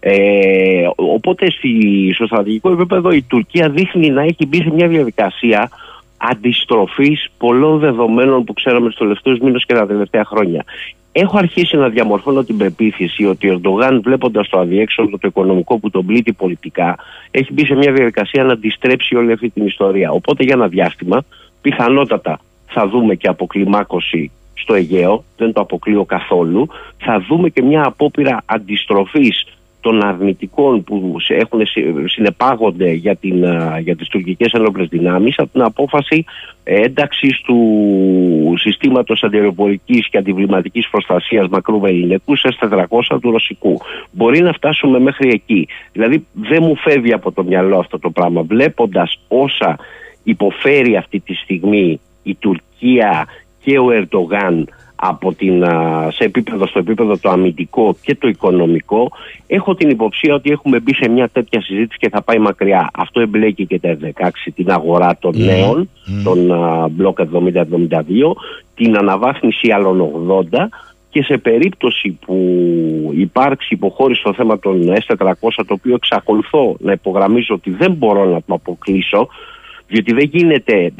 Ε, 0.00 0.88
οπότε 0.96 1.50
στη, 1.50 1.70
στο 2.14 2.26
στρατηγικό 2.26 2.70
επίπεδο 2.70 3.10
η 3.10 3.22
Τουρκία 3.22 3.68
δείχνει 3.68 4.10
να 4.10 4.22
έχει 4.22 4.46
μπει 4.46 4.62
σε 4.62 4.70
μια 4.70 4.88
διαδικασία 4.88 5.70
αντιστροφής 6.16 7.28
πολλών 7.38 7.78
δεδομένων 7.78 8.44
που 8.44 8.52
ξέραμε 8.52 8.86
στους 8.86 8.98
τελευταίους 8.98 9.38
μήνες 9.38 9.64
και 9.64 9.74
τα 9.74 9.86
τελευταία 9.86 10.24
χρόνια. 10.24 10.64
Έχω 11.12 11.38
αρχίσει 11.38 11.76
να 11.76 11.88
διαμορφώνω 11.88 12.44
την 12.44 12.56
πεποίθηση 12.56 13.24
ότι 13.24 13.48
ο 13.48 13.52
Ερντογάν, 13.52 14.00
βλέποντας 14.02 14.48
το 14.48 14.58
αδιέξοδο 14.58 15.18
το 15.18 15.28
οικονομικό 15.28 15.78
που 15.78 15.90
τον 15.90 16.06
πλήττει 16.06 16.32
πολιτικά, 16.32 16.98
έχει 17.30 17.52
μπει 17.52 17.64
σε 17.64 17.74
μια 17.74 17.92
διαδικασία 17.92 18.44
να 18.44 18.52
αντιστρέψει 18.52 19.16
όλη 19.16 19.32
αυτή 19.32 19.50
την 19.50 19.66
ιστορία. 19.66 20.10
Οπότε 20.10 20.44
για 20.44 20.54
ένα 20.54 20.68
διάστημα 20.68 21.24
πιθανότατα 21.60 22.40
θα 22.66 22.88
δούμε 22.88 23.14
και 23.14 23.28
αποκλιμάκωση 23.28 24.30
στο 24.54 24.74
Αιγαίο, 24.74 25.24
δεν 25.36 25.52
το 25.52 25.60
αποκλείω 25.60 26.04
καθόλου. 26.04 26.68
Θα 26.98 27.24
δούμε 27.28 27.48
και 27.48 27.62
μια 27.62 27.82
απόπειρα 27.86 28.42
αντιστροφής 28.46 29.44
των 29.80 30.04
αρνητικών 30.04 30.84
που 30.84 31.16
έχουν, 31.28 31.60
συνεπάγονται 32.06 32.90
για, 32.90 33.16
την, 33.16 33.44
για 33.82 33.96
τις 33.96 34.08
τουρκικές 34.08 34.52
ενόπλες 34.52 34.88
δυνάμεις 34.88 35.38
από 35.38 35.52
την 35.52 35.62
απόφαση 35.62 36.24
ένταξης 36.64 37.40
του 37.40 38.54
συστήματος 38.58 39.22
αντιεροπορικής 39.22 40.08
και 40.08 40.18
αντιβληματικής 40.18 40.88
προστασίας 40.90 41.48
μακρού 41.48 41.86
ελληνικού 41.86 42.36
σε 42.36 42.48
400 42.60 43.18
του 43.20 43.30
ρωσικού. 43.30 43.80
Μπορεί 44.10 44.40
να 44.40 44.52
φτάσουμε 44.52 44.98
μέχρι 44.98 45.28
εκεί. 45.28 45.68
Δηλαδή 45.92 46.26
δεν 46.32 46.62
μου 46.62 46.76
φεύγει 46.76 47.12
από 47.12 47.32
το 47.32 47.44
μυαλό 47.44 47.78
αυτό 47.78 47.98
το 47.98 48.10
πράγμα. 48.10 48.42
Βλέποντας 48.42 49.20
όσα 49.28 49.78
υποφέρει 50.22 50.96
αυτή 50.96 51.20
τη 51.20 51.34
στιγμή 51.34 52.00
η 52.22 52.34
Τουρκία 52.34 53.26
και 53.62 53.78
ο 53.78 53.90
Ερντογάν 53.90 54.68
από 55.02 55.34
την, 55.34 55.64
σε 56.08 56.24
επίπεδο, 56.24 56.66
στο 56.66 56.78
επίπεδο 56.78 57.18
το 57.18 57.30
αμυντικό 57.30 57.96
και 58.02 58.14
το 58.14 58.28
οικονομικό 58.28 59.10
έχω 59.46 59.74
την 59.74 59.90
υποψία 59.90 60.34
ότι 60.34 60.50
έχουμε 60.50 60.80
μπει 60.80 60.94
σε 60.94 61.08
μια 61.08 61.28
τέτοια 61.28 61.62
συζήτηση 61.62 61.98
και 61.98 62.08
θα 62.08 62.22
πάει 62.22 62.38
μακριά. 62.38 62.90
Αυτό 62.92 63.20
εμπλέκει 63.20 63.66
και 63.66 63.78
τα 63.78 63.98
16 64.02 64.28
την 64.54 64.70
αγορά 64.70 65.16
των 65.20 65.32
mm. 65.34 65.38
νέων, 65.38 65.88
mm. 65.88 66.22
των 66.24 66.38
μπλοκ 66.90 67.18
70-72, 67.20 67.24
την 68.74 68.96
αναβάθμιση 68.96 69.70
άλλων 69.70 70.10
80 70.52 70.58
και 71.10 71.22
σε 71.22 71.38
περίπτωση 71.38 72.18
που 72.26 72.36
υπάρξει 73.14 73.74
υποχώρηση 73.74 74.20
στο 74.20 74.32
θέμα 74.32 74.58
των 74.58 74.92
S400 75.06 75.32
το 75.40 75.64
οποίο 75.66 75.94
εξακολουθώ 75.94 76.76
να 76.78 76.92
υπογραμμίζω 76.92 77.54
ότι 77.54 77.70
δεν 77.70 77.92
μπορώ 77.92 78.24
να 78.24 78.42
το 78.46 78.54
αποκλείσω 78.54 79.28
διότι 79.90 80.12
δεν 80.12 80.28
γίνεται, 80.32 80.92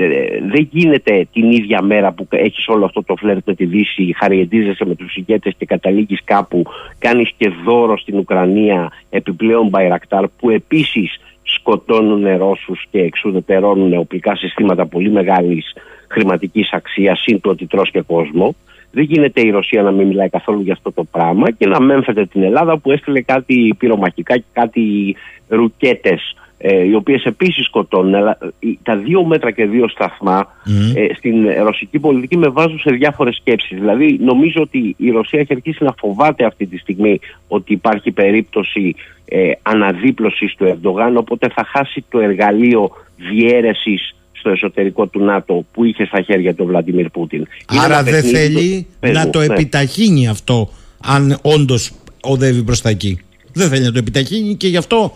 δεν 0.52 0.68
γίνεται 0.70 1.26
την 1.32 1.50
ίδια 1.50 1.82
μέρα 1.82 2.12
που 2.12 2.26
έχεις 2.30 2.68
όλο 2.68 2.84
αυτό 2.84 3.02
το 3.02 3.16
φλερτ 3.16 3.46
με 3.46 3.54
τη 3.54 3.64
Δύση, 3.64 4.14
χαριεντίζεσαι 4.16 4.84
με 4.84 4.94
τους 4.94 5.16
ηγέτες 5.16 5.54
και 5.58 5.64
καταλήγεις 5.64 6.20
κάπου, 6.24 6.62
κάνεις 6.98 7.32
και 7.36 7.52
δώρο 7.64 7.98
στην 7.98 8.18
Ουκρανία 8.18 8.92
επιπλέον 9.10 9.68
Μπαϊρακτάρ 9.68 10.28
που 10.28 10.50
επίσης 10.50 11.20
σκοτώνουν 11.42 12.36
Ρώσους 12.36 12.86
και 12.90 13.00
εξουδετερώνουν 13.00 13.98
οπλικά 13.98 14.36
συστήματα 14.36 14.86
πολύ 14.86 15.10
μεγάλης 15.10 15.72
χρηματικής 16.08 16.72
αξίας 16.72 17.20
συν 17.20 17.40
το 17.40 17.50
ότι 17.50 17.66
τρως 17.66 17.90
και 17.90 18.00
κόσμο. 18.00 18.54
Δεν 18.92 19.04
γίνεται 19.04 19.40
η 19.40 19.50
Ρωσία 19.50 19.82
να 19.82 19.90
μην 19.90 20.06
μιλάει 20.06 20.28
καθόλου 20.28 20.60
για 20.60 20.72
αυτό 20.72 20.92
το 20.92 21.04
πράγμα 21.04 21.50
και 21.50 21.66
να 21.66 21.80
μέμφεται 21.80 22.26
την 22.26 22.42
Ελλάδα 22.42 22.78
που 22.78 22.92
έστειλε 22.92 23.20
κάτι 23.20 23.74
πυρομαχικά 23.78 24.36
και 24.36 24.44
κάτι 24.52 25.16
ρουκέτες 25.48 26.34
ε, 26.62 26.84
οι 26.84 26.94
οποίες 26.94 27.24
επίσης 27.24 27.64
σκοτώνουν, 27.64 28.14
αλλά 28.14 28.38
ε, 28.40 28.68
τα 28.82 28.96
δύο 28.96 29.24
μέτρα 29.24 29.50
και 29.50 29.66
δύο 29.66 29.88
σταθμά 29.88 30.46
ε, 30.94 31.14
στην 31.14 31.34
ρωσική 31.62 31.98
πολιτική 31.98 32.36
με 32.36 32.48
βάζουν 32.48 32.78
σε 32.78 32.90
διάφορες 32.90 33.34
σκέψεις. 33.34 33.78
Δηλαδή, 33.78 34.18
νομίζω 34.20 34.60
ότι 34.62 34.94
η 34.98 35.10
Ρωσία 35.10 35.40
έχει 35.40 35.52
αρχίσει 35.52 35.84
να 35.84 35.94
φοβάται 35.98 36.44
αυτή 36.44 36.66
τη 36.66 36.78
στιγμή 36.78 37.20
ότι 37.48 37.72
υπάρχει 37.72 38.10
περίπτωση 38.10 38.94
ε, 39.24 39.50
αναδίπλωσης 39.62 40.54
του 40.54 40.64
Ερντογάν, 40.64 41.16
οπότε 41.16 41.48
θα 41.48 41.64
χάσει 41.64 42.04
το 42.08 42.18
εργαλείο 42.18 42.90
διέρεσης 43.16 44.14
στο 44.32 44.50
εσωτερικό 44.50 45.06
του 45.06 45.24
ΝΑΤΟ 45.24 45.64
που 45.72 45.84
είχε 45.84 46.04
στα 46.04 46.20
χέρια 46.20 46.54
του 46.54 46.64
Βλαντιμίρ 46.66 47.08
Πούτιν. 47.08 47.46
Άρα 47.66 48.02
δεν 48.02 48.22
θέλει 48.22 48.86
να 49.00 49.30
το 49.30 49.38
ναι. 49.38 49.44
επιταχύνει 49.44 50.28
αυτό, 50.28 50.70
αν 51.04 51.38
όντως 51.42 51.92
οδεύει 52.22 52.62
προς 52.62 52.80
τα 52.80 52.88
εκεί. 52.88 53.20
Δεν 53.52 53.68
θέλει 53.68 53.84
να 53.84 53.92
το 53.92 53.98
επιταχύνει 53.98 54.54
και 54.54 54.68
γι' 54.68 54.76
αυτό 54.76 55.12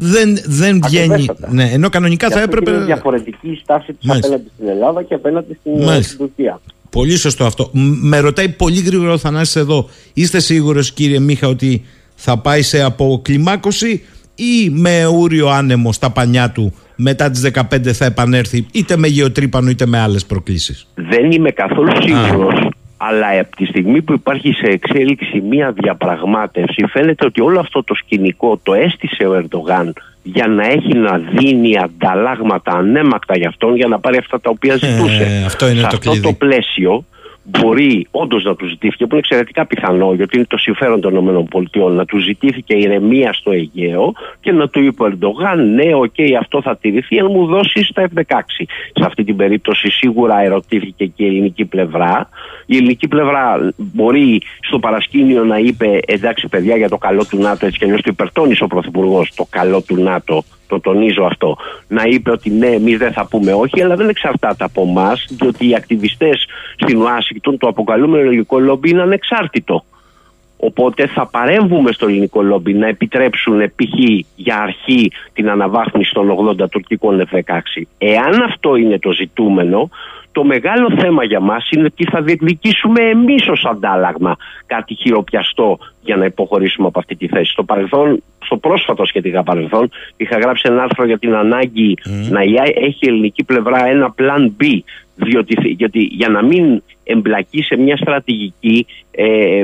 δεν, 0.00 0.38
δεν 0.46 0.80
βγαίνει. 0.84 1.26
Ναι, 1.48 1.70
ενώ 1.72 1.88
κανονικά 1.88 2.30
θα 2.30 2.40
έπρεπε. 2.40 2.70
Είναι 2.70 2.84
διαφορετική 2.84 3.58
στάση 3.62 3.92
της 3.92 4.10
απέναντι 4.10 4.50
στην 4.54 4.68
Ελλάδα 4.68 5.02
και 5.02 5.14
απέναντι 5.14 5.58
στην, 5.60 6.02
στην 6.02 6.18
Τουρκία. 6.18 6.60
Πολύ 6.90 7.16
σωστό 7.16 7.44
αυτό. 7.44 7.70
Με 8.02 8.18
ρωτάει 8.18 8.48
πολύ 8.48 8.80
γρήγορα 8.80 9.12
ο 9.12 9.18
Θανάσης 9.18 9.56
εδώ. 9.56 9.88
Είστε 10.14 10.40
σίγουρος 10.40 10.92
κύριε 10.92 11.18
Μίχα 11.18 11.48
ότι 11.48 11.84
θα 12.14 12.38
πάει 12.38 12.62
σε 12.62 12.82
αποκλιμάκωση 12.82 14.02
ή 14.34 14.70
με 14.70 15.06
ούριο 15.06 15.48
άνεμο 15.48 15.92
στα 15.92 16.10
πανιά 16.10 16.50
του 16.50 16.74
μετά 16.96 17.30
τις 17.30 17.50
15 17.54 17.92
θα 17.92 18.04
επανέλθει 18.04 18.66
είτε 18.72 18.96
με 18.96 19.06
γεωτρύπανο 19.06 19.70
είτε 19.70 19.86
με 19.86 19.98
άλλες 19.98 20.26
προκλήσεις; 20.26 20.86
Δεν 20.94 21.30
είμαι 21.30 21.50
καθόλου 21.50 21.90
σίγουρος 22.00 22.68
αλλά 22.98 23.40
από 23.40 23.56
τη 23.56 23.64
στιγμή 23.64 24.02
που 24.02 24.12
υπάρχει 24.12 24.52
σε 24.52 24.66
εξέλιξη 24.66 25.40
μία 25.40 25.72
διαπραγμάτευση 25.72 26.84
φαίνεται 26.86 27.26
ότι 27.26 27.40
όλο 27.40 27.60
αυτό 27.60 27.84
το 27.84 27.94
σκηνικό 27.94 28.60
το 28.62 28.74
έστησε 28.74 29.26
ο 29.26 29.34
Ερντογάν 29.34 29.92
για 30.22 30.46
να 30.46 30.66
έχει 30.66 30.94
να 30.94 31.18
δίνει 31.18 31.78
ανταλλάγματα 31.78 32.72
ανέμακτα 32.72 33.36
για 33.36 33.48
αυτόν 33.48 33.76
για 33.76 33.86
να 33.86 33.98
πάρει 33.98 34.16
αυτά 34.16 34.40
τα 34.40 34.50
οποία 34.50 34.72
ε, 34.72 34.76
ζητούσε. 34.76 35.42
αυτό 35.46 35.68
είναι 35.68 35.80
σε 35.80 35.86
το 35.86 35.96
αυτό 35.96 36.20
το 36.20 36.32
πλαίσιο 36.32 37.04
μπορεί 37.48 38.06
όντως 38.10 38.44
να 38.44 38.54
τους 38.54 38.68
ζητήθηκε, 38.68 39.04
που 39.04 39.10
είναι 39.10 39.18
εξαιρετικά 39.18 39.66
πιθανό, 39.66 40.12
γιατί 40.12 40.36
είναι 40.36 40.46
το 40.48 40.56
συμφέρον 40.56 41.00
των 41.00 41.46
ΗΠΑ, 41.50 41.90
να 41.90 42.04
τους 42.04 42.24
ζητήθηκε 42.24 42.76
ηρεμία 42.76 43.32
στο 43.32 43.50
Αιγαίο 43.50 44.12
και 44.40 44.52
να 44.52 44.68
του 44.68 44.82
είπε 44.82 45.02
ο 45.02 45.06
Ερντογάν, 45.06 45.74
ναι, 45.74 45.94
ok, 45.94 46.04
okay, 46.16 46.32
αυτό 46.40 46.62
θα 46.62 46.76
τηρηθεί, 46.76 47.18
αν 47.18 47.26
μου 47.30 47.46
δώσει 47.46 47.90
τα 47.94 48.08
F-16. 48.14 48.40
Σε 48.92 49.04
αυτή 49.04 49.24
την 49.24 49.36
περίπτωση 49.36 49.90
σίγουρα 49.90 50.40
ερωτήθηκε 50.40 51.06
και 51.06 51.24
η 51.24 51.26
ελληνική 51.26 51.64
πλευρά. 51.64 52.28
Η 52.66 52.76
ελληνική 52.76 53.08
πλευρά 53.08 53.72
μπορεί 53.76 54.42
στο 54.60 54.78
παρασκήνιο 54.78 55.44
να 55.44 55.58
είπε, 55.58 56.00
εντάξει 56.06 56.48
παιδιά, 56.48 56.76
για 56.76 56.88
το 56.88 56.98
καλό 56.98 57.24
του 57.24 57.38
ΝΑΤΟ, 57.38 57.66
έτσι 57.66 57.78
κι 57.78 57.84
αλλιώς 57.84 58.00
το 58.02 58.10
υπερτόνισε 58.12 58.64
ο 58.64 58.66
Πρωθυπουργός, 58.66 59.34
το 59.34 59.46
καλό 59.50 59.82
του 59.82 60.02
ΝΑΤΟ 60.02 60.44
το 60.68 60.80
τονίζω 60.80 61.24
αυτό, 61.24 61.56
να 61.88 62.02
είπε 62.02 62.30
ότι 62.30 62.50
ναι, 62.50 62.66
εμείς 62.66 62.98
δεν 62.98 63.12
θα 63.12 63.26
πούμε 63.26 63.52
όχι, 63.52 63.82
αλλά 63.82 63.96
δεν 63.96 64.08
εξαρτάται 64.08 64.64
από 64.64 64.82
εμάς, 64.82 65.26
διότι 65.30 65.68
οι 65.68 65.74
ακτιβιστές 65.74 66.46
στην 66.76 67.00
Ουάσιγκτον, 67.00 67.58
το 67.58 67.68
αποκαλούμενο 67.68 68.24
ελληνικό 68.24 68.58
λόμπι, 68.58 68.90
είναι 68.90 69.02
ανεξάρτητο. 69.02 69.84
Οπότε 70.60 71.06
θα 71.06 71.26
παρέμβουμε 71.26 71.92
στο 71.92 72.06
ελληνικό 72.06 72.42
λόμπι 72.42 72.74
να 72.74 72.86
επιτρέψουν 72.86 73.58
π.χ. 73.58 73.98
για 74.36 74.58
αρχή 74.58 75.10
την 75.32 75.50
αναβάθμιση 75.50 76.12
των 76.12 76.56
80 76.60 76.68
τουρκικών 76.70 77.28
F-16. 77.30 77.82
Εάν 77.98 78.42
αυτό 78.42 78.76
είναι 78.76 78.98
το 78.98 79.12
ζητούμενο, 79.12 79.90
το 80.32 80.44
μεγάλο 80.44 80.90
θέμα 81.00 81.24
για 81.24 81.40
μας 81.40 81.68
είναι 81.70 81.90
τι 81.90 82.04
θα 82.04 82.22
διεκδικήσουμε 82.22 83.00
εμείς 83.00 83.48
ως 83.48 83.64
αντάλλαγμα 83.70 84.36
κάτι 84.66 84.94
χειροπιαστό 84.94 85.78
για 86.02 86.16
να 86.16 86.24
υποχωρήσουμε 86.24 86.86
από 86.86 86.98
αυτή 86.98 87.16
τη 87.16 87.26
θέση. 87.28 87.50
Στο 87.50 87.62
παρελθόν, 87.62 88.22
στο 88.44 88.56
πρόσφατο 88.56 89.04
σχετικά 89.04 89.42
παρελθόν, 89.42 89.90
είχα 90.16 90.38
γράψει 90.38 90.62
ένα 90.66 90.82
άρθρο 90.82 91.04
για 91.06 91.18
την 91.18 91.34
ανάγκη 91.34 91.94
να 92.30 92.40
έχει 92.74 92.98
η 93.00 93.08
ελληνική 93.08 93.44
πλευρά 93.44 93.86
ένα 93.86 94.14
plan 94.18 94.62
B 94.62 94.80
διότι, 95.24 95.70
γιατί 95.70 96.00
για 96.00 96.28
να 96.28 96.42
μην 96.42 96.82
εμπλακεί 97.04 97.62
σε 97.62 97.76
μια 97.76 97.96
στρατηγική, 97.96 98.86
ε, 99.10 99.62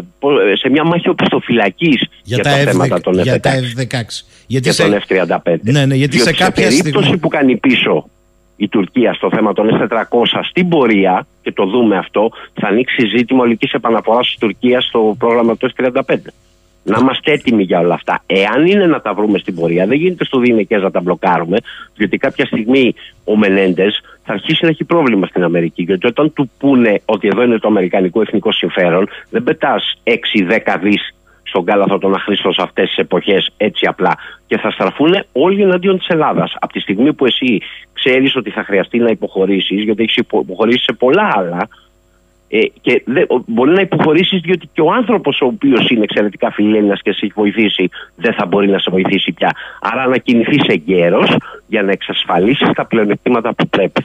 σε 0.55 0.69
μια 0.71 0.85
μάχη 0.85 1.09
οπισθοφυλακή 1.09 1.99
για, 1.99 2.09
για, 2.23 2.39
τα, 2.39 2.51
τα 2.51 2.57
θέματα 2.57 3.01
των 3.01 3.15
F-16. 3.15 3.23
Για 3.23 3.41
τα 3.41 3.51
F-16. 3.51 4.03
Γιατί 4.47 4.73
σε... 4.73 4.83
τον 4.83 5.01
F-35. 5.09 5.57
Ναι, 5.61 5.87
ναι, 5.87 5.95
γιατί 5.95 6.19
σε, 6.19 6.33
κάποια 6.33 6.71
σε 6.71 6.83
περίπτωση 6.83 7.17
που 7.17 7.29
κάνει 7.29 7.57
πίσω 7.57 8.09
η 8.57 8.69
Τουρκία 8.69 9.13
στο 9.13 9.31
θέμα 9.31 9.53
των 9.53 9.69
S400 9.71 10.41
στην 10.43 10.69
πορεία, 10.69 11.27
και 11.43 11.53
το 11.53 11.65
δούμε 11.65 11.97
αυτό, 11.97 12.31
θα 12.55 12.69
ανοίξει 12.69 13.07
ζήτημα 13.17 13.43
ολικής 13.43 13.73
επαναφοράς 13.73 14.27
της 14.27 14.39
Τουρκίας 14.39 14.85
στο 14.85 15.15
πρόγραμμα 15.19 15.57
του 15.57 15.71
S35. 15.77 16.17
Να 16.87 16.99
είμαστε 17.01 17.33
έτοιμοι 17.33 17.63
για 17.63 17.79
όλα 17.79 17.95
αυτά. 17.95 18.23
Εάν 18.27 18.67
είναι 18.67 18.87
να 18.87 19.01
τα 19.01 19.15
βρούμε 19.15 19.39
στην 19.39 19.55
πορεία, 19.55 19.87
δεν 19.87 19.99
γίνεται 19.99 20.25
στο 20.25 20.39
διηνεκέ 20.39 20.77
να 20.77 20.91
τα 20.91 21.01
μπλοκάρουμε, 21.01 21.59
διότι 21.97 22.17
κάποια 22.17 22.47
στιγμή 22.47 22.95
ο 23.25 23.37
Μενέντες 23.37 24.01
θα 24.25 24.33
αρχίσει 24.33 24.59
να 24.65 24.69
έχει 24.69 24.85
πρόβλημα 24.85 25.27
στην 25.27 25.43
Αμερική. 25.45 25.83
Γιατί 25.83 26.07
όταν 26.07 26.33
του 26.33 26.51
πούνε 26.59 27.01
ότι 27.05 27.29
εδώ 27.29 27.43
είναι 27.43 27.59
το 27.59 27.69
αμερικανικό 27.69 28.21
εθνικό 28.21 28.53
συμφέρον, 28.53 29.09
δεν 29.31 29.43
πετάς 29.43 29.99
6-10 30.05 30.79
δις 30.83 31.15
στον 31.55 31.67
κάλαθο 31.67 31.99
των 31.99 32.15
αχρήστων 32.15 32.53
σε 32.53 32.63
αυτές 32.63 32.89
τις 32.89 32.97
εποχές 32.97 33.51
έτσι 33.57 33.87
απλά. 33.87 34.19
Και 34.47 34.59
θα 34.59 34.71
στραφούν 34.71 35.25
όλοι 35.33 35.63
εναντίον 35.63 35.99
της 35.99 36.09
Ελλάδας. 36.09 36.57
Από 36.59 36.73
τη 36.73 36.81
στιγμή 36.81 37.13
που 37.13 37.27
εσύ 37.27 37.61
ξέρεις 37.93 38.37
ότι 38.37 38.51
θα 38.51 38.65
χρειαστεί 38.65 38.99
να 38.99 39.11
υποχωρήσεις, 39.11 39.83
γιατί 39.83 40.03
έχεις 40.03 40.17
υποχωρήσεις 40.17 40.83
σε 40.83 40.93
πολλά 40.93 41.33
άλλα, 41.37 41.69
ε, 42.49 42.59
και 42.81 43.03
δε, 43.07 43.21
μπορεί 43.47 43.71
να 43.71 43.81
υποχωρήσεις 43.81 44.41
διότι 44.41 44.69
και 44.73 44.81
ο 44.81 44.93
άνθρωπος 44.93 45.41
ο 45.41 45.47
οποίος 45.47 45.89
είναι 45.89 46.03
εξαιρετικά 46.03 46.51
φιλέλληνα 46.51 46.95
και 46.95 47.13
σε 47.13 47.21
έχει 47.23 47.33
βοηθήσει 47.37 47.89
δεν 48.17 48.35
θα 48.35 48.47
μπορεί 48.47 48.69
να 48.69 48.79
σε 48.79 48.91
βοηθήσει 48.91 49.33
πια. 49.33 49.51
Άρα 49.81 50.07
να 50.07 50.17
κινηθείς 50.17 50.63
εγκαίρω 50.67 51.25
για 51.67 51.83
να 51.83 51.93
εξασφαλίσεις 51.93 52.69
τα 52.75 52.87
πλεονεκτήματα 52.87 53.55
που 53.55 53.69
πρέπει. 53.69 54.05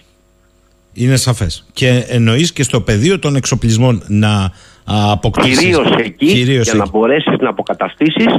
Είναι 0.94 1.16
σαφές. 1.16 1.66
Και 1.74 2.06
εννοείς 2.08 2.54
και 2.54 2.64
στο 2.64 2.82
πεδίο 2.82 3.20
των 3.20 3.36
εξοπλισμών 3.36 4.04
να 4.08 4.52
αποκτήσεις. 4.90 5.60
Κυρίως 5.60 5.96
εκεί, 5.98 6.26
Κυρίως 6.26 6.64
για 6.64 6.74
εκεί. 6.74 6.78
να 6.78 6.90
μπορέσεις 6.90 7.36
να 7.40 7.50
αποκαταστήσεις 7.50 8.36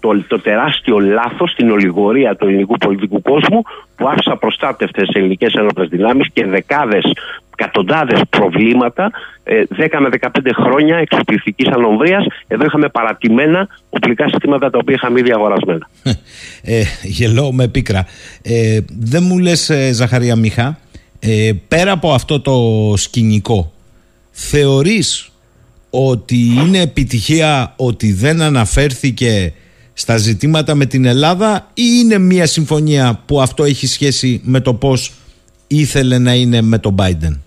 το, 0.00 0.24
το 0.28 0.40
τεράστιο 0.40 0.98
λάθος 0.98 1.50
στην 1.50 1.70
ολιγορία 1.70 2.36
του 2.36 2.46
ελληνικού 2.46 2.76
πολιτικού 2.76 3.22
κόσμου 3.22 3.62
που 3.96 4.08
άφησε 4.08 4.30
απροστάτευτε 4.30 5.02
ελληνικές 5.12 5.52
ένοπλε 5.54 5.84
δυνάμεις 5.84 6.28
και 6.32 6.46
δεκάδες, 6.46 7.04
εκατοντάδες 7.56 8.20
προβλήματα, 8.30 9.10
10 9.44 9.44
ε, 9.44 9.98
με 10.00 10.08
15 10.20 10.28
χρόνια 10.62 10.96
εξοπλιστικής 10.96 11.68
ανομβρίας. 11.68 12.26
Εδώ 12.46 12.64
είχαμε 12.64 12.88
παρατημένα 12.88 13.68
οπλικά 13.90 14.28
συστήματα 14.28 14.70
τα 14.70 14.78
οποία 14.80 14.94
είχαμε 14.94 15.18
ήδη 15.20 15.32
αγορασμένα. 15.32 15.88
Ε, 16.62 16.82
γελώ 17.02 17.52
με 17.52 17.68
πίκρα. 17.68 18.06
Ε, 18.42 18.78
δεν 18.98 19.22
μου 19.22 19.38
λες, 19.38 19.70
ε, 19.70 19.92
Ζαχαρία 19.92 20.36
Μιχά, 20.36 20.78
ε, 21.20 21.52
πέρα 21.68 21.92
από 21.92 22.12
αυτό 22.12 22.40
το 22.40 22.52
σκηνικό, 22.96 23.72
θεωρείς 24.30 25.33
ότι 25.94 26.36
είναι 26.36 26.80
επιτυχία 26.80 27.72
ότι 27.76 28.12
δεν 28.12 28.42
αναφέρθηκε 28.42 29.52
στα 29.92 30.16
ζητήματα 30.16 30.74
με 30.74 30.86
την 30.86 31.04
Ελλάδα 31.04 31.66
ή 31.74 31.82
είναι 32.02 32.18
μια 32.18 32.46
συμφωνία 32.46 33.20
που 33.26 33.40
αυτό 33.40 33.64
έχει 33.64 33.86
σχέση 33.86 34.40
με 34.44 34.60
το 34.60 34.74
πώς 34.74 35.12
ήθελε 35.66 36.18
να 36.18 36.34
είναι 36.34 36.62
με 36.62 36.78
τον 36.78 36.94
Biden; 36.98 37.38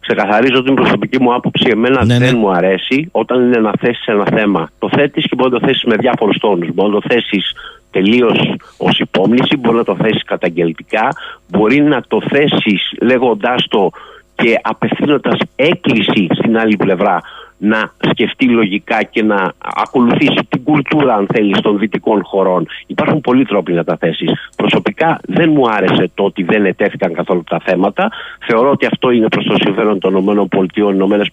Ξεκαθαρίζω 0.00 0.62
την 0.62 0.74
προσωπική 0.74 1.22
μου 1.22 1.34
άποψη. 1.34 1.68
Εμένα 1.70 2.04
ναι, 2.04 2.18
δεν 2.18 2.32
ναι. 2.32 2.38
μου 2.38 2.50
αρέσει 2.50 3.08
όταν 3.10 3.44
είναι 3.44 3.60
να 3.60 3.72
θέσεις 3.80 4.06
ένα 4.06 4.26
θέμα. 4.34 4.70
Το 4.78 4.88
θέτεις 4.92 5.24
και 5.28 5.34
μπορεί 5.36 5.50
να 5.50 5.58
το 5.58 5.66
θέσεις 5.66 5.84
με 5.84 5.96
διάφορους 5.96 6.38
τόνους. 6.38 6.68
Μπορεί 6.74 6.92
να 6.92 7.00
το 7.00 7.08
θέσεις 7.08 7.52
τελείως 7.90 8.54
ως 8.76 8.98
υπόμνηση, 8.98 9.56
μπορεί 9.56 9.76
να 9.76 9.84
το 9.84 9.96
θέσεις 9.96 10.24
καταγγελτικά, 10.24 11.08
μπορεί 11.48 11.80
να 11.80 12.02
το 12.08 12.20
θέσεις 12.28 12.92
λέγοντάς 13.00 13.66
το 13.68 13.90
και 14.34 14.58
απευθύνοντας 14.62 15.38
έκκληση 15.56 16.26
στην 16.30 16.58
άλλη 16.58 16.76
πλευρά 16.76 17.20
να 17.62 17.92
σκεφτεί 18.10 18.48
λογικά 18.48 19.02
και 19.02 19.22
να 19.22 19.52
ακολουθήσει 19.58 20.38
την 20.48 20.62
κουλτούρα, 20.62 21.14
αν 21.14 21.26
θέλεις, 21.32 21.60
των 21.60 21.78
δυτικών 21.78 22.24
χωρών. 22.24 22.66
Υπάρχουν 22.86 23.20
πολλοί 23.20 23.44
τρόποι 23.44 23.72
να 23.72 23.84
τα 23.84 23.96
θέσεις. 23.96 24.32
Προσωπικά 24.56 25.20
δεν 25.22 25.50
μου 25.50 25.70
άρεσε 25.70 26.10
το 26.14 26.24
ότι 26.24 26.42
δεν 26.42 26.64
ετέθηκαν 26.64 27.12
καθόλου 27.12 27.44
τα 27.50 27.60
θέματα. 27.64 28.10
Θεωρώ 28.46 28.70
ότι 28.70 28.86
αυτό 28.86 29.10
είναι 29.10 29.28
προς 29.28 29.44
το 29.44 29.56
συμφέρον 29.60 29.98
των 29.98 30.16
ΗΠΑ. 30.16 30.64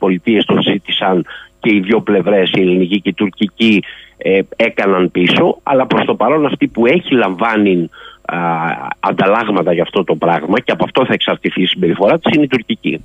Οι 0.08 0.22
ΗΠΑ 0.26 0.44
το 0.46 0.62
ζήτησαν 0.62 1.26
και 1.60 1.76
οι 1.76 1.80
δύο 1.80 2.02
πλευρές, 2.02 2.52
η 2.52 2.62
ελληνική 2.62 3.02
και 3.02 3.10
η 3.10 3.14
τουρκική, 3.14 3.84
ε, 4.18 4.40
έκαναν 4.56 5.12
πίσω. 5.12 5.58
Αλλά 5.64 5.86
προς 5.86 6.06
το 6.06 6.16
παρόν, 6.16 6.46
αυτή 6.46 6.68
που 6.68 6.86
έχει 6.86 7.14
λαμβάνει 7.14 7.90
α, 8.26 8.38
ανταλλάγματα 9.00 9.74
για 9.74 9.84
αυτό 9.84 10.04
το 10.04 10.16
πράγμα 10.16 10.60
και 10.60 10.72
από 10.72 10.84
αυτό 10.84 11.06
θα 11.06 11.14
εξαρτηθεί 11.14 11.62
η 11.62 11.66
συμπεριφορά 11.66 12.20
της 12.20 12.34
είναι 12.34 12.44
η 12.44 12.48
τουρκική. 12.48 13.04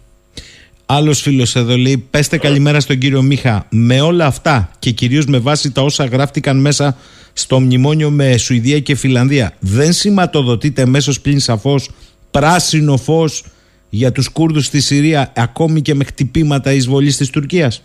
Άλλος 0.94 1.20
φίλος 1.20 1.56
εδώ 1.56 1.76
λέει: 1.76 2.06
Πέστε 2.10 2.38
καλημέρα 2.38 2.80
στον 2.80 2.98
κύριο 2.98 3.22
Μίχα. 3.22 3.66
Με 3.70 4.00
όλα 4.00 4.26
αυτά 4.26 4.70
και 4.78 4.90
κυρίως 4.90 5.26
με 5.26 5.38
βάση 5.38 5.72
τα 5.72 5.82
όσα 5.82 6.04
γράφτηκαν 6.04 6.60
μέσα 6.60 6.96
στο 7.32 7.60
μνημόνιο 7.60 8.10
με 8.10 8.36
Σουηδία 8.36 8.78
και 8.78 8.94
Φιλανδία, 8.94 9.52
δεν 9.60 9.92
σηματοδοτείται 9.92 10.86
μέσω 10.86 11.12
πλην 11.22 11.38
σαφώς 11.38 11.90
πράσινο 12.30 12.96
φως 12.96 13.44
για 13.90 14.12
τους 14.12 14.28
Κούρδους 14.28 14.64
στη 14.64 14.80
Συρία, 14.80 15.32
ακόμη 15.36 15.82
και 15.82 15.94
με 15.94 16.04
χτυπήματα 16.04 16.72
εισβολής 16.72 17.16
της 17.16 17.30
Τουρκίας. 17.30 17.84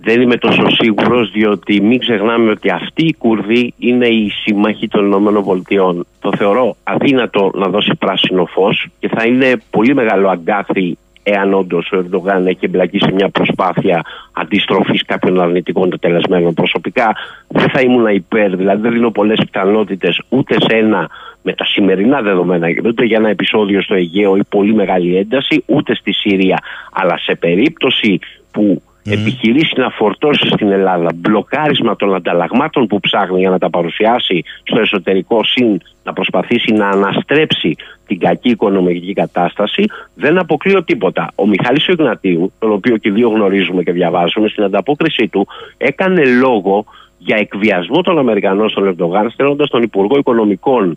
Δεν 0.00 0.20
είμαι 0.20 0.36
τόσο 0.36 0.70
σίγουρος, 0.70 1.30
διότι 1.30 1.80
μην 1.80 1.98
ξεχνάμε 1.98 2.50
ότι 2.50 2.70
αυτοί 2.70 3.06
οι 3.06 3.14
Κούρδοι 3.14 3.74
είναι 3.78 4.06
οι 4.06 4.30
σύμμαχοι 4.44 4.88
των 4.88 5.12
ΗΠΑ. 5.12 6.04
Το 6.20 6.32
θεωρώ 6.36 6.76
αδύνατο 6.82 7.50
να 7.54 7.68
δώσει 7.68 7.94
πράσινο 7.98 8.44
φως 8.44 8.86
και 8.98 9.08
θα 9.08 9.24
είναι 9.26 9.62
πολύ 9.70 9.94
μεγάλο 9.94 10.28
αγκάθι 10.28 10.96
εάν 11.24 11.54
όντως 11.54 11.92
ο 11.92 11.96
Ερντογάν 11.96 12.46
έχει 12.46 12.58
εμπλακεί 12.60 12.98
σε 12.98 13.12
μια 13.12 13.28
προσπάθεια 13.28 14.02
αντιστροφής 14.32 15.04
κάποιων 15.04 15.40
αρνητικών 15.40 15.98
τελεσμένων. 16.00 16.54
Προσωπικά 16.54 17.16
δεν 17.48 17.68
θα 17.68 17.80
ήμουν 17.80 18.06
υπέρ, 18.06 18.56
δηλαδή 18.56 18.82
δεν 18.82 18.92
δίνω 18.92 19.10
πολλές 19.10 19.40
πιθανότητες 19.50 20.20
ούτε 20.28 20.54
σε 20.60 20.76
ένα 20.76 21.08
με 21.42 21.52
τα 21.52 21.64
σημερινά 21.64 22.22
δεδομένα, 22.22 22.68
ούτε 22.84 23.04
για 23.04 23.16
ένα 23.16 23.28
επεισόδιο 23.28 23.82
στο 23.82 23.94
Αιγαίο 23.94 24.36
ή 24.36 24.44
πολύ 24.48 24.74
μεγάλη 24.74 25.16
ένταση, 25.16 25.62
ούτε 25.66 25.94
στη 25.94 26.12
Συρία. 26.12 26.58
Αλλά 26.92 27.18
σε 27.18 27.34
περίπτωση 27.34 28.18
που 28.50 28.82
mm. 29.04 29.12
επιχειρήσει 29.12 29.74
να 29.76 29.90
φορτώσει 29.90 30.46
στην 30.46 30.70
Ελλάδα 30.70 31.10
μπλοκάρισμα 31.14 31.96
των 31.96 32.14
ανταλλαγμάτων 32.14 32.86
που 32.86 33.00
ψάχνει 33.00 33.40
για 33.40 33.50
να 33.50 33.58
τα 33.58 33.70
παρουσιάσει 33.70 34.42
στο 34.62 34.80
εσωτερικό 34.80 35.44
συν 35.44 35.80
να 36.02 36.12
προσπαθήσει 36.12 36.72
να 36.72 36.88
αναστρέψει 36.88 37.76
την 38.06 38.18
κακή 38.18 38.50
οικονομική 38.50 39.12
κατάσταση, 39.12 39.84
δεν 40.14 40.38
αποκλείω 40.38 40.84
τίποτα. 40.84 41.30
Ο 41.34 41.46
Μιχάλης 41.46 41.86
Ιγνατίου, 41.86 42.52
τον 42.58 42.72
οποίο 42.72 42.96
και 42.96 43.10
δύο 43.10 43.28
γνωρίζουμε 43.28 43.82
και 43.82 43.92
διαβάζουμε, 43.92 44.48
στην 44.48 44.64
ανταπόκρισή 44.64 45.28
του 45.28 45.46
έκανε 45.76 46.24
λόγο 46.24 46.84
για 47.18 47.36
εκβιασμό 47.36 48.02
των 48.02 48.18
Αμερικανών 48.18 48.68
στον 48.68 48.86
Ερντογάν, 48.86 49.30
στέλνοντας 49.30 49.68
τον 49.68 49.82
Υπουργό 49.82 50.18
Οικονομικών 50.18 50.96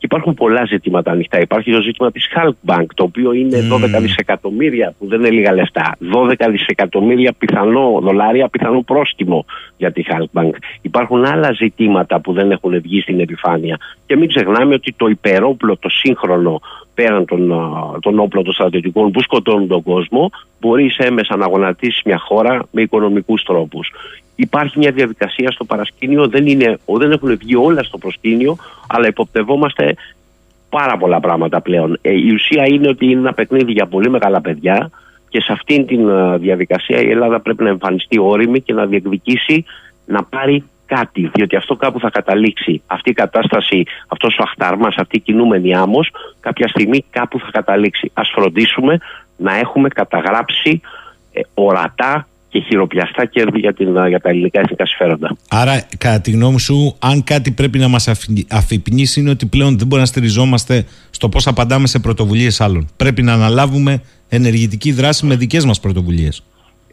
και 0.00 0.06
υπάρχουν 0.10 0.34
πολλά 0.34 0.64
ζητήματα 0.64 1.10
ανοιχτά. 1.10 1.40
Υπάρχει 1.40 1.72
το 1.72 1.80
ζήτημα 1.80 2.10
της 2.10 2.28
Hulk 2.34 2.74
Bank, 2.74 2.86
το 2.94 3.02
οποίο 3.02 3.32
είναι 3.32 3.58
12 3.72 4.00
δισεκατομμύρια, 4.00 4.94
που 4.98 5.06
δεν 5.06 5.18
είναι 5.18 5.30
λίγα 5.30 5.52
λεφτά. 5.54 5.96
12 6.12 6.34
δισεκατομμύρια 6.50 7.32
πιθανό 7.38 8.00
δολάρια, 8.02 8.48
πιθανό 8.48 8.82
πρόστιμο 8.82 9.44
για 9.76 9.92
τη 9.92 10.02
Hulk 10.08 10.40
Bank. 10.40 10.50
Υπάρχουν 10.80 11.24
άλλα 11.24 11.52
ζητήματα 11.52 12.20
που 12.20 12.32
δεν 12.32 12.50
έχουν 12.50 12.80
βγει 12.80 13.00
στην 13.00 13.20
επιφάνεια. 13.20 13.76
Και 14.06 14.16
μην 14.16 14.28
ξεχνάμε 14.28 14.74
ότι 14.74 14.94
το 14.96 15.06
υπερόπλο, 15.06 15.76
το 15.76 15.88
σύγχρονο 15.88 16.60
πέραν 16.94 17.24
των, 17.24 17.48
των 18.00 18.18
όπλων 18.18 18.44
των 18.44 18.52
στρατιωτικών 18.52 19.10
που 19.10 19.22
σκοτώνουν 19.22 19.68
τον 19.68 19.82
κόσμο, 19.82 20.30
μπορεί 20.60 20.90
έμεσα 20.96 21.36
να 21.36 21.46
γονατίσει 21.46 22.02
μια 22.04 22.18
χώρα 22.18 22.62
με 22.70 22.82
οικονομικούς 22.82 23.42
τρόπους. 23.42 23.90
Υπάρχει 24.34 24.78
μια 24.78 24.90
διαδικασία 24.90 25.50
στο 25.50 25.64
παρασκήνιο, 25.64 26.28
δεν, 26.28 26.46
είναι, 26.46 26.78
δεν 26.86 27.12
έχουν 27.12 27.36
βγει 27.36 27.54
όλα 27.54 27.82
στο 27.82 27.98
προσκήνιο, 27.98 28.56
αλλά 28.88 29.06
υποπτευόμαστε 29.06 29.94
πάρα 30.68 30.96
πολλά 30.96 31.20
πράγματα 31.20 31.60
πλέον. 31.60 31.98
Ε, 32.02 32.12
η 32.12 32.30
ουσία 32.32 32.64
είναι 32.66 32.88
ότι 32.88 33.06
είναι 33.06 33.20
ένα 33.20 33.32
παιχνίδι 33.32 33.72
για 33.72 33.86
πολύ 33.86 34.10
μεγάλα 34.10 34.40
παιδιά 34.40 34.90
και 35.28 35.40
σε 35.40 35.52
αυτήν 35.52 35.86
τη 35.86 35.96
διαδικασία 36.38 37.00
η 37.00 37.10
Ελλάδα 37.10 37.40
πρέπει 37.40 37.62
να 37.62 37.68
εμφανιστεί 37.68 38.18
όρημη 38.18 38.60
και 38.60 38.72
να 38.72 38.86
διεκδικήσει 38.86 39.64
να 40.06 40.24
πάρει 40.24 40.64
κάτι, 40.94 41.30
διότι 41.34 41.56
αυτό 41.56 41.76
κάπου 41.76 42.00
θα 42.00 42.10
καταλήξει. 42.10 42.82
Αυτή 42.86 43.10
η 43.10 43.12
κατάσταση, 43.12 43.84
αυτός 44.08 44.36
ο 44.38 44.42
αχτάρμα, 44.42 44.86
αυτή 44.86 45.16
η 45.16 45.20
κινούμενη 45.20 45.74
άμμος, 45.74 46.10
κάποια 46.40 46.68
στιγμή 46.68 47.04
κάπου 47.10 47.38
θα 47.38 47.48
καταλήξει. 47.52 48.10
Α 48.14 48.22
φροντίσουμε 48.34 48.98
να 49.36 49.58
έχουμε 49.58 49.88
καταγράψει 49.88 50.80
ε, 51.32 51.40
ορατά 51.54 52.26
και 52.48 52.60
χειροπιαστά 52.60 53.24
κέρδη 53.24 53.58
για, 53.58 53.74
την, 53.74 54.06
για 54.08 54.20
τα 54.20 54.28
ελληνικά 54.28 54.60
εθνικά 54.60 54.86
συμφέροντα. 54.86 55.36
Άρα, 55.48 55.82
κατά 55.98 56.20
τη 56.20 56.30
γνώμη 56.30 56.60
σου, 56.60 56.96
αν 56.98 57.24
κάτι 57.24 57.50
πρέπει 57.50 57.78
να 57.78 57.88
μας 57.88 58.08
αφυπνίσει, 58.50 59.20
είναι 59.20 59.30
ότι 59.30 59.46
πλέον 59.46 59.68
δεν 59.68 59.86
μπορούμε 59.86 60.00
να 60.00 60.06
στηριζόμαστε 60.06 60.84
στο 61.10 61.28
πώς 61.28 61.46
απαντάμε 61.46 61.86
σε 61.86 61.98
πρωτοβουλίες 61.98 62.60
άλλων. 62.60 62.88
Πρέπει 62.96 63.22
να 63.22 63.32
αναλάβουμε 63.32 64.02
ενεργητική 64.28 64.92
δράση 64.92 65.26
με 65.26 65.36
δικές 65.36 65.64
μας 65.64 65.80
πρωτοβουλίες 65.80 66.42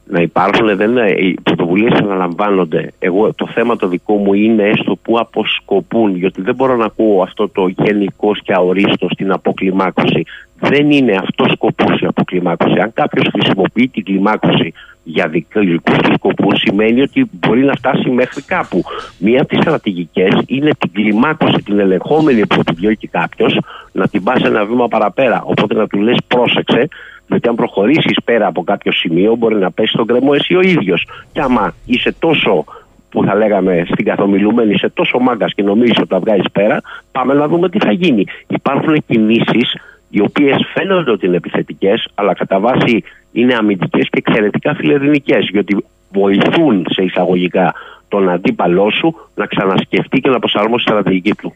να 0.10 0.22
υπάρχουν, 0.22 0.76
δεν 0.76 0.92
είναι, 0.92 1.10
οι 1.10 1.38
πρωτοβουλίες 1.44 2.00
αναλαμβάνονται. 2.00 2.92
Εγώ, 3.00 3.34
το 3.34 3.48
θέμα 3.48 3.76
το 3.76 3.88
δικό 3.88 4.16
μου 4.16 4.34
είναι 4.34 4.64
έστω 4.64 4.96
που 4.96 5.20
αποσκοπούν, 5.20 6.16
γιατί 6.16 6.42
δεν 6.42 6.56
μπορώ 6.56 6.76
να 6.76 6.86
ακούω 6.86 7.22
αυτό 7.22 7.50
το 7.50 7.68
γενικός 7.68 8.42
και 8.42 8.54
αορίστος 8.54 9.12
στην 9.12 9.32
αποκλιμάκωση. 9.32 10.24
Δεν 10.60 10.92
είναι 10.92 11.16
αυτό 11.16 11.46
σκοπός 11.50 12.02
η 12.02 12.06
αποκλιμάκωση. 12.06 12.80
Αν 12.80 12.94
κάποιος 12.94 13.28
χρησιμοποιεί 13.32 13.88
την 13.88 14.04
κλιμάκωση 14.04 14.74
για 15.04 15.28
δικού 15.28 15.62
του 15.84 16.14
σκοπούς, 16.14 16.60
σημαίνει 16.60 17.02
ότι 17.02 17.30
μπορεί 17.32 17.64
να 17.64 17.74
φτάσει 17.74 18.10
μέχρι 18.10 18.42
κάπου. 18.42 18.84
Μία 19.20 19.42
από 19.42 19.50
τις 19.50 19.60
στρατηγικές 19.60 20.42
είναι 20.48 20.72
την 20.80 20.92
κλιμάκωση, 20.92 21.62
την 21.64 21.80
ελεγχόμενη 21.80 22.48
που 22.48 22.60
επιδιώκει 22.60 23.08
κάποιος, 23.08 23.60
να 23.92 24.08
την 24.08 24.24
πας 24.24 24.42
ένα 24.42 24.66
βήμα 24.66 24.88
παραπέρα. 24.88 25.42
Οπότε 25.46 25.74
να 25.74 25.88
του 25.88 26.00
λες, 26.00 26.18
πρόσεξε, 26.28 26.88
γιατί 27.28 27.50
αν 27.50 27.56
προχωρήσεις 27.56 28.18
πέρα 28.24 28.48
από 28.48 28.64
κάποιο 28.64 28.92
σημείο, 28.92 29.36
μπορεί 29.36 29.56
να 29.56 29.72
πέσει 29.72 29.92
στον 29.94 30.06
κρεμό 30.06 30.32
εσύ 30.34 30.56
ο 30.56 30.62
ίδιος. 30.62 31.08
Και 31.32 31.42
άμα 31.42 31.74
είσαι 31.86 32.16
τόσο 32.20 32.66
που 33.10 33.24
θα 33.24 33.36
λέγαμε 33.36 33.84
στην 33.92 34.06
καθομιλούμενη, 34.06 34.74
είσαι 34.74 34.90
τόσο 34.90 35.20
μάγκας 35.20 35.54
και 35.54 35.64
νομίζεις 35.64 35.98
ότι 35.98 36.08
τα 36.08 36.20
βγάζει 36.20 36.50
πέρα, 36.52 36.82
πάμε 37.12 37.34
να 37.34 37.48
δούμε 37.48 37.70
τι 37.70 37.80
θα 37.80 37.92
γίνει. 37.92 38.26
Υπάρχουν 38.48 39.04
κινήσεις 39.08 39.76
οι 40.10 40.22
οποίες 40.22 40.58
φαίνονται 40.74 41.12
ότι 41.12 41.26
είναι 41.26 41.36
επιθετικές, 41.36 42.08
αλλά 42.16 42.34
κατά 42.34 42.60
βάση 42.60 43.04
είναι 43.32 43.56
αμυντικές 43.56 44.10
και 44.10 44.24
εξαιρετικά 44.26 44.76
φιλερινικές, 44.76 45.50
γιατί 45.52 45.78
βοηθούν 46.12 46.86
σε 46.90 47.04
εισαγωγικά 47.04 47.74
τον 48.08 48.30
αντίπαλό 48.30 48.92
σου 48.92 49.16
να 49.36 49.46
ξανασκεφτεί 49.46 50.20
και 50.20 50.30
να 50.30 50.40
προσαρμόσει 50.40 50.86
τη 50.86 50.92
στρατηγική 50.92 51.34
του. 51.36 51.54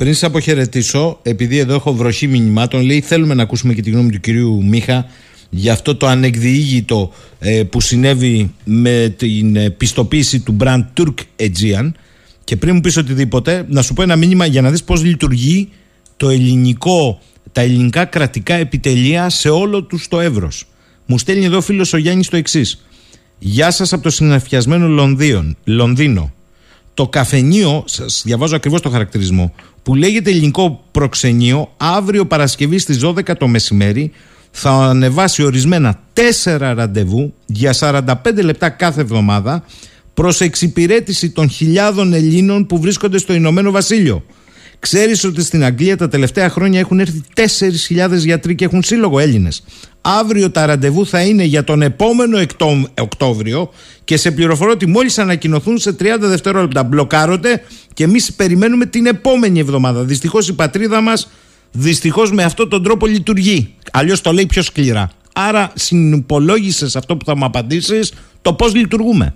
Πριν 0.00 0.14
σε 0.14 0.26
αποχαιρετήσω, 0.26 1.18
επειδή 1.22 1.58
εδώ 1.58 1.74
έχω 1.74 1.94
βροχή 1.94 2.26
μηνυμάτων, 2.26 2.82
λέει 2.82 3.00
θέλουμε 3.00 3.34
να 3.34 3.42
ακούσουμε 3.42 3.74
και 3.74 3.82
τη 3.82 3.90
γνώμη 3.90 4.10
του 4.10 4.20
κυρίου 4.20 4.64
Μίχα 4.64 5.06
για 5.50 5.72
αυτό 5.72 5.96
το 5.96 6.06
ανεκδιήγητο 6.06 7.12
ε, 7.38 7.62
που 7.62 7.80
συνέβη 7.80 8.54
με 8.64 9.14
την 9.16 9.56
ε, 9.56 9.70
πιστοποίηση 9.70 10.40
του 10.40 10.56
brand 10.60 10.84
Turk 10.96 11.14
Aegean 11.36 11.90
και 12.44 12.56
πριν 12.56 12.74
μου 12.74 12.80
πεις 12.80 12.96
οτιδήποτε 12.96 13.66
να 13.68 13.82
σου 13.82 13.94
πω 13.94 14.02
ένα 14.02 14.16
μήνυμα 14.16 14.46
για 14.46 14.62
να 14.62 14.70
δεις 14.70 14.84
πώς 14.84 15.04
λειτουργεί 15.04 15.68
το 16.16 16.28
ελληνικό, 16.28 17.20
τα 17.52 17.60
ελληνικά 17.60 18.04
κρατικά 18.04 18.54
επιτελεία 18.54 19.28
σε 19.28 19.48
όλο 19.48 19.82
τους 19.82 20.08
το 20.08 20.20
εύρος. 20.20 20.66
Μου 21.06 21.18
στέλνει 21.18 21.44
εδώ 21.44 21.60
φίλος 21.60 21.92
ο 21.92 21.96
Γιάννης 21.96 22.28
το 22.28 22.36
εξής. 22.36 22.84
Γεια 23.38 23.70
σας 23.70 23.92
από 23.92 24.02
το 24.02 24.10
συναφιασμένο 24.10 24.88
Λονδίνο. 25.64 26.32
Το 27.00 27.08
καφενείο, 27.08 27.84
σας 27.86 28.22
διαβάζω 28.24 28.56
ακριβώς 28.56 28.80
το 28.80 28.90
χαρακτηρισμό, 28.90 29.54
που 29.82 29.94
λέγεται 29.94 30.30
ελληνικό 30.30 30.84
προξενείο 30.90 31.72
αύριο 31.76 32.26
Παρασκευή 32.26 32.78
στις 32.78 33.00
12 33.04 33.36
το 33.38 33.48
μεσημέρι 33.48 34.12
θα 34.50 34.70
ανεβάσει 34.70 35.42
ορισμένα 35.42 36.00
τέσσερα 36.12 36.74
ραντεβού 36.74 37.34
για 37.46 37.74
45 37.80 38.14
λεπτά 38.42 38.68
κάθε 38.68 39.00
εβδομάδα 39.00 39.64
προς 40.14 40.40
εξυπηρέτηση 40.40 41.30
των 41.30 41.48
χιλιάδων 41.50 42.12
Ελλήνων 42.12 42.66
που 42.66 42.80
βρίσκονται 42.80 43.18
στο 43.18 43.32
Ηνωμένο 43.32 43.70
Βασίλειο. 43.70 44.24
Ξέρεις 44.78 45.24
ότι 45.24 45.42
στην 45.42 45.64
Αγγλία 45.64 45.96
τα 45.96 46.08
τελευταία 46.08 46.48
χρόνια 46.50 46.78
έχουν 46.78 47.00
έρθει 47.00 47.22
4.000 47.34 48.16
γιατροί 48.16 48.54
και 48.54 48.64
έχουν 48.64 48.82
σύλλογο 48.82 49.18
Έλληνες. 49.18 49.62
Αύριο 50.00 50.50
τα 50.50 50.66
ραντεβού 50.66 51.06
θα 51.06 51.20
είναι 51.20 51.44
για 51.44 51.64
τον 51.64 51.82
επόμενο 51.82 52.38
Οκτώβριο 53.00 53.70
και 54.04 54.16
σε 54.16 54.30
πληροφορώ 54.30 54.70
ότι 54.70 54.86
μόλις 54.86 55.18
ανακοινωθούν 55.18 55.78
σε 55.78 55.90
30 55.90 56.16
δευτερόλεπτα 56.18 56.82
μπλοκάρονται 56.82 57.62
και 57.94 58.04
εμείς 58.04 58.32
περιμένουμε 58.32 58.86
την 58.86 59.06
επόμενη 59.06 59.58
εβδομάδα. 59.58 60.02
Δυστυχώς 60.02 60.48
η 60.48 60.52
πατρίδα 60.52 61.00
μας 61.00 61.28
δυστυχώς 61.72 62.32
με 62.32 62.42
αυτόν 62.42 62.68
τον 62.68 62.82
τρόπο 62.82 63.06
λειτουργεί. 63.06 63.74
Αλλιώς 63.92 64.20
το 64.20 64.32
λέει 64.32 64.46
πιο 64.46 64.62
σκληρά. 64.62 65.10
Άρα 65.32 65.72
συνυπολόγησες 65.74 66.96
αυτό 66.96 67.16
που 67.16 67.24
θα 67.24 67.36
μου 67.36 67.44
απαντήσεις 67.44 68.12
το 68.42 68.52
πώς 68.52 68.74
λειτουργούμε. 68.74 69.34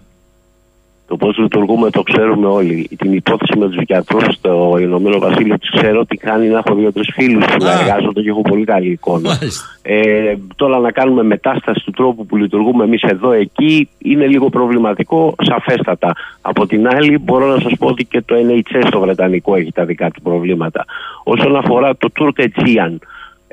Το 1.06 1.16
πώς 1.16 1.39
λειτουργούμε 1.39 1.90
το 1.90 2.02
ξέρουμε 2.02 2.47
όλοι. 2.47 2.89
Την 2.98 3.12
υπόθεση 3.12 3.59
με 3.59 3.68
τους 3.68 3.82
γιατρούς 3.82 4.35
στο 4.35 4.76
Ηνωμένο 4.81 5.18
Βασίλειο 5.18 5.59
τη 5.59 5.68
ξέρω 5.76 6.01
ότι 6.01 6.16
κάνει 6.16 6.48
να 6.48 6.62
έχω 6.66 6.74
δύο-τρεις 6.74 7.10
φίλους 7.14 7.44
που 7.44 7.64
εργάζονται 7.64 8.22
και 8.22 8.28
έχω 8.28 8.43
πολύ 8.43 8.64
καλή 8.64 8.90
εικόνα. 8.90 9.39
Ε, 9.82 10.35
τώρα 10.56 10.78
να 10.78 10.90
κάνουμε 10.90 11.22
μετάσταση 11.22 11.85
του 11.85 11.90
τρόπου 11.90 12.26
που 12.26 12.36
λειτουργούμε 12.36 12.85
εμείς 12.85 13.02
εδώ 13.02 13.32
εκεί 13.32 13.89
είναι 13.98 14.26
λίγο 14.26 14.48
προβληματικό, 14.48 15.35
σαφέστατα. 15.43 16.12
Από 16.40 16.66
την 16.66 16.89
άλλη, 16.89 17.18
μπορώ 17.18 17.47
να 17.47 17.60
σας 17.60 17.72
πω 17.78 17.86
ότι 17.86 18.05
και 18.05 18.22
το 18.22 18.35
NHS 18.35 18.89
το 18.90 19.01
Βρετανικό 19.01 19.55
έχει 19.56 19.72
τα 19.72 19.85
δικά 19.85 20.10
του 20.10 20.22
προβλήματα. 20.22 20.85
Όσον 21.24 21.56
αφορά 21.56 21.97
το 21.97 22.09
Turk 22.20 22.40
Aegean, 22.40 22.97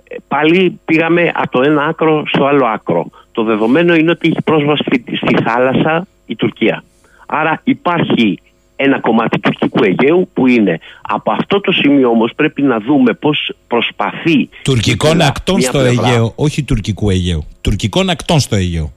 ε, 0.07 0.15
πάλι 0.27 0.79
πήγαμε 0.85 1.31
από 1.33 1.51
το 1.51 1.61
ένα 1.61 1.83
άκρο 1.83 2.23
στο 2.27 2.45
άλλο 2.45 2.65
άκρο. 2.65 3.05
Το 3.31 3.43
δεδομένο 3.43 3.95
είναι 3.95 4.11
ότι 4.11 4.27
έχει 4.27 4.41
πρόσβαση 4.43 4.83
στη 5.15 5.43
θάλασσα 5.43 6.07
η 6.25 6.35
Τουρκία. 6.35 6.83
Άρα 7.33 7.61
υπάρχει 7.63 8.39
ένα 8.75 8.99
κομμάτι 8.99 9.39
του 9.39 9.49
τουρκικού 9.49 9.83
Αιγαίου 9.83 10.29
που 10.33 10.47
είναι 10.47 10.79
από 11.01 11.31
αυτό 11.31 11.61
το 11.61 11.71
σημείο 11.71 12.09
όμως 12.09 12.31
πρέπει 12.35 12.61
να 12.61 12.79
δούμε 12.79 13.13
πώς 13.13 13.53
προσπαθεί. 13.67 14.49
Τουρκικών 14.63 15.21
ακτών 15.21 15.61
στο 15.61 15.79
Αιγαίο, 15.79 16.33
όχι 16.35 16.63
τουρκικού 16.63 17.09
Αιγαίου. 17.09 17.43
Τουρκικών 17.61 18.09
ακτών 18.09 18.39
στο 18.39 18.55
Αιγαίο. 18.55 18.91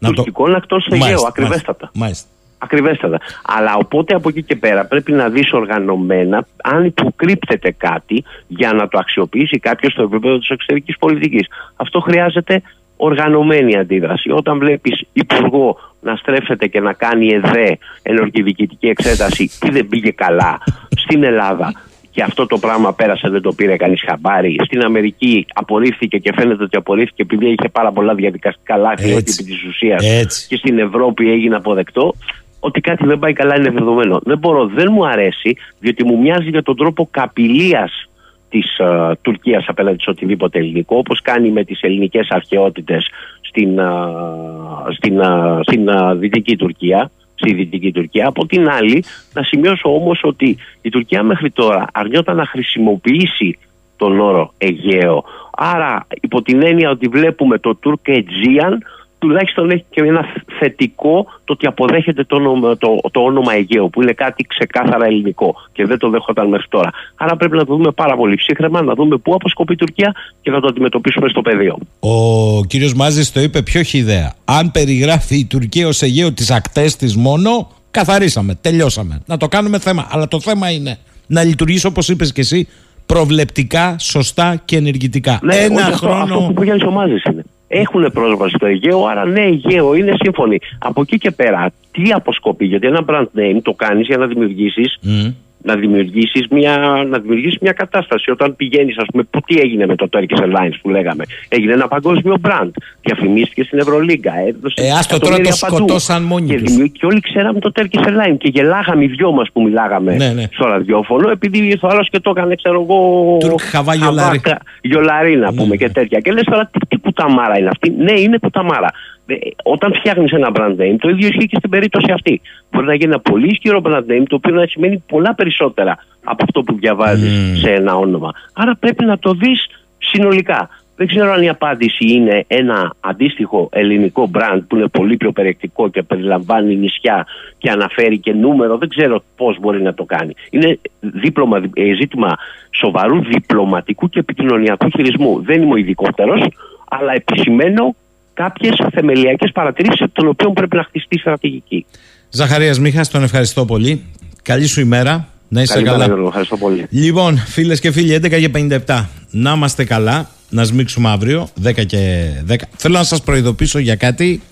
Τουρκικών 0.00 0.54
ακτών 0.54 0.80
στο 0.80 0.94
Αιγαίο, 0.94 1.20
ακριβέστατα. 1.26 1.90
Μάλιστα. 1.94 2.28
Ακριβέστατα. 2.58 3.20
Αλλά 3.42 3.76
οπότε 3.76 4.14
από 4.14 4.28
εκεί 4.28 4.42
και 4.42 4.56
πέρα 4.56 4.84
πρέπει 4.84 5.12
να 5.12 5.28
δεις 5.28 5.52
οργανωμένα 5.52 6.46
αν 6.62 6.84
υποκρύπτεται 6.84 7.70
κάτι 7.70 8.24
για 8.48 8.72
να 8.72 8.88
το 8.88 8.98
αξιοποιήσει 8.98 9.58
κάποιος 9.58 9.92
στο 9.92 10.02
επίπεδο 10.02 10.38
της 10.38 10.48
εξωτερικής 10.48 10.98
πολιτικής. 10.98 11.46
Αυτό 11.76 12.00
χρειάζεται 12.00 12.62
οργανωμένη 12.96 13.76
αντίδραση. 13.76 14.30
Όταν 14.30 14.58
βλέπεις 14.58 15.04
υπουργό 15.12 15.76
να 16.00 16.16
στρέφεται 16.16 16.66
και 16.66 16.80
να 16.80 16.92
κάνει 16.92 17.28
ΕΔΕ, 17.28 17.78
ενορκηδικητική 18.02 18.86
εξέταση, 18.86 19.50
τι 19.60 19.70
δεν 19.70 19.88
πήγε 19.88 20.10
καλά 20.10 20.58
στην 20.90 21.24
Ελλάδα 21.24 21.72
και 22.10 22.22
αυτό 22.22 22.46
το 22.46 22.58
πράγμα 22.58 22.94
πέρασε, 22.94 23.28
δεν 23.28 23.42
το 23.42 23.52
πήρε 23.52 23.76
κανείς 23.76 24.02
χαμπάρι. 24.06 24.56
Στην 24.64 24.82
Αμερική 24.84 25.46
απορρίφθηκε 25.54 26.18
και 26.18 26.32
φαίνεται 26.32 26.62
ότι 26.62 26.76
απορρίφθηκε 26.76 27.22
επειδή 27.22 27.46
είχε 27.46 27.68
πάρα 27.72 27.92
πολλά 27.92 28.14
διαδικαστικά 28.14 28.76
λάθη 28.76 29.12
επί 29.12 29.22
της 29.22 29.64
ουσίας. 29.68 30.04
Και 30.48 30.56
στην 30.56 30.78
Ευρώπη 30.78 31.30
έγινε 31.30 31.56
αποδεκτό. 31.56 32.14
Ότι 32.62 32.80
κάτι 32.80 33.06
δεν 33.06 33.18
πάει 33.18 33.32
καλά 33.32 33.56
είναι 33.56 33.70
δεδομένο. 33.70 34.20
Δεν 34.22 34.38
μπορώ, 34.38 34.66
δεν 34.66 34.88
μου 34.90 35.06
αρέσει, 35.06 35.56
διότι 35.78 36.04
μου 36.04 36.18
μοιάζει 36.18 36.48
για 36.48 36.62
τον 36.62 36.76
τρόπο 36.76 37.08
καπηλείας 37.10 38.09
της 38.50 38.76
uh, 38.78 39.12
Τουρκίας 39.22 39.64
απέναντι 39.68 40.02
σε 40.02 40.10
οτιδήποτε 40.10 40.58
ελληνικό, 40.58 40.96
όπως 40.96 41.20
κάνει 41.22 41.50
με 41.50 41.64
τις 41.64 41.80
ελληνικές 41.80 42.28
αρχαιότητες 42.30 43.08
στην, 43.40 43.78
uh, 43.78 44.92
στην, 44.96 45.20
uh, 45.22 45.60
στην 45.62 45.88
Δυτική 46.18 46.56
Τουρκία. 46.56 47.10
Στη 47.42 47.54
Δυτική 47.54 47.92
Τουρκία. 47.92 48.26
Από 48.26 48.46
την 48.46 48.68
άλλη, 48.68 49.04
να 49.32 49.42
σημειώσω 49.42 49.94
όμως 49.94 50.20
ότι 50.22 50.56
η 50.82 50.90
Τουρκία 50.90 51.22
μέχρι 51.22 51.50
τώρα 51.50 51.86
αρνιόταν 51.92 52.36
να 52.36 52.46
χρησιμοποιήσει 52.46 53.58
τον 53.96 54.20
όρο 54.20 54.52
Αιγαίο. 54.58 55.24
Άρα, 55.56 56.06
υπό 56.20 56.42
την 56.42 56.62
έννοια 56.62 56.90
ότι 56.90 57.08
βλέπουμε 57.08 57.58
το 57.58 57.74
Τούρκ 57.76 58.00
Aegean 58.06 58.76
τουλάχιστον 59.20 59.70
έχει 59.70 59.84
και 59.90 60.00
ένα 60.00 60.24
θετικό 60.58 61.26
το 61.44 61.52
ότι 61.52 61.66
αποδέχεται 61.66 62.24
το 62.24 62.36
όνομα, 62.36 62.76
το, 62.76 62.88
το 63.10 63.20
όνομα 63.20 63.52
Αιγαίο, 63.54 63.88
που 63.88 64.02
είναι 64.02 64.12
κάτι 64.12 64.42
ξεκάθαρα 64.48 65.06
ελληνικό 65.06 65.54
και 65.72 65.86
δεν 65.86 65.98
το 65.98 66.10
δέχονταν 66.10 66.48
μέχρι 66.48 66.66
τώρα. 66.68 66.90
Άρα 67.16 67.36
πρέπει 67.36 67.56
να 67.56 67.64
το 67.64 67.74
δούμε 67.76 67.90
πάρα 67.90 68.16
πολύ 68.16 68.34
ψύχρεμα, 68.36 68.82
να 68.82 68.94
δούμε 68.94 69.16
πού 69.16 69.34
αποσκοπεί 69.34 69.72
η 69.72 69.76
Τουρκία 69.76 70.14
και 70.42 70.50
να 70.50 70.60
το 70.60 70.66
αντιμετωπίσουμε 70.66 71.28
στο 71.28 71.40
πεδίο. 71.42 71.78
Ο 72.00 72.64
κύριος 72.64 72.94
Μάζης 72.94 73.32
το 73.32 73.40
είπε 73.40 73.62
πιο 73.62 73.80
ιδέα. 73.92 74.34
Αν 74.44 74.70
περιγράφει 74.70 75.36
η 75.38 75.44
Τουρκία 75.44 75.86
ως 75.86 76.02
Αιγαίο 76.02 76.32
τις 76.32 76.50
ακτές 76.50 76.96
της 76.96 77.16
μόνο, 77.16 77.68
καθαρίσαμε, 77.90 78.54
τελειώσαμε. 78.60 79.22
Να 79.26 79.36
το 79.36 79.48
κάνουμε 79.48 79.78
θέμα. 79.78 80.06
Αλλά 80.10 80.28
το 80.28 80.40
θέμα 80.40 80.70
είναι 80.70 80.98
να 81.26 81.44
λειτουργήσει 81.44 81.86
όπως 81.86 82.08
είπες 82.08 82.32
και 82.32 82.40
εσύ 82.40 82.68
προβλεπτικά, 83.06 83.96
σωστά 83.98 84.62
και 84.64 84.76
ενεργητικά. 84.76 85.38
Ναι, 85.42 85.54
Ένα 85.54 85.74
όχι, 85.74 85.92
αυτό- 85.92 86.06
χρόνο. 86.06 86.34
Αυτό, 86.34 86.52
που 86.52 86.62
Γιάννης 86.62 86.86
Ομάζη 86.86 87.14
είναι. 87.30 87.44
Έχουν 87.72 88.10
πρόσβαση 88.12 88.54
στο 88.54 88.66
Αιγαίο, 88.66 89.04
άρα 89.04 89.24
ναι, 89.24 89.40
Αιγαίο 89.40 89.94
είναι 89.94 90.12
σύμφωνοι. 90.22 90.58
Από 90.78 91.00
εκεί 91.00 91.18
και 91.18 91.30
πέρα, 91.30 91.72
τι 91.90 92.12
αποσκοπεί, 92.12 92.64
γιατί 92.64 92.86
ένα 92.86 93.04
brand 93.08 93.26
name 93.38 93.60
το 93.62 93.72
κάνεις 93.72 94.06
για 94.06 94.16
να 94.16 94.26
δημιουργήσεις 94.26 94.98
Μμ. 95.00 95.28
Να 95.62 95.74
δημιουργήσεις 95.76 96.46
μια, 96.50 96.76
να 97.08 97.18
δημιουργήσεις 97.18 97.58
μια 97.60 97.72
κατάσταση. 97.72 98.30
Όταν 98.30 98.56
πηγαίνεις, 98.56 98.96
ας 98.98 99.04
πούμε, 99.10 99.22
που 99.22 99.40
τι 99.46 99.60
έγινε 99.60 99.86
με 99.86 99.94
το 99.96 100.08
Turkish 100.12 100.38
Airlines 100.42 100.74
που 100.82 100.90
λέγαμε; 100.90 101.24
Έγινε 101.48 101.72
ένα 101.72 101.88
παγκόσμιο 101.88 102.36
brand. 102.42 102.70
Διαφημίστηκε 103.00 103.62
στην 103.64 103.78
Ευρωλίγκα. 103.78 104.32
Έδωσε 104.46 104.74
Ε, 104.76 104.90
άστο 104.90 105.18
τώρα 105.18 105.34
εκατομμύρια 105.34 105.50
το 105.52 105.58
παντού. 105.60 105.76
σκοτώσαν 105.76 106.22
μόνοι 106.22 106.46
και, 106.46 106.56
τους. 106.58 106.70
δημιου- 106.72 106.92
και 106.92 107.06
όλοι 107.06 107.20
ξέραμε 107.20 107.58
το 107.60 107.72
Turkish 107.74 108.04
Airlines 108.08 108.36
και 108.38 108.48
γελάγαμε 108.48 109.04
οι 109.04 109.06
δυο 109.06 109.32
μας 109.32 109.48
που 109.52 109.62
μιλάγαμε 109.62 110.14
Ναι, 110.16 110.28
ναι. 110.32 110.44
στο 110.52 110.66
ραδιόφωνο 110.66 111.30
επειδή 111.30 111.58
ήρθε 111.66 111.86
ο 111.86 111.88
άλλος 111.88 112.08
και 112.10 112.20
το 112.20 112.30
έκανε, 112.36 112.54
ξέρω 112.54 112.80
εγώ... 112.82 113.36
Τουρκ 113.40 113.60
Χαβά 113.60 113.94
Γιολάρη. 113.94 114.40
Χαβάκα- 114.44 114.62
Γιολάρη 114.80 115.36
να 115.36 115.48
πούμε 115.54 115.66
Ναι. 115.66 115.76
και 115.76 115.88
τέτοια. 115.88 116.20
Και 116.20 116.32
λες 116.32 116.44
τώρα 116.44 116.70
τι, 116.72 116.78
τι 116.88 116.98
πουταμάρα 116.98 117.58
είναι 117.58 117.68
αυτή. 117.68 117.90
Ναι, 117.98 118.20
είναι 118.20 118.38
πουταμάρα. 118.38 118.88
Ε, 119.34 119.50
Όταν 119.62 119.94
φτιάχνεις 119.94 120.32
ένα 120.32 120.50
brand 120.54 120.76
name, 120.80 120.96
το 120.98 121.08
ίδιο 121.08 121.28
ισχύει 121.28 121.46
και 121.46 121.56
στην 121.56 121.70
περίπτωση 121.70 122.12
αυτή. 122.12 122.40
Μπορεί 122.70 122.86
να 122.86 122.94
γίνει 122.94 123.12
ένα 123.12 123.20
πολύ 123.20 123.48
ισχυρό 123.50 123.80
brand 123.84 124.04
name, 124.10 124.22
το 124.28 124.34
οποίο 124.34 124.54
να 124.54 124.66
σημαίνει 124.66 125.04
πολλά 125.08 125.34
περισσότερα 125.34 125.98
από 126.24 126.42
αυτό 126.42 126.62
που 126.62 126.74
διαβάζεις 126.74 127.48
Μμμ. 127.48 127.56
σε 127.56 127.70
ένα 127.70 127.94
όνομα. 127.94 128.30
Άρα 128.54 128.76
πρέπει 128.80 129.04
να 129.04 129.18
το 129.18 129.32
δεις 129.32 129.66
συνολικά. 129.98 130.68
Δεν 130.96 131.08
ξέρω 131.08 131.32
αν 131.32 131.42
η 131.42 131.48
απάντηση 131.48 132.04
είναι 132.08 132.44
ένα 132.46 132.94
αντίστοιχο 133.00 133.68
ελληνικό 133.72 134.30
brand 134.34 134.60
που 134.68 134.76
είναι 134.76 134.88
πολύ 134.88 135.16
πιο 135.16 135.32
περιεκτικό 135.32 135.88
και 135.88 136.02
περιλαμβάνει 136.02 136.76
νησιά 136.76 137.26
και 137.58 137.70
αναφέρει 137.70 138.18
και 138.18 138.32
νούμερο. 138.32 138.78
Δεν 138.78 138.88
ξέρω 138.88 139.22
πώς 139.36 139.58
μπορεί 139.60 139.82
να 139.82 139.94
το 139.94 140.04
κάνει. 140.04 140.34
Είναι 140.50 140.78
δίπλωμα, 141.00 141.56
ε, 141.74 141.94
ζήτημα 141.94 142.36
σοβαρού 142.70 143.24
διπλωματικού 143.24 144.08
και 144.08 144.18
επικοινωνιακού 144.18 144.88
χειρισμού. 144.96 145.42
Δεν 145.42 145.62
είμαι 145.62 145.72
ο 145.72 145.76
ειδικότερος, 145.76 146.46
αλλά 146.88 147.12
επισημαίνω 147.12 147.94
κάποιες 148.42 148.74
θεμελιακές 148.92 149.50
παρατηρήσεις 149.52 150.00
από 150.00 150.12
των 150.12 150.28
οποίων 150.28 150.52
πρέπει 150.52 150.76
να 150.76 150.82
χτιστεί 150.82 151.16
η 151.16 151.18
στρατηγική. 151.18 151.86
Ζαχαρίας 152.30 152.78
Μίχας, 152.78 153.08
τον 153.08 153.22
ευχαριστώ 153.22 153.64
πολύ. 153.64 154.04
Καλή 154.42 154.66
σου 154.66 154.80
ημέρα. 154.80 155.28
Να 155.48 155.62
είσαι 155.62 155.72
Καλημέρα, 155.72 155.96
καλά. 155.96 156.06
Γιώργο. 156.06 156.26
Ευχαριστώ 156.26 156.56
πολύ. 156.56 156.86
Λοιπόν, 156.90 157.36
φίλες 157.38 157.80
και 157.80 157.90
φίλοι, 157.90 158.12
11 158.14 158.38
και 158.38 158.48
57. 158.48 159.08
Να 159.30 159.52
είμαστε 159.52 159.84
καλά. 159.84 160.30
Να 160.50 160.64
σμίξουμε 160.64 161.08
αύριο, 161.08 161.48
10 161.62 161.84
και 161.84 162.30
10. 162.46 162.54
Θέλω 162.76 162.94
να 162.94 163.04
σας 163.04 163.22
προειδοποιήσω 163.22 163.78
για 163.78 163.96
κάτι. 163.96 164.42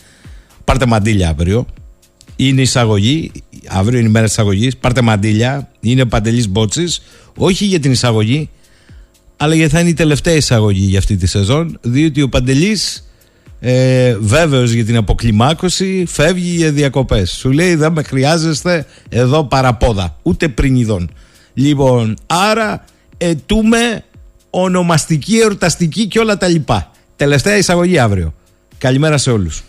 Πάρτε 0.65 0.87
μαντίλια 0.87 1.29
αύριο. 1.29 1.67
Είναι 2.37 2.61
εισαγωγή. 2.61 3.31
Αύριο 3.69 3.99
είναι 3.99 4.09
η 4.09 4.11
μέρα 4.11 4.25
της 4.25 4.35
εισαγωγής. 4.35 4.77
Πάρτε 4.77 5.01
μαντίλια. 5.01 5.69
Είναι 5.81 6.05
παντελής 6.05 6.49
μπότσης. 6.49 7.03
Όχι 7.37 7.65
για 7.65 7.81
την 7.81 7.91
εισαγωγή, 7.91 8.51
αλλά 9.37 9.55
γιατί 9.55 9.73
θα 9.73 9.81
είναι 9.81 9.89
η 9.89 9.95
τελευταία 9.95 10.35
εισαγωγή 10.35 10.85
για 10.85 10.99
αυτή 10.99 11.17
τη 11.17 11.27
σεζόν. 11.27 11.79
Διότι 11.83 12.23
ο 12.23 12.29
Παντελής, 12.29 13.08
ε, 13.61 14.17
βέβαιος 14.21 14.71
για 14.71 14.85
την 14.85 14.97
αποκλιμάκωση, 14.97 16.05
φεύγει 16.09 16.51
για 16.51 16.71
διακοπές. 16.71 17.31
Σου 17.31 17.51
λέει 17.51 17.75
δεν 17.75 17.93
με 17.93 18.03
χρειάζεστε 18.03 18.87
εδώ 19.09 19.45
παραπόδα. 19.45 20.17
Ούτε 20.23 20.49
πριν 20.49 20.77
ειδών. 20.77 21.11
Λοιπόν, 21.55 22.17
άρα 22.27 22.85
ετούμε 23.17 24.05
ονομαστική, 24.51 25.39
εορταστική 25.39 26.07
και 26.07 26.19
όλα 26.19 26.37
τα 26.37 26.49
λοιπά. 26.49 26.91
Τελευταία 27.17 27.57
εισαγωγή 27.57 27.99
αύριο. 27.99 28.35
Καλημέρα 28.79 29.19
σε 29.19 29.31
όλους. 29.31 29.63